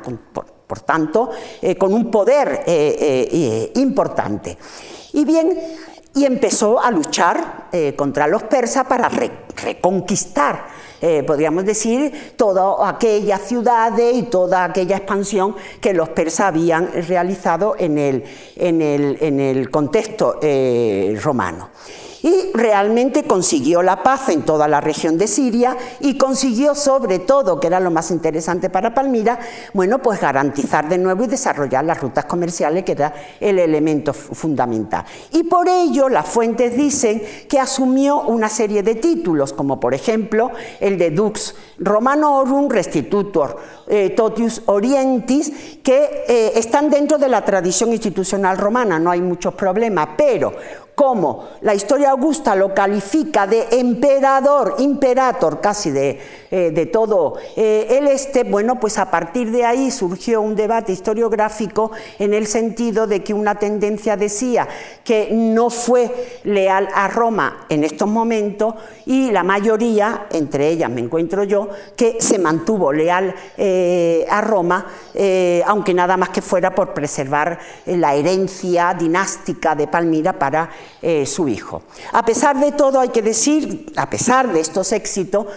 tanto, 0.79 1.29
eh, 1.61 1.75
con 1.75 1.93
un 1.93 2.09
poder 2.09 2.63
eh, 2.65 3.27
eh, 3.31 3.71
importante. 3.75 4.57
Y 5.13 5.25
bien, 5.25 5.59
y 6.15 6.25
empezó 6.25 6.81
a 6.81 6.91
luchar 6.91 7.69
contra 7.95 8.27
los 8.27 8.43
persas 8.43 8.85
para 8.85 9.09
reconquistar, 9.09 10.65
podríamos 11.25 11.63
decir, 11.63 12.33
toda 12.35 12.89
aquella 12.89 13.37
ciudades 13.37 14.17
y 14.17 14.23
toda 14.23 14.65
aquella 14.65 14.97
expansión 14.97 15.55
que 15.79 15.93
los 15.93 16.09
persas 16.09 16.47
habían 16.47 16.91
realizado 17.07 17.75
en 17.77 17.97
el, 17.97 18.25
en 18.57 19.39
el, 19.39 19.71
contexto 19.71 20.37
eh, 20.41 21.17
romano 21.23 21.69
y 22.23 22.51
realmente 22.53 23.23
consiguió 23.23 23.81
la 23.81 24.03
paz 24.03 24.29
en 24.29 24.43
toda 24.43 24.67
la 24.67 24.81
región 24.81 25.17
de 25.17 25.27
Siria 25.27 25.77
y 25.99 26.17
consiguió 26.17 26.75
sobre 26.75 27.19
todo, 27.19 27.59
que 27.59 27.67
era 27.67 27.79
lo 27.79 27.91
más 27.91 28.11
interesante 28.11 28.69
para 28.69 28.93
Palmira, 28.93 29.39
bueno, 29.73 29.99
pues 29.99 30.19
garantizar 30.19 30.87
de 30.87 30.97
nuevo 30.97 31.23
y 31.23 31.27
desarrollar 31.27 31.83
las 31.85 31.99
rutas 31.99 32.25
comerciales, 32.25 32.83
que 32.83 32.91
era 32.93 33.13
el 33.39 33.59
elemento 33.59 34.13
fundamental. 34.13 35.05
Y 35.31 35.43
por 35.43 35.67
ello 35.67 36.09
las 36.09 36.27
fuentes 36.27 36.75
dicen 36.75 37.23
que 37.47 37.59
asumió 37.59 38.21
una 38.21 38.49
serie 38.49 38.83
de 38.83 38.95
títulos, 38.95 39.53
como 39.53 39.79
por 39.79 39.93
ejemplo 39.93 40.51
el 40.79 40.97
de 40.97 41.11
Dux 41.11 41.55
Romanorum 41.79 42.69
Restitutor 42.69 43.57
eh, 43.87 44.11
Totius 44.11 44.61
Orientis, 44.67 45.79
que 45.83 46.23
eh, 46.27 46.51
están 46.55 46.89
dentro 46.89 47.17
de 47.17 47.27
la 47.27 47.43
tradición 47.43 47.91
institucional 47.91 48.57
romana, 48.57 48.99
no 48.99 49.11
hay 49.11 49.21
muchos 49.21 49.53
problemas, 49.53 50.09
pero 50.17 50.53
como 51.01 51.45
la 51.61 51.73
historia 51.73 52.11
augusta 52.11 52.55
lo 52.55 52.75
califica 52.75 53.47
de 53.47 53.69
emperador, 53.71 54.75
imperator 54.77 55.59
casi 55.59 55.89
de, 55.89 56.19
eh, 56.51 56.89
todo. 56.93 57.37
Eh, 57.55 57.97
el 57.97 58.05
este, 58.05 58.43
bueno, 58.43 58.79
pues 58.79 58.99
a 58.99 59.09
partir 59.09 59.49
de 59.49 59.65
ahí 59.65 59.89
surgió 59.89 60.41
un 60.41 60.55
debate 60.55 60.91
historiográfico 60.91 61.89
en 62.19 62.35
el 62.35 62.45
sentido 62.45 63.07
de 63.07 63.23
que 63.23 63.33
una 63.33 63.55
tendencia 63.55 64.15
decía 64.15 64.67
que 65.03 65.29
no 65.31 65.71
fue 65.71 66.39
leal 66.43 66.87
a 66.93 67.07
Roma 67.07 67.65
en 67.69 67.83
estos 67.83 68.07
momentos 68.07 68.75
y 69.07 69.31
la 69.31 69.41
mayoría, 69.41 70.27
entre 70.31 70.69
ellas 70.69 70.91
me 70.91 71.01
encuentro 71.01 71.43
yo, 71.43 71.67
que 71.95 72.17
se 72.19 72.37
mantuvo 72.37 72.93
leal 72.93 73.33
eh, 73.57 74.23
a 74.29 74.39
Roma, 74.41 74.85
aunque 75.65 75.95
nada 75.95 76.15
más 76.15 76.29
que 76.29 76.43
fuera 76.43 76.75
por 76.75 76.93
preservar 76.93 77.57
la 77.87 78.13
herencia 78.13 78.93
dinástica 78.93 79.73
de 79.73 79.87
Palmira 79.87 80.33
para 80.33 80.69
eh, 81.01 81.25
su 81.25 81.47
hijo. 81.47 81.81
A 82.11 82.23
pesar 82.23 82.59
de 82.59 82.73
todo, 82.73 82.99
hay 82.99 83.09
que 83.09 83.23
decir, 83.23 83.91
a 83.95 84.09
pesar 84.09 84.53
de 84.53 84.59
estos 84.59 84.91
éxitos, 84.91 85.47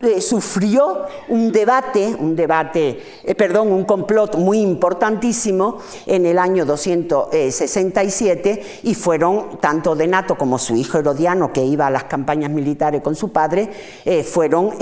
eh, 0.00 0.20
sufrió 0.20 1.06
un 1.28 1.52
debate, 1.52 2.14
un 2.18 2.36
debate, 2.36 3.02
eh, 3.24 3.34
perdón, 3.34 3.72
un 3.72 3.84
complot 3.84 4.36
muy 4.36 4.60
importantísimo 4.60 5.78
en 6.04 6.26
el 6.26 6.38
año 6.38 6.64
267 6.64 8.80
y 8.82 8.94
fueron 8.94 9.58
tanto 9.58 9.94
Denato 9.94 10.36
como 10.36 10.58
su 10.58 10.76
hijo 10.76 10.98
Herodiano, 10.98 11.52
que 11.52 11.64
iba 11.64 11.86
a 11.86 11.90
las 11.90 12.04
campañas 12.04 12.50
militares 12.50 13.02
con 13.02 13.14
su 13.14 13.32
padre, 13.32 13.70
fueron 14.24 14.72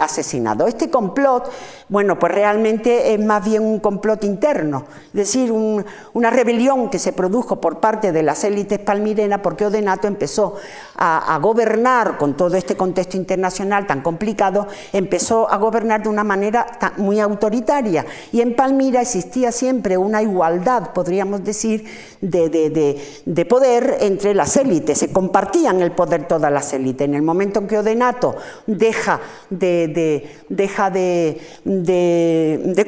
asesinados. 0.00 0.68
Este 0.68 0.88
complot, 0.88 1.50
bueno, 1.88 2.18
pues 2.18 2.32
realmente 2.32 3.14
es 3.14 3.24
más 3.24 3.44
bien 3.44 3.62
un 3.62 3.80
complot 3.80 4.24
interno, 4.24 4.84
es 5.06 5.14
decir, 5.14 5.52
una 5.52 6.30
rebelión 6.30 6.90
que 6.90 6.98
se 6.98 7.12
produjo 7.12 7.60
por 7.60 7.80
parte 7.80 8.12
de 8.12 8.22
las 8.22 8.44
élites 8.44 8.78
palmirenas 8.78 9.40
porque 9.40 9.66
Odenato 9.66 10.06
empezó 10.06 10.56
a, 10.96 11.38
gobernar 11.40 12.18
con 12.18 12.36
todo 12.36 12.56
este 12.56 12.76
contexto 12.76 13.16
internacional 13.16 13.86
tan 13.86 14.02
complicado 14.02 14.66
empezó 14.92 15.50
a 15.50 15.56
gobernar 15.56 16.02
de 16.02 16.08
una 16.08 16.24
manera 16.24 16.66
muy 16.96 17.20
autoritaria. 17.20 18.04
Y 18.32 18.40
en 18.40 18.54
Palmira 18.54 19.00
existía 19.00 19.52
siempre 19.52 19.96
una 19.96 20.22
igualdad, 20.22 20.92
podríamos 20.92 21.44
decir, 21.44 21.84
de, 22.20 23.46
poder 23.48 23.98
entre 24.00 24.34
las 24.34 24.56
élites. 24.56 24.98
Se 24.98 25.12
compartían 25.12 25.80
el 25.80 25.92
poder 25.92 26.26
todas 26.26 26.52
las 26.52 26.72
élites. 26.72 27.06
En 27.06 27.14
el 27.14 27.22
momento 27.22 27.60
en 27.60 27.66
que 27.68 27.78
Odenato 27.78 28.36
deja 28.66 29.20
de, 29.50 30.28
deja 30.48 30.90
de, 30.90 31.40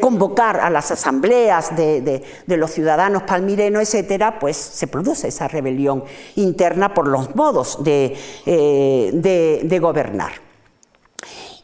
convocar 0.01 0.61
a 0.61 0.71
las 0.71 0.91
asambleas 0.91 1.77
de, 1.77 2.23
los 2.47 2.71
ciudadanos 2.71 3.25
palmirenos, 3.25 3.83
etcétera, 3.83 4.39
pues 4.39 4.57
se 4.57 4.87
produce 4.87 5.29
esa 5.29 5.49
rebelión 5.49 6.05
interna 6.37 6.95
por 6.95 7.07
los 7.07 7.35
modos 7.35 7.83
de 7.83 8.17
eh, 8.47 9.79
gobernar. 9.81 10.33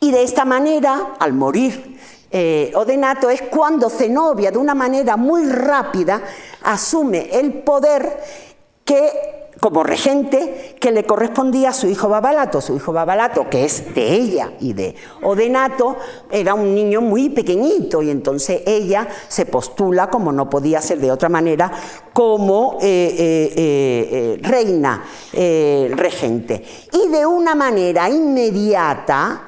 Y 0.01 0.11
de 0.11 0.23
esta 0.23 0.45
manera, 0.45 1.15
al 1.19 1.33
morir 1.33 1.99
eh, 2.31 2.73
Odenato, 2.75 3.31
es 3.31 3.43
cuando 3.43 3.89
Zenobia, 3.89 4.51
de 4.51 4.59
una 4.59 4.75
manera 4.75 5.17
muy 5.17 5.49
rápida, 5.49 6.21
asume 6.63 7.31
el 7.33 7.63
poder 7.63 8.21
que 8.85 9.46
como 9.61 9.83
regente 9.83 10.77
que 10.79 10.93
le 10.93 11.05
correspondía 11.05 11.71
a 11.71 11.73
su 11.73 11.89
hijo 11.89 12.09
Babalato. 12.09 12.61
Su 12.61 12.77
hijo 12.77 12.93
Babalato, 12.93 13.49
que 13.49 13.65
es 13.65 13.95
de 13.95 14.13
ella 14.13 14.53
y 14.61 14.75
de 14.75 14.95
Odenato, 15.23 15.97
era 16.31 16.55
un 16.55 16.75
niño 16.75 17.01
muy 17.01 17.31
pequeñito 17.31 18.03
y 18.03 18.11
entonces 18.11 18.63
ella 18.67 19.09
se 19.29 19.47
postula, 19.47 20.11
como 20.11 20.33
no 20.33 20.51
podía 20.51 20.83
ser 20.83 21.01
de 21.01 21.11
otra 21.11 21.29
manera, 21.29 21.71
como 22.13 22.79
eh, 22.83 23.15
eh, 23.19 23.55
eh, 23.57 24.39
reina 24.43 25.05
regente. 25.33 26.63
Y 26.93 27.09
de 27.09 27.25
una 27.27 27.55
manera 27.55 28.09
inmediata, 28.09 29.43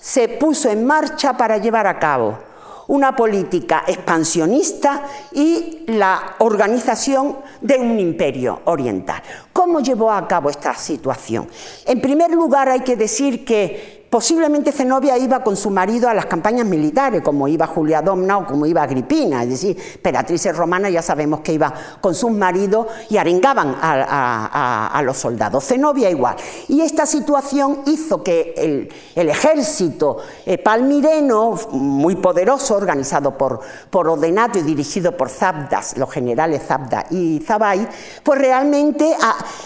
se 0.00 0.28
puso 0.28 0.68
en 0.68 0.84
marcha 0.84 1.34
para 1.34 1.56
llevar 1.56 1.86
a 1.86 1.98
cabo 1.98 2.53
una 2.88 3.14
política 3.16 3.84
expansionista 3.86 5.02
y 5.32 5.84
la 5.88 6.36
organización 6.38 7.38
de 7.60 7.78
un 7.78 7.98
imperio 7.98 8.62
oriental. 8.64 9.22
¿Cómo 9.52 9.80
llevó 9.80 10.10
a 10.10 10.26
cabo 10.28 10.50
esta 10.50 10.74
situación? 10.74 11.48
En 11.86 12.00
primer 12.00 12.30
lugar, 12.30 12.68
hay 12.68 12.80
que 12.80 12.96
decir 12.96 13.44
que 13.44 14.03
Posiblemente 14.14 14.70
Zenobia 14.70 15.18
iba 15.18 15.42
con 15.42 15.56
su 15.56 15.70
marido 15.70 16.08
a 16.08 16.14
las 16.14 16.26
campañas 16.26 16.64
militares, 16.64 17.20
como 17.20 17.48
iba 17.48 17.66
Julia 17.66 18.00
Domna 18.00 18.38
o 18.38 18.46
como 18.46 18.64
iba 18.64 18.80
Agripina, 18.80 19.42
es 19.42 19.48
decir, 19.48 19.76
emperatrices 19.96 20.56
romanas 20.56 20.92
ya 20.92 21.02
sabemos 21.02 21.40
que 21.40 21.52
iba 21.52 21.74
con 22.00 22.14
sus 22.14 22.30
maridos 22.30 22.86
y 23.10 23.16
arengaban 23.16 23.74
a, 23.82 25.02
los 25.04 25.16
soldados. 25.16 25.64
Zenobia 25.64 26.08
igual. 26.10 26.36
Y 26.68 26.82
esta 26.82 27.06
situación 27.06 27.80
hizo 27.86 28.22
que 28.22 28.54
el, 28.56 29.28
ejército 29.28 30.18
eh, 30.46 30.58
palmireno, 30.58 31.58
muy 31.72 32.14
poderoso, 32.14 32.76
organizado 32.76 33.36
por, 33.36 33.58
por 33.90 34.06
Odenato 34.06 34.60
y 34.60 34.62
dirigido 34.62 35.16
por 35.16 35.28
Zabdas, 35.28 35.96
los 35.96 36.08
generales 36.12 36.62
Zabda 36.62 37.06
y 37.10 37.40
Zabay, 37.44 37.88
pues 38.22 38.38
realmente 38.38 39.16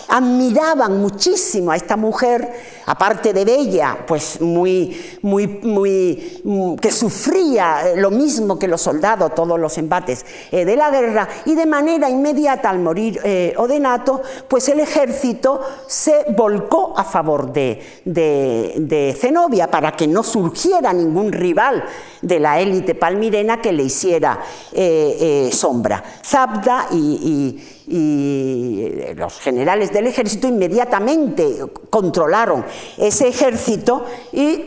admiraban 0.09 1.03
muchísimo 1.03 1.71
a 1.71 1.77
esta 1.77 1.99
mujer, 1.99 2.51
aparte 2.87 3.35
de 3.35 3.45
bella, 3.45 3.99
pues 4.07 4.38
muy, 4.41 5.19
muy, 5.23 5.47
muy, 5.63 6.41
mm, 6.45 6.75
que 6.77 6.91
sufría 6.91 7.95
lo 7.97 8.11
mismo 8.11 8.59
que 8.59 8.69
los 8.69 8.81
soldados, 8.81 9.35
todos 9.35 9.59
los 9.59 9.77
embates 9.79 10.25
eh, 10.51 10.65
de 10.65 10.77
la 10.77 10.91
guerra, 10.91 11.29
y 11.45 11.55
de 11.55 11.67
manera 11.67 12.09
inmediata 12.09 12.71
al 12.71 12.79
morir 12.79 13.21
eh, 13.25 13.55
Odenato, 13.57 14.23
pues 14.49 14.69
el 14.69 14.81
ejército 14.81 15.61
se 15.87 16.27
volcó 16.37 16.95
a 16.97 17.05
favor 17.05 17.53
de, 17.53 17.83
de, 18.05 19.17
Zenobia 19.19 19.71
para 19.71 19.93
que 19.93 20.07
no 20.07 20.23
surgiera 20.23 20.93
ningún 20.93 21.33
rival 21.33 21.85
de 22.23 22.41
la 22.41 22.61
élite 22.61 22.95
palmirena 22.95 23.61
que 23.61 23.73
le 23.73 23.85
hiciera 23.85 24.41
eh, 24.73 25.51
sombra. 25.53 26.03
Zabda 26.25 26.89
y 26.93 27.78
eh, 27.91 29.15
los 29.17 29.39
generales 29.41 29.93
del 29.93 30.07
ejército 30.07 30.47
inmediatamente 30.47 31.59
controlaron 31.91 32.65
ese 32.97 33.29
ejército 33.29 34.05
y 34.33 34.65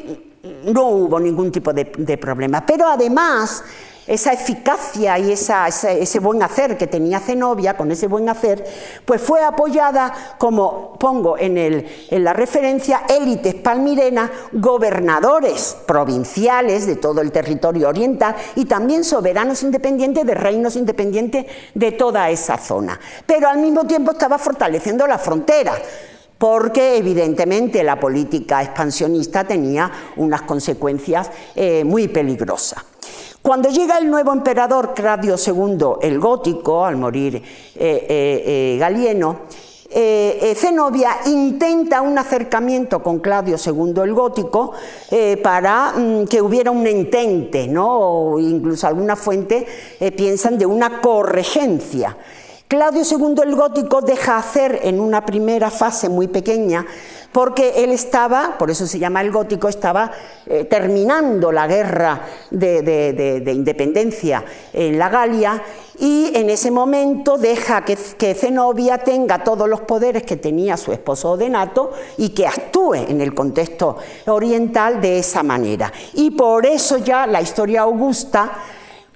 no 0.65 0.88
hubo 0.88 1.19
ningún 1.19 1.52
tipo 1.52 1.73
de, 1.73 1.85
problema. 2.18 2.65
Pero 2.65 2.88
además 2.88 3.64
esa 4.07 4.34
eficacia 4.34 5.18
y 5.19 5.32
ese, 5.32 6.19
buen 6.19 6.41
hacer 6.44 6.78
que 6.78 6.88
tenía 6.88 7.19
Zenobia, 7.19 7.78
con 7.78 7.91
ese 7.91 8.07
buen 8.07 8.28
hacer, 8.30 8.64
pues 9.06 9.22
fue 9.22 9.44
apoyada, 9.44 10.36
como 10.38 10.98
pongo 10.99 11.38
en, 11.38 11.86
la 12.10 12.34
referencia, 12.34 13.03
élites 13.07 13.56
palmirenas, 13.56 14.32
gobernadores 14.52 15.78
provinciales 15.86 16.88
de 16.88 16.95
todo 16.95 17.22
el 17.22 17.32
territorio 17.32 17.90
oriental 17.90 18.36
y 18.56 18.65
también 18.65 19.03
soberanos 19.03 19.64
independientes 19.64 20.26
de 20.26 20.34
reinos 20.34 20.76
independientes 20.76 21.45
de 21.73 21.91
toda 21.91 22.30
esa 22.30 22.57
zona. 22.57 22.99
Pero 23.26 23.48
al 23.49 23.60
mismo 23.60 23.86
tiempo 23.86 24.11
estaba 24.11 24.38
fortaleciendo 24.38 25.06
la 25.07 25.18
frontera 25.18 25.73
porque 26.38 26.98
evidentemente 26.98 27.84
la 27.84 27.99
política 27.99 28.64
expansionista 28.64 29.44
tenía 29.44 29.91
unas 30.15 30.41
consecuencias 30.41 31.30
eh, 31.56 31.84
muy 31.84 32.07
peligrosas. 32.07 32.91
Cuando 33.42 33.70
llega 33.70 33.98
el 33.98 34.08
nuevo 34.08 34.32
emperador 34.34 34.94
Claudio 34.94 35.36
II 35.36 35.98
el 36.04 36.20
Gótico, 36.20 36.86
al 36.86 36.98
morir 36.98 37.38
eh, 37.38 37.42
eh, 37.76 38.44
eh, 38.46 38.78
Galieno, 38.80 39.40
Zenobia 39.92 41.18
intenta 41.26 42.02
un 42.02 42.18
acercamiento 42.18 43.04
con 43.04 43.20
Claudio 43.20 43.58
II 43.58 43.94
el 44.04 44.14
Gótico 44.14 44.72
para 45.44 45.92
mm, 45.92 46.28
que 46.28 46.42
hubiera 46.42 46.72
un 46.72 46.88
entente, 46.88 47.68
¿no? 47.68 47.90
o 47.90 48.40
incluso 48.40 48.88
algunas 48.88 49.20
fuentes 49.20 49.66
piensan 50.16 50.58
de 50.58 50.66
una 50.66 51.02
corregencia. 51.02 52.16
Claudio 52.72 53.02
II 53.03 53.35
el 53.43 53.53
Gótico 53.53 53.99
deja 53.99 54.38
hacer 54.38 54.80
en 54.84 55.02
una 55.02 55.26
primera 55.26 55.69
fase 55.69 56.07
muy 56.07 56.30
pequeña 56.30 56.85
porque 57.34 57.84
él 57.84 57.91
estaba, 57.91 58.57
por 58.57 58.72
eso 58.72 58.88
se 58.88 58.98
llama 58.98 59.19
el 59.19 59.30
gótico, 59.30 59.68
estaba 59.68 60.10
eh, 60.45 60.64
terminando 60.64 61.52
la 61.52 61.68
guerra 61.68 62.22
de, 62.49 63.43
independencia 63.53 64.45
en 64.72 64.98
la 64.98 65.10
Galia 65.10 65.61
y 65.99 66.31
en 66.34 66.49
ese 66.49 66.72
momento 66.72 67.38
deja 67.38 67.84
que, 67.84 67.98
que, 68.18 68.34
Zenobia 68.35 68.99
tenga 68.99 69.43
todos 69.43 69.68
los 69.68 69.81
poderes 69.81 70.23
que 70.23 70.38
tenía 70.38 70.77
su 70.77 70.93
esposo 70.93 71.31
Odenato 71.31 71.91
y 72.18 72.30
que 72.30 72.48
actúe 72.48 72.95
en 72.95 73.19
el 73.19 73.34
contexto 73.34 73.98
oriental 74.27 75.02
de 75.02 75.19
esa 75.19 75.43
manera. 75.43 75.91
Y 76.14 76.31
por 76.31 76.65
eso 76.65 76.99
ya 76.99 77.27
la 77.27 77.41
historia 77.41 77.81
augusta 77.81 78.49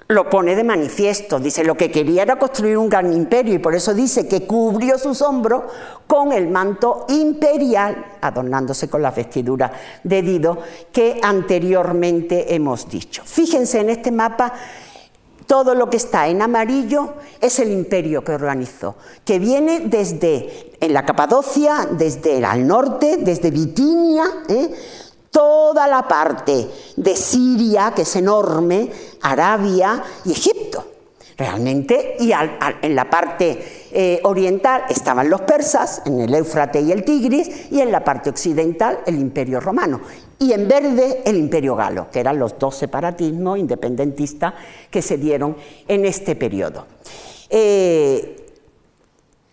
lo 0.07 0.29
pone 0.29 0.55
de 0.55 0.63
manifiesto. 0.63 1.39
Dice, 1.39 1.63
lo 1.63 1.75
que 1.75 1.91
quería 1.91 2.23
era 2.23 2.37
construir 2.37 2.77
un 2.77 2.89
gran 2.89 3.11
imperio 3.11 3.55
y 3.55 3.59
por 3.59 3.75
eso 3.75 3.93
dice 3.93 4.27
que 4.27 4.45
cubrió 4.45 4.97
sus 4.97 5.21
hombros 5.21 5.63
con 6.07 6.31
el 6.31 6.47
manto 6.47 7.05
imperial, 7.09 8.17
adornándose 8.21 8.87
con 8.87 9.01
la 9.01 9.11
vestidura 9.11 9.71
de 10.03 10.21
Dido 10.21 10.59
que 10.91 11.19
anteriormente 11.21 12.53
hemos 12.53 12.87
dicho. 12.89 13.23
Fíjense 13.25 13.79
en 13.79 13.89
este 13.89 14.11
mapa. 14.11 14.53
Todo 15.47 15.75
lo 15.75 15.91
que 15.91 15.97
está 15.97 16.27
en 16.27 16.41
amarillo 16.41 17.13
es 17.39 17.59
el 17.59 17.71
imperio 17.71 18.23
que 18.23 18.31
organizó, 18.31 18.95
que 19.23 19.37
viene 19.37 19.81
desde 19.81 20.71
en 20.79 20.91
la 20.91 21.05
Capadocia, 21.05 21.87
desde 21.91 22.39
el 22.39 22.45
al 22.45 22.65
norte, 22.65 23.17
desde 23.17 23.51
Bitinia, 23.51 24.25
¿eh? 24.49 24.71
Toda 25.35 25.85
la 25.85 26.07
parte 26.07 26.65
de 26.95 27.15
Siria, 27.17 27.91
que 27.93 28.03
es 28.03 28.15
enorme, 28.15 28.89
Arabia 29.21 30.01
y 30.23 30.31
Egipto. 30.31 30.85
Realmente, 31.37 32.15
y 32.21 32.31
en 32.31 32.95
la 32.95 33.09
parte 33.09 33.89
eh, 33.91 34.21
oriental 34.23 34.83
estaban 34.87 35.29
los 35.29 35.41
persas, 35.41 36.03
en 36.05 36.21
el 36.21 36.33
Éufrates 36.33 36.81
y 36.85 36.93
el 36.93 37.03
Tigris, 37.03 37.69
y 37.69 37.81
en 37.81 37.91
la 37.91 38.01
parte 38.01 38.29
occidental 38.29 38.99
el 39.05 39.19
Imperio 39.19 39.59
Romano. 39.59 39.99
Y 40.39 40.53
en 40.53 40.69
verde 40.69 41.23
el 41.25 41.35
Imperio 41.35 41.75
Galo, 41.75 42.09
que 42.09 42.21
eran 42.21 42.39
los 42.39 42.57
dos 42.57 42.77
separatismos 42.77 43.59
independentistas 43.59 44.53
que 44.89 45.01
se 45.01 45.17
dieron 45.17 45.57
en 45.85 46.05
este 46.05 46.37
periodo. 46.37 46.85
Eh, 47.49 48.37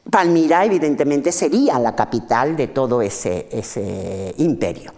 Palmira, 0.09 0.64
evidentemente, 0.64 1.32
sería 1.32 1.80
la 1.80 1.96
capital 1.96 2.56
de 2.56 2.68
todo 2.68 3.02
ese 3.02 4.32
imperio 4.36 4.92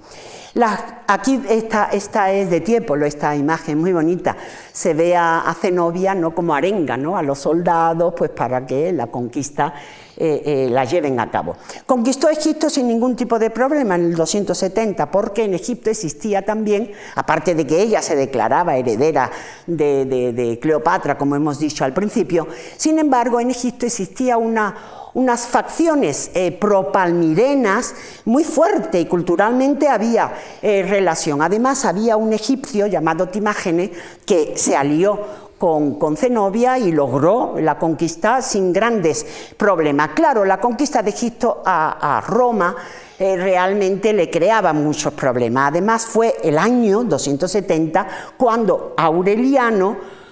aquí 1.07 1.43
esta, 1.49 1.87
esta, 1.87 2.33
es 2.33 2.49
de 2.49 2.61
Tiepolo, 2.61 3.07
esta 3.07 3.35
imagen 3.35 3.79
muy 3.79 3.93
bonita. 3.93 4.37
Se 4.73 4.95
ve 4.95 5.17
a, 5.17 5.55
Zenobia 5.61 6.15
no 6.15 6.35
como 6.35 6.55
arenga 6.55 6.97
¿no? 6.97 7.17
a 7.17 7.23
los 7.23 7.41
soldados 7.41 8.15
pues 8.17 8.31
para 8.31 8.65
que 8.65 8.93
la 8.93 9.09
conquista 9.09 9.75
eh, 10.17 10.43
eh, 10.45 10.69
la 10.71 10.85
lleven 10.85 11.19
a 11.19 11.31
cabo. 11.31 11.57
Conquistó 11.87 12.29
Egipto 12.29 12.71
sin 12.71 12.87
ningún 12.87 13.17
tipo 13.17 13.39
de 13.39 13.51
problema 13.51 13.97
en 13.97 14.05
el 14.05 14.15
270, 14.15 15.11
porque 15.11 15.45
en 15.45 15.55
Egipto 15.55 15.91
existía 15.91 16.45
también, 16.45 16.93
aparte 17.17 17.55
de 17.55 17.67
que 17.67 17.83
ella 17.83 18.01
se 18.01 18.15
declaraba 18.15 18.77
heredera 18.77 19.31
de, 19.67 20.05
de 20.05 20.59
Cleopatra, 20.61 21.19
como 21.19 21.35
hemos 21.35 21.59
dicho 21.59 21.85
al 21.85 21.93
principio, 21.93 22.47
sin 22.77 22.99
embargo 22.99 23.41
en 23.41 23.51
Egipto 23.51 23.87
existía 23.87 24.37
una 24.37 24.75
unas 25.15 25.47
facciones 25.47 26.31
eh, 26.35 26.53
propalmirenas 26.53 27.95
muy 28.25 28.45
fuerte 28.45 29.01
y 29.01 29.07
culturalmente 29.07 29.89
había 29.89 30.33
eh, 30.61 30.85
relación. 30.89 31.41
Además 31.41 31.85
había 31.85 32.17
un 32.17 32.33
egipcio 32.33 32.87
llamado 32.87 33.29
Timágene 33.29 33.93
que 34.27 34.55
se 34.57 34.77
alió 34.77 35.45
con, 35.57 35.95
con, 36.01 36.17
Zenobia 36.17 36.79
y 36.79 36.91
logró 36.91 37.55
la 37.61 37.79
conquista 37.79 38.43
sin 38.43 38.73
grandes 38.73 39.25
problemas. 39.57 40.11
Claro, 40.11 40.45
la 40.45 40.61
conquista 40.61 41.01
de 41.01 41.11
Egipto 41.11 41.63
a, 41.65 42.23
Roma 42.27 42.75
eh, 43.19 43.37
realmente 43.37 44.13
le 44.13 44.29
creaba 44.29 44.73
muchos 44.73 45.15
problemas. 45.15 45.69
Además 45.69 46.07
fue 46.07 46.35
el 46.43 46.59
año 46.59 47.05
270 47.05 48.07
cuando 48.37 48.95
Aureliano 48.97 50.24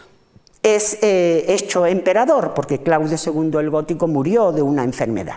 es 0.62 0.98
eh, 1.02 1.44
hecho 1.48 1.86
emperador, 1.86 2.55
porque 2.55 2.78
Claudio 2.82 3.16
II 3.16 3.59
el 3.59 3.70
Gótico 3.70 4.06
murió 4.06 4.52
de 4.52 4.62
una 4.62 4.84
enfermedad. 4.84 5.36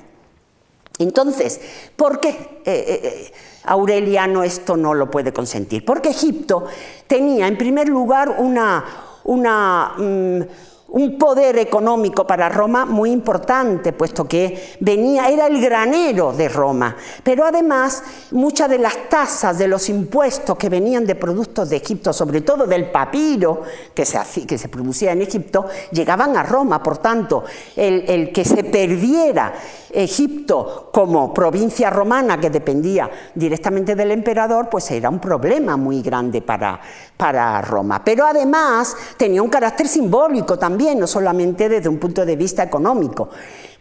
Entonces, 1.00 1.60
¿por 1.96 2.20
qué 2.20 2.30
eh, 2.30 2.62
eh, 2.66 3.32
Aureliano 3.64 4.44
esto 4.44 4.78
no 4.78 4.94
lo 4.94 5.10
puede 5.12 5.34
consentir? 5.34 5.84
Porque 5.84 6.10
Egipto 6.10 6.66
tenía, 7.08 7.48
en 7.48 7.58
primer 7.58 7.90
lugar, 7.90 8.36
una, 8.38 8.86
una 9.26 9.94
mm, 9.98 10.42
un 10.88 11.18
poder 11.18 11.58
económico 11.58 12.26
para 12.28 12.48
Roma 12.48 12.86
muy 12.86 13.12
importante, 13.12 13.92
puesto 13.92 14.28
que 14.28 14.76
venía, 14.80 15.30
era 15.30 15.48
el 15.48 15.60
granero 15.60 16.32
de 16.32 16.48
Roma. 16.48 16.96
Pero 17.24 17.44
además, 17.44 18.04
muchas 18.32 18.70
de 18.70 18.78
las 18.78 19.10
tasas 19.10 19.58
de 19.58 19.68
los 19.68 19.90
impuestos 19.90 20.58
que 20.58 20.70
venían 20.70 21.06
de 21.06 21.16
productos 21.16 21.70
de 21.70 21.78
Egipto, 21.78 22.14
sobre 22.14 22.42
todo 22.42 22.68
del 22.68 22.92
papiro 22.92 23.64
que 23.94 24.06
se, 24.06 24.46
que 24.46 24.58
se 24.58 24.70
producía 24.70 25.12
en 25.12 25.24
Egipto, 25.24 25.66
llegaban 25.92 26.38
a 26.38 26.44
Roma. 26.44 26.82
Por 26.82 27.00
tanto, 27.00 27.44
el, 27.76 28.06
el 28.08 28.32
que 28.32 28.46
se 28.46 28.64
perdiera 28.64 29.54
Egipto 29.92 30.90
como 30.92 31.34
provincia 31.34 31.90
romana 31.90 32.40
que 32.40 32.50
dependía 32.50 33.10
directamente 33.34 33.96
del 33.96 34.12
emperador, 34.12 34.70
pues 34.70 34.92
era 34.92 35.10
un 35.10 35.20
problema 35.20 35.78
muy 35.78 36.02
grande 36.02 36.42
para, 36.42 36.80
para 37.16 37.62
Roma. 37.62 38.04
Pero 38.04 38.26
además 38.26 38.96
tenía 39.18 39.42
un 39.42 39.50
carácter 39.50 39.88
simbólico 39.88 40.60
también, 40.60 40.75
no 40.76 41.08
solamente 41.08 41.70
desde 41.70 41.90
un 41.90 41.98
punto 41.98 42.26
de 42.26 42.36
vista 42.36 42.64
económico, 42.64 43.30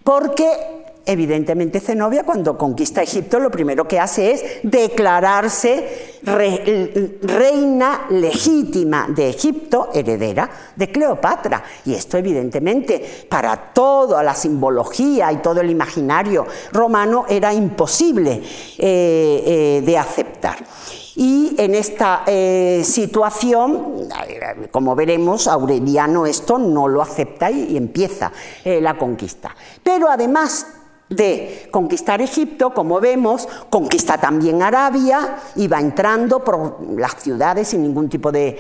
porque 0.03 0.85
Evidentemente 1.07 1.81
Zenobia 1.81 2.25
cuando 2.25 2.57
conquista 2.57 3.03
Egipto 3.03 3.39
lo 3.39 3.51
primero 3.51 3.87
que 3.87 4.01
hace 4.01 4.33
es 4.33 4.45
declararse 4.63 6.21
reina 7.23 8.07
legítima 8.09 9.07
de 9.11 9.29
Egipto, 9.29 9.91
heredera 9.93 10.49
de 10.75 10.91
Cleopatra. 10.91 11.63
Y 11.85 11.93
esto 11.93 12.17
evidentemente 12.17 13.27
para 13.29 13.75
toda 13.75 14.23
la 14.23 14.35
simbología 14.35 15.31
y 15.31 15.37
todo 15.43 15.61
el 15.61 15.69
imaginario 15.69 16.47
romano 16.73 17.27
era 17.29 17.53
imposible 17.53 18.41
eh, 18.79 19.43
eh, 19.47 19.83
de 19.85 19.99
aceptar. 19.99 20.57
Y 21.17 21.55
en 21.59 21.75
esta 21.75 22.25
eh, 22.27 22.83
situación, 22.85 24.09
como 24.71 24.97
veremos, 24.97 25.47
Aureliano 25.47 26.27
esto 26.27 26.59
no 26.59 26.89
lo 26.89 27.03
acepta 27.03 27.51
y, 27.51 27.77
empieza 27.77 28.33
la 28.65 28.99
conquista. 28.99 29.55
Pero 29.83 30.09
además 30.09 30.67
de 31.11 31.69
conquistar 31.71 32.23
Egipto, 32.23 32.73
como 32.73 32.99
vemos, 32.99 33.47
conquista 33.69 34.17
también 34.17 34.63
Arabia 34.63 35.37
y 35.55 35.69
va 35.69 35.79
entrando 35.79 36.43
por 36.43 36.79
las 36.99 37.23
ciudades 37.23 37.69
sin 37.69 37.83
ningún 37.83 38.09
tipo 38.09 38.33
de, 38.33 38.57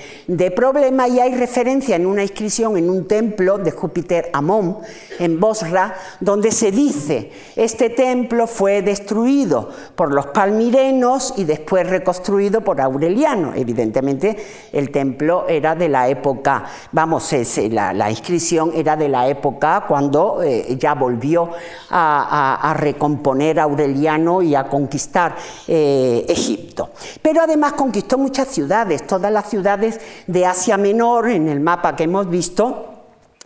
problema 0.54 1.08
y 1.08 1.20
hay 1.20 1.34
referencia 1.34 1.96
en 1.96 2.06
una 2.06 2.22
inscripción 2.22 2.76
en 2.76 2.90
un 2.90 3.08
templo 3.08 3.56
de 3.56 3.70
Júpiter 3.70 4.30
Amón 4.32 4.78
en 5.18 5.40
Bosra, 5.40 5.94
donde 6.20 6.52
se 6.52 6.70
dice, 6.70 7.30
este 7.56 7.90
templo 7.90 8.46
fue 8.46 8.82
destruido 8.82 9.70
por 9.94 10.12
los 10.12 10.26
palmirenos 10.26 11.34
y 11.36 11.44
después 11.44 11.88
reconstruido 11.88 12.60
por 12.60 12.80
Aureliano. 12.80 13.52
Evidentemente 13.54 14.36
el 14.72 14.90
templo 14.90 15.46
era 15.48 15.74
de 15.74 15.88
la 15.88 16.08
época, 16.08 16.64
vamos, 16.92 17.32
la, 17.70 18.10
inscripción 18.10 18.72
era 18.74 18.96
de 18.96 19.08
la 19.08 19.28
época 19.28 19.84
cuando 19.88 20.42
eh, 20.42 20.76
ya 20.78 20.94
volvió 20.94 21.50
a 21.90 22.33
a, 22.36 22.74
recomponer 22.74 23.60
Aureliano 23.60 24.42
y 24.42 24.54
a 24.54 24.64
conquistar 24.64 25.36
eh, 25.68 26.24
Egipto. 26.28 26.90
Pero 27.22 27.42
además 27.42 27.74
conquistó 27.74 28.18
muchas 28.18 28.48
ciudades, 28.48 29.06
todas 29.06 29.32
las 29.32 29.48
ciudades 29.48 30.00
de 30.26 30.46
Asia 30.46 30.76
Menor 30.76 31.30
en 31.30 31.48
el 31.48 31.60
mapa 31.60 31.94
que 31.94 32.04
hemos 32.04 32.28
visto 32.28 32.93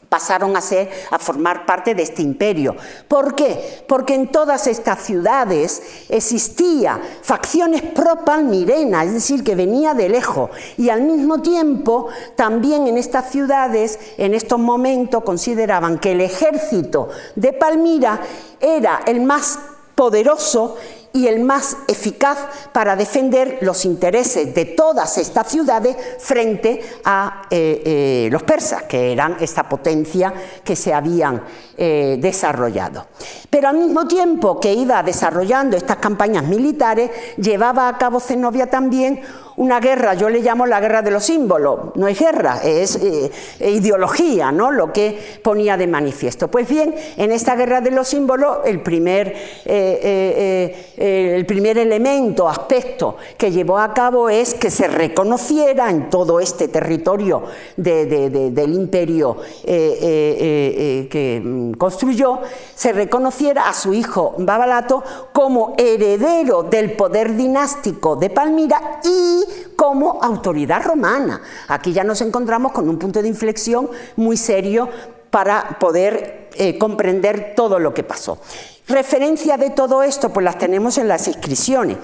pasaron 0.09 0.56
a 0.56 0.60
ser 0.60 0.90
a 1.10 1.18
formar 1.18 1.66
parte 1.66 1.94
de 1.94 2.02
este 2.02 2.22
imperio. 2.22 2.76
¿Por 3.06 3.35
qué? 3.35 3.85
Porque 3.86 4.14
en 4.14 4.28
todas 4.28 4.66
estas 4.66 5.02
ciudades 5.02 5.82
existía 6.09 7.01
facciones 7.22 7.82
pro-palmirena, 7.82 9.05
es 9.05 9.12
decir, 9.12 9.44
que 9.44 9.55
venía 9.55 9.94
de 9.94 10.09
lejos, 10.09 10.51
y 10.76 10.89
al 10.89 11.02
mismo 11.02 11.43
tiempo 11.43 12.09
también 12.36 12.86
en 12.86 12.97
estas 12.97 13.30
ciudades, 13.30 13.98
en 14.16 14.35
estos 14.35 14.59
momentos, 14.59 15.22
consideraban 15.24 15.98
que 15.98 16.12
el 16.12 16.20
ejército 16.20 17.09
de 17.36 17.52
Palmira 17.52 18.20
era 18.60 19.01
el 19.06 19.20
más 19.20 19.59
poderoso 19.94 20.76
y 21.12 21.26
el 21.26 21.40
más 21.40 21.76
eficaz 21.86 22.39
para 22.72 22.97
defender 22.97 23.59
los 23.62 23.85
intereses 23.85 24.55
de 24.55 24.64
todas 24.64 25.18
estas 25.18 25.48
ciudades 25.48 25.97
frente 26.18 26.80
a 27.05 27.43
eh, 27.51 27.82
eh, 27.85 28.28
los 28.30 28.43
persas, 28.43 28.85
que 28.85 29.12
eran 29.12 29.36
esta 29.40 29.68
potencia 29.68 30.32
que 30.62 30.76
se 30.76 30.93
habían 30.93 31.43
eh, 31.76 32.18
desarrollado. 32.20 33.06
Pero 33.51 33.68
al 33.68 33.78
mismo 33.78 34.06
tiempo 34.06 34.60
que 34.60 34.72
iba 34.72 35.02
desarrollando 35.02 35.76
estas 35.76 35.97
campañas 35.97 36.44
militares, 36.44 37.10
llevaba 37.36 37.89
a 37.89 37.98
cabo 37.98 38.20
Zenobia 38.20 38.68
también 38.68 39.20
una 39.59 39.80
guerra, 39.80 40.14
yo 40.14 40.28
le 40.28 40.40
llamo 40.40 40.66
la 40.66 40.78
guerra 40.80 41.02
de 41.02 41.10
los 41.10 41.24
símbolos, 41.24 41.97
no 41.97 42.06
es 42.06 42.16
guerra, 42.18 42.60
es 42.62 42.94
eh, 42.97 43.30
ideología, 43.59 44.52
¿no? 44.52 44.70
Lo 44.70 44.93
que 44.93 45.18
ponía 45.43 45.76
de 45.76 45.89
manifiesto. 45.89 46.47
Pues 46.48 46.68
bien, 46.68 46.94
en 47.16 47.32
esta 47.32 47.56
guerra 47.56 47.80
de 47.80 47.90
los 47.90 48.06
símbolos, 48.06 48.59
el 48.64 48.80
primer, 48.82 49.35
eh, 49.64 50.94
eh, 50.97 51.35
el 51.36 51.44
primer 51.44 51.76
elemento, 51.76 52.48
aspecto 52.48 53.16
que 53.36 53.51
llevó 53.51 53.78
a 53.78 53.93
cabo 53.93 54.30
es 54.30 54.55
que 54.55 54.70
se 54.70 54.86
reconociera 54.86 55.90
en 55.90 56.09
todo 56.09 56.39
este 56.39 56.68
territorio 56.68 57.43
del 57.76 58.72
imperio 58.74 59.39
que 59.66 61.43
mm, 61.44 61.72
construyó, 61.72 62.39
se 62.76 62.93
reconociera 62.93 63.68
a 63.68 63.74
su 63.74 63.93
hijo 63.93 64.36
Babalato 64.39 65.02
como 65.32 65.74
heredero 65.76 66.62
del 66.62 66.93
poder 66.93 67.35
dinástico 67.35 68.14
de 68.14 68.30
Palmira 68.30 69.01
y 69.02 69.47
como 69.76 70.18
autoridad 70.22 70.82
romana. 70.82 71.40
Aquí 71.68 71.92
ya 71.92 72.04
nos 72.04 72.20
encontramos 72.20 72.72
con 72.72 72.88
un 72.88 72.98
punto 72.98 73.22
de 73.22 73.28
inflexión 73.28 73.88
muy 74.16 74.36
serio 74.36 74.88
para 75.30 75.78
poder 75.78 76.50
eh, 76.54 76.78
comprender 76.78 77.52
todo 77.54 77.78
lo 77.78 77.92
que 77.92 78.02
pasó. 78.02 78.38
Referencia 78.88 79.56
de 79.56 79.70
todo 79.70 80.02
esto, 80.02 80.30
pues 80.30 80.44
las 80.44 80.58
tenemos 80.58 80.96
en 80.98 81.08
las 81.08 81.28
inscripciones. 81.28 81.98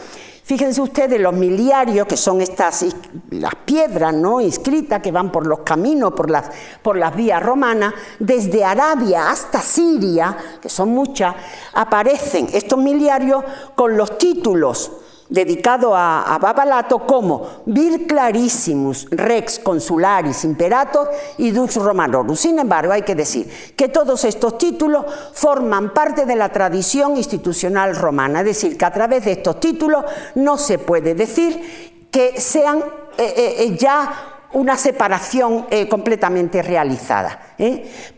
Fíjense 0.44 0.82
ustedes 0.82 1.18
los 1.18 1.32
miliarios, 1.32 2.06
que 2.06 2.18
son 2.18 2.42
estas 2.42 2.84
las 3.30 3.54
piedras 3.64 4.12
¿no? 4.12 4.42
inscritas 4.42 5.00
que 5.00 5.10
van 5.10 5.32
por 5.32 5.46
los 5.46 5.60
caminos, 5.60 6.12
por 6.12 6.30
las, 6.30 6.50
por 6.82 6.98
las 6.98 7.16
vías 7.16 7.42
romanas, 7.42 7.94
desde 8.18 8.62
Arabia 8.62 9.30
hasta 9.30 9.62
Siria, 9.62 10.36
que 10.60 10.68
son 10.68 10.90
muchas, 10.90 11.34
aparecen 11.72 12.48
estos 12.52 12.78
miliarios 12.78 13.42
con 13.74 13.96
los 13.96 14.18
títulos 14.18 14.90
dedicado 15.28 15.94
a, 15.96 16.38
Babalato 16.40 17.06
como 17.06 17.62
Vir 17.66 18.06
Clarissimus 18.06 19.08
Rex 19.10 19.58
Consularis 19.58 20.44
Imperator 20.44 21.10
y 21.38 21.50
Dux 21.50 21.76
Romanorum. 21.76 22.36
Sin 22.36 22.58
embargo, 22.58 22.92
hay 22.92 23.02
que 23.02 23.14
decir 23.14 23.48
que 23.76 23.88
todos 23.88 24.24
estos 24.24 24.58
títulos 24.58 25.04
forman 25.32 25.94
parte 25.94 26.26
de 26.26 26.36
la 26.36 26.50
tradición 26.50 27.16
institucional 27.16 27.96
romana, 27.96 28.40
es 28.40 28.46
decir, 28.46 28.76
que 28.76 28.84
a 28.84 28.92
través 28.92 29.24
de 29.24 29.32
estos 29.32 29.60
títulos 29.60 30.04
no 30.34 30.58
se 30.58 30.78
puede 30.78 31.14
decir 31.14 32.08
que 32.10 32.40
sean 32.40 32.78
eh, 32.78 33.34
eh, 33.36 33.54
eh, 33.58 33.76
ya 33.76 34.30
una 34.52 34.76
separación 34.76 35.66
completamente 35.90 36.62
realizada, 36.62 37.56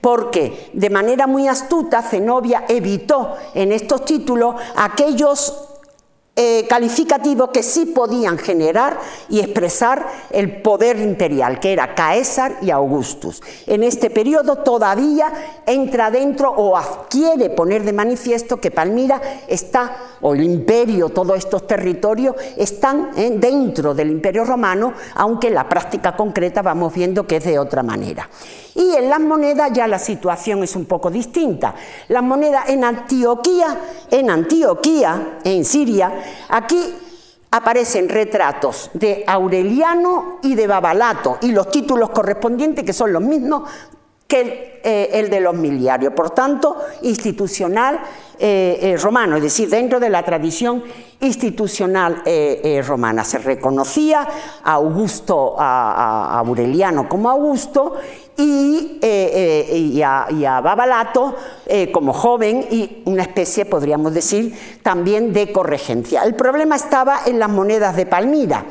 porque 0.02 0.70
de 0.74 0.90
manera 0.90 1.26
muy 1.26 1.48
astuta 1.48 2.02
Zenobia 2.02 2.64
evitó 2.68 3.36
en 3.54 3.72
estos 3.72 4.04
títulos 4.04 4.54
aquellos 4.76 5.75
eh, 6.38 6.66
calificativos 6.68 7.48
que 7.48 7.62
sí 7.62 7.86
podían 7.86 8.36
generar 8.36 8.98
y 9.30 9.40
expresar 9.40 10.06
el 10.28 10.60
poder 10.60 11.00
imperial, 11.00 11.58
que 11.60 11.72
era 11.72 11.94
Caesar 11.94 12.58
y 12.60 12.70
Augustus. 12.70 13.42
En 13.66 13.82
este 13.82 14.10
periodo 14.10 14.56
todavía 14.56 15.32
entra 15.64 16.10
dentro 16.10 16.50
o 16.50 16.76
adquiere 16.76 17.48
poner 17.48 17.84
de 17.84 17.94
manifiesto 17.94 18.60
que 18.60 18.70
Palmira 18.70 19.18
está, 19.48 19.96
o 20.20 20.34
el 20.34 20.42
imperio, 20.42 21.08
todos 21.08 21.38
estos 21.38 21.66
territorios, 21.66 22.36
están 22.58 23.12
eh, 23.16 23.34
dentro 23.38 23.94
del 23.94 24.10
imperio 24.10 24.44
romano, 24.44 24.92
aunque 25.14 25.48
la 25.48 25.66
práctica 25.66 26.14
concreta 26.14 26.60
vamos 26.60 26.92
viendo 26.92 27.26
que 27.26 27.36
es 27.36 27.44
de 27.44 27.58
otra 27.58 27.82
manera. 27.82 28.28
Y 28.74 28.94
en 28.94 29.08
las 29.08 29.20
monedas 29.20 29.72
ya 29.72 29.86
la 29.86 29.98
situación 29.98 30.62
es 30.62 30.76
un 30.76 30.84
poco 30.84 31.10
distinta. 31.10 31.74
Las 32.08 32.22
monedas 32.22 32.68
en 32.68 32.84
Antioquía, 32.84 33.74
en 34.10 34.28
Antioquía, 34.28 35.38
en 35.42 35.64
Siria, 35.64 36.12
aquí 36.48 36.94
aparecen 37.50 38.08
retratos 38.08 38.90
de 38.92 39.24
Aureliano 39.26 40.38
y 40.42 40.54
de 40.54 40.66
Babalato 40.66 41.38
y 41.40 41.52
los 41.52 41.70
títulos 41.70 42.10
correspondientes 42.10 42.84
que 42.84 42.92
son 42.92 43.12
los 43.12 43.22
mismos 43.22 43.68
que 44.26 44.80
eh, 44.82 45.10
el, 45.12 45.30
de 45.30 45.40
los 45.40 45.54
miliarios, 45.54 46.12
por 46.12 46.30
tanto, 46.30 46.76
institucional 47.02 48.00
eh, 48.38 48.78
eh, 48.82 48.96
romano, 48.98 49.36
es 49.36 49.42
decir, 49.42 49.70
dentro 49.70 49.98
de 49.98 50.10
la 50.10 50.22
tradición 50.22 50.82
institucional 51.20 52.22
romana. 52.86 53.24
Se 53.24 53.38
reconocía 53.38 54.28
a 54.62 54.72
Augusto, 54.74 55.56
a 55.58 56.38
Aureliano 56.38 57.08
como 57.08 57.30
Augusto 57.30 57.94
y, 58.36 58.98
eh, 59.00 59.72
y, 59.74 60.02
a, 60.02 60.60
Babalato 60.60 61.34
como 61.92 62.12
joven 62.12 62.66
y 62.70 63.02
una 63.06 63.22
especie, 63.22 63.64
podríamos 63.64 64.12
decir, 64.12 64.54
también 64.82 65.32
de 65.32 65.52
corregencia. 65.52 66.22
El 66.22 66.34
problema 66.34 66.76
estaba 66.76 67.20
en 67.24 67.38
las 67.38 67.48
monedas 67.48 67.96
de 67.96 68.04
Palmira. 68.04 68.66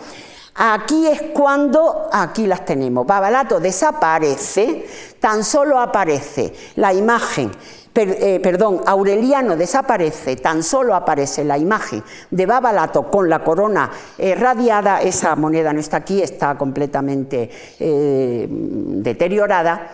Aquí 0.57 1.05
es 1.07 1.21
cuando, 1.33 2.07
aquí 2.11 2.47
las 2.47 2.63
tenemos, 2.63 3.05
Babalato 3.05 3.59
desaparece, 3.59 4.87
tan 5.19 5.43
solo 5.43 5.79
aparece 5.79 6.53
la 6.77 6.93
imagen. 6.93 7.51
Eh, 7.93 8.39
perdón, 8.43 8.81
Aureliano 8.85 9.55
desaparece, 9.55 10.35
tan 10.35 10.63
solo 10.63 10.95
aparece 10.95 11.45
la 11.45 11.57
imagen 11.57 12.03
de 12.29 12.45
Babalato 12.45 13.09
con 13.09 13.29
la 13.29 13.41
corona 13.41 13.89
radiada, 14.37 15.01
esa 15.01 15.35
moneda 15.37 15.71
no 15.71 15.79
está 15.79 15.97
aquí, 15.97 16.21
está 16.21 16.57
completamente 16.57 17.49
eh, 17.79 18.47
deteriorada, 18.49 19.91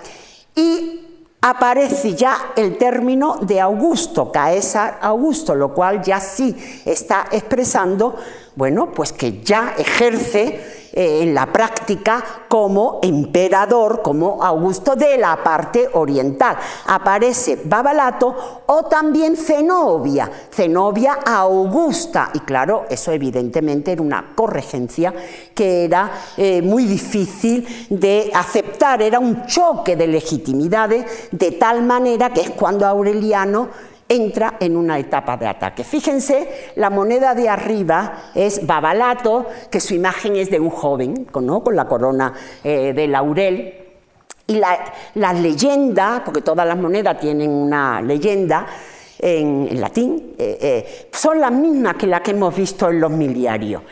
y 0.56 1.08
aparece 1.42 2.16
ya 2.16 2.54
el 2.56 2.78
término 2.78 3.38
de 3.42 3.60
Augusto, 3.60 4.32
Caesar 4.32 5.00
Augusto, 5.02 5.56
lo 5.56 5.74
cual 5.74 6.02
ya 6.02 6.20
sí 6.20 6.56
está 6.86 7.28
expresando, 7.32 8.16
bueno, 8.56 8.92
pues 8.92 9.14
que 9.14 9.42
ya 9.42 9.76
ejerce 9.78 10.82
eh, 10.94 11.24
en 11.24 11.34
la 11.34 11.46
práctica 11.46 12.22
como 12.50 13.00
emperador, 13.02 14.02
como 14.02 14.44
Augusto 14.44 14.94
de 14.98 15.18
la 15.18 15.42
parte 15.42 15.90
oriental. 15.94 16.58
Aparece 16.88 17.60
Babalato 17.64 18.64
o 18.66 18.84
también 18.84 19.38
Zenobia, 19.38 20.30
Zenobia 20.52 21.20
Augusta. 21.26 22.32
Y 22.34 22.40
claro, 22.40 22.88
eso 22.90 23.14
evidentemente 23.14 23.94
era 23.94 24.02
una 24.02 24.34
corregencia 24.36 25.14
que 25.56 25.86
era 25.86 26.12
eh, 26.36 26.62
muy 26.62 26.84
difícil 26.84 27.88
de 27.90 28.30
aceptar, 28.34 29.02
era 29.02 29.20
un 29.20 29.46
choque 29.46 29.96
de 29.96 30.08
legitimidades 30.08 31.30
de 31.32 31.52
tal 31.54 31.84
manera 31.84 32.32
que 32.32 32.42
es 32.42 32.50
cuando 32.50 32.86
Aureliano 32.86 33.70
entra 34.12 34.58
en 34.60 34.76
una 34.76 35.00
etapa 35.00 35.38
de 35.38 35.48
ataque. 35.48 35.86
Fíjense, 35.86 36.72
la 36.76 36.90
moneda 36.90 37.34
de 37.34 37.48
arriba 37.48 38.32
es 38.36 38.66
Babalato, 38.68 39.48
que 39.70 39.80
su 39.80 39.94
imagen 39.94 40.36
es 40.36 40.52
de 40.52 40.60
un 40.60 40.70
joven, 40.70 41.26
con 41.26 41.48
la 41.74 41.88
corona 41.88 42.34
eh, 42.64 42.92
de 42.94 43.08
laurel. 43.08 43.74
Y 44.48 44.60
la, 45.16 45.34
leyenda, 45.34 46.24
porque 46.26 46.42
todas 46.42 46.68
las 46.68 46.78
monedas 46.78 47.22
tienen 47.22 47.50
una 47.50 48.02
leyenda, 48.02 48.68
en, 49.18 49.80
latín, 49.80 50.34
eh, 50.38 50.58
eh, 50.60 51.08
son 51.14 51.40
las 51.40 51.52
mismas 51.52 51.96
que 51.96 52.08
las 52.08 52.22
que 52.22 52.32
hemos 52.32 52.54
visto 52.54 52.90
en 52.90 53.00
los 53.00 53.12
miliarios. 53.12 53.84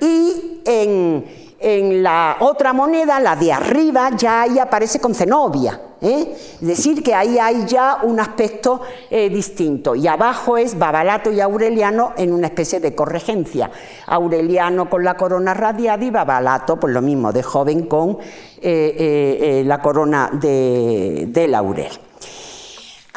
Y 0.00 0.62
en, 0.64 1.24
en 1.60 2.02
la 2.02 2.36
otra 2.40 2.72
moneda, 2.72 3.18
la 3.18 3.34
de 3.34 3.52
arriba, 3.52 4.10
ya 4.16 4.42
ahí 4.42 4.58
aparece 4.58 5.00
con 5.00 5.14
Zenobia. 5.14 5.80
¿eh? 6.00 6.36
Es 6.60 6.66
decir, 6.66 7.02
que 7.02 7.14
ahí 7.14 7.38
hay 7.38 7.66
ya 7.66 7.98
un 8.02 8.20
aspecto 8.20 8.80
eh, 9.10 9.28
distinto. 9.28 9.94
Y 9.94 10.06
abajo 10.06 10.56
es 10.56 10.78
Babalato 10.78 11.32
y 11.32 11.40
Aureliano 11.40 12.12
en 12.16 12.32
una 12.32 12.46
especie 12.46 12.78
de 12.78 12.94
corregencia. 12.94 13.70
Aureliano 14.06 14.88
con 14.88 15.02
la 15.02 15.16
corona 15.16 15.52
radiada 15.52 16.04
y 16.04 16.10
Babalato, 16.10 16.78
pues 16.78 16.94
lo 16.94 17.02
mismo, 17.02 17.32
de 17.32 17.42
joven 17.42 17.86
con 17.86 18.18
eh, 18.60 19.62
la 19.66 19.82
corona 19.82 20.30
de, 20.32 21.26
de 21.28 21.48
laurel. 21.48 22.07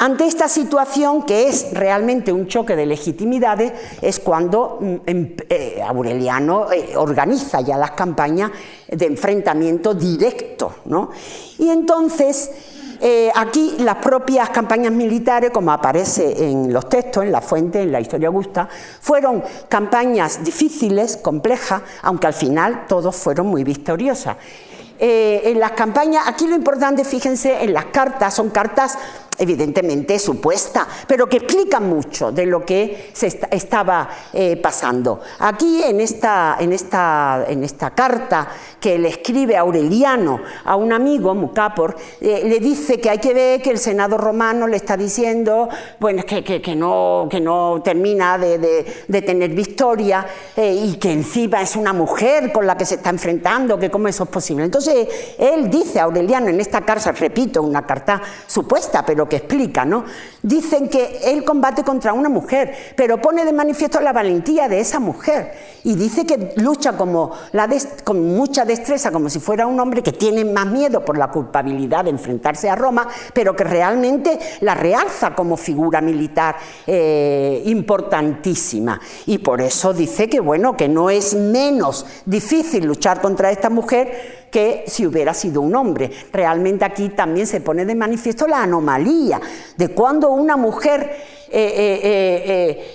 Ante 0.02 0.26
esta 0.26 0.48
situación, 0.48 1.22
que 1.22 1.46
es 1.46 1.72
realmente 1.72 2.32
un 2.32 2.48
choque 2.48 2.74
de 2.74 2.86
legitimidades, 2.86 3.72
es 4.00 4.18
cuando 4.18 4.78
mm, 4.80 4.94
em, 5.06 5.36
eh, 5.48 5.80
Aureliano 5.80 6.72
eh, 6.72 6.96
organiza 6.96 7.60
ya 7.60 7.76
las 7.76 7.92
campañas 7.92 8.50
de 8.88 9.06
enfrentamiento 9.06 9.94
directo. 9.94 10.74
Y 11.56 11.68
entonces, 11.68 12.50
eh, 13.00 13.30
aquí 13.32 13.76
las 13.78 13.98
propias 13.98 14.50
campañas 14.50 14.90
militares, 14.90 15.52
como 15.52 15.70
aparece 15.70 16.50
en 16.50 16.72
los 16.72 16.88
textos, 16.88 17.22
en 17.22 17.30
la 17.30 17.40
fuente, 17.40 17.82
en 17.82 17.92
la 17.92 18.00
historia 18.00 18.26
augusta, 18.26 18.68
fueron 19.00 19.44
campañas 19.68 20.42
difíciles, 20.42 21.16
complejas, 21.16 21.80
aunque 22.02 22.26
al 22.26 22.34
final 22.34 22.86
todos 22.88 23.14
fueron 23.14 23.46
muy 23.46 23.62
victoriosas. 23.62 24.36
en 24.98 25.58
las 25.58 25.72
campañas, 25.72 26.24
aquí 26.26 26.46
lo 26.46 26.54
importante, 26.56 27.04
fíjense, 27.04 27.62
en 27.62 27.72
las 27.72 27.86
cartas, 27.86 28.34
son 28.34 28.50
cartas 28.50 28.96
evidentemente 29.38 30.18
supuesta, 30.18 30.86
pero 31.06 31.28
que 31.28 31.38
explica 31.38 31.80
mucho 31.80 32.32
de 32.32 32.46
lo 32.46 32.64
que 32.64 33.10
se 33.12 33.26
estaba 33.50 34.08
eh, 34.32 34.56
pasando. 34.56 35.20
Aquí 35.38 35.82
en 35.82 36.00
esta, 36.00 36.56
en, 36.58 36.72
esta, 36.72 37.44
en 37.48 37.64
esta, 37.64 37.90
carta 37.90 38.48
que 38.80 38.98
le 38.98 39.08
escribe 39.08 39.56
Aureliano 39.56 40.40
a 40.64 40.76
un 40.76 40.92
amigo, 40.92 41.34
Mucapor, 41.34 41.96
eh, 42.20 42.42
le 42.44 42.58
dice 42.60 43.00
que 43.00 43.10
hay 43.10 43.18
que 43.18 43.34
ver 43.34 43.62
que 43.62 43.70
el 43.70 43.78
Senado 43.78 44.16
romano 44.16 44.66
le 44.66 44.76
está 44.76 44.96
diciendo 44.96 45.68
bueno, 45.98 46.22
que, 46.24 46.42
que, 46.42 46.76
no, 46.76 47.28
que 47.30 47.40
no 47.40 47.80
termina 47.84 48.38
de, 48.38 49.22
tener 49.22 49.50
victoria 49.50 50.26
eh, 50.56 50.74
y 50.74 50.96
que 50.96 51.12
encima 51.12 51.62
es 51.62 51.76
una 51.76 51.92
mujer 51.92 52.52
con 52.52 52.66
la 52.66 52.76
que 52.76 52.84
se 52.84 52.96
está 52.96 53.10
enfrentando, 53.10 53.78
que 53.78 53.90
cómo 53.90 54.08
eso 54.08 54.24
es 54.24 54.30
posible. 54.30 54.64
Entonces, 54.64 55.08
él 55.38 55.70
dice, 55.70 56.00
Aureliano, 56.00 56.48
en 56.48 56.60
esta 56.60 56.80
carta, 56.82 57.12
repito, 57.12 57.62
una 57.62 57.86
carta 57.86 58.20
supuesta, 58.46 59.04
pero 59.04 59.21
que 59.28 59.36
explica, 59.36 59.84
¿no? 59.84 60.04
Dicen 60.42 60.88
que 60.88 61.20
él 61.24 61.44
combate 61.44 61.82
contra 61.82 62.12
una 62.12 62.28
mujer, 62.28 62.74
pero 62.96 63.20
pone 63.20 63.44
de 63.44 63.52
manifiesto 63.52 64.00
la 64.00 64.12
valentía 64.12 64.68
de 64.68 64.80
esa 64.80 64.98
mujer 65.00 65.52
y 65.84 65.94
dice 65.94 66.24
que 66.24 66.52
lucha 66.56 66.96
como 66.96 67.32
la 67.52 67.68
con 68.04 68.34
mucha 68.34 68.64
destreza, 68.64 69.10
como 69.10 69.30
si 69.30 69.40
fuera 69.40 69.66
un 69.66 69.78
hombre 69.80 70.02
que 70.02 70.12
tiene 70.12 70.44
más 70.44 70.66
miedo 70.66 71.04
por 71.04 71.16
la 71.16 71.30
culpabilidad 71.30 72.04
de 72.04 72.10
enfrentarse 72.10 72.68
a 72.68 72.76
Roma, 72.76 73.08
pero 73.32 73.56
que 73.56 73.64
realmente 73.64 74.38
la 74.60 74.74
realza 74.74 75.34
como 75.34 75.56
figura 75.56 76.00
militar 76.00 76.56
eh, 76.86 77.62
importantísima. 77.66 79.00
Y 79.26 79.38
por 79.38 79.60
eso 79.60 79.92
dice 79.92 80.28
que, 80.28 80.40
bueno, 80.40 80.76
que 80.76 80.88
no 80.88 81.10
es 81.10 81.34
menos 81.34 82.06
difícil 82.26 82.84
luchar 82.84 83.20
contra 83.20 83.50
esta 83.50 83.70
mujer 83.70 84.41
que 84.52 84.84
si 84.86 85.06
hubiera 85.06 85.32
sido 85.32 85.62
un 85.62 85.74
hombre. 85.74 86.10
Realmente 86.30 86.84
aquí 86.84 87.08
también 87.08 87.46
se 87.46 87.62
pone 87.62 87.86
de 87.86 87.94
manifiesto 87.94 88.46
la 88.46 88.62
anomalía 88.62 89.40
de 89.76 89.88
cuando 89.88 90.30
una 90.30 90.58
mujer 90.58 91.10
eh, 91.54 92.00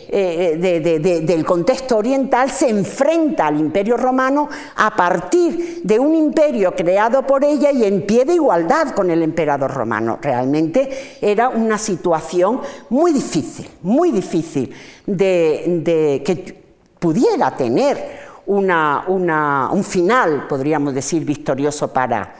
eh, 0.10 0.58
eh, 0.60 1.22
del 1.22 1.46
contexto 1.46 1.98
oriental 1.98 2.52
se 2.52 2.70
enfrenta 2.70 3.48
al 3.48 3.60
imperio 3.60 3.98
romano 3.98 4.50
a 4.76 4.96
partir 4.96 5.82
de 5.84 6.00
un 6.00 6.16
imperio 6.16 6.76
creado 6.76 7.22
por 7.26 7.44
ella 7.44 7.72
y 7.72 7.84
en 7.84 8.04
pie 8.06 8.26
de 8.26 8.36
igualdad 8.36 8.92
con 8.92 9.10
el 9.10 9.24
emperador 9.24 9.72
romano. 9.72 10.20
Realmente 10.22 11.18
era 11.22 11.50
una 11.50 11.80
situación 11.80 12.62
muy 12.90 13.14
difícil, 13.14 13.68
muy 13.82 14.12
difícil 14.12 14.72
de 15.08 16.22
que 16.24 16.64
pudiera 17.00 17.56
tener 17.56 18.27
un 18.48 19.84
final, 19.84 20.48
podríamos 20.48 20.94
decir, 20.94 21.24
victorioso 21.24 21.92
para, 21.92 22.34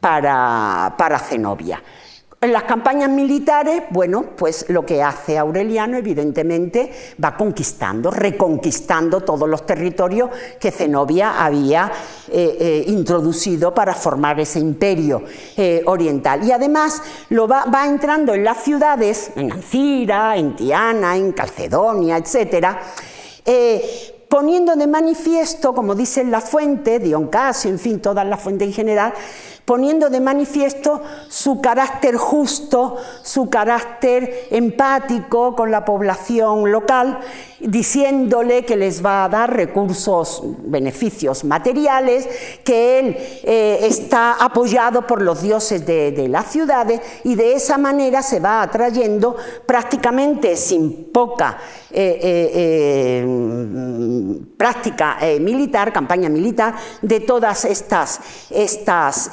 para, 0.00 0.94
para 0.96 1.18
Zenobia. 1.18 1.82
En 2.38 2.52
las 2.52 2.64
campañas 2.64 3.08
militares, 3.08 3.84
bueno, 3.90 4.26
pues 4.36 4.66
lo 4.68 4.84
que 4.84 5.02
hace 5.02 5.38
Aureliano 5.38 5.96
evidentemente 5.96 6.92
va 7.22 7.34
conquistando, 7.34 8.10
reconquistando 8.10 9.22
todos 9.22 9.48
los 9.48 9.64
territorios 9.64 10.28
que 10.60 10.70
Zenobia 10.70 11.42
había 11.42 11.90
eh, 12.28 12.56
eh, 12.60 12.84
introducido 12.88 13.72
para 13.72 13.94
formar 13.94 14.38
ese 14.38 14.60
imperio 14.60 15.24
eh, 15.56 15.82
oriental. 15.86 16.44
Y 16.44 16.52
además 16.52 17.02
lo 17.30 17.48
va, 17.48 17.64
va, 17.64 17.86
entrando 17.86 18.34
en 18.34 18.44
las 18.44 18.62
ciudades, 18.62 19.30
en 19.34 19.52
Ancira, 19.52 20.36
en 20.36 20.54
Tiana, 20.54 21.16
en 21.16 21.32
Calcedonia, 21.32 22.18
etcétera, 22.18 22.80
poniendo 24.28 24.76
de 24.76 24.86
manifiesto, 24.86 25.74
como 25.74 25.94
dicen 25.94 26.30
las 26.30 26.48
fuentes, 26.48 27.02
Dion 27.02 27.28
Casio, 27.28 27.70
en 27.70 27.78
fin, 27.78 28.00
todas 28.00 28.26
las 28.26 28.40
fuentes 28.40 28.68
en 28.68 28.74
general, 28.74 29.12
poniendo 29.64 30.10
de 30.10 30.20
manifiesto 30.20 31.02
su 31.28 31.60
carácter 31.60 32.16
justo, 32.16 32.96
su 33.22 33.50
carácter 33.50 34.46
empático 34.50 35.54
con 35.54 35.70
la 35.70 35.84
población 35.84 36.70
local, 36.70 37.20
diciéndole 37.66 38.64
que 38.64 38.76
les 38.76 39.04
va 39.04 39.24
a 39.24 39.28
dar 39.28 39.54
recursos, 39.54 40.42
beneficios 40.64 41.44
materiales, 41.44 42.28
que 42.64 42.98
él 42.98 43.16
eh, 43.42 43.78
está 43.82 44.34
apoyado 44.34 45.06
por 45.06 45.20
los 45.20 45.42
dioses 45.42 45.84
de, 45.84 46.26
las 46.28 46.46
ciudades 46.46 47.00
y 47.24 47.34
de 47.34 47.54
esa 47.54 47.78
manera 47.78 48.22
se 48.22 48.40
va 48.40 48.62
atrayendo 48.62 49.36
prácticamente 49.64 50.56
sin 50.56 51.10
poca 51.12 51.58
eh, 51.90 52.18
eh, 52.54 53.26
práctica 54.56 55.18
militar, 55.40 55.92
campaña 55.92 56.28
militar, 56.28 56.74
de 57.02 57.20
todas 57.20 57.64
estas, 57.64 58.20
estas 58.50 59.30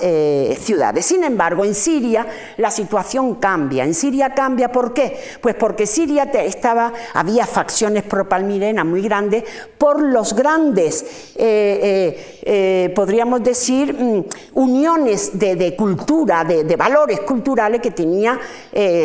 ciudades. 0.59 1.05
Sin 1.05 1.23
embargo, 1.23 1.65
en 1.65 1.73
Siria 1.73 2.25
la 2.57 2.69
situación 2.71 3.35
cambia. 3.35 3.83
En 3.85 3.93
Siria 3.93 4.33
cambia, 4.33 4.71
¿por 4.71 4.93
qué? 4.93 5.19
Pues 5.41 5.55
porque 5.55 5.87
Siria 5.87 6.23
estaba, 6.23 6.93
había 7.13 7.45
facciones 7.45 8.03
pro-palmirena 8.23 8.83
muy 8.83 9.01
grandes 9.01 9.43
por 9.77 10.01
los 10.01 10.33
grandes, 10.33 11.03
eh, 11.35 11.79
eh, 11.83 12.39
eh, 12.43 12.93
podríamos 12.95 13.43
decir, 13.43 13.93
mm, 13.93 14.23
uniones 14.53 15.37
de, 15.37 15.75
cultura, 15.75 16.43
de, 16.43 16.63
de, 16.63 16.75
valores 16.75 17.19
culturales 17.21 17.81
que 17.81 17.91
tenía 17.91 18.39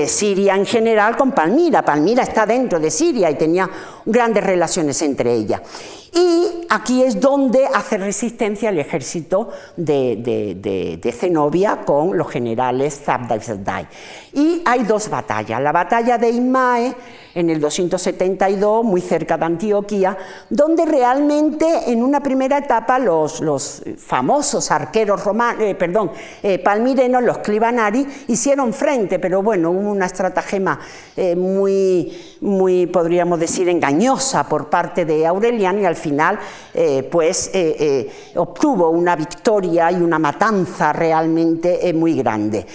Siria 0.07 0.55
en 0.55 0.67
general 0.67 1.17
con 1.17 1.33
Palmira. 1.33 1.83
Palmira 1.83 2.23
está 2.23 2.47
dentro 2.47 2.79
de 2.79 2.91
Siria 2.91 3.31
y 3.31 3.35
tenía 3.35 3.69
grandes 4.09 4.43
relaciones 4.43 5.01
entre 5.03 5.35
ellas. 5.35 5.61
Y 6.15 6.67
aquí 6.71 7.03
es 7.03 7.21
donde 7.21 7.67
hace 7.67 7.99
resistencia 7.99 8.71
el 8.71 8.79
ejército 8.79 9.51
de, 9.77 11.13
Zenobia 11.15 11.83
con 11.85 12.17
los 12.17 12.31
generales 12.31 13.03
Zabda 13.05 13.37
y 13.37 13.41
Zadai. 13.41 13.89
Y 14.33 14.63
hay 14.65 14.85
dos 14.85 15.11
batallas. 15.11 15.61
La 15.61 15.71
batalla 15.71 16.17
de 16.17 16.31
Imae 16.31 16.95
en 17.35 17.51
el 17.51 17.61
272, 17.61 18.85
muy 18.85 19.01
cerca 19.01 19.37
de 19.37 19.45
Antioquía, 19.45 20.17
donde 20.49 20.87
realmente 20.87 21.67
en 21.87 22.03
una 22.03 22.21
primera 22.21 22.59
etapa 22.59 22.99
los, 22.99 23.83
famosos 23.99 24.71
arqueros 24.71 25.23
romanos, 25.25 25.63
eh, 25.63 25.75
perdón, 25.75 26.11
eh, 26.43 26.59
palmirenos, 26.59 27.23
los 27.23 27.39
clibanari, 27.39 28.07
hicieron 28.29 28.73
frente, 28.73 29.19
pero 29.19 29.43
bueno, 29.43 29.71
hubo 29.71 29.91
una 29.91 30.07
estratagema 30.07 30.81
eh, 31.17 31.37
muy, 31.37 32.37
muy, 32.41 32.87
podríamos 32.87 33.39
decir, 33.39 33.69
engañosa 33.69 33.98
por 34.49 34.69
parte 34.69 35.05
de 35.05 35.27
Aureliano 35.27 35.81
y 35.81 35.85
al 35.85 35.97
final, 35.97 36.39
pues, 37.11 37.51
obtuvo 38.37 38.91
una 38.91 39.17
victoria 39.17 39.91
y 39.91 39.97
una 39.97 40.19
matanza 40.19 40.93
realmente 40.93 41.93
muy 41.95 42.15
grande. 42.15 42.67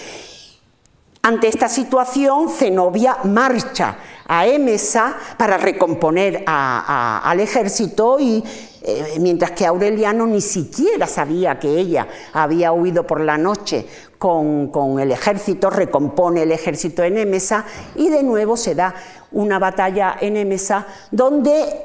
Ante 1.26 1.48
esta 1.48 1.70
situación, 1.70 2.50
Zenobia 2.50 3.20
marcha 3.24 3.96
a 4.28 4.46
Emesa 4.46 5.16
para 5.38 5.58
recomponer 5.58 6.44
al 6.46 7.40
ejército 7.40 8.20
y 8.20 8.44
eh, 8.82 9.18
mientras 9.22 9.52
que 9.52 9.66
Aureliano 9.66 10.28
ni 10.28 10.42
siquiera 10.42 11.08
sabía 11.08 11.58
que 11.58 11.80
ella 11.80 12.10
había 12.34 12.74
huido 12.74 13.08
por 13.08 13.22
la 13.22 13.38
noche 13.38 13.88
con, 14.18 14.68
con, 14.68 15.00
el 15.00 15.14
ejército, 15.14 15.70
recompone 15.70 16.44
el 16.44 16.52
ejército 16.52 17.04
en 17.04 17.18
Emesa 17.18 17.64
y 17.96 18.10
de 18.10 18.22
nuevo 18.22 18.58
se 18.58 18.76
da 18.76 18.94
una 19.34 19.60
batalla 19.60 20.16
en 20.20 20.38
Emesa 20.38 20.86
donde 21.12 21.84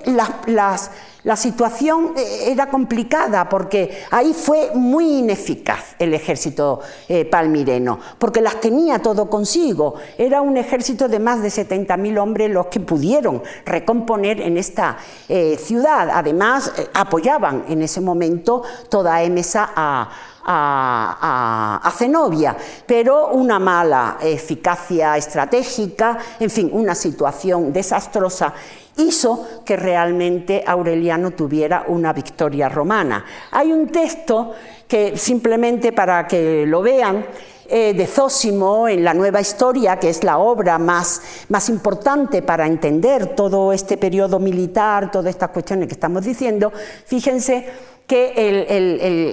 la 1.29 1.37
situación 1.37 2.15
eh, 2.17 2.53
era 2.53 2.71
complicada 2.71 3.51
porque 3.51 4.05
ahí 4.11 4.33
fue 4.33 4.71
muy 4.73 5.19
ineficaz 5.19 5.95
el 5.99 6.15
ejército 6.15 6.81
eh, 7.07 7.27
palmireno, 7.27 8.01
porque 8.19 8.41
las 8.41 8.59
tenía 8.63 9.01
todo 9.01 9.29
consigo. 9.29 9.97
Era 10.17 10.41
un 10.41 10.57
ejército 10.57 11.07
de 11.07 11.19
más 11.19 11.43
de 11.43 11.51
70.000 11.51 12.19
hombres 12.19 12.51
los 12.51 12.69
que 12.69 12.81
pudieron 12.81 13.43
recomponer 13.67 14.41
en 14.41 14.57
esta 14.57 14.97
eh, 15.29 15.59
ciudad. 15.63 16.09
Además, 16.15 16.73
apoyaban 16.95 17.67
en 17.69 17.83
ese 17.83 18.01
momento 18.01 18.63
toda 18.89 19.23
Emesa 19.23 19.71
a, 19.77 20.09
a, 20.51 21.93
Zenobia, 21.95 22.57
pero 22.87 23.29
una 23.33 23.59
mala 23.59 24.17
eficacia 24.23 25.15
estratégica, 25.19 26.17
en 26.41 26.49
fin, 26.49 26.71
una 26.73 26.95
situación 26.95 27.71
desastrosa 27.71 28.55
hizo 28.99 29.63
que 29.65 29.77
realmente 29.77 30.63
Aureliano 30.67 31.31
tuviera 31.31 31.85
una 31.89 32.13
victoria 32.13 32.69
romana. 32.69 33.25
Hay 33.51 33.73
un 33.73 33.89
texto 33.89 34.53
que 34.87 35.17
simplemente 35.17 35.93
para 35.93 36.27
que 36.27 36.67
lo 36.67 36.83
vean, 36.83 37.25
eh, 37.71 37.93
de 37.93 38.07
Zósimo 38.07 38.89
en 38.89 39.05
la 39.05 39.13
Nueva 39.13 39.43
Historia, 39.43 39.99
que 39.99 40.09
es 40.09 40.25
la 40.25 40.39
obra 40.39 40.79
más, 40.79 41.21
más 41.51 41.69
importante 41.69 42.41
para 42.41 42.67
entender 42.67 43.37
todo 43.37 43.75
este 43.75 43.99
periodo 43.99 44.39
militar, 44.39 45.11
todas 45.11 45.29
estas 45.29 45.51
cuestiones 45.51 45.87
que 45.87 45.93
estamos 45.93 46.25
diciendo, 46.25 46.73
fíjense 47.05 47.69
que 48.07 48.33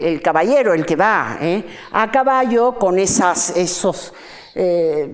el, 0.04 0.22
caballero, 0.22 0.74
el 0.74 0.86
que 0.86 0.98
va 0.98 1.38
¿eh? 1.40 1.64
a 1.94 2.12
caballo 2.12 2.76
con 2.76 3.00
esas, 3.00 3.56
esos... 3.56 4.14
Eh, 4.58 5.10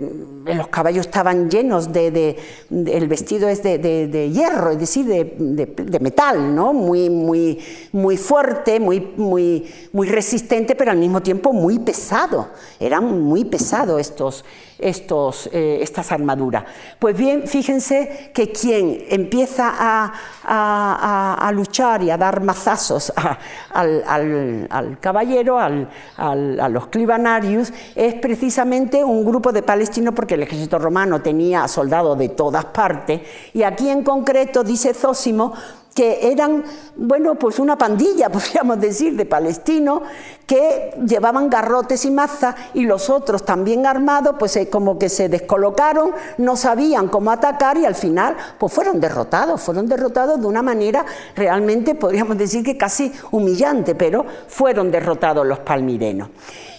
los 0.46 0.68
caballos 0.68 1.08
estaban 1.08 1.50
llenos 1.50 1.92
de, 1.92 2.38
el 2.70 3.08
vestido 3.08 3.50
es 3.50 3.64
de, 3.64 4.32
hierro, 4.32 4.70
es 4.70 4.80
decir, 4.80 5.08
de, 5.08 6.00
metal, 6.00 6.54
¿no? 6.56 6.74
Muy, 6.74 7.10
muy, 7.10 7.60
muy 7.92 8.18
fuerte, 8.18 8.80
muy, 8.80 9.00
muy, 9.18 9.66
muy 9.94 10.08
resistente, 10.10 10.76
pero 10.76 10.92
al 10.92 10.98
mismo 10.98 11.22
tiempo 11.22 11.54
muy 11.54 11.80
pesado. 11.80 12.50
Eran 12.80 13.20
muy 13.22 13.44
pesados 13.46 14.00
estos, 14.00 14.46
estos, 14.82 15.50
eh, 15.54 15.80
estas 15.82 16.12
armaduras. 16.12 16.64
Pues 17.00 17.16
bien, 17.16 17.48
fíjense 17.48 18.32
que 18.34 18.52
quien 18.52 19.06
empieza 19.10 19.72
a, 19.78 21.52
luchar 21.54 22.02
y 22.04 22.10
a 22.10 22.18
dar 22.18 22.42
mazazos 22.42 23.12
al, 23.74 24.98
caballero, 25.00 25.60
a 25.60 26.70
los 26.70 26.88
clibanarios, 26.88 27.72
es 27.96 28.16
precisamente 28.16 29.04
un 29.04 29.26
grupo 29.26 29.52
de 29.52 29.62
palestinos 29.62 30.14
porque 30.14 30.36
el 30.36 30.44
ejército 30.44 30.80
romano 30.80 31.22
tenía 31.22 31.68
soldados 31.68 32.18
de 32.18 32.30
todas 32.30 32.66
partes 32.66 33.22
y 33.54 33.64
aquí 33.64 33.90
en 33.90 34.04
concreto 34.04 34.64
dice 34.64 34.94
Zósimo 34.94 35.54
que 35.94 36.32
eran, 36.32 36.64
bueno, 36.96 37.36
pues 37.36 37.60
una 37.60 37.78
pandilla, 37.78 38.30
podríamos 38.32 38.80
decir, 38.80 39.16
de 39.16 39.26
palestinos 39.26 40.02
que 40.48 40.94
llevaban 41.06 41.50
garrotes 41.50 42.06
y 42.06 42.12
mazas 42.12 42.56
y 42.74 42.84
los 42.84 43.10
otros 43.10 43.46
también 43.46 43.86
armados, 43.86 44.36
pues 44.38 44.56
eh, 44.58 44.70
como 44.70 44.98
que 44.98 45.10
se 45.10 45.30
descolocaron, 45.30 46.12
no 46.38 46.56
sabían 46.56 47.08
cómo 47.08 47.32
atacar 47.32 47.78
y 47.78 47.86
al 47.86 47.96
final 47.96 48.36
pues 48.58 48.74
fueron 48.74 49.00
derrotados, 49.00 49.62
fueron 49.62 49.88
derrotados 49.88 50.40
de 50.40 50.48
una 50.48 50.62
manera 50.62 51.06
realmente, 51.36 51.96
podríamos 51.96 52.38
decir 52.38 52.64
que 52.64 52.78
casi 52.78 53.12
humillante, 53.32 53.96
pero 53.96 54.26
fueron 54.48 54.92
derrotados 54.92 55.46
los 55.46 55.60
palmirenos. 55.60 56.30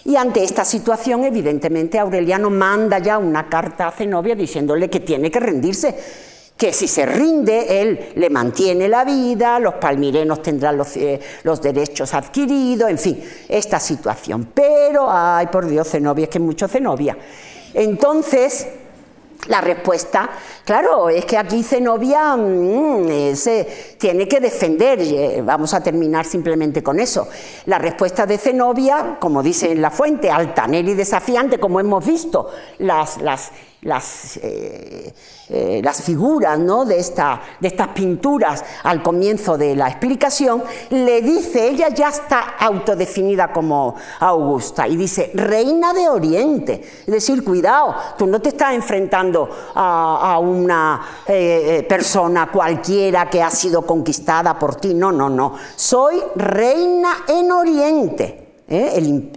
Y 0.05 0.16
ante 0.16 0.43
esta 0.43 0.64
situación, 0.64 1.24
evidentemente, 1.24 1.98
Aureliano 1.98 2.51
manda 2.51 2.98
ya 2.98 3.18
una 3.18 3.48
carta 3.48 3.86
a 3.86 3.93
Zenobia 3.93 4.34
diciéndole 4.34 4.90
que 4.90 5.01
tiene 5.01 5.30
que 5.30 5.39
rendirse 5.39 5.97
que 6.62 6.72
si 6.72 6.86
se 6.86 7.05
rinde, 7.05 7.82
él 7.82 8.12
le 8.14 8.30
mantiene 8.30 8.89
la 8.89 9.05
vida, 9.05 9.59
los 9.59 9.74
palmirenos 9.74 10.43
tendrán 10.43 10.76
los, 10.76 10.97
eh, 10.97 11.18
los, 11.43 11.60
derechos 11.60 12.14
adquiridos, 12.14 12.89
en 12.89 12.98
fin, 13.01 13.24
esta 13.48 13.80
situación. 13.80 14.52
Pero, 14.55 15.09
ay, 15.10 15.48
por 15.48 15.66
Dios, 15.66 15.89
Zenobia, 15.89 16.22
es 16.22 16.30
que 16.30 16.39
mucho 16.39 16.68
Zenobia. 16.68 17.18
Entonces, 17.74 18.68
la 19.48 19.60
respuesta, 19.60 20.30
claro, 20.64 21.09
es 21.09 21.24
que 21.24 21.36
aquí 21.36 21.64
Zenobia 21.64 22.36
mm, 22.36 23.34
se 23.34 23.97
tiene 23.98 24.28
que 24.28 24.39
defender, 24.39 25.01
eh, 25.01 25.43
vamos 25.44 25.74
a 25.74 25.82
terminar 25.82 26.24
simplemente 26.26 26.80
con 26.80 27.01
eso. 27.01 27.26
La 27.66 27.80
respuesta 27.80 28.24
de 28.24 28.39
Zenobia, 28.39 29.16
como 29.18 29.43
dice 29.43 29.72
en 29.72 29.82
la 29.82 29.90
fuente, 29.90 30.30
altanera 30.30 30.89
y 30.89 30.94
desafiante, 30.94 31.59
como 31.59 31.80
hemos 31.80 32.06
visto, 32.06 32.51
las, 32.78 33.20
las 33.20 33.51
las, 33.82 34.36
eh, 34.40 35.12
eh, 35.48 35.80
las 35.82 36.02
figuras 36.02 36.56
¿no? 36.59 36.84
de, 36.84 36.98
esta, 36.98 37.40
de 37.59 37.66
estas 37.66 37.88
pinturas 37.88 38.64
al 38.84 39.02
comienzo 39.02 39.59
de 39.59 39.74
la 39.74 39.88
explicación, 39.88 40.62
le 40.90 41.20
dice, 41.20 41.68
ella 41.68 41.88
ya 41.88 42.09
está 42.09 42.54
autodefinida 42.60 43.52
como 43.52 43.96
Augusta, 44.20 44.86
y 44.86 44.96
dice, 44.96 45.32
reina 45.34 45.92
de 45.92 46.09
Oriente. 46.09 46.80
Es 47.00 47.12
decir, 47.12 47.42
cuidado, 47.42 47.94
tú 48.16 48.26
no 48.26 48.40
te 48.40 48.50
estás 48.50 48.72
enfrentando 48.72 49.48
a, 49.74 50.38
una 50.38 51.00
eh, 51.26 51.84
persona 51.88 52.50
cualquiera 52.50 53.28
que 53.28 53.42
ha 53.42 53.50
sido 53.50 53.82
conquistada 53.82 54.59
por 54.59 54.76
ti, 54.76 54.94
no, 54.94 55.10
no, 55.10 55.28
no, 55.28 55.54
soy 55.74 56.22
reina 56.36 57.24
en 57.28 57.50
Oriente. 57.50 58.41
El 58.77 59.32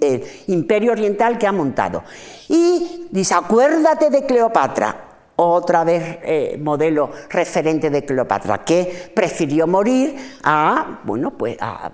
imperio 0.48 0.92
oriental 0.92 1.38
que 1.38 1.48
ha 1.48 1.52
montado. 1.52 2.04
Y 2.50 3.08
dice, 3.12 3.34
acuérdate 3.34 4.10
de 4.10 4.26
Cleopatra, 4.26 5.06
otra 5.38 5.84
vez 5.84 6.20
eh, 6.24 6.58
modelo 6.62 7.12
referente 7.30 7.90
de 7.90 8.06
Cleopatra, 8.06 8.64
que 8.64 9.12
prefirió 9.14 9.68
morir 9.68 10.16
a, 10.44 11.02
bueno, 11.04 11.32
pues 11.32 11.58
a 11.60 11.92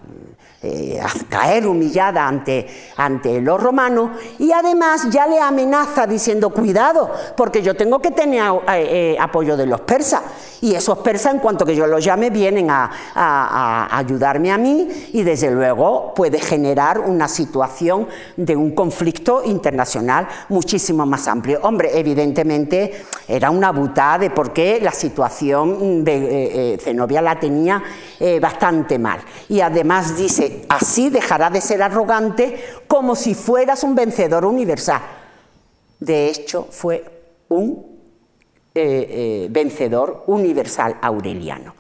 eh, 0.63 1.01
caer 1.27 1.65
humillada 1.65 2.27
ante, 2.27 2.67
ante 2.95 3.41
los 3.41 3.59
romanos 3.59 4.11
y 4.37 4.51
además 4.51 5.07
ya 5.09 5.25
le 5.25 5.39
amenaza 5.39 6.05
diciendo 6.05 6.51
cuidado 6.51 7.09
porque 7.35 7.63
yo 7.63 7.75
tengo 7.75 7.99
que 7.99 8.11
tener 8.11 8.43
eh, 8.43 8.59
eh, 8.67 9.17
apoyo 9.19 9.57
de 9.57 9.65
los 9.65 9.81
persas 9.81 10.21
y 10.61 10.75
esos 10.75 10.99
persas 10.99 11.33
en 11.33 11.39
cuanto 11.39 11.65
que 11.65 11.75
yo 11.75 11.87
los 11.87 12.05
llame 12.05 12.29
vienen 12.29 12.67
a, 12.69 13.87
ayudarme 13.91 14.51
a 14.51 14.59
mí 14.59 14.87
y 15.13 15.23
desde 15.23 15.49
luego 15.49 16.13
puede 16.13 16.39
generar 16.39 16.99
una 16.99 17.27
situación 17.27 18.07
de 18.37 18.55
un 18.55 18.75
conflicto 18.75 19.41
internacional 19.43 20.27
muchísimo 20.49 21.07
más 21.07 21.27
amplio. 21.27 21.59
Hombre, 21.63 21.89
evidentemente 21.97 23.03
era 23.27 23.49
una 23.49 23.71
butada 23.71 24.19
de 24.19 24.29
por 24.29 24.53
qué 24.53 24.79
la 24.79 24.91
situación 24.91 26.03
de 26.03 26.77
Zenobia 26.79 27.23
la 27.23 27.39
tenía 27.39 27.81
bastante 28.39 28.99
mal 28.99 29.19
y 29.49 29.61
además 29.61 30.15
dice 30.15 30.50
así 30.69 31.09
dejará 31.09 31.49
de 31.49 31.61
ser 31.61 31.81
arrogante 31.81 32.63
como 32.87 33.15
si 33.15 33.33
fueras 33.35 33.83
un 33.83 33.95
vencedor 33.95 34.45
universal. 34.45 35.01
De 35.99 36.27
hecho, 36.29 36.67
fue 36.69 37.03
un 37.49 37.85
eh, 38.73 39.07
eh, 39.09 39.47
vencedor 39.51 40.23
universal 40.27 40.97
aureliano. 41.01 41.75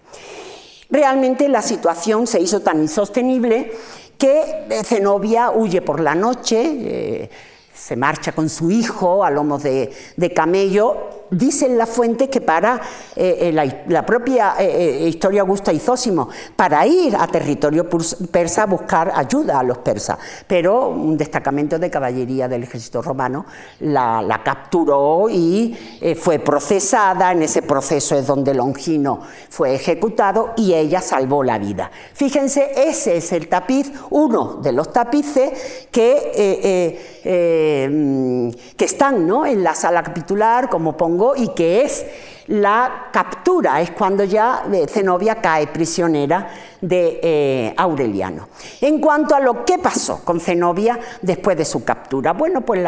Realmente 0.89 1.47
la 1.47 1.61
situación 1.61 2.27
se 2.27 2.41
hizo 2.41 2.59
tan 2.59 2.81
insostenible 2.81 3.71
que 4.17 4.83
Zenobia 4.83 5.51
huye 5.51 5.81
por 5.81 5.99
la 6.01 6.13
noche, 6.13 6.61
eh, 6.61 7.29
se 7.73 7.95
marcha 7.95 8.33
con 8.33 8.49
su 8.49 8.69
hijo 8.69 9.23
a 9.23 9.31
lomos 9.31 9.63
de, 9.63 9.91
camello. 10.35 11.20
Dice 11.31 11.65
en 11.65 11.77
la 11.77 11.85
fuente 11.85 12.29
que 12.29 12.41
para 12.41 12.81
eh, 13.15 13.53
eh, 13.55 13.83
la, 13.87 14.05
propia 14.05 14.55
eh, 14.59 15.07
historia 15.07 15.39
Augusta 15.39 15.71
y 15.71 15.79
Zósimo, 15.79 16.27
para 16.57 16.85
ir 16.85 17.15
a 17.15 17.25
territorio 17.25 17.87
persa 18.29 18.63
a 18.63 18.65
buscar 18.65 19.13
ayuda 19.15 19.59
a 19.59 19.63
los 19.63 19.77
persas, 19.77 20.17
pero 20.45 20.89
un 20.89 21.15
destacamento 21.15 21.79
de 21.79 21.89
caballería 21.89 22.49
del 22.49 22.63
ejército 22.63 23.01
romano 23.01 23.45
la, 23.79 24.21
la 24.21 24.43
capturó 24.43 25.29
y 25.29 25.73
fue 26.19 26.39
procesada. 26.39 27.31
En 27.31 27.43
ese 27.43 27.61
proceso 27.61 28.17
es 28.17 28.27
donde 28.27 28.53
Longino 28.53 29.21
fue 29.49 29.75
ejecutado 29.75 30.51
y 30.57 30.73
ella 30.73 30.99
salvó 30.99 31.45
la 31.45 31.57
vida. 31.57 31.89
Fíjense, 32.13 32.71
ese 32.75 33.15
es 33.15 33.31
el 33.31 33.47
tapiz, 33.47 33.89
uno 34.09 34.55
de 34.55 34.73
los 34.73 34.91
tapices 34.91 35.87
que 35.91 37.20
eh, 37.23 38.51
que 38.75 38.85
están 38.85 39.27
¿no? 39.27 39.45
en 39.45 39.63
la 39.63 39.75
sala 39.75 40.01
capitular, 40.03 40.69
como 40.69 40.97
pongo, 40.97 41.35
y 41.35 41.49
que 41.49 41.83
es 41.83 42.05
la 42.47 43.09
captura, 43.13 43.79
es 43.79 43.91
cuando 43.91 44.23
ya 44.23 44.63
eh, 44.73 44.87
Zenobia 44.87 45.35
cae 45.35 45.67
prisionera 45.67 46.49
de 46.81 47.19
eh, 47.21 47.73
Aureliano. 47.77 48.49
En 48.81 48.99
cuanto 48.99 49.35
a 49.35 49.39
lo 49.39 49.63
que 49.63 49.77
pasó 49.77 50.25
con 50.25 50.39
Zenobia 50.39 50.99
después 51.21 51.55
de 51.55 51.65
su 51.65 51.83
captura, 51.83 52.33
bueno, 52.33 52.61
pues 52.61 52.81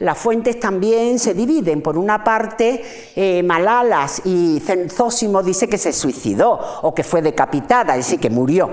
las 0.00 0.18
fuentes 0.18 0.60
también 0.60 1.18
se 1.18 1.32
dividen. 1.32 1.80
Por 1.80 1.96
una 1.96 2.22
parte, 2.22 3.42
Malalas 3.44 4.22
y 4.26 4.62
Zósimo 4.90 5.42
dice 5.42 5.68
que 5.68 5.78
se 5.78 5.92
suicidó 5.92 6.60
o 6.82 6.94
que 6.94 7.02
fue 7.02 7.22
decapitada, 7.22 7.96
es 7.96 8.04
decir, 8.06 8.20
que 8.20 8.30
murió. 8.30 8.70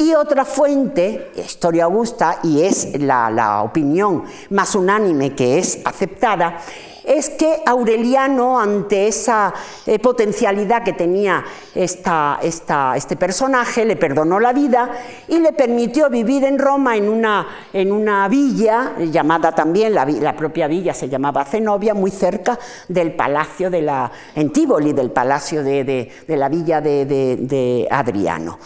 Y 0.00 0.14
otra 0.14 0.44
fuente, 0.44 1.32
Historia 1.34 1.84
Augusta, 1.84 2.38
y 2.44 2.62
es 2.62 3.00
la, 3.00 3.62
opinión 3.64 4.22
más 4.50 4.76
unánime 4.76 5.34
que 5.34 5.58
es 5.58 5.80
aceptada, 5.84 6.60
es 7.08 7.30
que 7.30 7.62
Aureliano, 7.64 8.60
ante 8.60 9.08
esa 9.08 9.54
eh, 9.86 9.98
potencialidad 9.98 10.82
que 10.82 10.92
tenía 10.92 11.42
este 11.74 13.16
personaje, 13.16 13.86
le 13.86 13.96
perdonó 13.96 14.38
la 14.38 14.52
vida 14.52 14.90
y 15.26 15.38
le 15.38 15.52
permitió 15.52 16.10
vivir 16.10 16.44
en 16.44 16.58
Roma 16.58 16.96
en 16.96 17.08
una, 17.08 18.28
villa, 18.28 18.92
llamada 18.98 19.52
también, 19.52 19.94
la, 19.94 20.36
propia 20.36 20.68
villa 20.68 20.92
se 20.92 21.08
llamaba 21.08 21.46
Zenobia, 21.46 21.94
muy 21.94 22.10
cerca 22.10 22.58
del 22.88 23.12
palacio 23.12 23.70
de 23.70 23.82
la, 23.82 24.12
en 24.34 24.52
del 24.52 25.10
palacio 25.10 25.62
de, 25.62 26.12
la 26.26 26.48
villa 26.50 26.82
de 26.82 27.88
Adriano. 27.90 28.58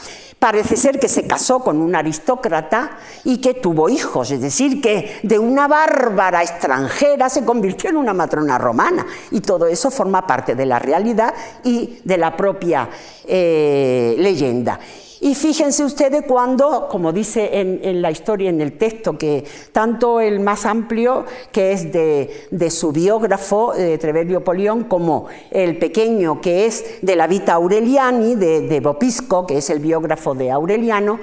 Parece 0.43 0.77
ser 0.77 0.99
que 0.99 1.07
se 1.07 1.25
casó 1.25 1.61
con 1.61 1.81
un 1.81 1.95
aristócrata 1.95 2.99
y 3.23 3.41
que 3.41 3.55
tuvo 3.55 3.89
hijos, 3.89 4.33
es 4.33 4.41
decir, 4.41 4.81
que 4.81 5.21
de 5.23 5.39
una 5.39 5.69
bárbara 5.69 6.43
extranjera 6.43 7.29
se 7.29 7.45
convirtió 7.45 7.91
en 7.91 7.97
una 7.97 8.13
matrona 8.33 8.59
romana. 8.59 9.07
Y 9.31 9.41
todo 9.41 9.67
eso 9.67 9.91
forma 9.91 10.27
parte 10.27 10.55
de 10.55 10.67
la 10.67 10.79
realidad 10.79 11.35
y 11.65 11.99
de 12.05 12.17
la 12.17 12.37
propia 12.37 12.89
eh, 13.27 14.15
leyenda. 14.19 14.79
Y 15.21 15.37
fíjense 15.37 15.85
ustedes 15.85 16.25
cuando, 16.27 16.89
como 16.89 17.13
dice 17.13 17.61
en, 17.61 18.03
la 18.03 18.11
historia, 18.11 18.51
en 18.51 18.61
el 18.61 18.77
texto, 18.77 19.17
que 19.17 19.45
tanto 19.71 20.21
el 20.21 20.41
más 20.41 20.67
amplio, 20.67 21.27
que 21.53 21.71
es 21.71 21.93
de, 21.93 22.71
su 22.71 22.91
biógrafo, 22.91 23.73
de 23.73 23.99
Trevelio 23.99 24.43
Polión, 24.43 24.83
como 24.85 25.29
el 25.53 25.79
pequeño, 25.79 26.41
que 26.41 26.67
es 26.67 26.97
de 27.03 27.15
la 27.15 27.29
Vita 27.29 27.53
Aureliani, 27.53 28.35
de, 28.35 28.63
de 28.63 28.81
Bopisco, 28.81 29.47
que 29.47 29.59
es 29.59 29.71
el 29.71 29.79
biógrafo 29.79 30.35
de 30.35 30.51
Aureliano, 30.51 31.21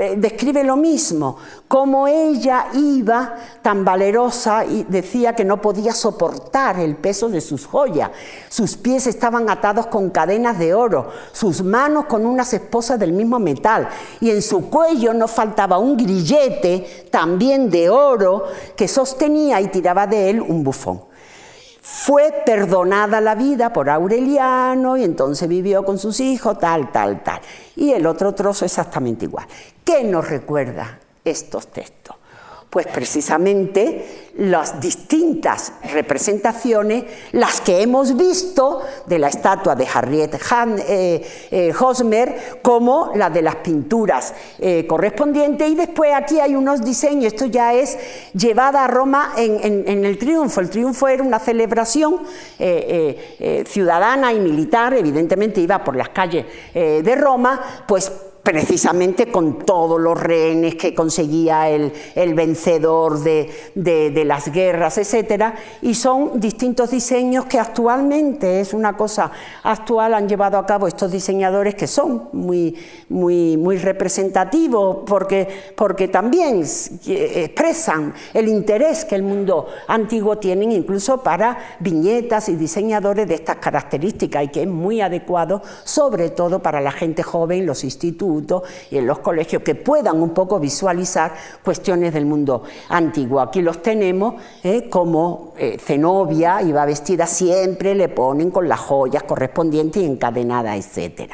eh, 0.00 0.14
describe 0.16 0.62
lo 0.62 0.76
mismo, 0.76 1.38
como 1.66 2.06
ella 2.06 2.68
iba 2.72 3.34
tan 3.62 3.84
valerosa 3.84 4.64
y 4.64 4.84
decía 4.84 5.34
que 5.34 5.44
no 5.44 5.60
podía 5.60 5.92
soportar 5.92 6.78
el 6.78 6.94
peso 6.94 7.28
de 7.28 7.40
sus 7.40 7.66
joyas. 7.66 8.12
Sus 8.48 8.76
pies 8.76 9.08
estaban 9.08 9.50
atados 9.50 9.88
con 9.88 10.10
cadenas 10.10 10.56
de 10.56 10.72
oro, 10.72 11.10
sus 11.32 11.64
manos 11.64 12.04
con 12.04 12.24
unas 12.26 12.52
esposas 12.54 13.00
del 13.00 13.10
mismo 13.12 13.40
metal 13.40 13.88
y 14.20 14.30
en 14.30 14.40
su 14.40 14.70
cuello 14.70 15.12
no 15.12 15.26
faltaba 15.26 15.78
un 15.78 15.96
grillete 15.96 17.08
también 17.10 17.68
de 17.68 17.90
oro 17.90 18.44
que 18.76 18.86
sostenía 18.86 19.60
y 19.60 19.66
tiraba 19.66 20.06
de 20.06 20.30
él 20.30 20.40
un 20.40 20.62
bufón. 20.62 21.07
Fue 21.90 22.42
perdonada 22.44 23.18
la 23.18 23.34
vida 23.34 23.72
por 23.72 23.88
Aureliano 23.88 24.98
y 24.98 25.04
entonces 25.04 25.48
vivió 25.48 25.86
con 25.86 25.98
sus 25.98 26.20
hijos, 26.20 26.58
tal, 26.58 26.92
tal, 26.92 27.22
tal. 27.22 27.40
Y 27.76 27.92
el 27.92 28.06
otro 28.06 28.34
trozo 28.34 28.66
exactamente 28.66 29.24
igual. 29.24 29.46
¿Qué 29.82 30.04
nos 30.04 30.28
recuerda 30.28 30.98
estos 31.24 31.68
textos? 31.68 32.17
Pues 32.70 32.86
precisamente 32.86 34.28
las 34.38 34.78
distintas 34.78 35.72
representaciones, 35.90 37.04
las 37.32 37.62
que 37.62 37.80
hemos 37.80 38.16
visto 38.16 38.82
de 39.06 39.18
la 39.18 39.28
estatua 39.28 39.74
de 39.74 39.86
Harriet 39.92 40.34
eh, 40.86 41.26
eh, 41.50 41.72
Hosmer, 41.80 42.60
como 42.62 43.12
la 43.14 43.30
de 43.30 43.40
las 43.40 43.56
pinturas 43.56 44.34
eh, 44.58 44.86
correspondientes, 44.86 45.68
y 45.68 45.74
después 45.74 46.12
aquí 46.14 46.40
hay 46.40 46.54
unos 46.54 46.84
diseños, 46.84 47.32
esto 47.32 47.46
ya 47.46 47.72
es 47.72 47.98
llevada 48.34 48.84
a 48.84 48.86
Roma 48.86 49.32
en, 49.36 49.88
en 49.88 50.04
el 50.04 50.18
triunfo. 50.18 50.60
El 50.60 50.68
triunfo 50.70 51.08
era 51.08 51.22
una 51.22 51.38
celebración 51.38 52.18
ciudadana 53.66 54.32
y 54.32 54.40
militar, 54.40 54.94
evidentemente 54.94 55.60
iba 55.60 55.82
por 55.82 55.96
las 55.96 56.10
calles 56.10 56.44
de 56.74 57.14
Roma, 57.16 57.84
pues 57.86 58.12
precisamente 58.48 59.30
con 59.30 59.58
todos 59.58 60.00
los 60.00 60.18
rehenes 60.18 60.74
que 60.74 60.94
conseguía 60.94 61.68
el, 61.68 61.92
vencedor 62.32 63.22
de, 63.22 64.24
las 64.24 64.50
guerras, 64.50 64.96
etc. 64.96 65.52
Y 65.82 65.94
son 65.94 66.40
distintos 66.40 66.90
diseños 66.90 67.44
que 67.44 67.58
actualmente, 67.58 68.60
es 68.60 68.72
una 68.72 68.96
cosa 68.96 69.30
actual, 69.64 70.14
han 70.14 70.26
llevado 70.26 70.56
a 70.56 70.64
cabo 70.64 70.88
estos 70.88 71.12
diseñadores 71.12 71.74
que 71.74 71.86
son 71.86 72.30
muy, 72.32 72.74
muy, 73.10 73.58
muy 73.58 73.76
representativos 73.76 75.00
porque, 75.06 75.46
porque 75.76 76.08
también 76.08 76.64
expresan 77.06 78.14
el 78.32 78.48
interés 78.48 79.04
que 79.04 79.14
el 79.14 79.24
mundo 79.24 79.66
antiguo 79.88 80.38
tiene 80.38 80.64
incluso 80.74 81.22
para 81.22 81.58
viñetas 81.80 82.48
y 82.48 82.56
diseñadores 82.56 83.28
de 83.28 83.34
estas 83.34 83.56
características 83.56 84.44
y 84.44 84.48
que 84.48 84.62
es 84.62 84.68
muy 84.68 85.02
adecuado 85.02 85.60
sobre 85.84 86.30
todo 86.30 86.60
para 86.62 86.80
la 86.80 86.92
gente 86.92 87.22
joven, 87.22 87.66
los 87.66 87.84
institutos, 87.84 88.37
y 88.90 88.98
en 88.98 89.06
los 89.06 89.18
colegios 89.20 89.62
que 89.62 89.74
puedan 89.74 90.20
un 90.20 90.30
poco 90.30 90.58
visualizar 90.58 91.34
cuestiones 91.64 92.12
del 92.14 92.26
mundo 92.26 92.62
antiguo. 92.88 93.40
Aquí 93.40 93.62
los 93.62 93.82
tenemos 93.82 94.34
¿eh? 94.62 94.88
como 94.88 95.52
eh, 95.56 95.78
Zenobia, 95.78 96.62
iba 96.62 96.84
vestida 96.84 97.26
siempre, 97.26 97.94
le 97.94 98.08
ponen 98.08 98.50
con 98.50 98.68
las 98.68 98.80
joyas 98.80 99.22
correspondientes 99.24 100.02
y 100.02 100.06
encadenada, 100.06 100.76
etc. 100.76 101.32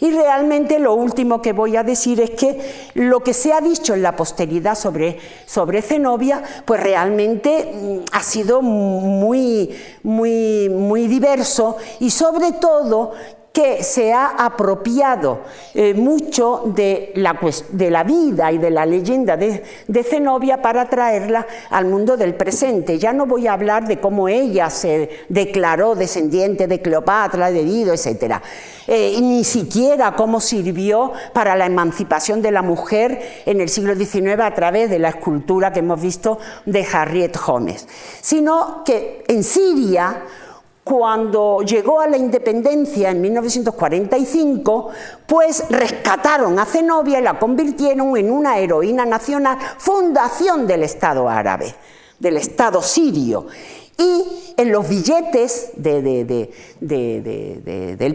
Y 0.00 0.10
realmente 0.10 0.78
lo 0.78 0.94
último 0.94 1.42
que 1.42 1.52
voy 1.52 1.76
a 1.76 1.82
decir 1.82 2.20
es 2.20 2.30
que 2.30 2.58
lo 2.94 3.20
que 3.20 3.34
se 3.34 3.52
ha 3.52 3.60
dicho 3.60 3.92
en 3.94 4.02
la 4.02 4.16
posteridad 4.16 4.74
sobre, 4.74 5.18
sobre 5.44 5.82
Zenobia, 5.82 6.42
pues 6.64 6.82
realmente 6.82 7.70
mm, 7.72 7.98
ha 8.12 8.22
sido 8.22 8.62
muy, 8.62 9.70
muy, 10.02 10.70
muy 10.70 11.06
diverso 11.06 11.76
y 12.00 12.10
sobre 12.10 12.52
todo 12.52 13.12
que 13.52 13.82
se 13.82 14.12
ha 14.12 14.28
apropiado 14.28 15.40
eh, 15.74 15.92
mucho 15.94 16.62
de 16.66 17.12
la, 17.16 17.32
vida 18.04 18.52
y 18.52 18.58
de 18.58 18.70
la 18.70 18.86
leyenda 18.86 19.36
de, 19.36 19.62
Zenobia 20.04 20.62
para 20.62 20.88
traerla 20.88 21.46
al 21.70 21.86
mundo 21.86 22.16
del 22.16 22.34
presente. 22.34 22.98
Ya 22.98 23.12
no 23.12 23.26
voy 23.26 23.48
a 23.48 23.54
hablar 23.54 23.88
de 23.88 23.98
cómo 23.98 24.28
ella 24.28 24.70
se 24.70 25.10
declaró 25.28 25.96
descendiente 25.96 26.68
de 26.68 26.80
Cleopatra, 26.80 27.50
de 27.50 27.64
Dido, 27.64 27.92
etc. 27.92 28.36
Eh, 28.86 29.18
ni 29.20 29.42
siquiera 29.42 30.14
cómo 30.14 30.40
sirvió 30.40 31.12
para 31.32 31.56
la 31.56 31.66
emancipación 31.66 32.42
de 32.42 32.52
la 32.52 32.62
mujer 32.62 33.42
en 33.46 33.60
el 33.60 33.68
siglo 33.68 33.96
XIX 33.96 34.40
a 34.40 34.54
través 34.54 34.90
de 34.90 35.00
la 35.00 35.08
escultura 35.08 35.72
que 35.72 35.80
hemos 35.80 36.00
visto 36.00 36.38
de 36.66 36.86
Harriet 36.92 37.36
Jones, 37.36 37.88
sino 38.20 38.84
que 38.84 39.24
en 39.26 39.42
Siria 39.42 40.22
cuando 40.90 41.62
llegó 41.62 42.00
a 42.00 42.08
la 42.08 42.16
independencia 42.16 43.10
en 43.10 43.20
1945, 43.20 44.88
pues 45.24 45.64
rescataron 45.70 46.58
a 46.58 46.64
Zenobia 46.64 47.20
y 47.20 47.22
la 47.22 47.38
convirtieron 47.38 48.16
en 48.16 48.28
una 48.28 48.58
heroína 48.58 49.06
nacional, 49.06 49.56
fundación 49.78 50.66
del 50.66 50.82
Estado 50.82 51.28
árabe, 51.28 51.72
del 52.18 52.38
Estado 52.38 52.82
sirio. 52.82 53.46
Y 54.02 54.54
en 54.56 54.72
los 54.72 54.88
billetes 54.88 55.72
del 55.76 56.48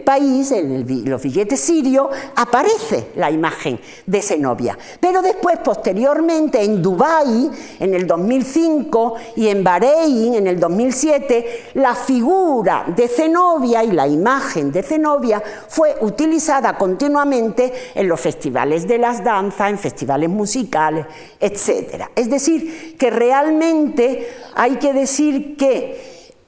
país, 0.04 0.50
en 0.50 1.08
los 1.08 1.22
billetes 1.22 1.60
sirios, 1.60 2.08
aparece 2.34 3.12
la 3.14 3.30
imagen 3.30 3.78
de 4.04 4.20
Zenobia. 4.20 4.76
Pero 4.98 5.22
después, 5.22 5.58
posteriormente, 5.58 6.60
en 6.62 6.82
Dubái, 6.82 7.50
en 7.78 7.94
el 7.94 8.04
2005, 8.06 9.14
y 9.36 9.46
en 9.46 9.62
Bahrein, 9.62 10.34
en 10.34 10.48
el 10.48 10.58
2007, 10.58 11.70
la 11.74 11.94
figura 11.94 12.84
de 12.94 13.06
Zenobia 13.06 13.84
y 13.84 13.92
la 13.92 14.08
imagen 14.08 14.72
de 14.72 14.82
Zenobia 14.82 15.42
fue 15.68 15.94
utilizada 16.00 16.76
continuamente 16.76 17.72
en 17.94 18.08
los 18.08 18.20
festivales 18.20 18.88
de 18.88 18.98
las 18.98 19.22
danzas, 19.22 19.70
en 19.70 19.78
festivales 19.78 20.28
musicales, 20.30 21.06
etc. 21.38 22.06
Es 22.16 22.28
decir, 22.28 22.96
que 22.98 23.10
realmente 23.10 24.28
hay 24.54 24.76
que 24.76 24.92
decir 24.92 25.56
que 25.56 25.75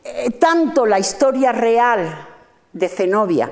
eh, 0.04 0.30
tanto 0.38 0.86
la 0.86 0.98
historia 0.98 1.52
real 1.52 2.26
de 2.72 2.88
Zenobia 2.88 3.50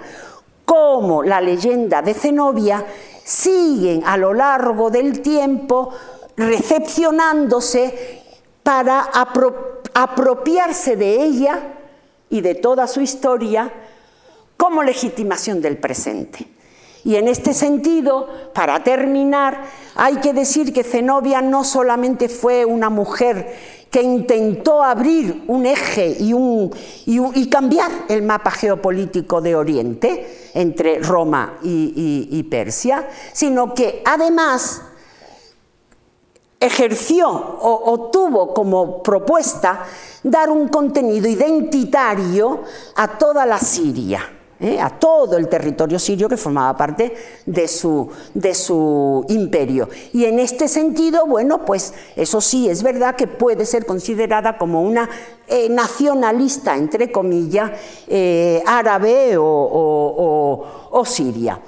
como 0.65 1.23
la 1.23 1.41
leyenda 1.41 2.03
de 2.03 2.15
Zenobia 2.15 2.85
siguen 3.25 4.03
a 4.05 4.17
lo 4.17 4.35
largo 4.35 4.91
del 4.91 5.21
tiempo 5.23 5.93
recepcionándose 6.37 8.23
para 8.63 9.11
apropiarse 9.95 10.97
de 10.97 11.23
ella 11.23 11.75
y 12.29 12.41
de 12.41 12.55
toda 12.55 12.87
su 12.87 13.01
historia 13.01 13.73
como 14.57 14.83
legitimación 14.83 15.61
del 15.61 15.79
presente. 15.79 16.49
Y 17.05 17.15
en 17.15 17.29
este 17.29 17.55
sentido, 17.55 18.29
para 18.53 18.83
terminar, 18.83 19.63
hay 19.95 20.17
que 20.17 20.33
decir 20.33 20.73
que 20.73 20.83
Zenobia 20.83 21.41
no 21.41 21.63
solamente 21.63 22.29
fue 22.29 22.65
una 22.65 22.91
mujer 22.91 23.55
que 23.91 24.03
intentó 24.03 24.83
abrir 24.83 25.45
un 25.47 25.65
eje 25.65 26.17
y, 26.19 27.49
cambiar 27.49 27.91
el 28.09 28.23
mapa 28.23 28.51
geopolítico 28.51 29.41
de 29.41 29.55
Oriente 29.57 30.51
entre 30.55 30.99
Roma 30.99 31.59
y, 31.63 32.43
Persia, 32.51 33.09
sino 33.33 33.73
que 33.75 34.03
además 34.05 34.83
ejerció 36.59 37.29
o, 37.29 38.11
tuvo 38.13 38.53
como 38.53 39.03
propuesta 39.03 39.85
dar 40.23 40.51
un 40.51 40.69
contenido 40.69 41.29
identitario 41.29 42.63
a 42.97 43.17
toda 43.19 43.47
la 43.47 43.59
Siria. 43.59 44.36
¿Eh? 44.61 44.81
a 44.81 44.91
todo 44.91 45.37
el 45.37 45.49
territorio 45.49 45.99
sirio 45.99 46.29
que 46.29 46.37
formaba 46.37 46.77
parte 46.77 47.15
de 47.45 47.69
su, 47.69 48.09
de 48.35 48.55
su, 48.55 49.25
imperio. 49.29 49.89
Y 50.13 50.25
en 50.25 50.39
este 50.39 50.69
sentido, 50.69 51.27
bueno, 51.27 51.65
pues 51.65 51.95
eso 52.17 52.41
sí, 52.41 52.69
es 52.69 52.83
verdad 52.83 53.17
que 53.17 53.27
puede 53.27 53.67
ser 53.67 53.87
considerada 53.87 54.59
como 54.59 54.83
una 54.83 55.09
eh, 55.47 55.69
nacionalista, 55.69 56.77
entre 56.77 57.13
comillas, 57.13 57.71
eh, 58.09 58.63
árabe 58.67 59.37
o 59.39 61.05
siria. 61.07 61.61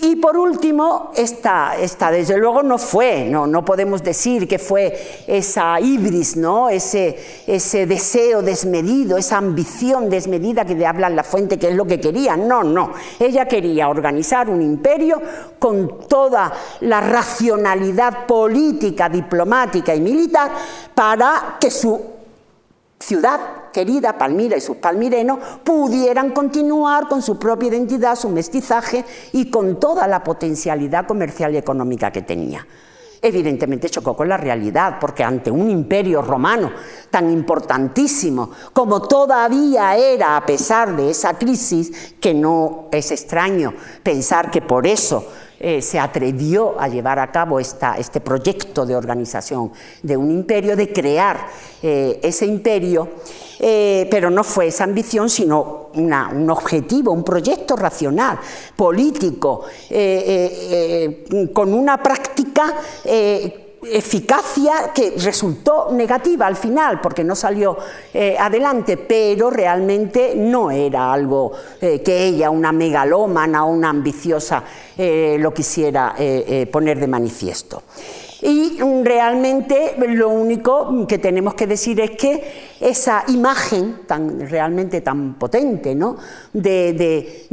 Y 0.00 0.16
por 0.16 0.36
último, 0.36 1.10
esta, 1.16 1.76
esta, 1.76 2.12
desde 2.12 2.36
luego 2.36 2.62
no 2.62 2.78
fue, 2.78 3.24
no, 3.24 3.48
no 3.48 3.64
podemos 3.64 4.02
decir 4.02 4.46
que 4.46 4.60
fue 4.60 5.24
esa 5.26 5.80
ibris, 5.80 6.36
¿no? 6.36 6.68
ese, 6.68 7.18
ese 7.48 7.84
deseo 7.84 8.40
desmedido, 8.40 9.16
esa 9.16 9.38
ambición 9.38 10.08
desmedida 10.08 10.64
que 10.64 10.76
de 10.76 10.86
habla 10.86 11.10
la 11.10 11.24
fuente, 11.24 11.58
que 11.58 11.70
es 11.70 11.74
lo 11.74 11.84
que 11.84 11.98
quería. 11.98 12.36
No, 12.36 12.62
no. 12.62 12.92
Ella 13.18 13.46
quería 13.46 13.88
organizar 13.88 14.48
un 14.48 14.62
imperio 14.62 15.20
con 15.58 16.06
toda 16.06 16.52
la 16.80 17.00
racionalidad 17.00 18.26
política, 18.26 19.08
diplomática 19.08 19.92
y 19.96 20.00
militar 20.00 20.52
para 20.94 21.56
que 21.60 21.72
su 21.72 22.00
ciudad 23.00 23.40
querida, 23.72 24.18
Palmira 24.18 24.56
y 24.56 24.60
sus 24.60 24.76
palmirenos, 24.78 25.38
pudieran 25.64 26.30
continuar 26.30 27.08
con 27.08 27.22
su 27.22 27.38
propia 27.38 27.68
identidad, 27.68 28.16
su 28.16 28.28
mestizaje 28.28 29.04
y 29.32 29.50
con 29.50 29.78
toda 29.80 30.06
la 30.06 30.22
potencialidad 30.22 31.06
comercial 31.06 31.54
y 31.54 31.58
económica 31.58 32.10
que 32.10 32.22
tenía. 32.22 32.66
Evidentemente 33.20 33.90
chocó 33.90 34.14
con 34.14 34.28
la 34.28 34.36
realidad, 34.36 34.98
porque 35.00 35.24
ante 35.24 35.50
un 35.50 35.68
imperio 35.70 36.22
romano 36.22 36.70
tan 37.10 37.30
importantísimo 37.30 38.50
como 38.72 39.02
todavía 39.02 39.96
era 39.96 40.36
a 40.36 40.46
pesar 40.46 40.94
de 40.94 41.10
esa 41.10 41.34
crisis, 41.34 42.14
que 42.20 42.32
no 42.32 42.86
es 42.92 43.10
extraño 43.10 43.74
pensar 44.04 44.50
que 44.50 44.62
por 44.62 44.86
eso 44.86 45.26
eh, 45.60 45.82
se 45.82 45.98
atrevió 45.98 46.80
a 46.80 46.86
llevar 46.86 47.18
a 47.18 47.32
cabo 47.32 47.58
este 47.58 48.20
proyecto 48.20 48.86
de 48.86 48.94
organización 48.94 49.72
de 50.02 50.16
un 50.16 50.30
imperio, 50.30 50.76
de 50.76 50.92
crear 50.92 51.48
eh, 51.82 52.20
ese 52.22 52.46
imperio, 52.46 53.08
eh, 53.58 54.06
pero 54.08 54.30
no 54.30 54.44
fue 54.44 54.68
esa 54.68 54.84
ambición, 54.84 55.28
sino 55.28 55.90
un 55.94 56.50
objetivo, 56.50 57.10
un 57.10 57.24
proyecto 57.24 57.74
racional, 57.74 58.38
político, 58.76 59.64
con 61.52 61.74
una 61.74 62.00
práctica 62.00 62.74
eficacia 63.82 64.90
que 64.94 65.14
resultó 65.18 65.88
negativa 65.92 66.46
al 66.46 66.56
final 66.56 67.00
porque 67.00 67.24
no 67.24 67.34
salió 67.34 67.76
eh, 68.12 68.36
adelante, 68.38 68.96
pero 68.96 69.50
realmente 69.50 70.34
no 70.36 70.70
era 70.70 71.12
algo 71.12 71.52
eh, 71.80 72.00
que 72.02 72.26
ella, 72.26 72.50
una 72.50 72.72
megalómana 72.72 73.64
o 73.64 73.70
una 73.70 73.90
ambiciosa, 73.90 74.64
eh, 74.96 75.36
lo 75.38 75.54
quisiera 75.54 76.14
poner 76.70 76.98
de 76.98 77.06
manifiesto. 77.06 77.82
Y 78.40 78.78
realmente 79.02 79.96
lo 80.08 80.28
único 80.28 81.06
que 81.06 81.18
tenemos 81.18 81.54
que 81.54 81.66
decir 81.66 82.00
es 82.00 82.12
que 82.12 82.76
esa 82.80 83.24
imagen 83.28 84.00
tan, 84.06 84.48
realmente 84.48 85.00
tan 85.00 85.34
potente 85.34 85.94
¿no? 85.94 86.16
de, 86.52 87.46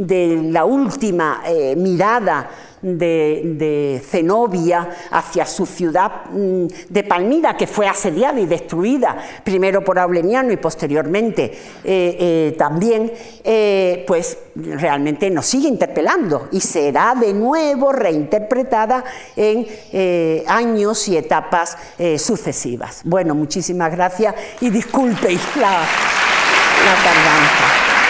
la 0.51 0.65
última 0.65 1.41
mirada 1.75 2.49
de, 2.85 4.01
Zenobia 4.05 4.89
hacia 5.11 5.45
su 5.45 5.65
ciudad 5.65 6.25
mm, 6.31 6.67
de 6.89 7.03
Palmira, 7.03 7.57
que 7.57 7.67
fue 7.67 7.87
asediada 7.87 8.39
y 8.39 8.45
destruida, 8.45 9.17
primero 9.43 9.83
por 9.83 9.97
Auleniano 9.97 10.51
y 10.51 10.57
posteriormente 10.57 11.45
eh, 11.45 11.51
eh, 11.83 12.55
también, 12.57 13.11
eh, 13.43 14.03
pues 14.07 14.37
realmente 14.55 15.29
nos 15.29 15.45
sigue 15.47 15.67
interpelando 15.67 16.47
y 16.51 16.61
será 16.61 17.15
de 17.19 17.33
nuevo 17.33 17.91
reinterpretada 17.91 19.03
en 19.35 19.67
años 20.47 21.07
y 21.09 21.17
etapas 21.17 21.77
sucesivas. 22.17 23.01
Bueno, 23.03 23.35
muchísimas 23.35 23.91
gracias 23.91 24.33
y 24.61 24.69
disculpen 24.69 25.37
la, 25.59 25.71
la 25.71 26.95
tardanza. 27.03 28.04